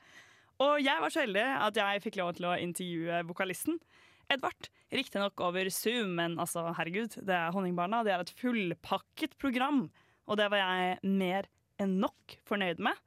Og 0.63 0.79
jeg 0.81 1.03
var 1.03 1.13
så 1.13 1.21
heldig 1.25 1.43
at 1.67 1.77
jeg 1.77 2.01
fikk 2.07 2.17
lov 2.17 2.31
til 2.37 2.47
å 2.49 2.55
intervjue 2.57 3.19
vokalisten. 3.29 3.77
Edvard, 4.33 4.71
riktignok 4.89 5.43
over 5.45 5.69
Zoom, 5.69 6.15
men 6.17 6.39
altså, 6.41 6.65
herregud, 6.79 7.19
det 7.27 7.35
er 7.35 7.53
Honningbarna. 7.53 8.01
Det 8.03 8.15
er 8.15 8.23
et 8.25 8.33
fullpakket 8.39 9.37
program, 9.37 9.85
og 10.25 10.39
det 10.41 10.49
var 10.51 10.63
jeg 10.63 11.13
mer 11.19 11.51
enn 11.77 11.99
nok 12.01 12.39
fornøyd 12.49 12.81
med. 12.83 12.97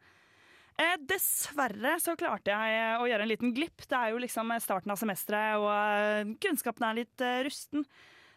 Eh, 0.80 0.94
dessverre 1.10 1.98
så 2.00 2.14
klarte 2.16 2.54
jeg 2.54 3.00
å 3.02 3.08
gjøre 3.10 3.26
en 3.26 3.32
liten 3.32 3.52
glipp. 3.56 3.82
Det 3.84 3.98
er 3.98 4.14
jo 4.14 4.22
liksom 4.22 4.54
starten 4.62 4.94
av 4.94 5.00
semesteret, 5.00 5.58
og 5.60 5.68
eh, 5.74 6.32
kunnskapen 6.40 6.86
er 6.86 7.02
litt 7.02 7.24
eh, 7.26 7.42
rusten. 7.44 7.84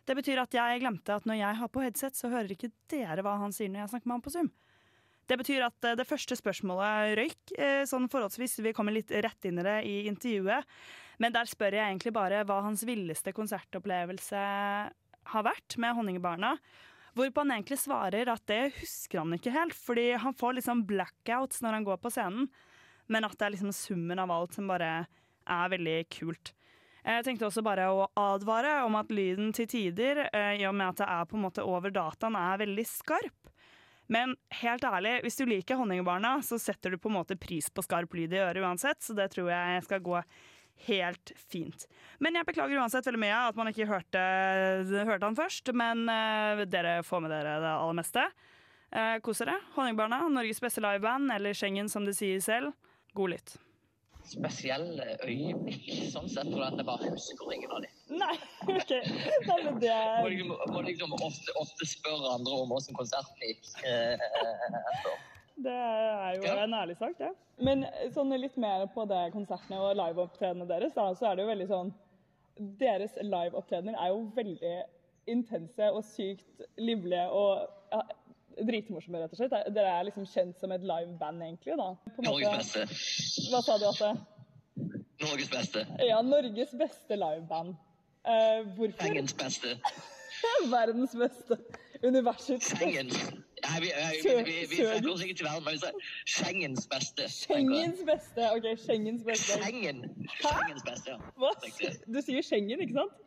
Det 0.03 0.15
betyr 0.19 0.41
at 0.41 0.55
jeg 0.55 0.81
glemte 0.83 1.15
at 1.15 1.25
når 1.29 1.39
jeg 1.39 1.59
har 1.61 1.71
på 1.71 1.83
headset, 1.83 2.17
så 2.17 2.31
hører 2.31 2.51
ikke 2.55 2.73
dere 2.91 3.23
hva 3.23 3.37
han 3.39 3.55
sier 3.55 3.71
når 3.71 3.85
jeg 3.85 3.93
snakker 3.93 4.09
med 4.09 4.17
han 4.17 4.25
på 4.25 4.33
Zoom. 4.35 4.51
Det 5.29 5.37
betyr 5.39 5.63
at 5.63 5.87
eh, 5.87 5.95
det 5.95 6.07
første 6.07 6.35
spørsmålet 6.35 7.15
røyk, 7.19 7.53
eh, 7.55 7.83
sånn 7.87 8.09
forholdsvis. 8.11 8.57
Vi 8.65 8.73
kommer 8.75 8.95
litt 8.95 9.11
rett 9.11 9.47
inn 9.47 9.61
i 9.61 9.65
det 9.65 9.77
i 9.87 9.95
intervjuet. 10.11 10.67
Men 11.23 11.35
der 11.35 11.47
spør 11.47 11.77
jeg 11.77 11.85
egentlig 11.85 12.11
bare 12.15 12.41
hva 12.47 12.59
hans 12.65 12.83
villeste 12.87 13.31
konsertopplevelse 13.35 14.41
har 15.31 15.45
vært 15.47 15.77
med 15.79 15.95
Honningbarna. 15.95 16.57
Hvorpå 17.15 17.43
han 17.45 17.53
egentlig 17.55 17.77
svarer 17.79 18.31
at 18.33 18.43
det 18.49 18.73
husker 18.79 19.21
han 19.21 19.35
ikke 19.37 19.53
helt, 19.53 19.77
fordi 19.77 20.09
han 20.19 20.35
får 20.35 20.57
liksom 20.57 20.83
blackouts 20.89 21.61
når 21.63 21.77
han 21.77 21.87
går 21.87 22.01
på 22.01 22.11
scenen. 22.11 22.49
Men 23.07 23.27
at 23.27 23.37
det 23.37 23.47
er 23.47 23.55
liksom 23.55 23.75
summen 23.75 24.19
av 24.19 24.33
alt 24.33 24.57
som 24.57 24.67
bare 24.67 25.05
er 25.43 25.71
veldig 25.71 25.97
kult. 26.11 26.53
Jeg 27.03 27.25
tenkte 27.25 27.49
også 27.49 27.63
bare 27.65 27.89
å 27.91 28.07
advare 28.15 28.77
om 28.85 28.95
at 28.95 29.11
lyden 29.11 29.51
til 29.55 29.67
tider, 29.67 30.25
eh, 30.31 30.61
i 30.61 30.67
og 30.69 30.75
med 30.77 30.93
at 30.93 31.01
det 31.01 31.09
er 31.11 31.25
på 31.27 31.35
en 31.35 31.43
måte 31.43 31.65
over 31.67 31.91
dataen, 31.91 32.37
er 32.39 32.61
veldig 32.63 32.85
skarp. 32.87 33.51
Men 34.11 34.35
helt 34.61 34.83
ærlig, 34.87 35.17
hvis 35.23 35.39
du 35.39 35.45
liker 35.47 35.79
Honningbarna, 35.79 36.37
så 36.43 36.59
setter 36.59 36.93
du 36.93 36.99
på 37.01 37.11
en 37.11 37.17
måte 37.17 37.39
pris 37.39 37.69
på 37.69 37.83
skarp 37.83 38.13
lyd 38.15 38.35
i 38.35 38.41
øret 38.43 38.63
uansett, 38.63 39.01
så 39.03 39.15
det 39.15 39.29
tror 39.33 39.51
jeg 39.51 39.83
skal 39.87 40.03
gå 40.03 40.21
helt 40.87 41.31
fint. 41.37 41.85
Men 42.19 42.39
jeg 42.39 42.47
beklager 42.47 42.79
uansett 42.81 43.07
veldig 43.07 43.21
mye 43.21 43.41
at 43.49 43.59
man 43.59 43.69
ikke 43.71 43.87
hørte, 43.87 44.23
hørte 45.07 45.27
han 45.27 45.37
først, 45.37 45.71
men 45.75 46.07
uh, 46.09 46.63
dere 46.67 46.97
får 47.07 47.23
med 47.23 47.33
dere 47.35 47.59
det 47.63 47.73
aller 47.73 47.99
meste. 47.99 48.25
Uh, 48.93 49.17
Kos 49.23 49.43
dere. 49.43 49.59
Honningbarna, 49.77 50.23
Norges 50.33 50.61
beste 50.63 50.83
liveband, 50.83 51.31
eller 51.35 51.55
Schengen 51.57 51.91
som 51.91 52.07
de 52.07 52.15
sier 52.17 52.43
selv. 52.43 52.73
God 53.15 53.35
lytt. 53.35 53.55
Spesielle 54.27 55.05
øyeblikk, 55.25 55.87
sånn 56.13 56.29
sett, 56.31 56.47
for 56.51 56.63
at 56.65 56.77
jeg 56.79 56.85
bare 56.87 57.09
husker 57.11 57.51
ingen 57.55 57.71
av 57.75 57.81
dem. 57.83 57.91
Nei, 58.21 58.35
OK. 58.69 58.93
Nei, 59.47 59.57
men 59.65 59.79
det 59.81 59.89
er 59.91 60.21
Må, 60.23 60.29
liksom- 60.31 60.73
må 60.73 60.81
liksom 60.87 61.13
ofte, 61.19 61.55
ofte 61.59 61.87
spørre 61.89 62.33
andre 62.37 62.53
om 62.63 62.69
hvordan 62.71 62.97
konserten 62.99 63.47
gikk. 63.47 63.67
eh. 63.85 64.17
Det 65.63 65.71
er 65.71 66.39
jo 66.39 66.53
en 66.57 66.73
ærlig 66.73 66.97
sak, 66.97 67.17
det. 67.19 67.29
Men 67.61 67.85
sånn 68.13 68.33
litt 68.39 68.55
mer 68.57 68.87
på 68.87 69.05
det 69.07 69.31
konsertene 69.35 69.77
og 69.77 69.95
liveopptredenene 69.99 70.67
deres, 70.67 70.93
da, 70.97 71.11
så 71.13 71.29
er 71.31 71.35
det 71.35 71.45
jo 71.45 71.51
veldig 71.51 71.67
sånn 71.69 71.93
Deres 72.79 73.15
liveopptredener 73.17 73.95
er 73.97 74.09
jo 74.11 74.31
veldig 74.35 74.73
intense 75.27 75.87
og 75.89 76.03
sykt 76.05 76.61
livlige 76.77 77.23
og 77.33 77.63
ja, 77.91 78.01
dritmorsomme, 78.57 79.21
rett 79.21 79.33
og 79.33 79.39
slett. 79.41 79.55
Dere 79.75 79.95
er 79.99 80.07
liksom 80.09 80.27
kjent 80.29 80.59
som 80.61 80.73
et 80.75 80.85
liveband, 80.87 81.43
egentlig, 81.45 81.77
da. 81.79 81.89
Måte- 82.17 82.27
Norges 82.27 82.73
beste. 82.73 83.49
Hva 83.51 83.63
sa 83.65 83.77
du, 83.81 83.87
Atte? 83.89 84.11
Norges 85.23 85.49
beste. 85.53 85.85
Ja, 86.03 86.21
Norges 86.25 86.75
beste 86.79 87.17
liveband. 87.19 87.75
Uh, 88.23 88.63
hvorfor? 88.77 89.01
Sengens 89.03 89.33
beste. 89.33 89.77
Verdens 90.73 91.15
beste. 91.15 91.57
Universets 92.03 92.73
Schengens. 92.75 93.17
Nei, 93.63 93.79
vi, 93.79 93.91
vi, 94.23 94.55
vi, 94.69 95.33
til 95.33 95.45
verden, 95.45 95.63
men 95.63 96.01
Schengens 96.27 96.87
beste. 96.87 97.29
Schengens 97.31 98.01
beste. 98.05 98.49
OK, 98.51 98.65
Schengens 98.79 99.23
beste. 99.23 99.59
Schengen. 99.63 100.03
Schengens 100.41 100.83
beste, 100.83 101.11
ja. 101.11 101.17
Hva? 101.39 101.53
Du 102.07 102.19
sier 102.21 102.43
Schengen, 102.43 102.83
ikke 102.83 102.97
sant? 102.97 103.21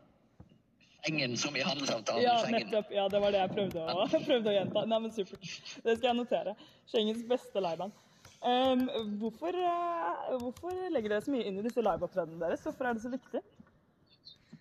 Schengen 1.07 1.37
som 1.37 1.57
i 1.57 1.63
handelsavtalen. 1.63 2.23
Ja, 2.23 2.35
nettopp. 2.51 2.91
Ja, 2.91 3.09
det 3.09 3.21
var 3.23 3.31
det 3.31 3.39
jeg 3.39 3.51
prøvde 3.53 3.83
å, 3.87 4.07
prøvde 4.27 4.51
å 4.51 4.55
gjenta. 4.57 4.83
Nei, 4.91 4.99
men 5.05 5.13
supert. 5.15 5.51
Det 5.85 5.95
skal 5.99 6.09
jeg 6.11 6.19
notere. 6.19 6.55
Schengens 6.91 7.21
beste 7.29 7.63
liveband. 7.63 7.95
Um, 8.43 8.83
hvorfor, 9.21 9.55
uh, 9.55 10.35
hvorfor 10.43 10.75
legger 10.91 11.15
dere 11.15 11.23
så 11.23 11.33
mye 11.33 11.47
inn 11.47 11.61
i 11.61 11.65
disse 11.65 11.83
liveopptredenene 11.83 12.43
deres? 12.43 12.65
Hvorfor 12.67 12.89
er 12.89 12.99
det 12.99 13.05
så 13.05 13.13
viktig? 13.13 13.43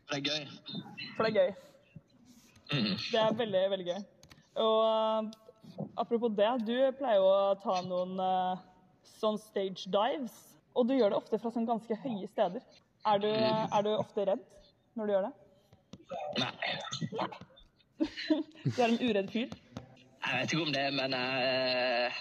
Det 0.05 0.19
er 0.19 0.21
gøy. 0.21 0.45
For 1.15 1.25
det 1.25 1.31
er 1.31 1.39
gøy. 1.39 1.55
Det 3.09 3.23
er 3.23 3.39
veldig, 3.41 3.63
veldig 3.73 3.87
gøy. 3.89 4.03
Og 4.65 4.77
uh, 4.85 5.79
apropos 6.01 6.33
det, 6.37 6.51
du 6.67 6.75
pleier 6.99 7.23
jo 7.23 7.31
å 7.31 7.55
ta 7.63 7.79
noen 7.87 8.19
uh, 8.21 8.61
sånn 9.15 9.41
stage 9.41 9.89
dives. 9.89 10.37
Og 10.77 10.85
du 10.85 10.93
gjør 10.93 11.15
det 11.15 11.19
ofte 11.23 11.41
fra 11.41 11.53
sånn 11.55 11.65
ganske 11.65 11.97
høye 12.05 12.29
steder. 12.29 12.61
Er 13.05 13.21
du, 13.21 13.31
er 13.33 13.81
du 13.85 13.91
ofte 13.95 14.27
redd 14.29 14.45
når 14.97 15.09
du 15.09 15.13
gjør 15.15 15.27
det? 15.27 15.33
Nei. 16.39 17.27
Du 18.65 18.81
er 18.81 18.89
en 18.91 18.97
uredd 19.01 19.29
fyr? 19.31 19.51
Jeg 20.25 20.39
vet 20.41 20.53
ikke 20.55 20.65
om 20.65 20.73
det, 20.73 20.85
men 20.97 21.13
jeg, 21.13 22.11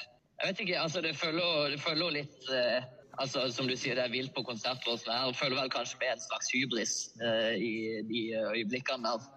jeg 0.41 0.49
vet 0.51 0.61
ikke. 0.65 0.77
Altså, 0.81 1.01
det 1.05 1.15
følger, 1.17 1.71
det 1.73 1.81
følger 1.81 2.13
litt 2.19 2.51
eh, 2.53 2.85
altså, 3.23 3.47
Som 3.53 3.69
du 3.71 3.75
sier, 3.81 3.97
det 3.99 4.05
er 4.07 4.13
vilt 4.13 4.35
på 4.37 4.45
konsert 4.47 4.85
og 4.91 5.01
sånn. 5.01 5.15
her. 5.15 5.31
Jeg 5.33 5.39
føler 5.41 5.61
vel 5.63 5.73
kanskje 5.73 6.01
med 6.03 6.13
en 6.15 6.25
slags 6.27 6.51
hybris 6.55 6.95
uh, 7.23 7.53
i 7.57 7.73
de 8.11 8.23
øyeblikkene 8.53 9.09
der. 9.09 9.29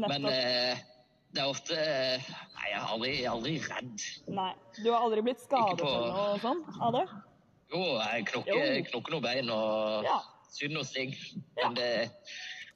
Men 0.00 0.26
uh, 0.26 0.82
det 1.30 1.42
er 1.44 1.46
ofte 1.50 1.76
Nei, 1.78 2.66
jeg 2.66 2.76
er 2.80 2.86
aldri, 2.94 3.10
jeg 3.14 3.24
er 3.28 3.32
aldri 3.36 3.56
redd. 3.70 4.06
Nei. 4.34 4.50
Du 4.82 4.88
har 4.90 5.06
aldri 5.06 5.22
blitt 5.30 5.42
skadet 5.44 5.78
på- 5.80 5.90
eller 5.94 6.14
noe 6.18 6.38
sånn 6.42 6.64
av 6.82 6.96
det? 6.98 7.06
Jo, 7.70 7.82
jeg 8.02 8.26
knokker, 8.32 8.80
knokker 8.90 9.14
noen 9.14 9.22
bein 9.28 9.50
og 9.54 10.06
Ja. 10.08 10.18
syr 10.50 10.72
noen 10.74 10.88
sting. 10.88 11.14
Men 11.60 11.76
det, 11.78 11.90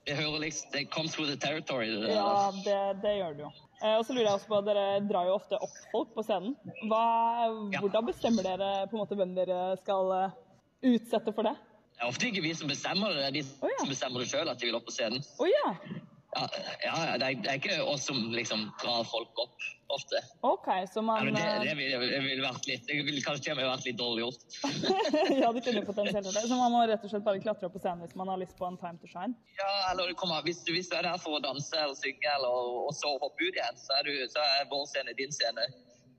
det 0.05 0.17
hører 0.19 0.39
liksom 0.45 0.73
Det 0.73 0.85
comes 0.93 1.19
with 1.19 1.31
the 1.31 1.37
territory. 1.47 1.87
Det 1.91 2.01
der. 2.01 2.17
Ja, 2.17 2.53
det, 2.65 3.03
det 3.03 3.15
gjør 3.19 3.37
det 3.39 3.47
jo. 3.47 3.53
Eh, 3.83 3.95
og 3.99 4.05
så 4.07 4.15
lurer 4.15 4.29
jeg 4.29 4.39
også 4.39 4.51
på, 4.51 4.61
Dere 4.67 4.87
drar 5.09 5.29
jo 5.29 5.37
ofte 5.39 5.61
opp 5.61 5.77
folk 5.93 6.15
på 6.17 6.25
scenen. 6.27 6.57
Hva, 6.91 7.05
Hvordan 7.79 8.09
bestemmer 8.09 8.47
dere 8.47 8.73
på 8.91 8.99
en 8.99 9.05
måte 9.05 9.19
hvem 9.19 9.37
dere 9.37 9.61
skal 9.83 10.13
eh, 10.19 10.37
utsette 10.95 11.35
for 11.35 11.49
det? 11.49 11.55
Det 11.95 12.03
er 12.03 12.11
ofte 12.11 12.29
ikke 12.29 12.43
vi 12.45 12.53
som 12.59 12.71
bestemmer 12.71 13.15
det, 13.15 13.23
det 13.23 13.27
er 13.29 13.37
de 13.39 13.45
som 13.79 13.91
bestemmer 13.91 14.25
det 14.25 14.31
sjøl 14.33 14.51
at 14.51 14.61
de 14.61 14.69
vil 14.69 14.77
opp 14.77 14.89
på 14.89 14.95
scenen. 14.95 15.23
Oh, 15.39 15.47
ja. 15.49 15.75
Ja, 16.35 16.49
ja 16.83 17.17
det, 17.21 17.27
er, 17.27 17.41
det 17.45 17.51
er 17.51 17.61
ikke 17.61 17.81
oss 17.87 18.07
som 18.09 18.21
liksom 18.35 18.67
drar 18.83 19.07
folk 19.09 19.43
opp 19.43 19.67
ofte. 19.95 20.21
OK, 20.41 20.69
så 20.93 21.03
man 21.03 21.29
Ja, 21.29 21.33
det, 21.33 21.41
eh, 21.41 21.63
det, 21.63 21.75
ville 21.79 22.21
vil 22.25 22.43
vært 22.43 22.67
litt 22.67 22.87
Det 22.89 22.97
ville 23.07 23.23
kanskje 23.23 23.45
til 23.45 23.55
og 23.55 23.61
med 23.61 23.69
vært 23.69 23.87
litt 23.89 23.99
dårlig 24.01 24.25
gjort. 24.25 24.59
Ja, 25.43 25.53
det 25.55 25.65
kunne 25.67 25.85
potensielt 25.87 26.31
det. 26.31 26.45
Så 26.49 26.59
man 26.59 26.75
må 26.75 26.85
rett 26.89 27.05
og 27.05 27.13
slett 27.13 27.27
bare 27.27 27.43
klatre 27.45 27.69
opp 27.69 27.77
på 27.77 27.83
scenen 27.85 28.05
hvis 28.05 28.17
man 28.19 28.33
har 28.33 28.41
lyst 28.41 28.57
på 28.59 28.69
en 28.69 28.79
time 28.81 28.99
to 29.03 29.11
shine? 29.11 29.37
Ja, 29.61 29.73
eller 29.93 30.13
kommer, 30.19 30.43
hvis, 30.47 30.65
du, 30.67 30.73
hvis 30.77 30.91
du 30.91 30.99
er 30.99 31.07
der 31.07 31.21
for 31.23 31.39
å 31.39 31.43
danse 31.45 31.79
eller 31.79 31.97
synge 31.99 32.37
eller, 32.37 32.71
og 32.89 32.93
så 32.97 33.15
hoppe 33.23 33.45
ut 33.45 33.55
igjen, 33.55 33.81
så 33.81 34.01
er, 34.01 34.09
du, 34.09 34.25
så 34.33 34.47
er 34.59 34.71
vår 34.73 34.87
scene 34.91 35.17
din 35.19 35.35
scene. 35.35 35.69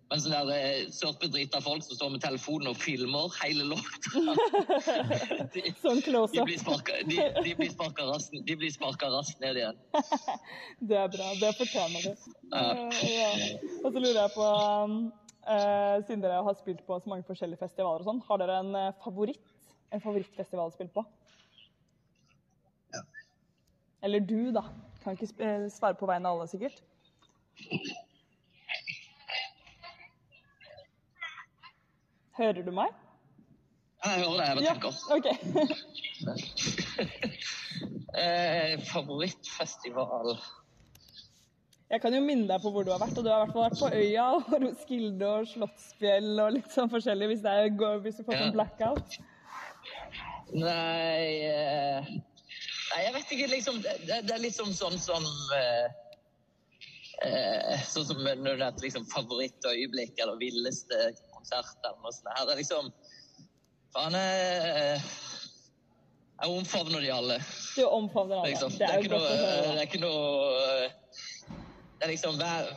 Men 0.06 0.22
sånne 0.22 0.40
der 0.46 0.60
eh, 0.62 0.90
sørpedrita 0.94 1.60
folk 1.66 1.82
som 1.82 1.98
står 1.98 2.12
med 2.14 2.22
telefonen 2.22 2.70
og 2.70 2.78
filmer 2.78 3.32
hele 3.40 3.66
låta 3.72 4.12
Sånn 5.82 6.02
close 6.06 6.36
De 6.36 6.44
up. 6.44 6.92
de, 7.10 7.18
de 7.42 7.56
blir 7.58 7.72
sparka 7.74 8.06
raskt, 8.12 8.36
de 8.46 8.58
blir 8.60 8.74
sparka 8.74 9.10
raskt 9.10 9.42
ned 9.42 9.58
igjen. 9.64 9.80
Det 10.92 11.00
er 11.02 11.10
bra. 11.10 11.32
Det 11.42 11.52
fortjener 11.58 12.06
du. 12.06 12.30
Ja. 12.54 12.64
Eh, 12.70 13.02
ja. 13.16 13.32
Og 13.82 13.90
så 13.90 13.98
lurer 13.98 14.22
jeg 14.22 14.34
på 14.36 14.50
um, 14.86 14.96
eh, 15.50 15.98
Siden 16.06 16.22
dere 16.22 16.44
har 16.46 16.62
spilt 16.62 16.86
på 16.86 17.00
så 17.02 17.10
mange 17.10 17.26
forskjellige 17.26 17.64
festivaler 17.66 18.06
og 18.06 18.12
sånn, 18.12 18.24
har 18.30 18.44
dere 18.44 18.62
en 18.62 18.74
favoritt? 19.02 19.42
En 19.94 20.04
favorittfestival 20.04 20.70
å 20.70 20.76
spille 20.76 20.94
på? 20.94 21.06
Eller 24.06 24.22
du, 24.22 24.52
da. 24.54 24.68
Kan 25.02 25.18
ikke 25.18 25.70
svare 25.74 25.98
på 25.98 26.06
vegne 26.10 26.30
av 26.30 26.38
alle, 26.38 26.50
sikkert. 26.52 26.84
Hører 32.38 32.62
du 32.68 32.72
meg? 32.76 32.92
Jeg 34.06 34.14
hører 34.22 34.38
det, 34.38 34.46
jeg 34.48 34.56
bare 34.56 34.74
tenker. 34.74 34.94
OK. 35.16 35.28
Eh, 38.16 38.80
favorittfestival 38.88 40.30
Jeg 41.92 42.00
kan 42.00 42.14
jo 42.16 42.22
minne 42.24 42.48
deg 42.48 42.62
på 42.64 42.72
hvor 42.72 42.86
du 42.88 42.92
har 42.94 43.02
vært, 43.02 43.18
og 43.20 43.26
du 43.26 43.28
har 43.28 43.44
i 43.44 43.52
vært 43.52 43.76
på 43.82 43.90
Øya 43.92 44.28
og 44.38 44.46
Roskilde 44.64 45.28
og 45.42 45.50
Slottsfjell 45.52 46.30
og 46.40 46.54
litt 46.56 46.72
sånn 46.72 46.88
forskjellig, 46.94 47.28
hvis, 47.34 47.44
det 47.44 47.76
går- 47.76 48.00
hvis 48.06 48.16
du 48.22 48.24
får 48.24 48.38
Ja. 48.38 48.46
en 48.46 48.54
blackout. 48.56 49.18
Nei 50.56 51.28
eh, 51.50 52.08
Nei, 52.08 53.02
jeg 53.04 53.12
vet 53.18 53.28
ikke, 53.36 53.50
liksom 53.52 53.76
Det, 53.84 53.94
det 54.08 54.32
er 54.38 54.42
liksom 54.46 54.72
sånn 54.78 54.96
som 55.02 55.24
eh, 55.58 55.60
eh, 55.60 55.92
Sånn 57.90 58.08
som 58.10 58.20
når 58.26 58.58
det 58.60 58.66
er 58.66 58.68
et 58.68 58.82
liksom, 58.84 59.06
favorittøyeblikk 59.12 60.20
eller 60.20 60.40
villeste 60.42 61.12
konsert 61.32 61.78
eller 61.86 62.02
noe 62.04 62.14
sånt. 62.16 62.34
Her 62.36 62.52
er 62.52 62.60
liksom 62.60 62.92
Faen, 63.96 64.12
jeg, 64.20 65.04
jeg 66.42 66.52
omfavner 66.52 67.00
de 67.00 67.12
alle. 67.16 67.38
Du 67.78 67.86
omfavner 67.88 68.42
alle. 68.42 68.50
Liksom. 68.52 68.74
Det 68.76 68.90
er 68.90 69.00
ikke 69.00 69.14
godt 69.14 69.24
noe, 69.24 69.62
det 69.64 69.78
er 69.78 69.86
ikke 69.88 70.02
noe 70.04 70.18
Det 71.96 72.04
er 72.04 72.12
liksom 72.12 72.36
hver, 72.42 72.74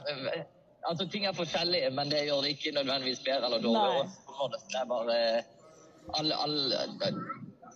Altså, 0.86 1.08
ting 1.10 1.26
er 1.26 1.34
forskjellige, 1.34 1.90
men 1.90 2.10
det 2.12 2.22
gjør 2.28 2.44
det 2.44 2.52
ikke 2.54 2.70
nødvendigvis 2.76 3.24
bedre 3.26 3.48
eller 3.50 3.64
dårligere. 3.64 4.06
Det 4.70 4.78
er 4.78 4.86
bare 4.88 5.16
alle, 6.14 6.36
alle 6.38 7.10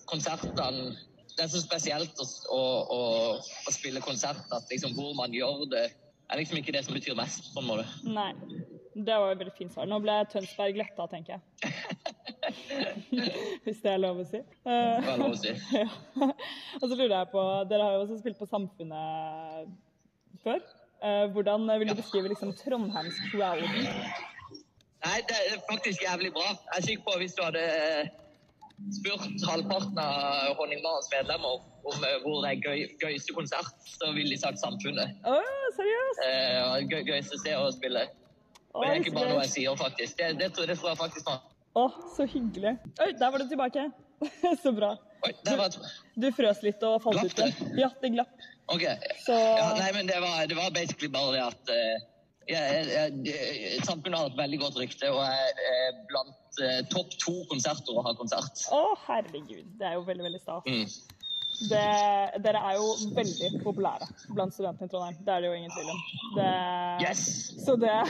konsertene 0.06 0.94
Det 1.36 1.44
er 1.44 1.50
så 1.50 1.60
spesielt 1.64 2.20
å, 2.20 2.26
å, 2.54 2.62
å, 2.94 3.00
å 3.40 3.74
spille 3.74 4.00
konsert 4.04 4.54
at 4.54 4.70
liksom 4.70 4.94
hvor 4.94 5.14
man 5.18 5.34
gjør 5.34 5.64
det, 5.72 5.86
er 6.32 6.38
liksom 6.40 6.58
ikke 6.60 6.74
det 6.74 6.82
som 6.86 6.94
betyr 6.96 7.14
mest, 7.18 7.42
på 7.54 7.58
en 7.62 7.68
måte. 7.68 7.84
Nei. 8.08 8.32
Det 8.92 9.14
var 9.16 9.30
et 9.32 9.40
veldig 9.40 9.54
fint 9.56 9.72
svar. 9.72 9.86
Nå 9.88 9.96
ble 10.04 10.14
Tønsberg 10.32 10.76
letta, 10.76 11.06
tenker 11.08 11.32
jeg. 11.38 11.42
Hvis 13.64 13.80
det 13.80 13.90
er 13.94 14.02
lov 14.02 14.16
å 14.20 14.26
si. 14.28 14.40
Det 14.66 15.12
er 15.14 15.20
lov 15.20 15.32
å 15.32 15.40
si. 15.40 15.52
ja. 15.80 15.88
Og 16.80 16.84
så 16.84 16.92
lurer 16.92 17.14
jeg 17.14 17.32
på 17.32 17.42
Dere 17.70 17.86
har 17.86 17.92
jo 17.96 18.02
også 18.04 18.16
spilt 18.20 18.38
på 18.40 18.50
Samfunnet 18.50 19.00
før. 20.44 20.60
Eh, 21.02 21.24
Hvordan 21.32 21.60
vil 21.80 21.88
du 21.88 21.96
beskrive 21.98 22.26
liksom 22.34 22.50
Trondheims-crowden? 22.60 23.68
Nei, 25.02 25.18
det 25.26 25.36
er 25.40 25.46
faktisk 25.66 25.98
jævlig 26.04 26.30
bra. 26.36 26.48
Jeg 26.52 26.76
er 26.76 26.82
sikker 26.86 27.02
på 27.06 27.10
at 27.16 27.22
hvis 27.24 27.36
du 27.38 27.42
hadde 27.42 27.64
spurt 28.90 29.44
halvparten 29.48 29.98
av 29.98 30.56
Honningbarns 30.58 31.08
medlemmer 31.12 31.60
om 31.88 32.06
eh, 32.06 32.18
hvor 32.24 32.46
er 32.48 32.58
gøy, 32.62 32.84
gøyeste 33.02 33.34
konsert, 33.36 33.72
så 33.86 34.10
ville 34.16 34.34
de 34.34 34.40
sagt 34.40 34.60
Samfunnet. 34.62 35.16
Oh, 35.28 35.62
seriøst? 35.78 36.24
Eh, 36.26 36.76
gøy, 36.90 37.00
gøyeste 37.10 37.40
sted 37.40 37.56
å 37.58 37.70
spille. 37.74 38.06
Oh, 38.72 38.82
det 38.82 38.90
er 38.90 39.00
ikke 39.02 39.14
bare 39.16 39.32
noe 39.32 39.42
jeg 39.44 39.54
sier, 39.56 39.78
faktisk. 39.78 40.18
Det, 40.18 40.32
det, 40.40 40.52
tror, 40.56 40.70
det 40.70 40.78
tror 40.80 40.92
jeg 40.92 41.00
faktisk 41.02 41.28
på. 41.28 41.38
Å, 41.80 41.86
så 42.16 42.28
hyggelig. 42.28 42.76
Oi, 43.00 43.10
der 43.18 43.34
var 43.34 43.42
du 43.42 43.48
tilbake. 43.50 43.88
så 44.62 44.72
bra. 44.76 44.94
der 45.46 45.58
var 45.58 45.72
Du, 45.72 45.82
du 46.22 46.28
frøs 46.36 46.62
litt 46.62 46.82
og 46.86 47.00
falt 47.04 47.22
ut. 47.24 47.34
Glapp 47.36 47.58
det. 47.58 47.70
Ja, 47.80 47.90
det 48.02 48.12
glapp. 48.14 48.48
Ok. 48.72 48.86
Så 49.24 49.36
Ja, 49.36 49.72
nei, 49.78 49.90
men 49.96 50.08
det 50.10 50.20
var, 50.22 50.44
det 50.48 50.58
var 50.58 50.72
basically 50.74 51.10
bare 51.12 51.34
det 51.36 51.44
at 51.48 51.72
eh, 51.74 52.08
jeg, 52.48 52.86
jeg, 53.26 53.80
Samfunnet 53.86 54.18
har 54.18 54.30
et 54.30 54.38
veldig 54.38 54.60
godt 54.62 54.78
rykte, 54.80 55.10
og 55.12 55.22
er 55.24 55.98
blant 56.10 56.62
eh, 56.62 56.80
topp 56.92 57.14
to 57.22 57.34
konserter 57.50 57.98
å 57.98 58.04
ha 58.06 58.14
konsert. 58.18 58.64
Å, 58.74 58.82
herregud. 59.06 59.66
Det 59.78 59.88
er 59.88 59.98
jo 59.98 60.06
veldig, 60.08 60.26
veldig 60.28 60.42
stas. 60.42 60.66
Mm. 60.66 61.20
Det, 61.68 61.84
dere 62.42 62.62
er 62.70 62.78
jo 62.80 62.88
veldig 63.14 63.50
populære 63.62 64.08
blant 64.32 64.54
studentene 64.56 64.88
i 64.88 64.92
Trondheim. 64.92 65.18
Det 65.22 65.34
er 65.34 65.44
det 65.44 65.50
jo 65.50 65.56
ingen 65.60 65.74
tvil 65.74 65.92
om. 65.92 66.02
Det, 66.38 66.50
Yes! 67.04 67.24
Så 67.62 67.76
det 67.80 67.92
er 67.92 68.04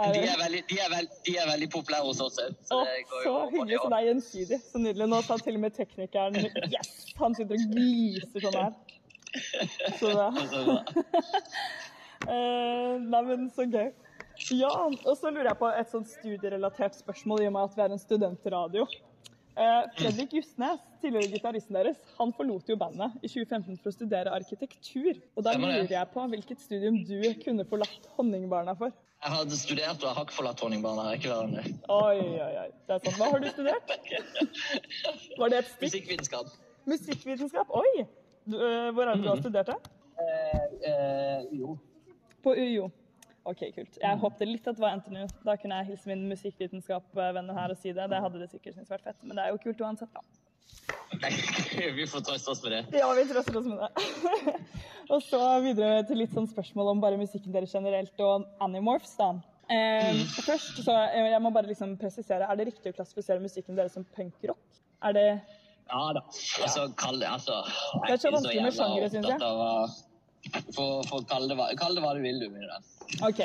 De 0.00 0.20
er 0.24 0.38
veldig, 0.40 0.60
de 0.70 0.76
er 0.80 0.90
veld, 0.92 1.16
de 1.26 1.36
er 1.36 1.48
veldig 1.50 1.68
populære 1.72 2.06
hos 2.06 2.20
oss 2.24 2.38
òg. 2.42 2.54
Å, 2.72 2.80
så 3.24 3.34
hyggelig. 3.54 3.80
Så 3.80 3.90
det 3.92 3.98
er 3.98 4.06
gjensidig. 4.10 4.60
Så 4.66 4.82
nydelig. 4.82 5.08
Nå 5.12 5.20
sa 5.26 5.38
til 5.40 5.58
og 5.58 5.64
med 5.66 5.76
teknikeren 5.76 6.38
yes! 6.72 6.94
Han 7.20 7.36
sitter 7.38 7.56
og 7.56 7.74
gliser 7.74 8.46
sånn 8.46 8.60
her. 8.60 8.72
Så 10.00 10.10
det 10.10 10.28
Eh, 10.50 10.78
Nei, 12.26 13.22
men 13.26 13.48
så 13.54 13.64
gøy. 13.68 13.92
Ja, 14.56 14.72
og 14.88 15.14
så 15.18 15.30
lurer 15.30 15.50
jeg 15.50 15.60
på 15.60 15.68
et 15.68 15.92
sånt 15.92 16.08
studierelatert 16.08 16.96
spørsmål, 16.96 17.44
i 17.44 17.48
og 17.50 17.54
med 17.56 17.68
at 17.68 17.76
vi 17.76 17.84
er 17.84 17.94
en 17.94 18.00
studentradio. 18.00 18.86
Eh, 19.60 19.82
Fredrik 19.98 20.32
Justnes, 20.32 20.80
tidligere 21.02 21.28
gitaristen 21.34 21.76
deres, 21.76 21.98
han 22.16 22.32
forlot 22.36 22.70
jo 22.70 22.76
bandet 22.80 23.16
i 23.20 23.28
2015 23.28 23.80
for 23.82 23.90
å 23.90 23.96
studere 23.96 24.32
arkitektur. 24.32 25.18
Og 25.36 25.44
da 25.44 25.52
lurer 25.58 25.90
jeg 25.90 26.10
på 26.14 26.24
hvilket 26.32 26.62
studium 26.62 27.00
du 27.04 27.18
kunne 27.42 27.66
forlatt 27.68 28.08
Honningbarna 28.16 28.76
for. 28.78 28.94
Jeg 29.20 29.34
hadde 29.34 29.58
studert 29.60 30.00
og 30.00 30.06
jeg 30.08 30.16
har 30.16 30.28
ikke 30.28 30.38
forlatt 30.38 30.64
Honningbarna. 30.64 31.10
ikke. 31.18 31.36
Oi, 31.92 32.22
oi, 32.46 32.54
oi. 32.62 32.70
Det 32.86 32.96
er 32.96 33.04
sant. 33.04 33.18
Hva 33.18 33.28
har 33.34 33.44
du 33.44 33.50
studert? 33.52 33.92
Var 35.42 35.52
det 35.52 35.60
et 35.60 35.70
stikk? 35.74 35.84
Musikkvitenskap. 35.90 36.56
Musikkvitenskap? 36.88 37.76
Oi! 37.82 38.06
Du, 38.48 38.56
øh, 38.56 38.88
hvor 38.94 39.04
er 39.04 39.12
det 39.12 39.26
du 39.26 39.28
har 39.28 39.42
studert 39.44 39.74
det? 39.74 39.78
Eh, 40.24 41.44
jo. 41.58 41.76
På 42.44 42.54
UiO. 42.56 42.90
OK, 43.48 43.62
kult. 43.74 43.96
Jeg 44.02 44.20
håpte 44.20 44.46
litt 44.46 44.66
at 44.68 44.76
det 44.76 44.82
var 44.82 44.98
NTNU. 45.00 45.24
Da 45.46 45.56
kunne 45.60 45.80
jeg 45.80 45.92
hilse 45.94 46.10
min 46.10 46.26
musikkvitenskap-venner 46.28 47.56
her 47.56 47.72
og 47.72 47.80
si 47.80 47.92
det. 47.96 48.06
Det 48.12 48.20
hadde 48.24 48.42
det 48.42 48.50
sikkert 48.52 48.76
syntes 48.76 48.92
vært 48.92 49.06
fett, 49.08 49.20
men 49.24 49.38
det 49.38 49.46
er 49.46 49.54
jo 49.54 49.60
kult 49.64 49.80
uansett, 49.86 50.12
da. 50.14 50.24
Vi 51.96 52.06
får 52.06 52.22
trøste 52.24 52.52
oss 52.52 52.60
med 52.64 52.72
det. 52.76 52.82
Ja, 53.00 53.08
vi 53.16 53.24
trøster 53.28 53.56
oss 53.58 53.66
med 53.66 53.80
det. 53.80 54.54
og 55.12 55.22
så 55.24 55.40
videre 55.64 56.04
til 56.08 56.20
litt 56.22 56.34
sånn 56.36 56.48
spørsmål 56.50 56.92
om 56.92 57.00
bare 57.02 57.18
musikken 57.20 57.54
deres 57.54 57.72
generelt 57.74 58.22
og 58.24 58.46
Animorphs, 58.62 59.16
da. 59.18 59.32
Eh, 59.70 60.20
Først, 60.42 60.82
så 60.84 60.94
jeg, 61.14 61.30
jeg 61.32 61.42
må 61.42 61.52
bare 61.54 61.70
liksom 61.70 61.96
presisere, 61.98 62.46
er 62.46 62.58
det 62.58 62.68
riktig 62.72 62.92
å 62.92 62.96
klassifisere 62.96 63.42
musikken 63.42 63.78
deres 63.78 63.94
som 63.96 64.06
punkrock? 64.16 64.60
Er 65.06 65.16
det 65.16 65.26
Ja 65.90 66.04
da. 66.14 66.22
Altså, 66.62 66.86
kall 66.98 67.20
det 67.22 67.28
altså 67.30 67.60
Det 68.06 68.14
er 68.14 68.22
så 68.22 68.32
vanskelig 68.34 68.64
med 68.66 68.76
sjangere, 68.76 69.10
synes 69.10 69.30
jeg. 69.30 70.09
For, 70.74 71.04
for 71.06 71.26
kall, 71.28 71.46
det 71.50 71.56
hva, 71.58 71.68
kall 71.78 71.94
det 71.96 72.02
hva 72.04 72.14
du 72.16 72.24
vil, 72.24 72.40
du. 72.40 72.48
Mine. 72.54 72.80
OK. 73.26 73.44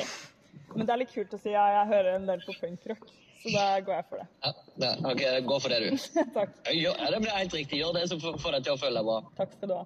Men 0.76 0.88
det 0.88 0.94
er 0.94 1.02
litt 1.04 1.14
kult 1.14 1.36
å 1.36 1.40
si 1.40 1.54
ja, 1.54 1.66
jeg 1.80 1.92
hører 1.92 2.18
en 2.18 2.28
del 2.28 2.42
på 2.46 2.56
punkrock, 2.60 3.04
så 3.44 3.52
da 3.54 3.66
går 3.86 3.96
jeg 3.98 4.08
for 4.10 4.22
det. 4.22 4.28
Ja, 4.46 4.52
det, 4.84 4.90
ok, 5.12 5.24
gå 5.48 5.60
for 5.64 5.74
det, 5.74 5.80
du. 5.84 6.08
Takk. 6.38 6.58
Gjør, 6.72 6.98
ja, 7.00 7.12
det 7.14 7.22
blir 7.24 7.36
helt 7.36 7.58
riktig. 7.60 7.80
Gjør 7.82 7.98
det 8.00 8.06
som 8.12 8.22
får 8.24 8.58
deg 8.58 8.68
til 8.68 8.76
å 8.76 8.82
føle 8.82 9.00
deg 9.00 9.10
bra. 9.10 9.18
Takk 9.40 9.56
skal 9.56 9.72
du 9.72 9.76
ha. 9.78 9.86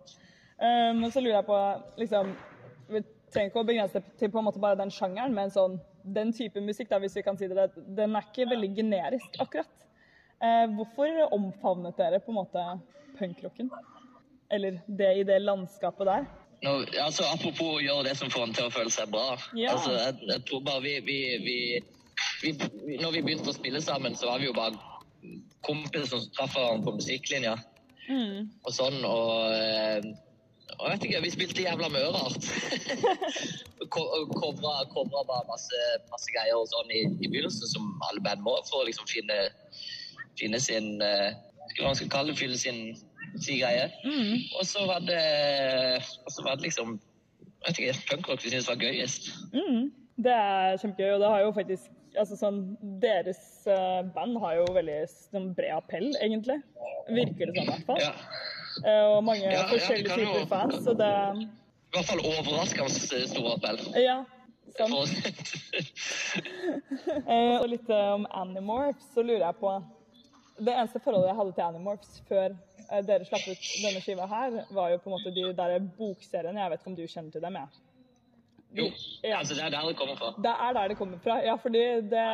Um, 0.60 1.04
og 1.08 1.14
så 1.14 1.24
lurer 1.24 1.38
jeg 1.38 1.48
på 1.48 1.58
liksom, 2.02 2.32
Vi 2.92 3.02
trenger 3.32 3.52
ikke 3.52 3.62
å 3.62 3.68
begrense 3.70 4.02
det 4.02 4.18
til 4.20 4.32
på 4.34 4.42
en 4.42 4.48
måte 4.50 4.62
bare 4.64 4.80
den 4.80 4.92
sjangeren, 4.92 5.36
men 5.36 5.54
sånn, 5.54 5.78
den 6.04 6.34
type 6.36 6.64
musikk, 6.64 6.90
da, 6.92 7.00
hvis 7.04 7.16
vi 7.20 7.24
kan 7.24 7.38
si 7.40 7.48
det, 7.52 7.70
den 7.98 8.18
er 8.18 8.28
ikke 8.28 8.50
veldig 8.50 8.74
generisk, 8.82 9.40
akkurat. 9.44 9.88
Uh, 10.40 10.66
hvorfor 10.78 11.36
omfavnet 11.36 12.00
dere 12.00 12.22
på 12.24 12.34
en 12.34 12.40
måte 12.42 12.66
punkrocken? 13.20 13.72
Eller 14.50 14.80
det 14.88 15.10
i 15.20 15.26
det 15.28 15.42
landskapet 15.44 16.10
der? 16.10 16.30
Nå, 16.60 16.74
altså, 17.00 17.24
apropos 17.32 17.78
å 17.78 17.82
gjøre 17.84 18.10
det 18.10 18.18
som 18.20 18.32
får 18.34 18.48
en 18.48 18.56
til 18.58 18.68
å 18.68 18.74
føle 18.74 18.92
seg 18.92 19.12
bra. 19.14 19.38
Ja. 19.56 19.76
Altså, 19.76 19.94
jeg, 19.96 20.18
jeg 20.28 20.46
tror 20.50 20.64
bare 20.68 20.84
vi, 20.84 20.96
vi, 21.08 21.20
vi, 21.46 21.58
vi, 22.44 22.54
vi 22.88 22.98
Når 23.00 23.16
vi 23.16 23.26
begynte 23.28 23.54
å 23.54 23.56
spille 23.56 23.82
sammen, 23.84 24.18
så 24.20 24.32
var 24.32 24.42
vi 24.42 24.50
jo 24.50 24.56
bare 24.58 24.76
kompiser 25.66 26.08
som 26.10 26.32
traff 26.36 26.56
hverandre 26.56 26.88
på 26.88 26.98
musikklinja. 27.00 27.58
Mm. 28.10 28.48
og 28.66 28.74
sånn, 28.74 29.04
og, 29.06 29.52
eh, 29.54 30.06
og 30.80 30.88
vet 30.90 31.04
ikke, 31.06 31.20
vi 31.22 31.30
spilte 31.34 31.66
jævla 31.66 31.92
mye 31.94 32.08
rart. 32.16 32.48
Covra 33.94 35.22
bare 35.28 35.46
masse, 35.50 35.84
masse 36.10 36.34
greier 36.34 36.58
og 36.58 36.66
sånn 36.72 36.90
i, 36.90 37.04
i 37.06 37.30
begynnelsen, 37.30 37.70
som 37.70 37.92
alle 38.10 38.24
band 38.26 38.42
må, 38.46 38.56
for 38.70 38.82
å 38.82 38.88
liksom 38.90 39.06
finne, 39.10 39.38
finne 40.40 40.62
sin 40.64 40.98
eh, 41.06 41.38
Hva 41.78 41.92
man 41.92 42.00
skal 42.00 42.10
kalle 42.10 42.34
det, 42.34 42.40
fylle 42.40 42.58
sin, 42.58 42.80
sin 43.38 43.60
greie. 43.62 43.86
Og 44.58 44.66
så 44.66 44.86
var 44.90 45.00
det 45.06 45.22
og 46.26 46.32
så 46.34 46.44
var 46.48 46.56
det 46.60 46.70
liksom 46.70 46.98
jeg 47.60 47.74
vet 47.76 47.80
ikke, 47.84 48.06
punkrock 48.14 48.44
vi 48.46 48.50
syntes 48.54 48.70
var 48.70 48.78
gøyest. 48.80 49.26
Mm. 49.52 49.90
Det 50.24 50.32
er 50.32 50.78
kjempegøy, 50.80 51.10
og 51.18 51.20
det 51.24 51.32
har 51.34 51.42
jo 51.44 51.50
faktisk 51.58 51.90
altså 52.18 52.38
sånn, 52.40 52.62
Deres 53.04 53.42
eh, 53.68 54.00
band 54.16 54.40
har 54.40 54.56
jo 54.62 54.64
veldig 54.74 54.96
sånn, 55.12 55.50
bred 55.58 55.76
appell, 55.76 56.08
egentlig. 56.24 56.56
Virker 57.12 57.52
det 57.52 57.58
sånn, 57.58 57.68
i 57.68 57.74
hvert 57.74 57.86
fall. 57.90 58.02
Ja. 58.02 58.14
og 59.12 59.24
mange 59.28 59.44
Ja, 59.44 59.52
ja, 59.52 59.64
typer 59.68 59.76
forskjellige 59.76 60.40
jo- 60.40 60.48
fans, 60.50 60.80
så 60.88 60.96
det 60.98 61.12
I 61.44 61.98
hvert 61.98 62.08
fall 62.14 62.24
overraskende 62.32 63.22
stor 63.28 63.52
appell. 63.58 63.80
Ja. 64.00 64.22
Sånn. 64.78 64.96
Eh, 67.30 67.56
og 67.60 67.68
litt 67.72 67.90
eh, 67.90 68.10
om 68.16 68.26
Animorphs, 68.38 69.08
så 69.14 69.24
lurer 69.26 69.44
jeg 69.48 69.58
på 69.60 69.72
Det 70.62 70.74
eneste 70.74 71.02
forholdet 71.02 71.32
jeg 71.32 71.38
hadde 71.40 71.54
til 71.58 71.66
Animorphs 71.66 72.20
før 72.30 72.54
eh, 72.54 72.58
dere 73.08 73.26
slapp 73.28 73.46
ut 73.48 73.68
denne 73.84 74.02
skiva 74.02 74.26
her, 74.30 74.64
var 74.74 74.94
jo 74.94 75.02
på 75.04 75.10
en 75.10 75.16
måte 75.18 75.36
de 75.36 75.46
der 75.58 75.78
bokseriene. 75.98 76.62
Jeg 76.62 76.72
vet 76.72 76.82
ikke 76.82 76.92
om 76.92 76.98
du 76.98 77.06
kjenner 77.08 77.32
til 77.36 77.46
dem, 77.46 77.60
jeg. 77.62 77.68
Jo, 78.78 78.86
altså 79.34 79.56
det 79.58 79.64
er 79.66 79.70
der 79.74 79.88
det 79.88 79.98
kommer 79.98 80.16
fra. 80.18 80.34
Det 80.38 80.54
er 80.66 80.74
der 80.78 80.88
det 80.88 80.98
kommer 80.98 81.18
fra. 81.24 81.36
Ja, 81.46 81.56
fordi 81.56 81.84
det, 82.14 82.26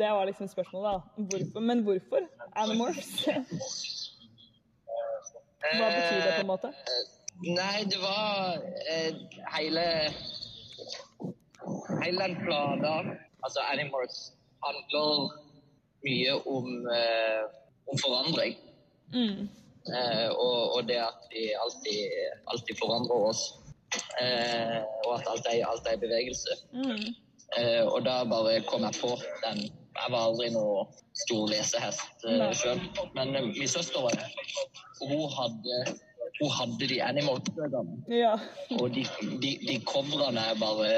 det 0.00 0.10
var 0.16 0.24
liksom 0.24 0.48
spørsmålet, 0.48 0.92
da. 0.92 1.22
Hvorfor? 1.22 1.60
Men 1.60 1.82
hvorfor 1.82 2.20
Animorphs? 2.56 3.24
Hva 5.66 5.88
betyr 5.90 6.20
det, 6.22 6.32
på 6.36 6.40
en 6.40 6.46
måte? 6.46 6.70
Nei, 7.42 7.84
det 7.90 7.98
var 8.00 8.62
eh, 8.90 9.14
hele 9.56 9.86
Hele 12.04 12.18
den 12.22 12.36
plata, 12.44 12.92
altså 13.44 13.60
Animals, 13.72 14.32
handler 14.64 15.32
mye 16.06 16.34
om, 16.46 16.66
eh, 16.86 17.42
om 17.90 17.98
forandring. 17.98 18.54
Mm. 19.14 19.48
Eh, 19.86 20.28
og, 20.32 20.76
og 20.76 20.88
det 20.88 20.98
at 21.02 21.28
vi 21.30 21.48
alltid, 21.54 22.02
alltid 22.52 22.78
forandrer 22.80 23.30
oss. 23.30 23.44
Eh, 24.20 24.78
og 25.06 25.12
at 25.18 25.30
alt 25.30 25.48
er, 25.52 25.62
alt 25.66 25.86
er 25.86 25.96
i 25.98 26.02
bevegelse. 26.02 26.58
Mm. 26.74 27.06
Eh, 27.58 27.84
og 27.86 28.00
da 28.06 28.22
bare 28.28 28.60
kom 28.66 28.86
jeg 28.88 28.98
på 29.00 29.12
den. 29.44 29.66
Jeg 29.96 30.12
var 30.12 30.26
aldri 30.28 30.50
noe 30.52 30.82
stor 31.16 31.46
lesehest 31.48 32.26
uh, 32.28 32.50
sjøl. 32.52 32.82
Men 33.16 33.30
uh, 33.32 33.46
min 33.48 33.70
søster 33.70 34.02
var 34.04 34.12
det. 34.18 34.26
Og 35.00 35.12
hun 35.12 35.30
hadde, 35.32 35.78
hun 36.40 36.50
hadde 36.52 36.88
de 36.90 36.98
Animal-bøkene. 37.02 37.96
Ja. 38.12 38.34
Og 38.80 38.90
de, 38.94 39.04
de, 39.42 39.50
de 39.68 39.76
coverne 39.88 40.42
er 40.50 40.58
bare 40.60 40.88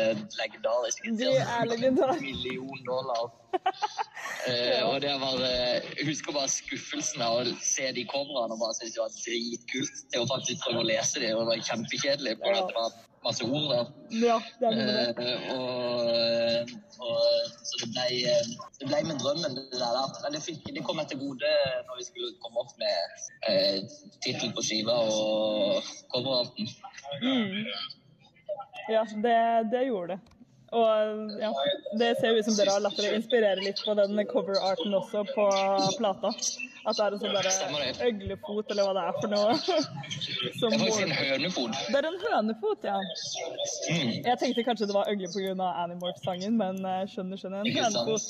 legendariske. 0.40 1.12
De 1.20 1.28
er 1.36 1.68
legendariske. 1.70 2.24
Million 2.26 2.80
dollar. 2.88 3.28
uh, 4.48 4.82
og 4.90 4.96
det 5.00 5.14
var 5.22 5.38
Jeg 5.40 5.82
Jeg 5.98 6.06
husker 6.10 6.32
bare 6.36 6.50
skuffelsen 6.52 7.22
av 7.24 7.38
å 7.40 7.44
se 7.64 7.86
de 7.96 8.04
coverne 8.10 8.56
og 8.56 8.60
bare 8.60 8.76
synes 8.76 8.96
det 8.96 9.00
var 9.04 9.14
dritkult 9.14 10.02
Det 10.12 10.20
å 10.20 10.26
faktisk 10.34 10.66
prøve 10.66 10.82
å 10.82 10.88
lese 10.90 11.22
dem. 11.22 11.36
Og 11.36 11.46
det 11.46 11.52
var 11.54 11.68
kjempekjedelig, 11.70 12.34
på 12.42 12.52
Ja. 12.52 12.58
at 12.64 12.72
det 12.72 12.80
var 12.82 12.90
masse 13.24 13.44
ord 13.44 13.66
der. 13.72 13.84
Ja, 14.26 14.38
det 14.60 14.68
er 14.68 14.74
det. 14.78 15.26
Eh, 15.26 15.54
og, 15.54 16.72
og, 17.04 17.20
så 17.68 17.80
det 17.82 17.90
ble, 17.94 18.06
eh, 18.32 18.50
det 18.80 18.88
ble 18.90 19.02
med 19.10 19.20
drømmen, 19.22 19.58
det 19.58 19.82
der. 19.82 19.98
Men 20.22 20.36
det, 20.36 20.42
fikk, 20.46 20.64
det 20.76 20.84
kom 20.86 20.98
meg 21.00 21.10
til 21.10 21.20
gode 21.22 21.52
når 21.88 22.00
vi 22.00 22.08
skulle 22.08 22.32
komme 22.44 22.64
opp 22.64 22.74
med 22.80 22.98
eh, 23.50 23.78
tittel 24.24 24.54
på 24.56 24.64
skiva 24.64 24.96
og 25.04 25.92
coverarten. 26.14 26.70
Mm. 27.22 27.62
Ja, 28.88 29.04
det, 29.26 29.38
det 29.72 29.86
gjorde 29.90 30.16
det. 30.16 30.37
Og 30.76 31.30
ja, 31.40 31.50
det 31.96 32.08
ser 32.20 32.36
ut 32.36 32.44
som 32.44 32.56
dere 32.58 32.74
har 32.74 32.82
latt 32.84 32.96
dere 33.00 33.16
inspirere 33.16 33.62
litt 33.64 33.80
på 33.84 33.94
den 33.96 34.20
cover-arten 34.28 34.96
også 34.98 35.22
på 35.30 35.46
plata. 35.96 36.32
At 36.88 36.98
det 36.98 37.04
er 37.04 37.14
en 37.14 37.22
sånn 37.22 37.34
bare 37.36 37.52
derre 37.52 38.08
øglefot, 38.08 38.70
eller 38.72 38.86
hva 38.88 38.92
det 38.96 39.04
er 39.08 39.16
for 39.16 39.32
noe. 39.32 39.56
Som 40.60 40.72
Det 40.72 40.76
er 40.76 40.82
faktisk 40.82 41.06
en 41.06 41.14
hønefot. 41.16 41.80
Det 41.88 42.00
er 42.00 42.08
en 42.10 42.20
hønefot, 42.26 42.84
ja. 42.84 42.98
Mm. 43.00 44.12
Jeg 44.28 44.36
tenkte 44.42 44.66
kanskje 44.68 44.90
det 44.90 44.96
var 44.96 45.10
øgle 45.12 45.32
pga. 45.32 45.70
Animorph-sangen, 45.84 46.60
men 46.60 46.80
skjønner, 47.12 47.40
skjønner. 47.40 47.64
En 47.64 47.80
hønefot. 47.80 48.28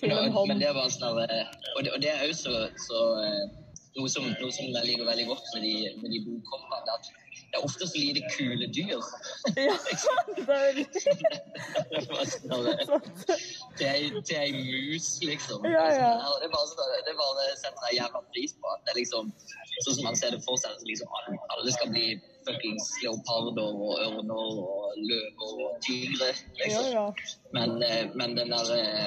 Til 0.00 0.14
en 0.16 0.32
hånd. 0.32 0.48
men 0.48 0.62
det 0.62 0.70
var 0.72 0.86
sånn 0.94 1.18
eh, 1.26 1.50
og, 1.74 1.82
det, 1.84 1.90
og 1.92 2.00
det 2.00 2.08
er 2.14 2.22
jo 2.30 2.36
så, 2.38 2.54
så 2.80 3.00
eh, 3.20 3.42
noe, 3.98 4.08
som, 4.08 4.24
noe 4.24 4.52
som 4.54 4.70
jeg 4.70 4.86
liker 4.86 5.04
veldig 5.04 5.26
godt 5.28 5.50
med 5.56 5.66
de, 5.66 5.74
med 6.00 6.14
de 6.14 6.22
bokhoppene, 6.24 6.94
det 7.50 7.58
er 7.58 7.60
er 7.60 7.64
ofte 7.66 7.86
så 7.90 7.98
lite 7.98 8.22
kule 8.36 8.66
dyr. 8.76 9.00
Ja, 9.56 9.74
det 10.36 10.44
er 10.48 10.72
Det 13.78 14.22
til 14.28 14.36
ei- 14.36 14.52
mus, 14.70 15.08
liksom. 15.22 15.64
Ja, 15.66 15.86
ja. 16.02 16.10
Det, 16.40 16.46
er 16.46 16.52
bare 16.54 16.68
sånn, 16.70 16.92
det 17.08 17.14
bare 17.18 17.46
setter 17.62 17.88
jeg 17.90 17.98
jævla 18.00 18.20
pris 18.34 18.52
på. 18.60 18.74
Det 18.84 18.94
er 18.94 18.98
liksom, 19.02 19.32
sånn 19.84 19.96
som 19.98 20.04
man 20.08 20.16
ser 20.20 20.30
det 20.36 20.42
for 20.46 20.60
seg, 20.62 20.78
liksom 20.86 21.08
alle 21.56 21.74
skal 21.74 21.90
bli 21.94 22.06
fuckings 22.50 22.90
leoparder 23.02 23.70
og 23.86 23.92
ørner 24.06 24.44
og 24.66 24.94
løver 25.10 25.64
og 25.66 25.76
tigre. 25.86 26.30
Liksom. 26.58 26.84
Ja, 26.84 27.00
ja. 27.00 27.06
Men, 27.56 27.82
eh, 27.82 28.04
men 28.14 28.36
den 28.36 28.50
der 28.54 28.72
eh, 28.76 29.06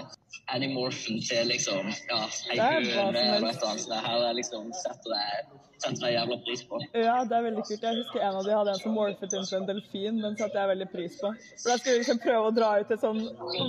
animorphen 0.56 1.22
til 1.30 1.48
liksom 1.48 1.92
ja, 2.12 2.24
ei 2.54 2.58
høne 2.60 3.22
eller 3.36 3.52
et 3.52 3.68
annet 3.68 3.86
sånt 3.86 4.08
her 4.08 4.26
er 4.30 4.38
liksom 4.38 4.72
setter 4.80 5.16
jeg, 5.16 5.60
setter 5.84 6.08
jeg 6.08 6.18
jævla 6.18 6.38
pris 6.48 6.64
på. 6.70 6.80
Ja, 6.94 7.18
det 7.30 7.38
er 7.38 7.46
veldig 7.48 7.66
kult. 7.68 7.86
Jeg 7.88 8.00
husker 8.02 8.26
en 8.28 8.40
av 8.40 8.48
de 8.48 8.56
hadde 8.58 8.76
en 8.76 8.82
som 8.84 8.98
morfet 8.98 9.38
inn 9.38 9.48
til 9.50 9.60
en 9.60 9.70
delfin. 9.70 10.22
Den 10.26 10.40
satte 10.40 10.60
jeg 10.60 10.72
veldig 10.74 10.90
pris 10.94 11.20
på. 11.22 11.34
For 11.36 11.72
Da 11.72 11.78
skulle 11.80 11.98
vi 11.98 12.04
liksom 12.04 12.24
prøve 12.26 12.50
å 12.50 12.56
dra 12.56 12.72
ut 12.82 12.96
et 12.96 13.06
sånn 13.06 13.22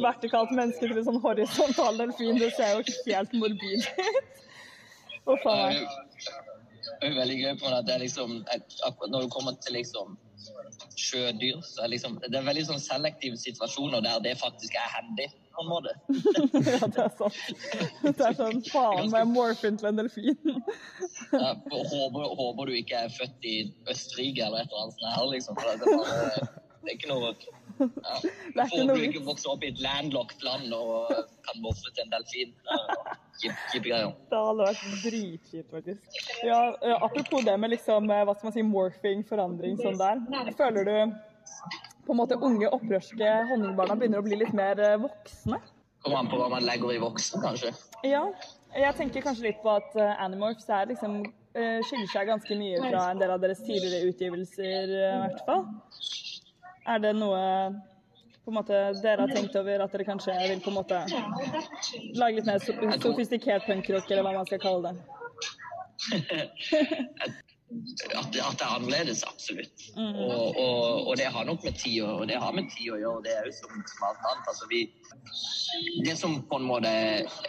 vertikalt 0.04 0.54
menneske 0.54 0.88
til 0.88 1.02
en 1.02 1.10
sånn 1.10 1.22
horisontal 1.24 2.00
delfin. 2.02 2.40
Det 2.42 2.52
ser 2.58 2.74
jo 2.78 2.98
helt 3.10 3.38
morbid 3.38 3.86
ut. 3.86 4.32
Uff 5.24 5.46
a 5.48 5.54
meg. 5.56 5.86
Det 7.00 7.08
er 7.10 7.16
veldig 7.18 7.38
gøy 7.40 7.56
på 7.60 7.72
at 7.72 7.86
det 7.88 7.94
er 7.94 8.04
liksom 8.04 8.36
Når 8.44 9.24
det 9.24 9.30
kommer 9.34 9.56
til 9.64 9.76
liksom 9.78 10.16
sjødyr, 10.98 11.60
så 11.62 11.84
er 11.84 11.92
liksom 11.94 12.18
Det 12.22 12.38
er 12.38 12.46
veldig 12.46 12.66
sånn 12.68 12.82
selektive 12.82 13.38
situasjoner 13.40 14.04
der 14.04 14.20
det 14.24 14.34
faktisk 14.40 14.76
er 14.78 14.90
handy, 14.92 15.26
på 15.54 15.64
en 15.64 15.70
måte. 15.70 15.94
Ja, 16.74 16.86
det 16.86 17.04
er 17.04 17.14
sant. 17.18 17.38
Det 18.04 18.26
er 18.28 18.36
sånn 18.38 18.60
faen 18.68 19.10
meg 19.12 19.30
morfe 19.30 19.70
til 19.70 19.90
en 19.90 20.02
delfin. 20.02 20.36
Ja, 21.34 21.54
håper, 21.70 22.28
håper 22.38 22.70
du 22.70 22.76
ikke 22.78 23.06
er 23.06 23.14
født 23.14 23.48
i 23.48 23.56
Østerrike 23.90 24.44
eller 24.46 24.62
et 24.62 24.70
eller 24.70 24.84
annet 24.84 25.00
sånt 25.00 25.16
her, 25.16 25.26
liksom. 25.32 25.58
For 25.58 25.66
det 25.66 25.74
er 25.74 25.98
bare 26.02 26.52
Det 26.84 26.92
er 26.92 26.96
ikke 26.98 27.10
noe 27.10 27.30
ja. 27.80 28.16
Det 28.54 28.64
er 28.64 28.90
du 28.90 29.02
ikke 29.02 29.22
vokser 29.26 29.50
opp 29.54 29.64
i 29.64 29.70
et 29.72 29.80
landlocked 29.82 30.44
land 30.46 30.74
og 30.76 31.10
kan 31.42 31.62
morfe 31.64 31.90
til 31.90 32.04
en 32.04 32.12
delfin. 32.12 32.52
Ja, 33.42 33.54
Kjipe 33.72 33.88
greier. 33.88 34.12
Det 34.30 34.42
hadde 34.46 34.66
vært 34.68 34.82
dritkjipt, 35.02 35.70
faktisk. 35.72 36.18
Ja, 36.46 36.60
eh, 36.78 36.94
apropos 37.02 37.42
det 37.48 37.56
med 37.58 37.72
liksom, 37.74 38.06
eh, 38.14 38.22
hva 38.28 38.36
skal 38.36 38.50
man 38.50 38.56
si, 38.56 38.66
morphing, 38.68 39.24
forandring 39.26 39.80
sånn 39.80 39.98
der. 39.98 40.22
Føler 40.60 40.90
du 40.90 40.96
på 42.04 42.14
en 42.14 42.20
måte 42.20 42.38
unge 42.38 42.70
opprørske 42.76 43.30
honningbarna 43.50 43.96
begynner 43.98 44.22
å 44.22 44.26
bli 44.28 44.38
litt 44.44 44.54
mer 44.54 44.78
eh, 44.78 44.98
voksne? 45.02 45.58
Kommer 46.04 46.20
an 46.20 46.30
på 46.30 46.38
hva 46.38 46.50
man 46.52 46.68
legger 46.68 46.94
i 46.94 47.00
voksen, 47.02 47.42
kanskje. 47.42 47.72
Ja, 48.06 48.26
jeg 48.76 49.00
tenker 49.00 49.24
kanskje 49.24 49.48
litt 49.48 49.64
på 49.64 49.72
at 49.72 49.96
Animorphs 50.20 50.68
er 50.68 50.92
liksom 50.92 51.24
eh, 51.54 51.80
skiller 51.86 52.10
seg 52.10 52.30
ganske 52.30 52.58
mye 52.58 52.82
fra 52.82 53.08
en 53.12 53.20
del 53.22 53.34
av 53.34 53.42
deres 53.42 53.62
tidligere 53.64 54.10
utgivelser, 54.10 54.94
eh, 54.98 55.16
i 55.16 55.20
hvert 55.24 55.44
fall. 55.48 55.66
Er 56.86 57.00
det 57.00 57.14
noe 57.16 57.42
på 58.44 58.52
en 58.52 58.58
måte, 58.58 58.76
dere 59.00 59.24
har 59.24 59.32
tenkt 59.32 59.56
over 59.56 59.86
at 59.86 59.94
dere 59.94 60.04
kanskje 60.04 60.34
vil 60.42 60.60
på 60.60 60.68
en 60.72 60.76
måte 60.76 60.98
lage 62.20 62.36
litt 62.36 62.48
mer 62.50 62.60
sofistikert 63.00 63.64
punkrock, 63.64 64.10
eller 64.10 64.26
hva 64.26 64.34
man 64.36 64.48
skal 64.50 64.60
kalle 64.60 64.92
det? 64.92 64.96
At, 67.74 68.28
at 68.28 68.28
det 68.30 68.40
er 68.44 68.74
annerledes, 68.76 69.24
absolutt. 69.26 69.80
Mm. 69.96 70.14
Og, 70.20 70.58
og, 70.60 71.06
og 71.08 71.16
det 71.18 71.26
har 71.34 71.46
nok 71.48 71.64
med 71.64 71.74
tid 71.80 72.04
å, 72.04 72.10
og 72.20 72.28
det 72.30 72.36
har 72.38 72.52
med 72.54 72.68
tid 72.70 72.92
å 72.94 72.98
gjøre. 73.00 73.22
Det 73.24 73.32
er 73.34 73.48
jo 73.48 73.54
som, 73.56 73.80
som 73.90 74.04
alt 74.08 74.28
annet. 74.30 74.50
Altså, 74.52 74.68
vi, 74.70 74.82
det 76.06 76.14
som 76.20 76.36
på 76.50 76.60
en 76.60 76.68
måte 76.68 76.92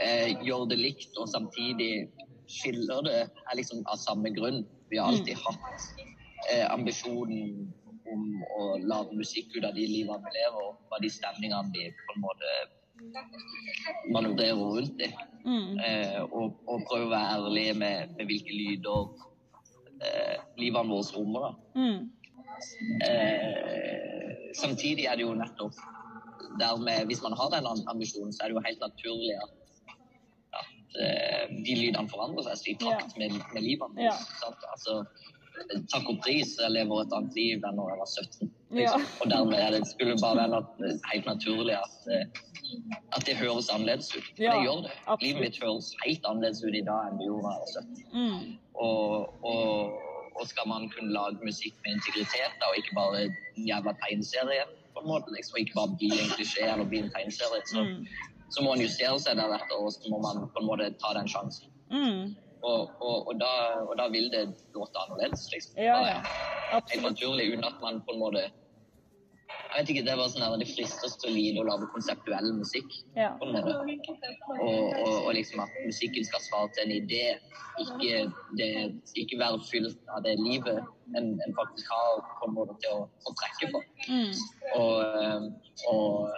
eh, 0.01 0.31
gjør 0.47 0.65
det 0.71 0.79
likt, 0.81 1.11
og 1.21 1.29
samtidig 1.29 2.07
skiller 2.49 3.05
det, 3.05 3.19
er 3.27 3.59
liksom 3.59 3.83
av 3.91 4.01
samme 4.01 4.31
grunn. 4.33 4.63
Vi 4.89 4.97
har 5.01 5.11
alltid 5.11 5.37
hatt 5.43 5.85
eh, 6.49 6.65
ambisjonen 6.71 7.67
om 8.13 8.25
å 8.57 8.65
lage 8.85 9.17
musikk 9.17 9.55
ut 9.55 9.65
av 9.65 9.75
de 9.77 9.85
livene 9.89 10.23
vi 10.25 10.33
lever, 10.37 10.65
og 10.69 10.89
hva 10.89 10.99
de 11.01 11.11
stemningene 11.11 11.73
vi 11.73 11.87
på 11.89 12.15
en 12.15 12.25
måte 12.25 12.55
manøvrerer 14.13 14.55
rundt 14.55 15.01
i. 15.03 15.09
Mm. 15.45 15.79
Eh, 15.79 16.21
og, 16.25 16.59
og 16.69 16.85
prøve 16.89 17.09
å 17.09 17.13
være 17.13 17.39
ærlige 17.39 17.73
med, 17.81 18.13
med 18.17 18.29
hvilke 18.29 18.55
lyder 18.55 19.09
eh, 20.01 20.37
livene 20.61 20.93
våre 20.93 21.17
rommer. 21.17 21.49
da. 21.49 21.81
Mm. 21.81 21.99
Eh, 23.09 24.31
samtidig 24.55 25.09
er 25.09 25.19
det 25.19 25.27
jo 25.27 25.35
nettopp 25.35 25.75
dermed, 26.59 27.05
Hvis 27.09 27.21
man 27.21 27.33
har 27.35 27.49
den 27.51 27.67
ambisjonen, 27.91 28.33
så 28.33 28.43
er 28.43 28.47
det 28.47 28.55
jo 28.55 28.65
helt 28.65 28.79
naturlig 28.79 29.33
at, 29.43 29.53
at 30.61 30.99
eh, 31.03 31.55
de 31.67 31.75
lydene 31.81 32.11
forandrer 32.11 32.55
seg 32.55 32.75
i 32.75 32.77
takt 32.79 33.17
med, 33.19 33.35
med 33.53 33.63
livene 33.63 33.97
våre. 33.97 34.13
Ja. 34.13 34.53
Altså, 34.71 35.01
takk 35.91 36.09
og 36.09 36.17
pris, 36.23 36.55
jeg 36.61 36.71
lever 36.71 37.01
et 37.05 37.13
annet 37.17 37.35
liv 37.37 37.63
enn 37.65 37.75
når 37.79 37.89
jeg 37.91 37.99
var 38.01 38.09
17. 38.11 38.51
Ja. 38.71 38.77
Liksom. 38.79 39.05
Og 39.21 39.29
dermed 39.31 39.59
er 39.59 39.71
det, 39.75 39.81
skulle 39.87 40.15
bare 40.21 40.37
være 40.41 40.51
nat- 40.55 41.03
helt 41.13 41.25
naturlig 41.29 41.75
at, 41.77 41.95
eh, 42.11 42.25
at 43.15 43.25
det 43.27 43.35
høres 43.39 43.69
annerledes 43.73 44.09
ut. 44.17 44.23
For 44.35 44.43
Ja, 44.43 44.55
det 44.57 44.65
gjør 44.67 44.81
det. 44.87 44.91
Livet 45.23 45.41
mitt 45.45 45.59
høres 45.63 45.91
helt 46.05 46.25
annerledes 46.25 46.63
ut 46.63 46.75
i 46.75 46.83
dag 46.89 47.11
enn 47.11 47.17
det 47.21 47.27
gjorde 47.29 47.45
da 47.45 47.53
jeg 47.55 47.61
var 47.63 47.71
17. 47.75 48.03
Mm. 48.13 48.57
Og, 48.75 49.33
og, 49.43 49.99
og 50.35 50.47
skal 50.51 50.67
man 50.67 50.89
kunne 50.91 51.11
lage 51.15 51.39
musikk 51.45 51.75
med 51.85 51.95
integritet, 51.97 52.51
da, 52.59 52.65
og 52.71 52.77
ikke 52.81 52.95
bare 52.97 53.21
en 53.29 53.67
jævla 53.69 53.93
tegneserie, 54.03 54.65
på 54.95 55.01
en 55.03 55.07
måte, 55.11 55.31
liksom, 55.35 55.53
og 55.55 55.59
ikke 55.63 55.75
bare 55.75 55.95
bli 55.99 56.09
en 56.15 56.31
klisjé 56.35 56.63
eller 56.71 56.85
bli 56.87 56.99
en 57.03 57.11
tegneserie, 57.15 57.61
så, 57.71 57.83
Mm. 57.83 58.05
så 58.51 58.61
må 58.63 58.69
man 58.75 58.81
justere 58.83 59.19
seg 59.19 59.35
deretter, 59.39 59.75
og 59.79 59.91
så 59.93 60.09
må 60.11 60.19
man 60.23 60.47
på 60.51 60.59
en 60.61 60.67
måte 60.67 60.89
ta 60.99 61.13
den 61.17 61.27
sjansen. 61.27 61.67
Mm. 61.91 62.35
Og, 62.65 62.91
og, 62.99 63.27
og, 63.27 63.33
da, 63.39 63.53
og 63.85 63.97
da 63.99 64.07
vil 64.09 64.29
det 64.33 64.45
låte 64.73 65.01
annerledes, 65.03 65.47
liksom. 65.53 65.77
Ja, 65.77 65.97
ja. 66.09 66.19
er 66.73 66.85
Helt 66.91 67.03
naturlig, 67.05 67.51
uten 67.53 67.67
at 67.67 67.81
man 67.81 67.99
på 68.07 68.15
en 68.15 68.23
måte 68.23 68.45
Jeg 68.45 69.81
vet 69.81 69.89
ikke, 69.91 70.05
det 70.07 70.15
var 70.17 70.29
sånn 70.31 70.43
der, 70.45 70.55
det 70.61 70.69
frister 70.71 71.11
å 71.27 71.31
lide 71.35 71.59
å 71.61 71.65
lage 71.67 71.89
konseptuell 71.91 72.47
musikk. 72.55 72.93
Ja. 73.17 73.33
Og, 73.43 75.27
liksom 75.35 75.61
at 75.65 75.73
musikken 75.83 76.25
skal 76.25 76.43
svare 76.45 76.71
til 76.73 76.85
en 76.85 76.93
idé, 76.95 77.25
ikke, 77.83 78.21
det, 78.55 78.69
ikke 79.19 79.41
være 79.41 79.59
fylt 79.67 79.99
av 80.15 80.23
det 80.25 80.37
livet 80.39 80.79
en, 81.19 81.33
en 81.43 81.57
faktisk 81.59 81.91
har 81.91 82.23
på 82.39 82.47
en 82.47 82.55
måte 82.55 82.77
til 82.85 82.95
å, 82.95 83.03
å 83.03 83.35
trekke 83.41 83.73
på. 83.75 83.83
Mm. 84.07 84.31
Og, 84.79 85.51
og 85.91 86.31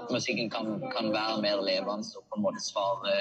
at 0.00 0.10
musikken 0.10 0.50
kan, 0.50 0.78
kan 0.96 1.12
være 1.12 1.42
mer 1.44 1.62
levende 1.62 2.08
og 2.18 2.24
på 2.30 2.40
en 2.40 2.46
måte 2.48 2.64
svare 2.64 3.20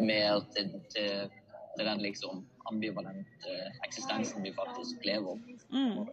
mer 0.00 0.44
til, 0.54 0.70
det 0.92 1.82
er 1.82 1.88
den 1.88 2.04
liksom 2.04 2.44
ambivalente 2.70 3.58
eksistensen 3.86 4.42
vi 4.42 4.52
faktisk 4.56 5.04
lever. 5.06 5.38
Mm. 5.72 6.06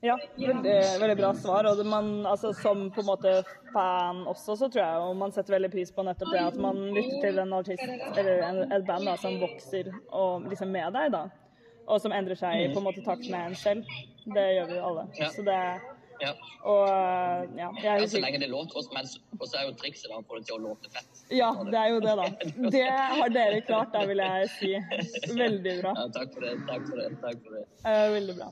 Ja, 0.00 0.18
veldig, 0.36 1.00
veldig 1.00 1.16
bra 1.16 1.34
svar. 1.34 1.66
Og 1.68 1.76
det 1.76 1.84
man, 1.84 2.26
altså, 2.26 2.52
som 2.56 2.86
på 2.90 3.02
en 3.02 3.06
måte 3.10 3.34
fan 3.72 4.22
også, 4.26 4.56
så 4.56 4.68
tror 4.68 4.82
jeg 4.82 5.02
jo 5.02 5.12
man 5.20 5.34
setter 5.34 5.58
veldig 5.58 5.70
pris 5.74 5.92
på 5.92 6.04
nettopp 6.06 6.32
det 6.32 6.40
at 6.40 6.56
man 6.60 6.80
lytter 6.96 7.26
til 7.26 7.42
en 7.42 7.52
artist 7.58 7.84
eller 7.84 8.46
en, 8.48 8.62
et 8.64 8.86
band 8.88 9.10
da, 9.10 9.16
som 9.20 9.36
vokser 9.42 9.92
og, 10.08 10.48
liksom 10.48 10.72
med 10.72 10.96
deg, 10.96 11.12
da. 11.12 11.26
Og 11.90 12.00
som 12.00 12.14
endrer 12.16 12.38
seg 12.38 12.62
i 12.62 12.70
på 12.72 12.80
en 12.80 12.86
måte 12.86 13.04
takt 13.04 13.28
med 13.28 13.50
en 13.50 13.58
selv. 13.58 13.96
Det 14.24 14.46
gjør 14.54 14.70
vi 14.70 14.78
jo 14.78 14.88
alle. 14.88 15.06
Ja. 15.20 15.30
Så 15.34 15.44
det 15.44 15.60
Ja. 16.20 16.32
Og 16.68 16.88
ja, 17.56 17.68
jeg 17.82 18.02
er 18.02 18.06
så 18.12 18.20
lenge 18.20 18.38
det 18.42 18.48
låter, 18.50 18.76
og- 18.76 18.92
men 18.94 19.06
så 19.06 19.56
er 19.58 19.62
jo 19.68 19.72
trikset 19.80 20.10
da 20.10 20.18
å 20.18 20.24
få 20.28 20.36
det 20.38 20.46
til 20.46 20.56
å 20.58 20.62
låte 20.68 20.90
fett. 20.92 21.22
Ja, 21.32 21.50
det 21.64 21.78
er 21.80 21.88
jo 21.94 22.00
det, 22.00 22.16
da. 22.20 22.26
Det 22.74 22.82
har 22.90 23.28
dere 23.32 23.60
klart, 23.64 23.92
da, 23.94 24.04
vil 24.06 24.18
jeg 24.18 24.48
si. 24.58 24.72
Veldig 25.34 25.76
bra. 25.82 25.94
Ja, 25.96 26.08
takk 26.18 26.34
for 26.34 26.40
det. 26.44 26.52
Takk 26.68 26.84
for 26.90 26.96
det. 27.00 27.08
takk 27.22 27.38
for 27.46 27.56
det. 27.56 27.64
Eh, 27.86 28.08
veldig 28.18 28.36
bra. 28.36 28.50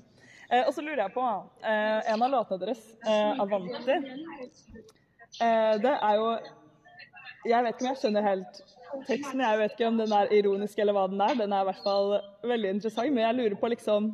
Eh, 0.50 0.62
og 0.66 0.72
så 0.72 0.80
lurer 0.80 1.02
jeg 1.04 1.12
på 1.12 1.26
eh, 1.62 2.12
En 2.14 2.22
av 2.24 2.30
låtene 2.32 2.58
deres, 2.62 2.80
eh, 3.04 3.34
'Avanti', 3.36 3.98
eh, 5.40 5.74
det 5.78 5.94
er 6.02 6.14
jo 6.16 6.38
Jeg 7.46 7.64
vet 7.64 7.74
ikke 7.74 7.84
om 7.86 7.94
jeg 7.94 8.00
skjønner 8.02 8.22
helt 8.22 8.62
teksten. 9.06 9.40
Jeg 9.40 9.58
vet 9.58 9.72
ikke 9.76 9.86
om 9.88 9.98
den 9.98 10.12
er 10.12 10.32
ironisk 10.32 10.78
eller 10.78 10.92
hva 10.96 11.04
den 11.08 11.20
er. 11.20 11.34
Den 11.38 11.52
er 11.52 11.60
i 11.62 11.64
hvert 11.68 11.82
fall 11.84 12.20
veldig 12.42 12.70
interessant. 12.74 13.12
Men 13.12 13.24
jeg 13.28 13.36
lurer 13.36 13.60
på 13.60 13.68
liksom 13.70 14.08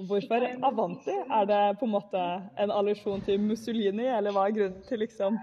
Hvorfor 0.00 0.44
Avanti? 0.64 1.12
Er 1.12 1.44
det 1.46 1.78
på 1.78 1.86
en 1.86 1.92
måte 1.92 2.20
en 2.58 2.70
allusjon 2.72 3.20
til 3.26 3.40
Mussolini, 3.40 4.06
eller 4.08 4.32
hva 4.32 4.46
er 4.48 4.54
grunnen 4.56 4.86
til 4.88 5.02
liksom 5.04 5.36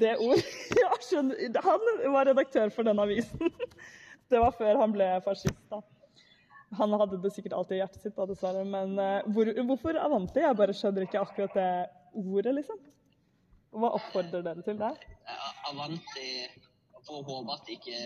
det 0.00 0.16
ord? 0.22 0.42
Ja. 0.80 0.90
Han 1.64 2.12
var 2.14 2.28
redaktør 2.28 2.70
for 2.70 2.86
den 2.86 3.00
avisen. 3.02 3.50
Det 4.30 4.38
var 4.38 4.54
før 4.54 4.78
han 4.78 4.92
ble 4.94 5.08
fascist, 5.24 5.58
da. 5.72 5.80
Han 6.78 6.94
hadde 6.94 7.18
det 7.18 7.32
sikkert 7.34 7.56
alltid 7.58 7.76
i 7.76 7.80
hjertet 7.80 8.04
sitt, 8.04 8.14
da, 8.14 8.28
dessverre. 8.30 8.62
Men 8.62 8.94
eh, 9.02 9.26
hvor, 9.34 9.50
hvorfor 9.66 9.98
Avanti? 9.98 10.38
Jeg 10.44 10.58
bare 10.60 10.76
skjønner 10.76 11.06
ikke 11.08 11.24
akkurat 11.24 11.56
det 11.58 11.70
ordet, 12.14 12.54
liksom. 12.60 12.78
Hva 13.74 13.90
oppfordrer 13.98 14.44
dere 14.46 14.62
til 14.66 14.78
der? 14.78 15.02
Avanti 15.70 16.30
Får 17.06 17.22
håpe 17.26 17.54
at 17.56 17.68
ikke 17.72 17.98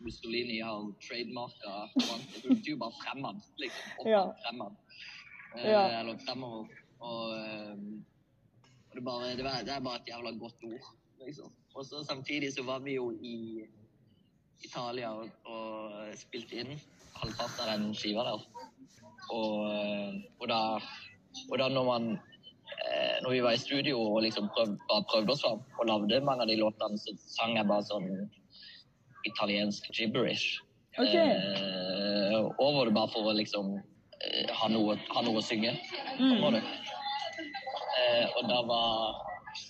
Mussolini 0.00 0.60
har 0.64 0.92
trademarka. 1.06 1.72
Det 2.42 2.48
betyr 2.48 2.76
bare 2.80 2.92
fremad, 3.02 3.40
liksom. 3.56 3.90
Opp, 3.98 4.06
Ja. 4.08 4.22
fremad. 4.44 4.76
Eh, 5.56 5.70
Ja. 5.70 6.00
Eller 6.00 6.16
fremover. 6.18 6.68
Og, 7.00 7.32
eh, 7.36 7.74
og 8.90 8.94
det, 8.94 8.98
er 8.98 9.04
bare, 9.04 9.36
det, 9.36 9.44
var, 9.44 9.62
det 9.64 9.72
er 9.74 9.80
bare 9.80 9.96
et 10.00 10.08
jævla 10.08 10.30
godt 10.38 10.64
ord. 10.64 10.88
liksom. 11.26 11.52
Og 11.74 11.84
så 11.86 12.04
samtidig 12.04 12.52
så 12.54 12.62
var 12.64 12.78
vi 12.80 12.94
jo 12.94 13.10
i 13.22 13.64
Italia 14.64 15.10
og, 15.12 15.28
og 15.44 15.92
spilte 16.16 16.56
inn 16.60 16.80
halvparten 17.20 17.60
av 17.68 17.78
den 17.78 17.94
skiva 17.94 18.24
der. 18.24 18.42
Og, 19.30 19.70
eh, 19.70 20.16
og 20.40 20.48
da, 20.48 20.60
og 21.50 21.58
da 21.58 21.68
når 21.68 21.84
man 21.86 22.10
eh, 22.12 23.16
når 23.22 23.30
vi 23.30 23.40
var 23.44 23.52
i 23.52 23.58
studio 23.62 24.00
og 24.00 24.22
liksom 24.22 24.48
prøv, 24.56 24.74
bare 24.88 25.04
prøvde 25.12 25.32
oss 25.32 25.42
fram 25.44 25.60
og 25.78 25.86
lagde 25.86 26.20
mange 26.24 26.42
av 26.42 26.48
de 26.48 26.56
låtene, 26.56 26.98
så 26.98 27.14
sang 27.36 27.56
jeg 27.56 27.68
bare 27.68 27.86
sånn 27.86 28.08
italiensk 29.24 29.90
gibberish. 29.92 30.60
Okay. 30.98 31.30
Eh, 31.30 32.38
og 32.58 32.74
var 32.76 32.88
det 32.88 32.94
bare 32.94 33.10
for 33.12 33.30
å 33.30 33.34
liksom 33.36 33.76
eh, 33.78 34.50
ha, 34.50 34.68
noe, 34.72 34.96
ha 35.14 35.22
noe 35.24 35.40
å 35.40 35.44
synge. 35.44 35.76
Mm. 36.18 36.58
Eh, 36.58 38.26
og 38.36 38.48
da 38.50 38.60
var 38.68 39.20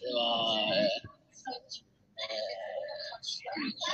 det 0.01 0.12
var 0.14 0.72
eh, 0.77 0.97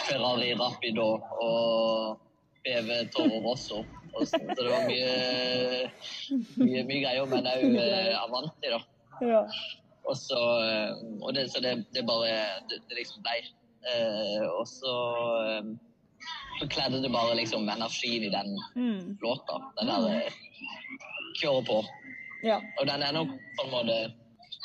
Ferrari 0.07 0.55
Rapido 0.59 1.09
og 1.43 2.19
BV 2.67 2.91
Toro 3.15 3.41
Rosso. 3.45 3.85
Så, 4.17 4.39
det 4.39 4.65
var 4.65 4.87
mye, 4.89 5.91
mye, 6.57 6.85
mye 6.89 7.01
greier, 7.03 7.27
men 7.29 7.49
òg 7.53 7.77
eh, 7.83 8.15
Avanti, 8.17 8.73
da. 8.73 8.81
Ja. 9.21 9.43
Og 10.07 10.17
så, 10.17 10.39
og 11.21 11.35
det, 11.35 11.49
så 11.51 11.61
det, 11.61 11.81
det 11.95 12.07
bare 12.07 12.31
det, 12.71 12.81
det 12.89 13.01
liksom 13.01 13.25
ble. 13.27 13.41
Eh, 13.87 14.45
og 14.51 14.67
så, 14.69 14.95
eh, 15.51 15.65
så 16.61 16.69
kledde 16.73 17.03
det 17.03 17.13
bare 17.13 17.37
liksom 17.39 17.69
energien 17.69 18.23
i 18.27 18.31
den 18.33 18.57
Mm. 18.77 19.19
låta. 19.23 19.61
Den 19.81 19.87
der 19.89 20.09
eh, 20.17 21.63
på. 21.67 21.85
Ja. 22.43 22.61
Og 22.81 22.87
den 22.87 23.03
er 23.03 23.13
nok 23.13 23.29
på 23.29 23.65
en 23.65 23.71
måte 23.71 23.97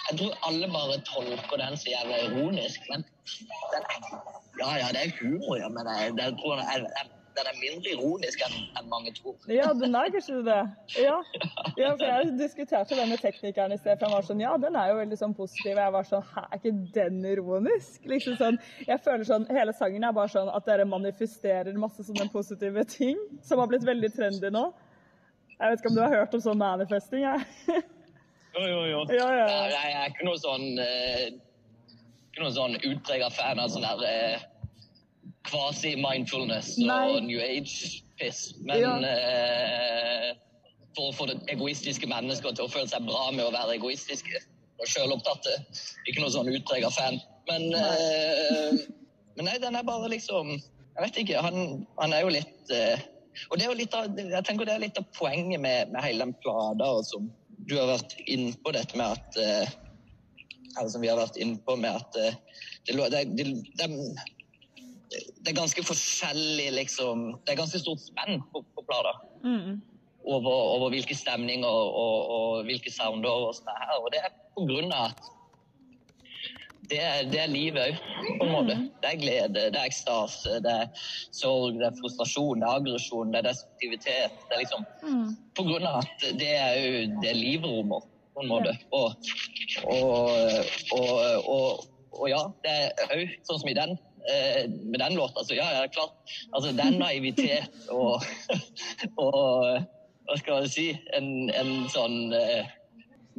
Jeg 0.09 0.17
tror 0.19 0.33
alle 0.47 0.67
bare 0.67 0.97
tolker 1.05 1.57
den 1.57 1.77
så 1.77 1.89
jævlig 1.93 2.17
ironisk, 2.25 2.79
men 2.89 3.03
den 3.73 3.83
er, 3.93 3.99
ja, 4.59 4.69
ja, 4.81 4.87
det 4.93 5.01
er 5.05 5.11
humor, 5.21 5.55
ja, 5.57 5.69
men 5.69 5.85
jeg, 5.87 6.13
jeg 6.17 6.33
tror 6.41 6.55
jeg, 6.57 6.65
er, 6.75 7.07
den 7.41 7.49
er 7.51 7.59
mindre 7.59 7.93
ironisk 7.95 8.43
enn 8.45 8.57
en 8.79 8.89
mange 8.91 9.13
tror. 9.17 9.35
Ja, 9.51 9.71
den 9.77 9.95
er 9.97 10.11
kanskje 10.13 10.41
det. 10.45 10.59
Ja. 11.01 11.17
ja, 11.79 11.91
for 11.95 12.05
jeg 12.05 12.35
diskuterte 12.39 12.97
det 12.97 13.07
med 13.09 13.21
teknikeren 13.23 13.73
i 13.73 13.79
sted, 13.79 13.97
for 13.97 14.07
han 14.07 14.15
var 14.17 14.27
sånn 14.27 14.43
Ja, 14.43 14.53
den 14.61 14.77
er 14.79 14.91
jo 14.91 14.99
veldig 15.01 15.19
sånn 15.19 15.35
positiv. 15.37 15.79
Jeg 15.81 15.95
var 15.95 16.07
sånn 16.07 16.25
Hæ, 16.31 16.45
er 16.47 16.61
ikke 16.61 16.73
den 16.95 17.19
ironisk? 17.31 18.05
Liksom 18.11 18.37
sånn, 18.39 18.59
Jeg 18.87 19.01
føler 19.05 19.27
sånn 19.27 19.47
Hele 19.51 19.73
sangen 19.77 20.05
er 20.05 20.15
bare 20.15 20.31
sånn 20.33 20.51
at 20.53 20.67
dere 20.69 20.87
manifesterer 20.89 21.79
masse 21.81 22.05
sånne 22.07 22.29
positive 22.33 22.85
ting 22.89 23.19
som 23.45 23.61
har 23.61 23.69
blitt 23.71 23.87
veldig 23.87 24.11
trendy 24.13 24.51
nå. 24.53 24.67
Jeg 25.57 25.71
vet 25.71 25.81
ikke 25.81 25.91
om 25.91 25.97
du 25.97 26.03
har 26.03 26.15
hørt 26.15 26.37
om 26.37 26.43
sånn 26.43 26.61
manifesting? 26.61 27.25
Jeg. 27.25 27.83
Jo, 28.51 28.63
jo, 28.67 28.79
jo. 28.89 29.01
Ja, 29.15 29.27
ja, 29.31 29.45
Nei, 29.47 29.67
Jeg, 29.71 29.91
er 29.95 30.09
ikke 30.11 30.25
noe 30.27 30.39
sånn 30.41 30.65
uh, 30.75 31.27
Ikke 32.31 32.43
noe 32.43 32.55
sånn 32.55 32.75
utprega 32.79 33.29
fan 33.31 33.61
av 33.63 33.71
sånn 33.71 33.85
der 33.85 34.03
eh, 34.09 34.47
quasi-mindfulness 35.47 36.75
Nei. 36.77 37.09
og 37.15 37.23
New 37.25 37.39
Age-piss. 37.41 38.53
Men 38.61 38.81
Ja. 38.81 38.95
eh, 38.97 40.33
for 40.95 41.09
å 41.11 41.15
få 41.15 41.27
det 41.27 41.37
egoistiske 41.53 42.07
mennesket 42.07 42.55
til 42.57 42.65
å 42.65 42.71
føle 42.71 42.87
seg 42.91 43.05
bra 43.07 43.29
med 43.31 43.45
å 43.45 43.51
være 43.53 43.77
egoistiske 43.77 44.41
og 44.81 44.87
sjølopptatte. 44.87 45.53
Ikke 46.07 46.21
noe 46.21 46.29
sånn 46.33 46.49
utprega 46.51 46.89
fan. 46.91 47.19
Men, 47.47 47.73
eh, 47.73 48.71
men 49.37 49.45
nei, 49.45 49.57
den 49.57 49.75
er 49.75 49.83
bare 49.83 50.09
liksom 50.09 50.61
Jeg 50.97 51.03
vet 51.05 51.17
ikke. 51.23 51.41
Han, 51.41 51.87
han 51.99 52.13
er 52.13 52.21
jo 52.21 52.27
litt 52.29 52.69
eh, 52.75 52.99
Og 53.49 53.57
det 53.57 53.63
er 53.65 53.69
jo 53.71 53.77
litt 53.79 53.93
av, 53.95 54.09
jeg 54.19 54.43
tenker 54.43 54.65
det 54.67 54.73
er 54.75 54.79
litt 54.83 54.97
av 54.99 55.05
poenget 55.17 55.59
med, 55.63 55.89
med 55.93 56.03
hele 56.03 56.25
den 56.25 56.33
plata, 56.43 56.89
som 57.07 57.31
du 57.65 57.77
har 57.79 57.87
vært 57.87 58.17
innpå 58.27 58.73
dette 58.75 58.97
med 58.99 59.07
at 59.15 59.37
eh, 59.39 59.69
Eller 60.77 60.89
som 60.91 61.01
vi 61.01 61.07
har 61.07 61.17
vært 61.17 61.37
innpå 61.39 61.77
med 61.79 61.95
at 61.95 62.15
eh, 62.19 62.35
det, 62.85 62.95
lå- 62.97 63.07
det, 63.09 63.23
det, 63.37 63.47
det, 63.79 63.87
det 65.11 65.51
er 65.51 65.57
ganske 65.57 65.83
forskjellig, 65.83 66.69
liksom 66.77 67.23
Det 67.45 67.53
er 67.53 67.59
ganske 67.59 67.79
stort 67.81 67.99
spenn 68.03 68.41
på, 68.53 68.63
på 68.75 68.85
plata 68.87 69.17
Mm. 69.43 69.81
over, 70.23 70.53
over 70.77 70.89
hvilke 70.93 71.15
stemninger 71.17 71.65
og, 71.67 71.95
og, 71.97 72.17
og 72.35 72.65
hvilke 72.67 72.91
sounder 72.93 73.47
og 73.47 73.55
sånn 73.57 73.73
her. 73.73 73.95
Og 73.97 74.11
det 74.13 74.19
er 74.21 74.35
på 74.53 74.67
grunn 74.69 74.91
av 74.93 75.07
at 75.09 75.31
det 76.91 76.99
er, 77.01 77.23
det 77.31 77.39
er 77.41 77.49
livet 77.49 77.81
òg, 77.87 77.97
på 78.37 78.45
en 78.45 78.51
måte. 78.53 78.75
Det 79.01 79.09
er 79.09 79.17
glede, 79.21 79.63
det 79.73 79.79
er 79.79 79.87
ekstase, 79.89 80.59
det 80.61 80.71
er 80.83 81.03
sorg, 81.33 81.79
det 81.79 81.87
er 81.87 81.97
frustrasjon, 81.97 82.61
det 82.61 82.67
er 82.67 82.81
aggresjon, 82.81 83.31
det 83.33 83.41
er 83.41 83.47
destruktivitet. 83.49 84.37
Det 84.49 84.57
er 84.57 84.61
liksom 84.61 84.85
på 85.57 85.65
grunn 85.69 85.87
av 85.87 86.01
at 86.03 86.25
det 86.41 86.51
er 86.59 86.77
jo 86.83 87.03
det 87.23 87.33
livet 87.39 87.65
rommer, 87.71 88.05
på 88.35 88.43
en 88.45 88.51
måte. 88.51 88.75
Og, 88.93 89.31
og, 89.87 90.31
og, 90.99 91.49
og, 91.55 91.85
og 92.19 92.29
ja, 92.29 92.43
det 92.67 92.77
er 92.91 93.15
òg 93.17 93.37
sånn 93.47 93.63
som 93.63 93.71
i 93.71 93.77
den. 93.81 93.97
Eh, 94.29 94.69
med 94.69 94.99
den 94.99 95.15
låta, 95.15 95.43
så 95.43 95.55
ja, 95.57 95.67
ja, 95.73 95.87
klart. 95.87 96.35
Altså, 96.51 96.71
det 96.71 96.85
er 96.85 96.99
naivitet 96.99 97.89
og, 97.89 98.21
og 99.25 99.81
Hva 100.29 100.37
skal 100.37 100.61
jeg 100.63 100.71
si? 100.71 100.85
En, 101.17 101.49
en 101.57 101.71
sånn 101.91 102.31
eh, 102.37 102.69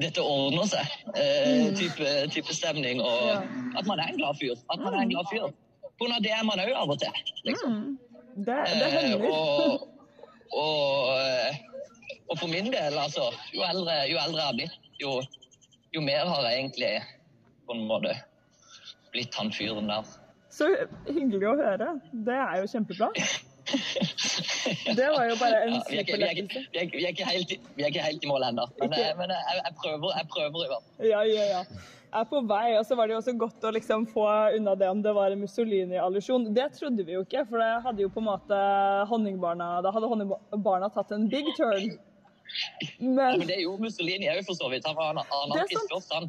dette 0.01 0.21
ordner 0.25 0.67
seg. 0.69 0.95
Eh, 1.17 1.69
type, 1.79 2.09
type 2.35 2.55
stemning. 2.57 3.01
Og 3.01 3.77
at 3.79 3.89
man 3.89 4.01
er 4.01 4.11
en 4.11 4.19
glad 4.19 4.39
fyr. 4.41 4.57
At 4.73 4.81
man 4.83 4.97
er 4.97 5.05
en 5.05 5.13
glad 5.13 5.29
fyr. 5.31 5.47
Av 6.03 6.19
det 6.25 6.33
er 6.35 6.43
man 6.43 6.59
òg 6.59 6.73
av 6.75 6.91
og 6.91 6.99
til. 6.99 7.19
Liksom. 7.47 7.77
Det, 8.35 8.57
det 8.67 8.89
Eh, 8.89 8.95
hender. 8.97 9.27
og, 9.31 9.89
og, 10.53 11.09
og 12.29 12.39
for 12.41 12.49
min 12.51 12.73
del, 12.73 12.99
altså, 12.99 13.29
jo 13.55 13.63
eldre, 13.69 13.95
jo 14.11 14.19
eldre 14.19 14.41
jeg 14.41 14.49
har 14.49 14.59
blitt, 14.59 14.91
jo, 15.03 15.13
jo 15.95 16.03
mer 16.05 16.27
har 16.27 16.49
jeg 16.49 16.59
egentlig 16.59 16.93
på 17.69 17.77
en 17.77 17.87
måte 17.87 18.17
blitt 19.13 19.37
han 19.39 19.53
fyren 19.55 19.93
der. 19.93 20.09
Så 20.53 20.69
hyggelig 21.09 21.47
å 21.49 21.55
høre. 21.57 21.87
Det 22.13 22.35
er 22.37 22.61
jo 22.61 22.69
kjempebra. 22.69 23.09
Det 24.99 25.07
var 25.15 25.25
jo 25.31 25.37
bare 25.41 25.59
en 25.65 25.75
Ja, 25.79 25.81
vi, 25.89 25.97
er 25.97 26.05
ikke, 26.05 26.19
vi, 26.19 26.27
er 26.27 26.35
ikke, 26.35 26.45
vi, 26.73 26.79
er, 26.79 26.85
ikke- 26.85 26.99
vi, 26.99 27.05
er 27.07 27.13
ikke 27.15 27.25
helt, 27.31 27.53
i- 27.55 27.61
vi 27.77 27.83
er 27.87 27.91
ikke 27.93 28.05
helt 28.05 28.25
i 28.25 28.29
mål 28.29 28.45
ennå, 28.51 28.67
men, 28.81 28.93
jeg, 28.99 29.17
men 29.17 29.31
jeg, 29.33 29.59
jeg, 29.65 29.75
prøver, 29.81 30.15
jeg 30.19 30.29
prøver 30.35 30.65
i 30.67 30.71
hvert 30.73 30.87
fall. 30.87 31.09
Ja, 31.09 31.21
ja, 31.31 31.45
ja. 31.57 31.63
Jeg 32.13 32.21
er 32.21 32.29
på 32.29 32.41
vei, 32.45 32.77
og 32.77 32.85
så 32.85 32.97
var 32.99 33.09
det 33.09 33.15
jo 33.15 33.21
også 33.23 33.33
godt 33.41 33.63
å 33.65 33.71
liksom 33.73 34.03
få 34.13 34.27
unna 34.59 34.75
det 34.77 34.89
om 34.93 35.01
det 35.01 35.15
var 35.17 35.33
en 35.33 35.41
Mussolini-allusjon. 35.41 36.51
Det 36.53 36.67
trodde 36.77 37.07
vi 37.09 37.15
jo 37.17 37.23
ikke, 37.25 37.47
for 37.49 37.63
det 37.63 37.71
hadde 37.87 38.03
jo 38.05 38.11
på 38.13 38.21
en 38.21 38.27
måte 38.29 38.59
honningbarna 39.09 39.71
Da 39.87 39.93
hadde 39.95 40.11
honningbarna 40.11 40.91
tatt 40.93 41.15
en 41.17 41.25
big 41.33 41.49
turn. 41.57 41.95
Ja, 43.01 43.31
Men 43.39 43.47
det 43.49 43.63
gjorde 43.63 43.81
Mussolini 43.87 44.29
òg, 44.29 44.43
for 44.45 44.59
så 44.59 44.69
vidt. 44.69 44.85
Han 44.85 44.99
var 44.99 45.15
er 45.23 45.33
anarkist 45.39 45.89
først, 45.95 46.13
han. 46.13 46.29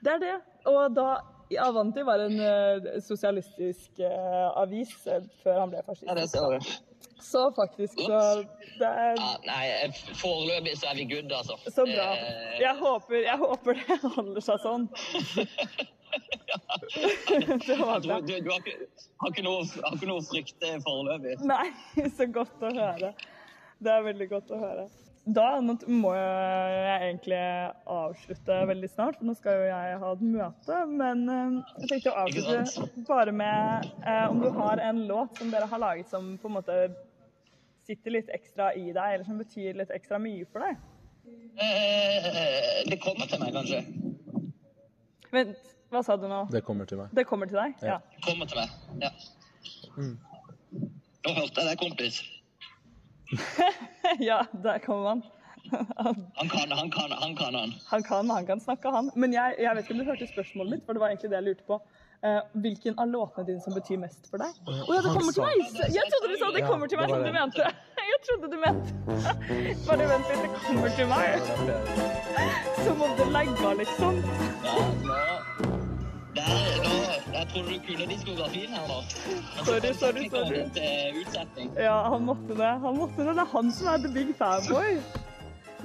det 0.00 0.14
er 0.14 0.22
det. 0.24 0.36
Og 0.72 0.94
da 0.96 1.08
Avanti 1.56 2.02
var 2.04 2.18
en 2.18 2.40
uh, 2.40 3.00
sosialistisk 3.00 4.02
uh, 4.04 4.60
avis 4.60 4.92
eh, 5.06 5.24
før 5.42 5.62
han 5.62 5.72
ble 5.72 5.80
Ja, 6.04 6.14
det 6.18 6.28
ser 6.28 6.52
du. 6.52 6.72
Så 7.24 7.52
faktisk, 7.56 8.00
så 8.04 8.18
det 8.78 8.88
er 8.88 9.16
Ja, 9.18 9.30
nei, 9.46 9.62
foreløpig 10.20 10.76
så 10.78 10.90
er 10.92 11.00
vi 11.00 11.06
good, 11.10 11.32
altså. 11.32 11.56
så 11.66 11.86
bra. 11.88 12.10
Jeg 12.60 12.74
håper, 12.78 13.16
jeg 13.24 13.38
håper 13.40 13.80
det 13.80 13.98
handler 14.18 14.44
seg 14.44 14.60
sånn. 14.62 14.88
Det 17.66 17.76
var 17.76 18.00
du, 18.00 18.08
du, 18.08 18.40
du 18.40 18.50
har, 18.50 18.62
ikke, 18.62 18.86
har, 19.20 19.32
ikke 19.32 19.44
noe, 19.44 19.64
har 19.82 19.96
ikke 19.96 20.08
noe 20.08 20.22
å 20.22 20.24
frykte 20.24 20.70
foreløpig. 20.84 21.36
Nei, 21.48 21.66
så 22.16 22.28
godt 22.32 22.64
å 22.64 22.72
høre. 22.72 23.12
Det 23.78 23.92
er 23.92 24.06
veldig 24.06 24.28
godt 24.30 24.54
å 24.54 24.60
høre. 24.62 24.86
Da 25.28 25.46
må 25.60 26.10
jeg 26.16 27.00
egentlig 27.04 27.38
avslutte 27.92 28.54
veldig 28.70 28.88
snart, 28.88 29.18
for 29.18 29.28
nå 29.28 29.34
skal 29.36 29.58
jo 29.58 29.66
jeg 29.68 29.98
ha 30.00 30.12
et 30.14 30.22
møte. 30.24 30.78
Men 30.88 31.24
eh, 31.34 31.74
jeg 31.82 31.90
tenkte 31.90 32.12
å 32.14 32.22
avslutte 32.22 33.04
bare 33.08 33.34
med 33.36 33.90
eh, 34.06 34.24
om 34.30 34.40
du 34.40 34.48
har 34.56 34.80
en 34.80 35.02
låt 35.10 35.36
som 35.36 35.50
dere 35.52 35.68
har 35.68 35.82
laget 35.82 36.08
som 36.08 36.30
på 36.40 36.48
en 36.48 36.56
måte 36.56 36.78
sitter 37.88 38.16
litt 38.16 38.32
ekstra 38.32 38.70
i 38.76 38.86
deg, 38.88 39.18
eller 39.18 39.26
som 39.28 39.40
betyr 39.40 39.76
litt 39.76 39.92
ekstra 39.92 40.20
mye 40.22 40.48
for 40.48 40.64
deg. 40.64 40.80
Eh, 41.60 42.88
det 42.88 43.00
kommer 43.04 43.28
til 43.28 43.42
meg, 43.42 43.52
kanskje. 43.58 43.82
Vent, 45.34 45.70
hva 45.92 46.04
sa 46.06 46.16
du 46.16 46.24
nå? 46.30 46.46
Det 46.52 46.64
kommer 46.64 46.88
til 46.88 47.02
meg. 47.02 47.12
Det 47.16 47.26
kommer 47.28 47.50
til 47.50 47.60
deg? 47.60 47.76
Ja. 47.84 48.00
Det 48.16 48.24
kommer 48.24 48.48
til 48.48 48.62
meg, 48.62 49.04
ja. 49.04 49.12
Nå 49.98 51.36
hørte 51.36 51.60
jeg 51.60 51.68
deg, 51.68 51.78
kompis. 51.84 52.24
ja, 54.28 54.44
der 54.62 54.78
kommer 54.78 55.08
han. 55.08 55.22
Han 56.36 56.48
kan, 56.48 56.70
han 56.70 56.90
kan, 56.90 57.12
han 57.12 57.36
kan, 57.36 57.54
han. 57.54 57.72
Han 57.86 58.02
kan, 58.02 58.30
han 58.30 58.46
kan 58.46 58.60
snakke, 58.60 58.88
han. 58.88 59.10
Men 59.14 59.32
jeg, 59.32 59.54
jeg 59.58 59.76
vet 59.76 59.84
ikke 59.84 59.94
om 59.94 59.98
du 59.98 60.04
hørte 60.04 60.26
spørsmålet 60.26 60.70
mitt, 60.70 60.84
for 60.86 60.96
det 60.96 61.00
var 61.02 61.12
egentlig 61.12 61.30
det 61.30 61.36
jeg 61.36 61.44
lurte 61.44 61.66
på. 61.68 61.80
Eh, 62.24 62.38
hvilken 62.52 62.96
av 62.98 63.06
låtene 63.12 63.46
dine 63.46 63.60
som 63.60 63.74
betyr 63.76 64.00
mest 64.00 64.30
for 64.30 64.40
deg? 64.42 64.56
Å 64.64 64.96
ja, 64.96 65.02
det 65.04 65.12
kommer 65.12 65.36
til 65.36 65.44
meg! 65.44 65.92
Jeg 65.92 66.08
trodde 66.14 66.32
du 66.32 66.36
sa 66.40 66.50
det 66.56 66.64
kommer 66.66 66.90
til 66.90 67.02
meg, 67.02 67.12
som 67.12 67.26
du 67.26 67.32
mente. 67.36 67.68
Jeg 68.08 68.20
trodde 68.24 68.48
du 68.48 68.56
mente 68.56 68.94
Bare 69.86 70.06
vent 70.08 70.30
litt, 70.32 70.46
det 70.46 70.62
kommer 70.64 70.94
til 70.96 71.10
meg. 71.12 71.28
Som 72.86 73.02
om 73.04 73.18
det 73.20 73.28
legger, 73.36 73.82
liksom. 73.84 74.22
Ja, 74.64 75.77
der, 76.46 76.82
nå, 76.86 76.96
jeg 77.34 77.46
tror 77.52 77.62
du 77.68 77.74
kunne 77.86 78.06
diskografien 78.12 78.74
her 78.76 78.84
nå. 78.90 78.98
Så 79.10 79.64
Sorry, 79.68 79.92
sorry, 80.02 80.26
sorry. 80.34 80.60
til 80.76 81.22
utsetning. 81.22 81.72
Ja, 81.76 81.96
han 82.12 82.22
måtte 82.28 82.56
det. 82.58 82.72
Han 82.84 82.96
måtte 83.00 83.24
det. 83.26 83.34
Det 83.38 83.44
er 83.46 83.50
han 83.56 83.72
som 83.72 83.90
er 83.94 83.98
the 84.06 84.12
big 84.14 84.30
fanboy. 84.38 85.00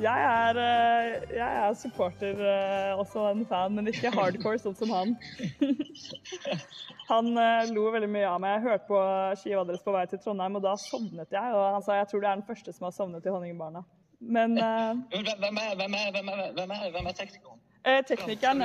Jeg 0.02 0.22
er, 0.26 0.58
eh, 0.58 1.36
jeg 1.38 1.58
er 1.68 1.74
supporter, 1.78 2.40
eh, 2.42 2.98
også 2.98 3.28
en 3.32 3.44
fan, 3.46 3.76
men 3.78 3.88
ikke 3.92 4.10
hardcore 4.16 4.58
sånn 4.64 4.74
som 4.80 4.90
han. 4.90 5.12
Han 7.10 7.28
eh, 7.38 7.68
lo 7.76 7.90
veldig 7.92 8.08
mye 8.10 8.26
av 8.30 8.40
meg. 8.42 8.54
Jeg 8.56 8.64
hørte 8.64 8.88
på 8.88 9.00
skiva 9.42 9.66
deres 9.68 9.84
på 9.86 9.92
vei 9.94 10.06
til 10.10 10.22
Trondheim, 10.24 10.56
og 10.58 10.64
da 10.64 10.72
sovnet 10.80 11.34
jeg. 11.36 11.52
Og 11.54 11.66
han 11.76 11.84
sa 11.86 11.98
jeg 12.00 12.08
tror 12.10 12.24
du 12.24 12.28
er 12.30 12.38
den 12.40 12.46
første 12.48 12.74
som 12.74 12.88
har 12.88 12.94
sovnet 12.96 13.28
i 13.28 13.34
Honningbarna. 13.34 13.84
Men 14.24 14.56
eh, 14.58 14.94
Hvem 15.12 15.60
er, 15.60 15.76
hvem 15.76 15.98
er, 16.00 16.12
hvem 16.16 16.32
er, 16.32 16.46
hvem 16.56 16.72
er, 16.72 17.10
er 17.12 17.18
teknikeren? 17.20 17.60
eh, 17.84 18.00
teknikeren 18.08 18.64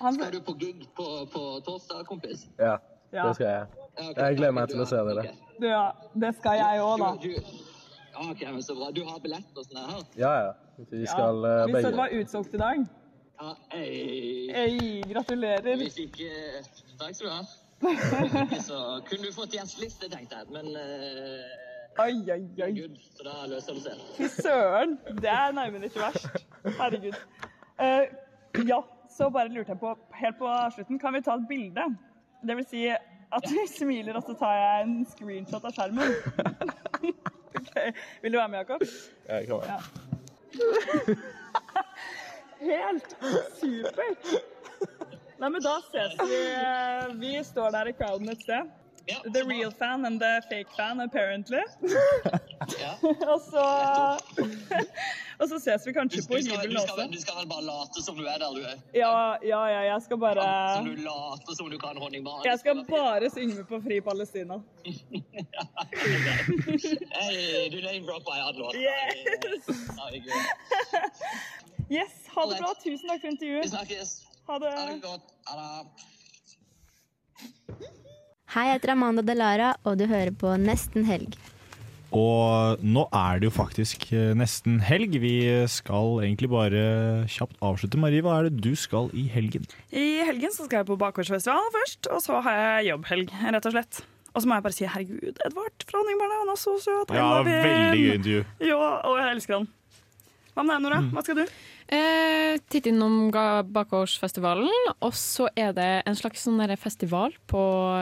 han, 0.00 0.14
skal 0.16 0.32
du 0.32 0.40
på 0.46 0.54
gig 0.60 0.86
på, 0.96 1.06
på 1.32 1.42
torsdag, 1.66 2.04
kompis? 2.08 2.46
Ja, 2.58 2.78
Ja. 3.12 3.26
det 3.28 3.34
skal 3.34 3.46
jeg. 3.46 3.66
Jeg 4.16 4.36
gleder 4.38 4.52
meg 4.54 4.68
til 4.70 4.80
å 4.80 4.86
se 4.88 4.96
dere. 5.08 5.24
ja, 5.66 5.84
det 6.22 6.34
skal 6.38 6.60
jeg 6.60 6.80
òg, 6.84 7.00
da. 7.02 7.10
Du, 7.20 7.28
du, 7.28 8.28
ok, 8.30 8.44
men 8.52 8.62
så 8.62 8.76
bra. 8.78 8.90
Du 8.96 9.02
har 9.04 9.18
billett 9.24 9.58
og 9.58 9.66
sånn 9.66 9.80
her? 9.90 10.04
Ja, 10.20 10.34
ja. 10.46 10.52
Vi 10.90 11.02
skal 11.06 11.42
begge. 11.42 11.66
Vi 11.74 11.82
så 11.82 11.90
det 11.90 11.98
var 11.98 12.14
utsolgt 12.20 12.54
i 12.54 12.60
dag. 12.62 12.84
Ja, 13.40 13.50
ei. 13.76 13.88
Ei, 14.62 15.02
gratulerer. 15.10 15.76
Hvis 15.80 15.98
ikke 16.02 16.28
Takk 17.00 17.14
skal 17.16 17.26
du 17.26 17.34
ha. 17.34 17.42
Så 18.68 18.78
kunne 19.08 19.24
du 19.24 19.32
fått 19.32 19.54
gjesteliste, 19.56 20.08
tenkte 20.12 20.36
jeg, 20.36 20.48
men 20.52 20.66
uh, 20.76 22.02
Oi, 22.04 22.12
oi, 22.32 22.42
oi. 22.60 22.70
Gud, 22.76 22.98
så 23.16 23.24
da 23.24 23.46
løser 23.48 23.78
det 23.78 23.82
seg. 23.86 24.02
Fy 24.18 24.28
søren! 24.42 24.98
Det 25.24 25.30
er 25.32 25.54
nærmere 25.56 25.88
ikke 25.88 26.02
verst. 26.02 26.28
Herregud. 26.76 27.16
Uh, 27.80 28.04
ja, 28.68 28.82
så 29.20 29.28
bare 29.32 29.52
lurte 29.52 29.74
jeg 29.74 29.80
på, 29.80 29.94
helt 30.16 30.38
på 30.40 30.50
slutten, 30.74 30.98
kan 31.02 31.14
vi 31.14 31.20
ta 31.26 31.34
et 31.36 31.48
bilde? 31.48 31.84
Det 32.46 32.56
vil 32.56 32.66
si 32.70 32.86
at 32.90 33.44
vi 33.52 33.66
smiler, 33.78 34.16
og 34.16 34.24
så 34.26 34.34
tar 34.40 34.54
jeg 34.56 34.86
en 34.86 34.94
screenshot 35.12 35.66
av 35.68 35.74
skjermen. 35.76 36.14
okay. 37.60 37.92
Vil 38.24 38.32
du 38.32 38.38
være 38.40 38.48
med, 38.54 38.62
Jakob? 38.64 38.86
Ja, 39.28 39.34
jeg 39.42 39.48
med. 39.50 39.62
Ja. 39.68 39.78
Helt 42.60 43.14
supert! 43.60 44.32
Nei, 45.40 45.48
men 45.48 45.62
da 45.64 45.78
ses 45.86 46.16
vi. 46.20 46.40
eh, 46.52 47.12
Vi 47.20 47.30
står 47.44 47.70
der 47.72 47.88
i 47.88 47.94
crowden 47.96 48.28
et 48.28 48.42
sted. 48.44 48.68
The 49.06 49.44
real 49.44 49.70
fan 49.70 50.04
and 50.04 50.20
the 50.20 50.42
fake 50.48 50.70
fan, 50.76 51.00
apparently. 51.00 51.62
og 53.32 53.40
så 53.40 53.64
Og 55.40 55.48
så 55.48 55.58
ses 55.58 55.86
vi 55.86 55.92
kanskje 55.96 56.22
på 56.28 56.36
Du 56.36 56.42
skal, 56.42 56.70
du, 56.70 56.78
skal, 56.78 57.12
du 57.12 57.20
skal 57.20 57.36
vel 57.38 57.46
bare 57.48 57.64
late 57.64 58.02
som 58.04 58.16
du 58.16 58.24
er 58.28 58.38
der 58.42 58.50
du 58.56 58.60
er? 58.60 58.76
Ja, 58.94 59.36
ja, 59.42 59.60
ja, 59.72 59.80
jeg 59.92 60.02
skal 60.04 60.18
bare 60.20 60.44
Som 60.76 60.84
du 60.84 60.94
later 61.00 61.54
som 61.56 61.70
du 61.70 61.78
kan 61.78 61.96
honningbarn? 61.96 62.44
Jeg 62.44 62.58
skal 62.60 62.84
bare 62.88 63.30
synge 63.30 63.64
på 63.64 63.80
Fri 63.86 64.00
Palestina. 64.00 64.60
Hei, 67.16 67.68
du 67.72 67.78
name-droppa 67.86 68.36
jeg 68.36 68.44
hadde 68.44 68.58
låt. 68.58 68.74
Yes, 71.90 72.12
ha 72.34 72.42
det 72.50 72.60
bra. 72.60 72.74
Tusen 72.84 73.08
takk 73.08 73.20
for 73.24 73.32
intervjuet. 73.32 73.64
Vi 73.64 73.68
snakkes. 73.72 74.10
Ha 74.46 74.58
det. 74.62 74.76
Ha 74.76 74.86
det 74.92 75.02
godt. 75.02 75.34
Ha 75.48 75.52
det. 75.56 76.10
Hei, 78.50 78.64
jeg 78.66 78.80
heter 78.80 78.90
Amanda 78.96 79.22
Delara, 79.22 79.74
og 79.86 80.00
du 80.00 80.08
hører 80.10 80.32
på 80.34 80.50
Nesten 80.58 81.04
helg. 81.06 81.36
Og 82.10 82.80
nå 82.82 83.04
er 83.14 83.38
det 83.38 83.46
jo 83.46 83.52
faktisk 83.54 84.08
eh, 84.10 84.32
nesten 84.34 84.80
helg. 84.82 85.14
Vi 85.22 85.34
skal 85.70 86.16
egentlig 86.24 86.50
bare 86.50 86.80
kjapt 87.30 87.60
avslutte. 87.62 88.00
Marie, 88.02 88.24
hva 88.26 88.40
er 88.40 88.48
det 88.48 88.58
du 88.64 88.74
skal 88.74 89.06
i 89.14 89.28
helgen? 89.30 89.68
I 89.94 90.24
helgen 90.26 90.50
så 90.50 90.66
skal 90.66 90.80
jeg 90.80 90.88
på 90.90 90.98
Bakgårdsfestival 90.98 91.70
først, 91.76 92.10
og 92.10 92.24
så 92.26 92.40
har 92.42 92.58
jeg 92.58 92.88
jobbhelg, 92.90 93.30
rett 93.54 93.70
og 93.70 93.76
slett. 93.76 94.02
Og 94.34 94.42
så 94.42 94.50
må 94.50 94.58
jeg 94.58 94.66
bare 94.66 94.78
si 94.80 94.90
herregud, 94.96 95.38
Edvard 95.46 95.86
fra 95.86 96.02
Honningbarna, 96.02 96.42
han 96.42 96.50
er 96.50 96.58
så 96.58 96.74
søt. 96.82 97.14
Ja, 97.14 97.30
veldig 97.46 98.02
gøy 98.02 98.16
intervju. 98.18 98.42
Ja, 98.66 98.82
og 99.06 99.20
jeg 99.22 99.36
elsker 99.36 99.60
han. 99.60 99.70
Hva 100.56 100.66
med 100.66 100.74
deg, 100.74 100.88
Nora? 100.88 101.04
Hva 101.14 101.22
skal 101.22 101.38
du? 101.38 101.58
Eh, 101.90 102.58
Titt 102.70 102.86
innom 102.86 103.30
Bakgårdsfestivalen, 103.74 104.70
og 105.02 105.14
så 105.18 105.48
er 105.58 105.72
det 105.74 105.88
en 106.06 106.14
slags 106.18 106.44
sånn 106.46 106.60
festival 106.78 107.34
på 107.50 107.60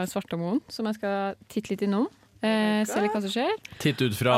Svartlamoen 0.09 0.61
som 0.69 0.85
jeg 0.89 0.99
skal 0.99 1.35
titte 1.49 1.73
litt 1.73 1.85
innom. 1.87 2.05
Eh, 2.41 2.85
se 2.87 3.01
litt 3.03 3.11
hva 3.11 3.19
som 3.23 3.33
skjer. 3.33 3.49
Titt 3.81 3.99
ut 4.05 4.13
fra, 4.15 4.35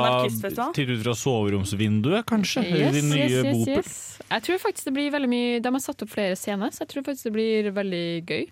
titt 0.74 0.90
ut 0.90 1.04
fra 1.04 1.14
soveromsvinduet, 1.14 2.26
kanskje? 2.26 2.64
Yes, 2.66 2.96
din 2.96 3.12
nye 3.12 3.28
yes, 3.28 3.46
yes, 3.46 3.68
yes. 3.68 4.00
Jeg 4.32 4.46
tror 4.48 4.64
faktisk 4.64 4.88
det 4.90 4.96
blir 4.96 5.12
veldig 5.14 5.30
mye 5.30 5.60
De 5.62 5.74
har 5.76 5.84
satt 5.84 6.02
opp 6.02 6.10
flere 6.10 6.40
scener, 6.40 6.72
så 6.74 6.82
jeg 6.86 6.94
tror 6.96 7.06
faktisk 7.12 7.30
det 7.30 7.36
blir 7.36 7.70
veldig 7.76 8.06
gøy. 8.32 8.48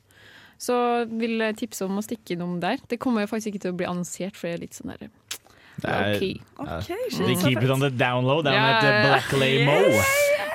Så 0.60 0.76
vil 1.08 1.40
jeg 1.40 1.56
tipse 1.64 1.88
om 1.88 1.98
å 1.98 2.04
stikke 2.04 2.36
innom 2.36 2.60
der. 2.60 2.78
Det 2.92 3.00
kommer 3.00 3.24
jo 3.24 3.32
faktisk 3.32 3.54
ikke 3.54 3.64
til 3.64 3.74
å 3.74 3.80
bli 3.80 3.88
annonsert, 3.88 4.36
for 4.36 4.50
det 4.52 4.58
er 4.58 4.64
litt 4.68 4.76
sånn 4.76 4.92
der 4.92 5.08
er- 5.08 5.29
low-key. 5.84 6.42
Okay, 6.60 6.98
shit, 7.10 7.26
They 7.28 7.36
keep 7.36 7.62
it 7.64 7.70
on 7.74 7.80
the 7.80 7.90
down 7.90 8.26
low, 8.26 8.42
down 8.42 8.54
Ja, 8.54 8.80
et 8.80 9.06
Black 9.08 9.32
Lay 9.40 9.64
Mo. 9.66 9.78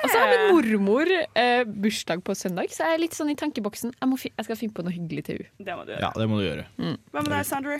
Og 0.05 0.11
så 0.11 0.19
har 0.21 0.29
min 0.29 0.51
mormor 0.53 1.09
eh, 1.09 1.63
bursdag 1.65 2.21
på 2.27 2.35
søndag, 2.37 2.69
så 2.69 2.85
jeg 2.85 2.93
er 2.99 3.01
litt 3.01 3.15
sånn 3.17 3.31
i 3.33 3.35
tankeboksen. 3.39 3.95
Jeg, 3.97 4.09
må 4.11 4.19
fi 4.21 4.29
jeg 4.35 4.45
skal 4.45 4.59
finne 4.59 4.75
på 4.77 4.85
noe 4.85 4.93
hyggelig 4.93 5.23
til 5.25 5.39
henne. 5.41 5.65
Det 5.65 5.77
må 5.79 5.85
du 5.87 5.95
Ja, 5.97 6.11
det 6.13 6.27
må 6.29 6.37
du 6.37 6.45
gjøre. 6.45 6.67
Hva 6.77 7.23
med 7.25 7.31
deg, 7.33 7.41
Sandra? 7.49 7.79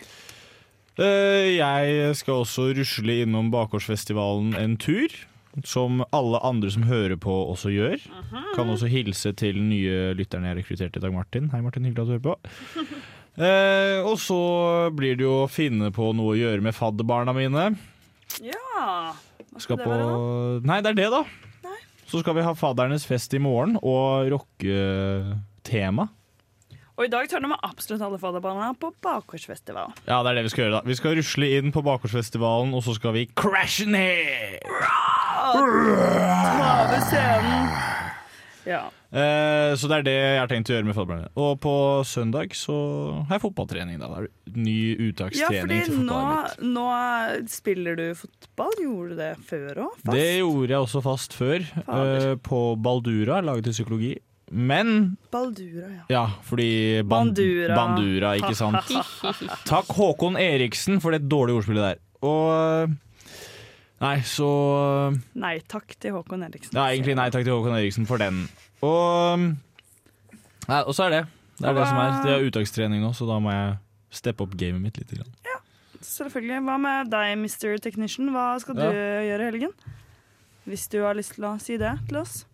Eh, 0.98 1.54
Jeg 1.60 2.16
skal 2.18 2.42
også 2.46 2.70
rusle 2.74 3.22
innom 3.26 3.52
Bakgårdsfestivalen 3.54 4.56
en 4.58 4.78
tur. 4.82 5.14
Som 5.64 6.02
alle 6.12 6.40
andre 6.44 6.68
som 6.74 6.84
hører 6.84 7.16
på, 7.16 7.32
også 7.54 7.70
gjør. 7.72 8.02
Kan 8.58 8.68
også 8.74 8.90
hilse 8.92 9.32
til 9.40 9.62
nye 9.64 10.10
lytterne 10.18 10.50
jeg 10.50 10.58
rekrutterte 10.64 11.00
i 11.00 11.04
dag, 11.06 11.14
Martin. 11.16 11.48
Hei, 11.54 11.62
Martin. 11.64 11.86
Hyggelig 11.88 12.04
at 12.04 12.10
du 12.10 12.16
hører 12.18 12.26
på. 12.26 12.96
Eh, 13.36 14.00
og 14.08 14.16
så 14.22 14.38
blir 14.96 15.18
det 15.20 15.26
jo 15.26 15.42
å 15.44 15.50
finne 15.52 15.90
på 15.96 16.12
noe 16.16 16.34
å 16.36 16.40
gjøre 16.40 16.64
med 16.64 16.76
fadderbarna 16.78 17.34
mine. 17.36 17.66
Ja. 18.44 19.12
Hva 19.12 19.60
Skal 19.60 19.66
skal 19.66 19.82
det 19.82 19.88
på 19.88 19.92
være, 19.92 20.06
da? 20.08 20.68
Nei, 20.72 20.78
det 20.86 20.94
er 20.94 21.00
det, 21.02 21.10
da. 21.12 21.24
Så 22.06 22.22
skal 22.22 22.36
vi 22.38 22.44
ha 22.46 22.54
faddernes 22.56 23.04
fest 23.10 23.34
i 23.34 23.42
morgen 23.42 23.80
og 23.82 24.30
rocketema. 24.32 26.06
Og 26.96 27.04
i 27.04 27.12
dag 27.12 27.28
tørner 27.28 27.52
vi 27.52 27.56
absolutt 27.68 28.04
alle 28.06 28.20
fadderbarna 28.22 28.70
på 28.80 28.94
Bakgårdsfestival. 29.04 29.90
Ja, 30.08 30.22
det 30.24 30.30
er 30.32 30.38
det 30.38 30.44
vi 30.46 30.52
skal 30.54 30.64
gjøre, 30.64 30.78
da. 30.78 30.88
Vi 30.88 30.96
skal 30.96 31.18
rusle 31.18 31.50
inn 31.58 31.74
på 31.76 31.84
Bakgårdsfestivalen, 31.84 32.72
og 32.78 32.86
så 32.86 32.96
skal 32.96 33.12
vi 33.18 33.26
crashe 33.36 33.88
ned! 33.90 34.64
Ta 34.64 35.58
over 35.60 37.02
scenen. 37.10 37.74
Ja. 38.70 38.86
Eh, 39.14 39.72
så 39.78 39.88
det 39.92 39.98
er 40.00 40.06
det 40.08 40.14
jeg 40.16 40.40
har 40.42 40.50
tenkt 40.52 40.70
å 40.72 40.76
gjøre 40.76 40.88
med 40.90 40.98
fadderbarna. 40.98 41.30
Og 41.40 41.60
på 41.64 41.74
søndag 42.08 42.56
så 42.58 42.76
har 43.30 43.38
jeg 43.38 43.44
fotballtrening. 43.46 44.00
da. 44.02 44.26
Ny 44.56 44.76
ja, 44.76 44.98
uttakstrening 45.10 45.62
fordi 45.66 45.80
til 45.88 46.02
nå, 46.08 46.22
nå 46.76 46.86
spiller 47.52 48.00
du 48.00 48.06
fotball. 48.18 48.74
Gjorde 48.82 49.10
du 49.14 49.22
det 49.22 49.32
før 49.48 49.84
òg? 49.88 50.06
Det 50.12 50.26
gjorde 50.42 50.74
jeg 50.74 50.80
også 50.82 51.04
fast 51.06 51.38
før, 51.38 51.66
eh, 51.86 52.32
på 52.44 52.62
Baldura, 52.82 53.42
laget 53.46 53.70
til 53.70 53.78
psykologi. 53.80 54.16
Men 54.52 55.16
Baldura, 55.34 55.88
ja. 55.90 56.04
Ja, 56.10 56.26
fordi 56.46 57.02
ban 57.02 57.32
Bandura. 57.32 57.76
Bandura, 57.80 58.36
ikke 58.38 58.54
sant? 58.62 58.92
Takk 59.66 59.90
Håkon 59.98 60.38
Eriksen 60.38 61.02
for 61.02 61.16
det 61.16 61.24
dårlige 61.32 61.62
ordspillet 61.62 61.96
der. 61.96 62.04
Og 62.26 62.94
Nei, 64.04 64.18
så 64.28 64.46
Nei 65.40 65.56
takk 65.72 65.96
til 66.04 66.14
Håkon 66.18 66.44
Eriksen. 66.46 66.76
Ja, 66.76 66.90
egentlig 66.92 67.16
nei 67.18 67.30
takk 67.34 67.46
til 67.48 67.56
Håkon 67.56 67.78
Eriksen 67.78 68.06
for 68.10 68.22
den. 68.22 68.44
Og 68.84 69.40
Nei, 70.68 70.82
og 70.82 70.94
så 70.98 71.06
er 71.06 71.10
det. 71.14 71.24
Det 71.60 71.68
er 71.70 71.74
det 71.78 71.88
som 71.88 71.98
er. 72.02 72.16
Det 72.26 72.32
er 72.36 72.46
uttakstrening 72.50 73.04
nå, 73.06 73.12
så 73.16 73.28
da 73.30 73.38
må 73.40 73.52
jeg 73.54 73.76
steppe 74.10 74.42
opp 74.44 74.56
gamet 74.58 74.82
mitt 74.82 74.98
litt. 74.98 75.12
Grann. 75.14 75.32
Selvfølgelig. 76.06 76.58
Hva 76.66 76.76
med 76.82 77.10
deg, 77.14 77.36
Mr. 77.38 77.78
Technician? 77.82 78.30
Hva 78.34 78.60
skal 78.62 78.76
du 78.76 78.82
Ja. 78.82 78.92
gjøre 79.26 79.42
i 79.42 79.52
helgen? 79.52 79.72
Hvis 80.68 80.88
du 80.90 81.02
har 81.04 81.14
lyst 81.16 81.36
til 81.36 81.46
å 81.46 81.60
si 81.62 81.78
det 81.78 81.94
til 82.10 82.18
oss. 82.18 82.46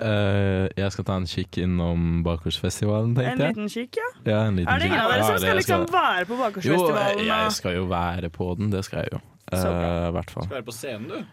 Uh, 0.00 0.66
jeg 0.76 0.90
skal 0.90 1.04
ta 1.04 1.16
en 1.16 1.26
kikk 1.26 1.58
innom 1.62 2.22
Bakgårdsfestivalen, 2.26 3.12
En 3.12 3.14
tenkte 3.14 3.44
jeg. 3.46 3.54
liten 3.54 3.68
kikk, 3.70 3.96
ja. 4.00 4.08
Ja, 4.26 4.38
en 4.48 4.56
liten 4.56 4.68
Er 4.74 4.78
det 4.78 4.86
ingen 4.88 4.98
av 4.98 5.10
dere 5.12 5.18
Ja, 5.18 5.26
som 5.28 5.38
skal 5.38 5.56
liksom 5.56 5.86
være 5.92 6.24
på 6.26 6.36
Bakgårdsfestivalen? 6.40 7.18
Jo, 7.18 7.24
jeg 7.30 7.52
skal 7.52 7.74
jo 7.76 7.84
være 7.86 8.30
på 8.30 8.56
den, 8.58 8.70
det 8.70 8.84
skal 8.84 8.98
jeg 9.04 9.08
jo. 9.12 9.20
Uh, 9.52 9.58
Så 9.58 9.68
I 9.70 10.10
hvert 10.16 10.30
fall. 10.30 10.42
Skal 10.48 10.56
være 10.56 10.66
på 10.66 10.72
scenen, 10.74 11.08
du. 11.08 11.24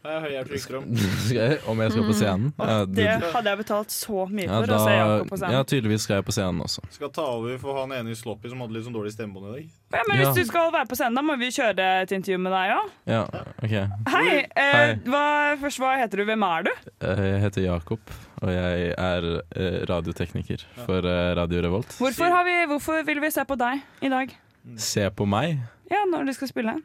Jeg 0.00 0.76
om. 0.78 0.84
Skal 1.26 1.36
jeg, 1.36 1.56
om 1.68 1.80
jeg 1.82 1.92
skal 1.92 2.04
på 2.08 2.14
scenen? 2.16 2.52
Ja, 2.56 2.76
Mm. 2.80 2.94
Det 2.96 3.06
hadde 3.34 3.50
jeg 3.50 3.58
betalt 3.60 3.90
så 3.92 4.22
mye 4.30 4.46
ja, 4.46 4.60
for 4.62 4.72
å 4.72 4.78
se 4.80 4.92
Jakob 4.96 5.28
på 5.28 5.38
ja, 5.52 5.60
tydeligvis 5.68 6.04
skal 6.06 6.16
jeg 6.16 6.24
på 6.24 6.32
scenen 6.32 6.62
også. 6.64 6.82
Skal 6.94 7.10
ta 7.12 7.24
over 7.34 7.58
for 7.60 7.76
han 7.82 7.92
ene 7.92 8.14
i 8.14 8.16
Sloppy 8.16 8.48
som 8.48 8.62
hadde 8.64 8.76
litt 8.78 8.86
sånn 8.86 8.94
dårlig 8.96 9.12
stemmebånd 9.12 9.50
i 9.50 9.52
dag. 9.52 9.66
Ja, 9.92 10.02
men 10.08 10.16
Ja. 10.16 10.22
hvis 10.30 10.38
du 10.40 10.48
skal 10.48 10.70
være 10.72 10.88
på 10.88 10.96
scenen, 10.96 11.18
da 11.20 11.24
må 11.26 11.36
vi 11.38 11.50
kjøre 11.52 11.88
et 12.02 12.14
intervju 12.16 12.38
med 12.40 12.52
deg 12.56 12.72
òg. 12.78 12.88
Ja, 13.12 13.22
ok. 13.60 13.74
Hei! 14.14 14.36
Eh, 14.56 14.94
Hva, 15.04 15.24
først, 15.60 15.82
hva 15.84 15.92
heter 16.00 16.22
du? 16.22 16.24
Hvem 16.30 16.46
er 16.48 16.62
du? 16.62 16.70
Eh, 17.00 17.24
Jeg 17.30 17.40
heter 17.44 17.62
Jakob, 17.66 18.00
og 18.40 18.48
jeg 18.56 18.94
er 18.96 19.28
eh, 19.52 19.80
radiotekniker 19.90 20.64
for 20.86 21.04
eh, 21.04 21.34
Radio 21.36 21.60
Revolt. 21.60 21.92
Hvorfor, 22.00 22.32
har 22.32 22.44
vi, 22.48 22.56
hvorfor 22.72 23.04
vil 23.04 23.20
vi 23.20 23.30
se 23.30 23.44
på 23.44 23.58
deg 23.60 23.84
i 24.00 24.08
dag? 24.08 24.32
Se 24.80 25.10
på 25.10 25.28
meg. 25.28 25.58
Ja, 25.90 26.06
når 26.08 26.24
du 26.24 26.32
skal 26.32 26.48
spille? 26.48 26.78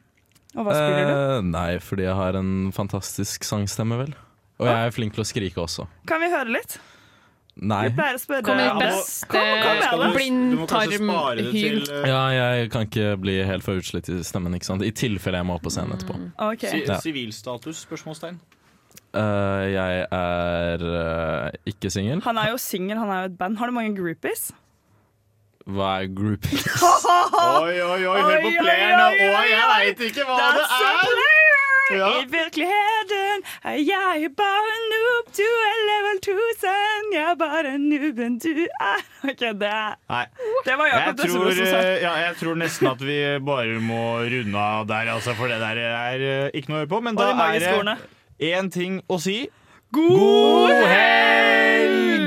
Og 0.56 0.64
hva 0.66 0.74
spiller 0.76 1.06
du? 1.10 1.14
Eh, 1.14 1.42
nei, 1.52 1.70
fordi 1.84 2.06
jeg 2.08 2.16
har 2.16 2.38
en 2.40 2.52
fantastisk 2.76 3.44
sangstemme, 3.44 3.98
vel. 4.06 4.14
Og 4.60 4.68
jeg 4.70 4.88
er 4.88 4.94
flink 4.96 5.14
til 5.18 5.24
å 5.26 5.28
skrike 5.28 5.60
også. 5.60 5.84
Kan 6.08 6.22
vi 6.24 6.30
høre 6.32 6.54
litt? 6.56 6.78
Nei. 7.56 7.86
Vi 7.88 7.96
pleier 7.96 8.18
å 8.18 8.20
spørre 8.20 8.44
Kom 8.44 8.58
med 8.60 8.80
beste 8.82 9.28
Kom, 9.32 9.46
kom 9.64 10.10
blindtarmhyl. 10.16 11.78
Ja, 12.08 12.22
jeg 12.36 12.70
kan 12.74 12.84
ikke 12.90 13.14
bli 13.22 13.38
helt 13.48 13.64
for 13.64 13.80
utslitt 13.80 14.10
i 14.12 14.18
stemmen, 14.28 14.56
ikke 14.58 14.68
sant? 14.68 14.84
i 14.84 14.92
tilfelle 14.96 15.40
jeg 15.40 15.48
må 15.48 15.56
opp 15.56 15.64
på 15.64 15.72
scenen 15.72 15.96
etterpå. 15.96 16.18
Ok. 16.50 16.66
Si- 16.68 16.84
Ja. 16.84 17.00
Sivilstatus? 17.00 17.86
spørsmålstegn. 17.88 18.40
Uh, 19.16 19.64
jeg 19.72 20.08
er 20.12 20.84
uh, 20.84 21.50
ikke 21.66 21.90
singel. 21.92 22.20
Han 22.26 22.38
er 22.38 22.50
jo 22.52 22.58
singel, 22.60 22.98
han 23.00 23.10
er 23.10 23.22
jo 23.24 23.32
et 23.32 23.38
band. 23.40 23.58
Har 23.58 23.68
du 23.72 23.76
mange 23.76 23.96
groupies? 23.96 24.50
Hva 25.66 25.92
er 26.04 26.12
groupies? 26.14 26.66
Oi, 27.66 27.80
oi, 27.82 28.02
oi, 28.06 28.20
hør 28.22 28.44
på 28.44 28.52
playerne, 28.60 29.06
Oi, 29.10 29.48
jeg 29.50 29.70
veit 29.72 30.04
ikke 30.12 30.28
hva 30.28 30.36
det 30.54 30.66
er! 30.66 31.24
Ja. 31.94 32.08
I 32.18 32.26
virkeligheten 32.30 33.44
er 33.70 33.76
jeg 33.78 34.30
bare 34.38 34.72
en 34.74 34.86
noob, 34.90 35.28
du 35.38 35.44
er 35.46 35.82
level 35.90 36.18
1000. 36.18 37.12
Jeg 37.14 37.26
er 37.30 37.36
bare 37.38 37.74
en 37.76 37.84
nooben 37.92 38.40
du 38.42 38.50
er 38.66 39.04
OK, 39.30 39.44
det 39.62 39.74
Nei. 40.10 40.24
Det 40.66 40.78
var 40.82 40.90
Jakob 40.90 41.20
Dessebro 41.20 41.52
som 41.54 41.70
sa 41.70 41.82
eh, 41.84 42.00
ja, 42.02 42.16
jeg 42.24 42.40
tror 42.42 42.58
nesten 42.62 42.90
at 42.90 43.06
vi 43.06 43.20
bare 43.46 43.78
må 43.86 44.02
runde 44.34 44.66
av 44.66 44.90
der, 44.90 45.14
altså, 45.14 45.38
for 45.38 45.52
det 45.54 45.62
der 45.62 45.82
er 45.86 46.26
eh, 46.32 46.58
ikke 46.58 46.74
noe 46.74 46.82
å 46.82 46.84
høre 46.86 46.94
på. 46.96 47.04
Men 47.06 47.18
Og 47.18 47.22
da 47.22 47.52
er 47.54 47.86
det 48.42 48.54
én 48.54 48.74
ting 48.74 49.02
å 49.06 49.22
si. 49.22 49.44
God 49.94 50.74
helg! 50.90 52.25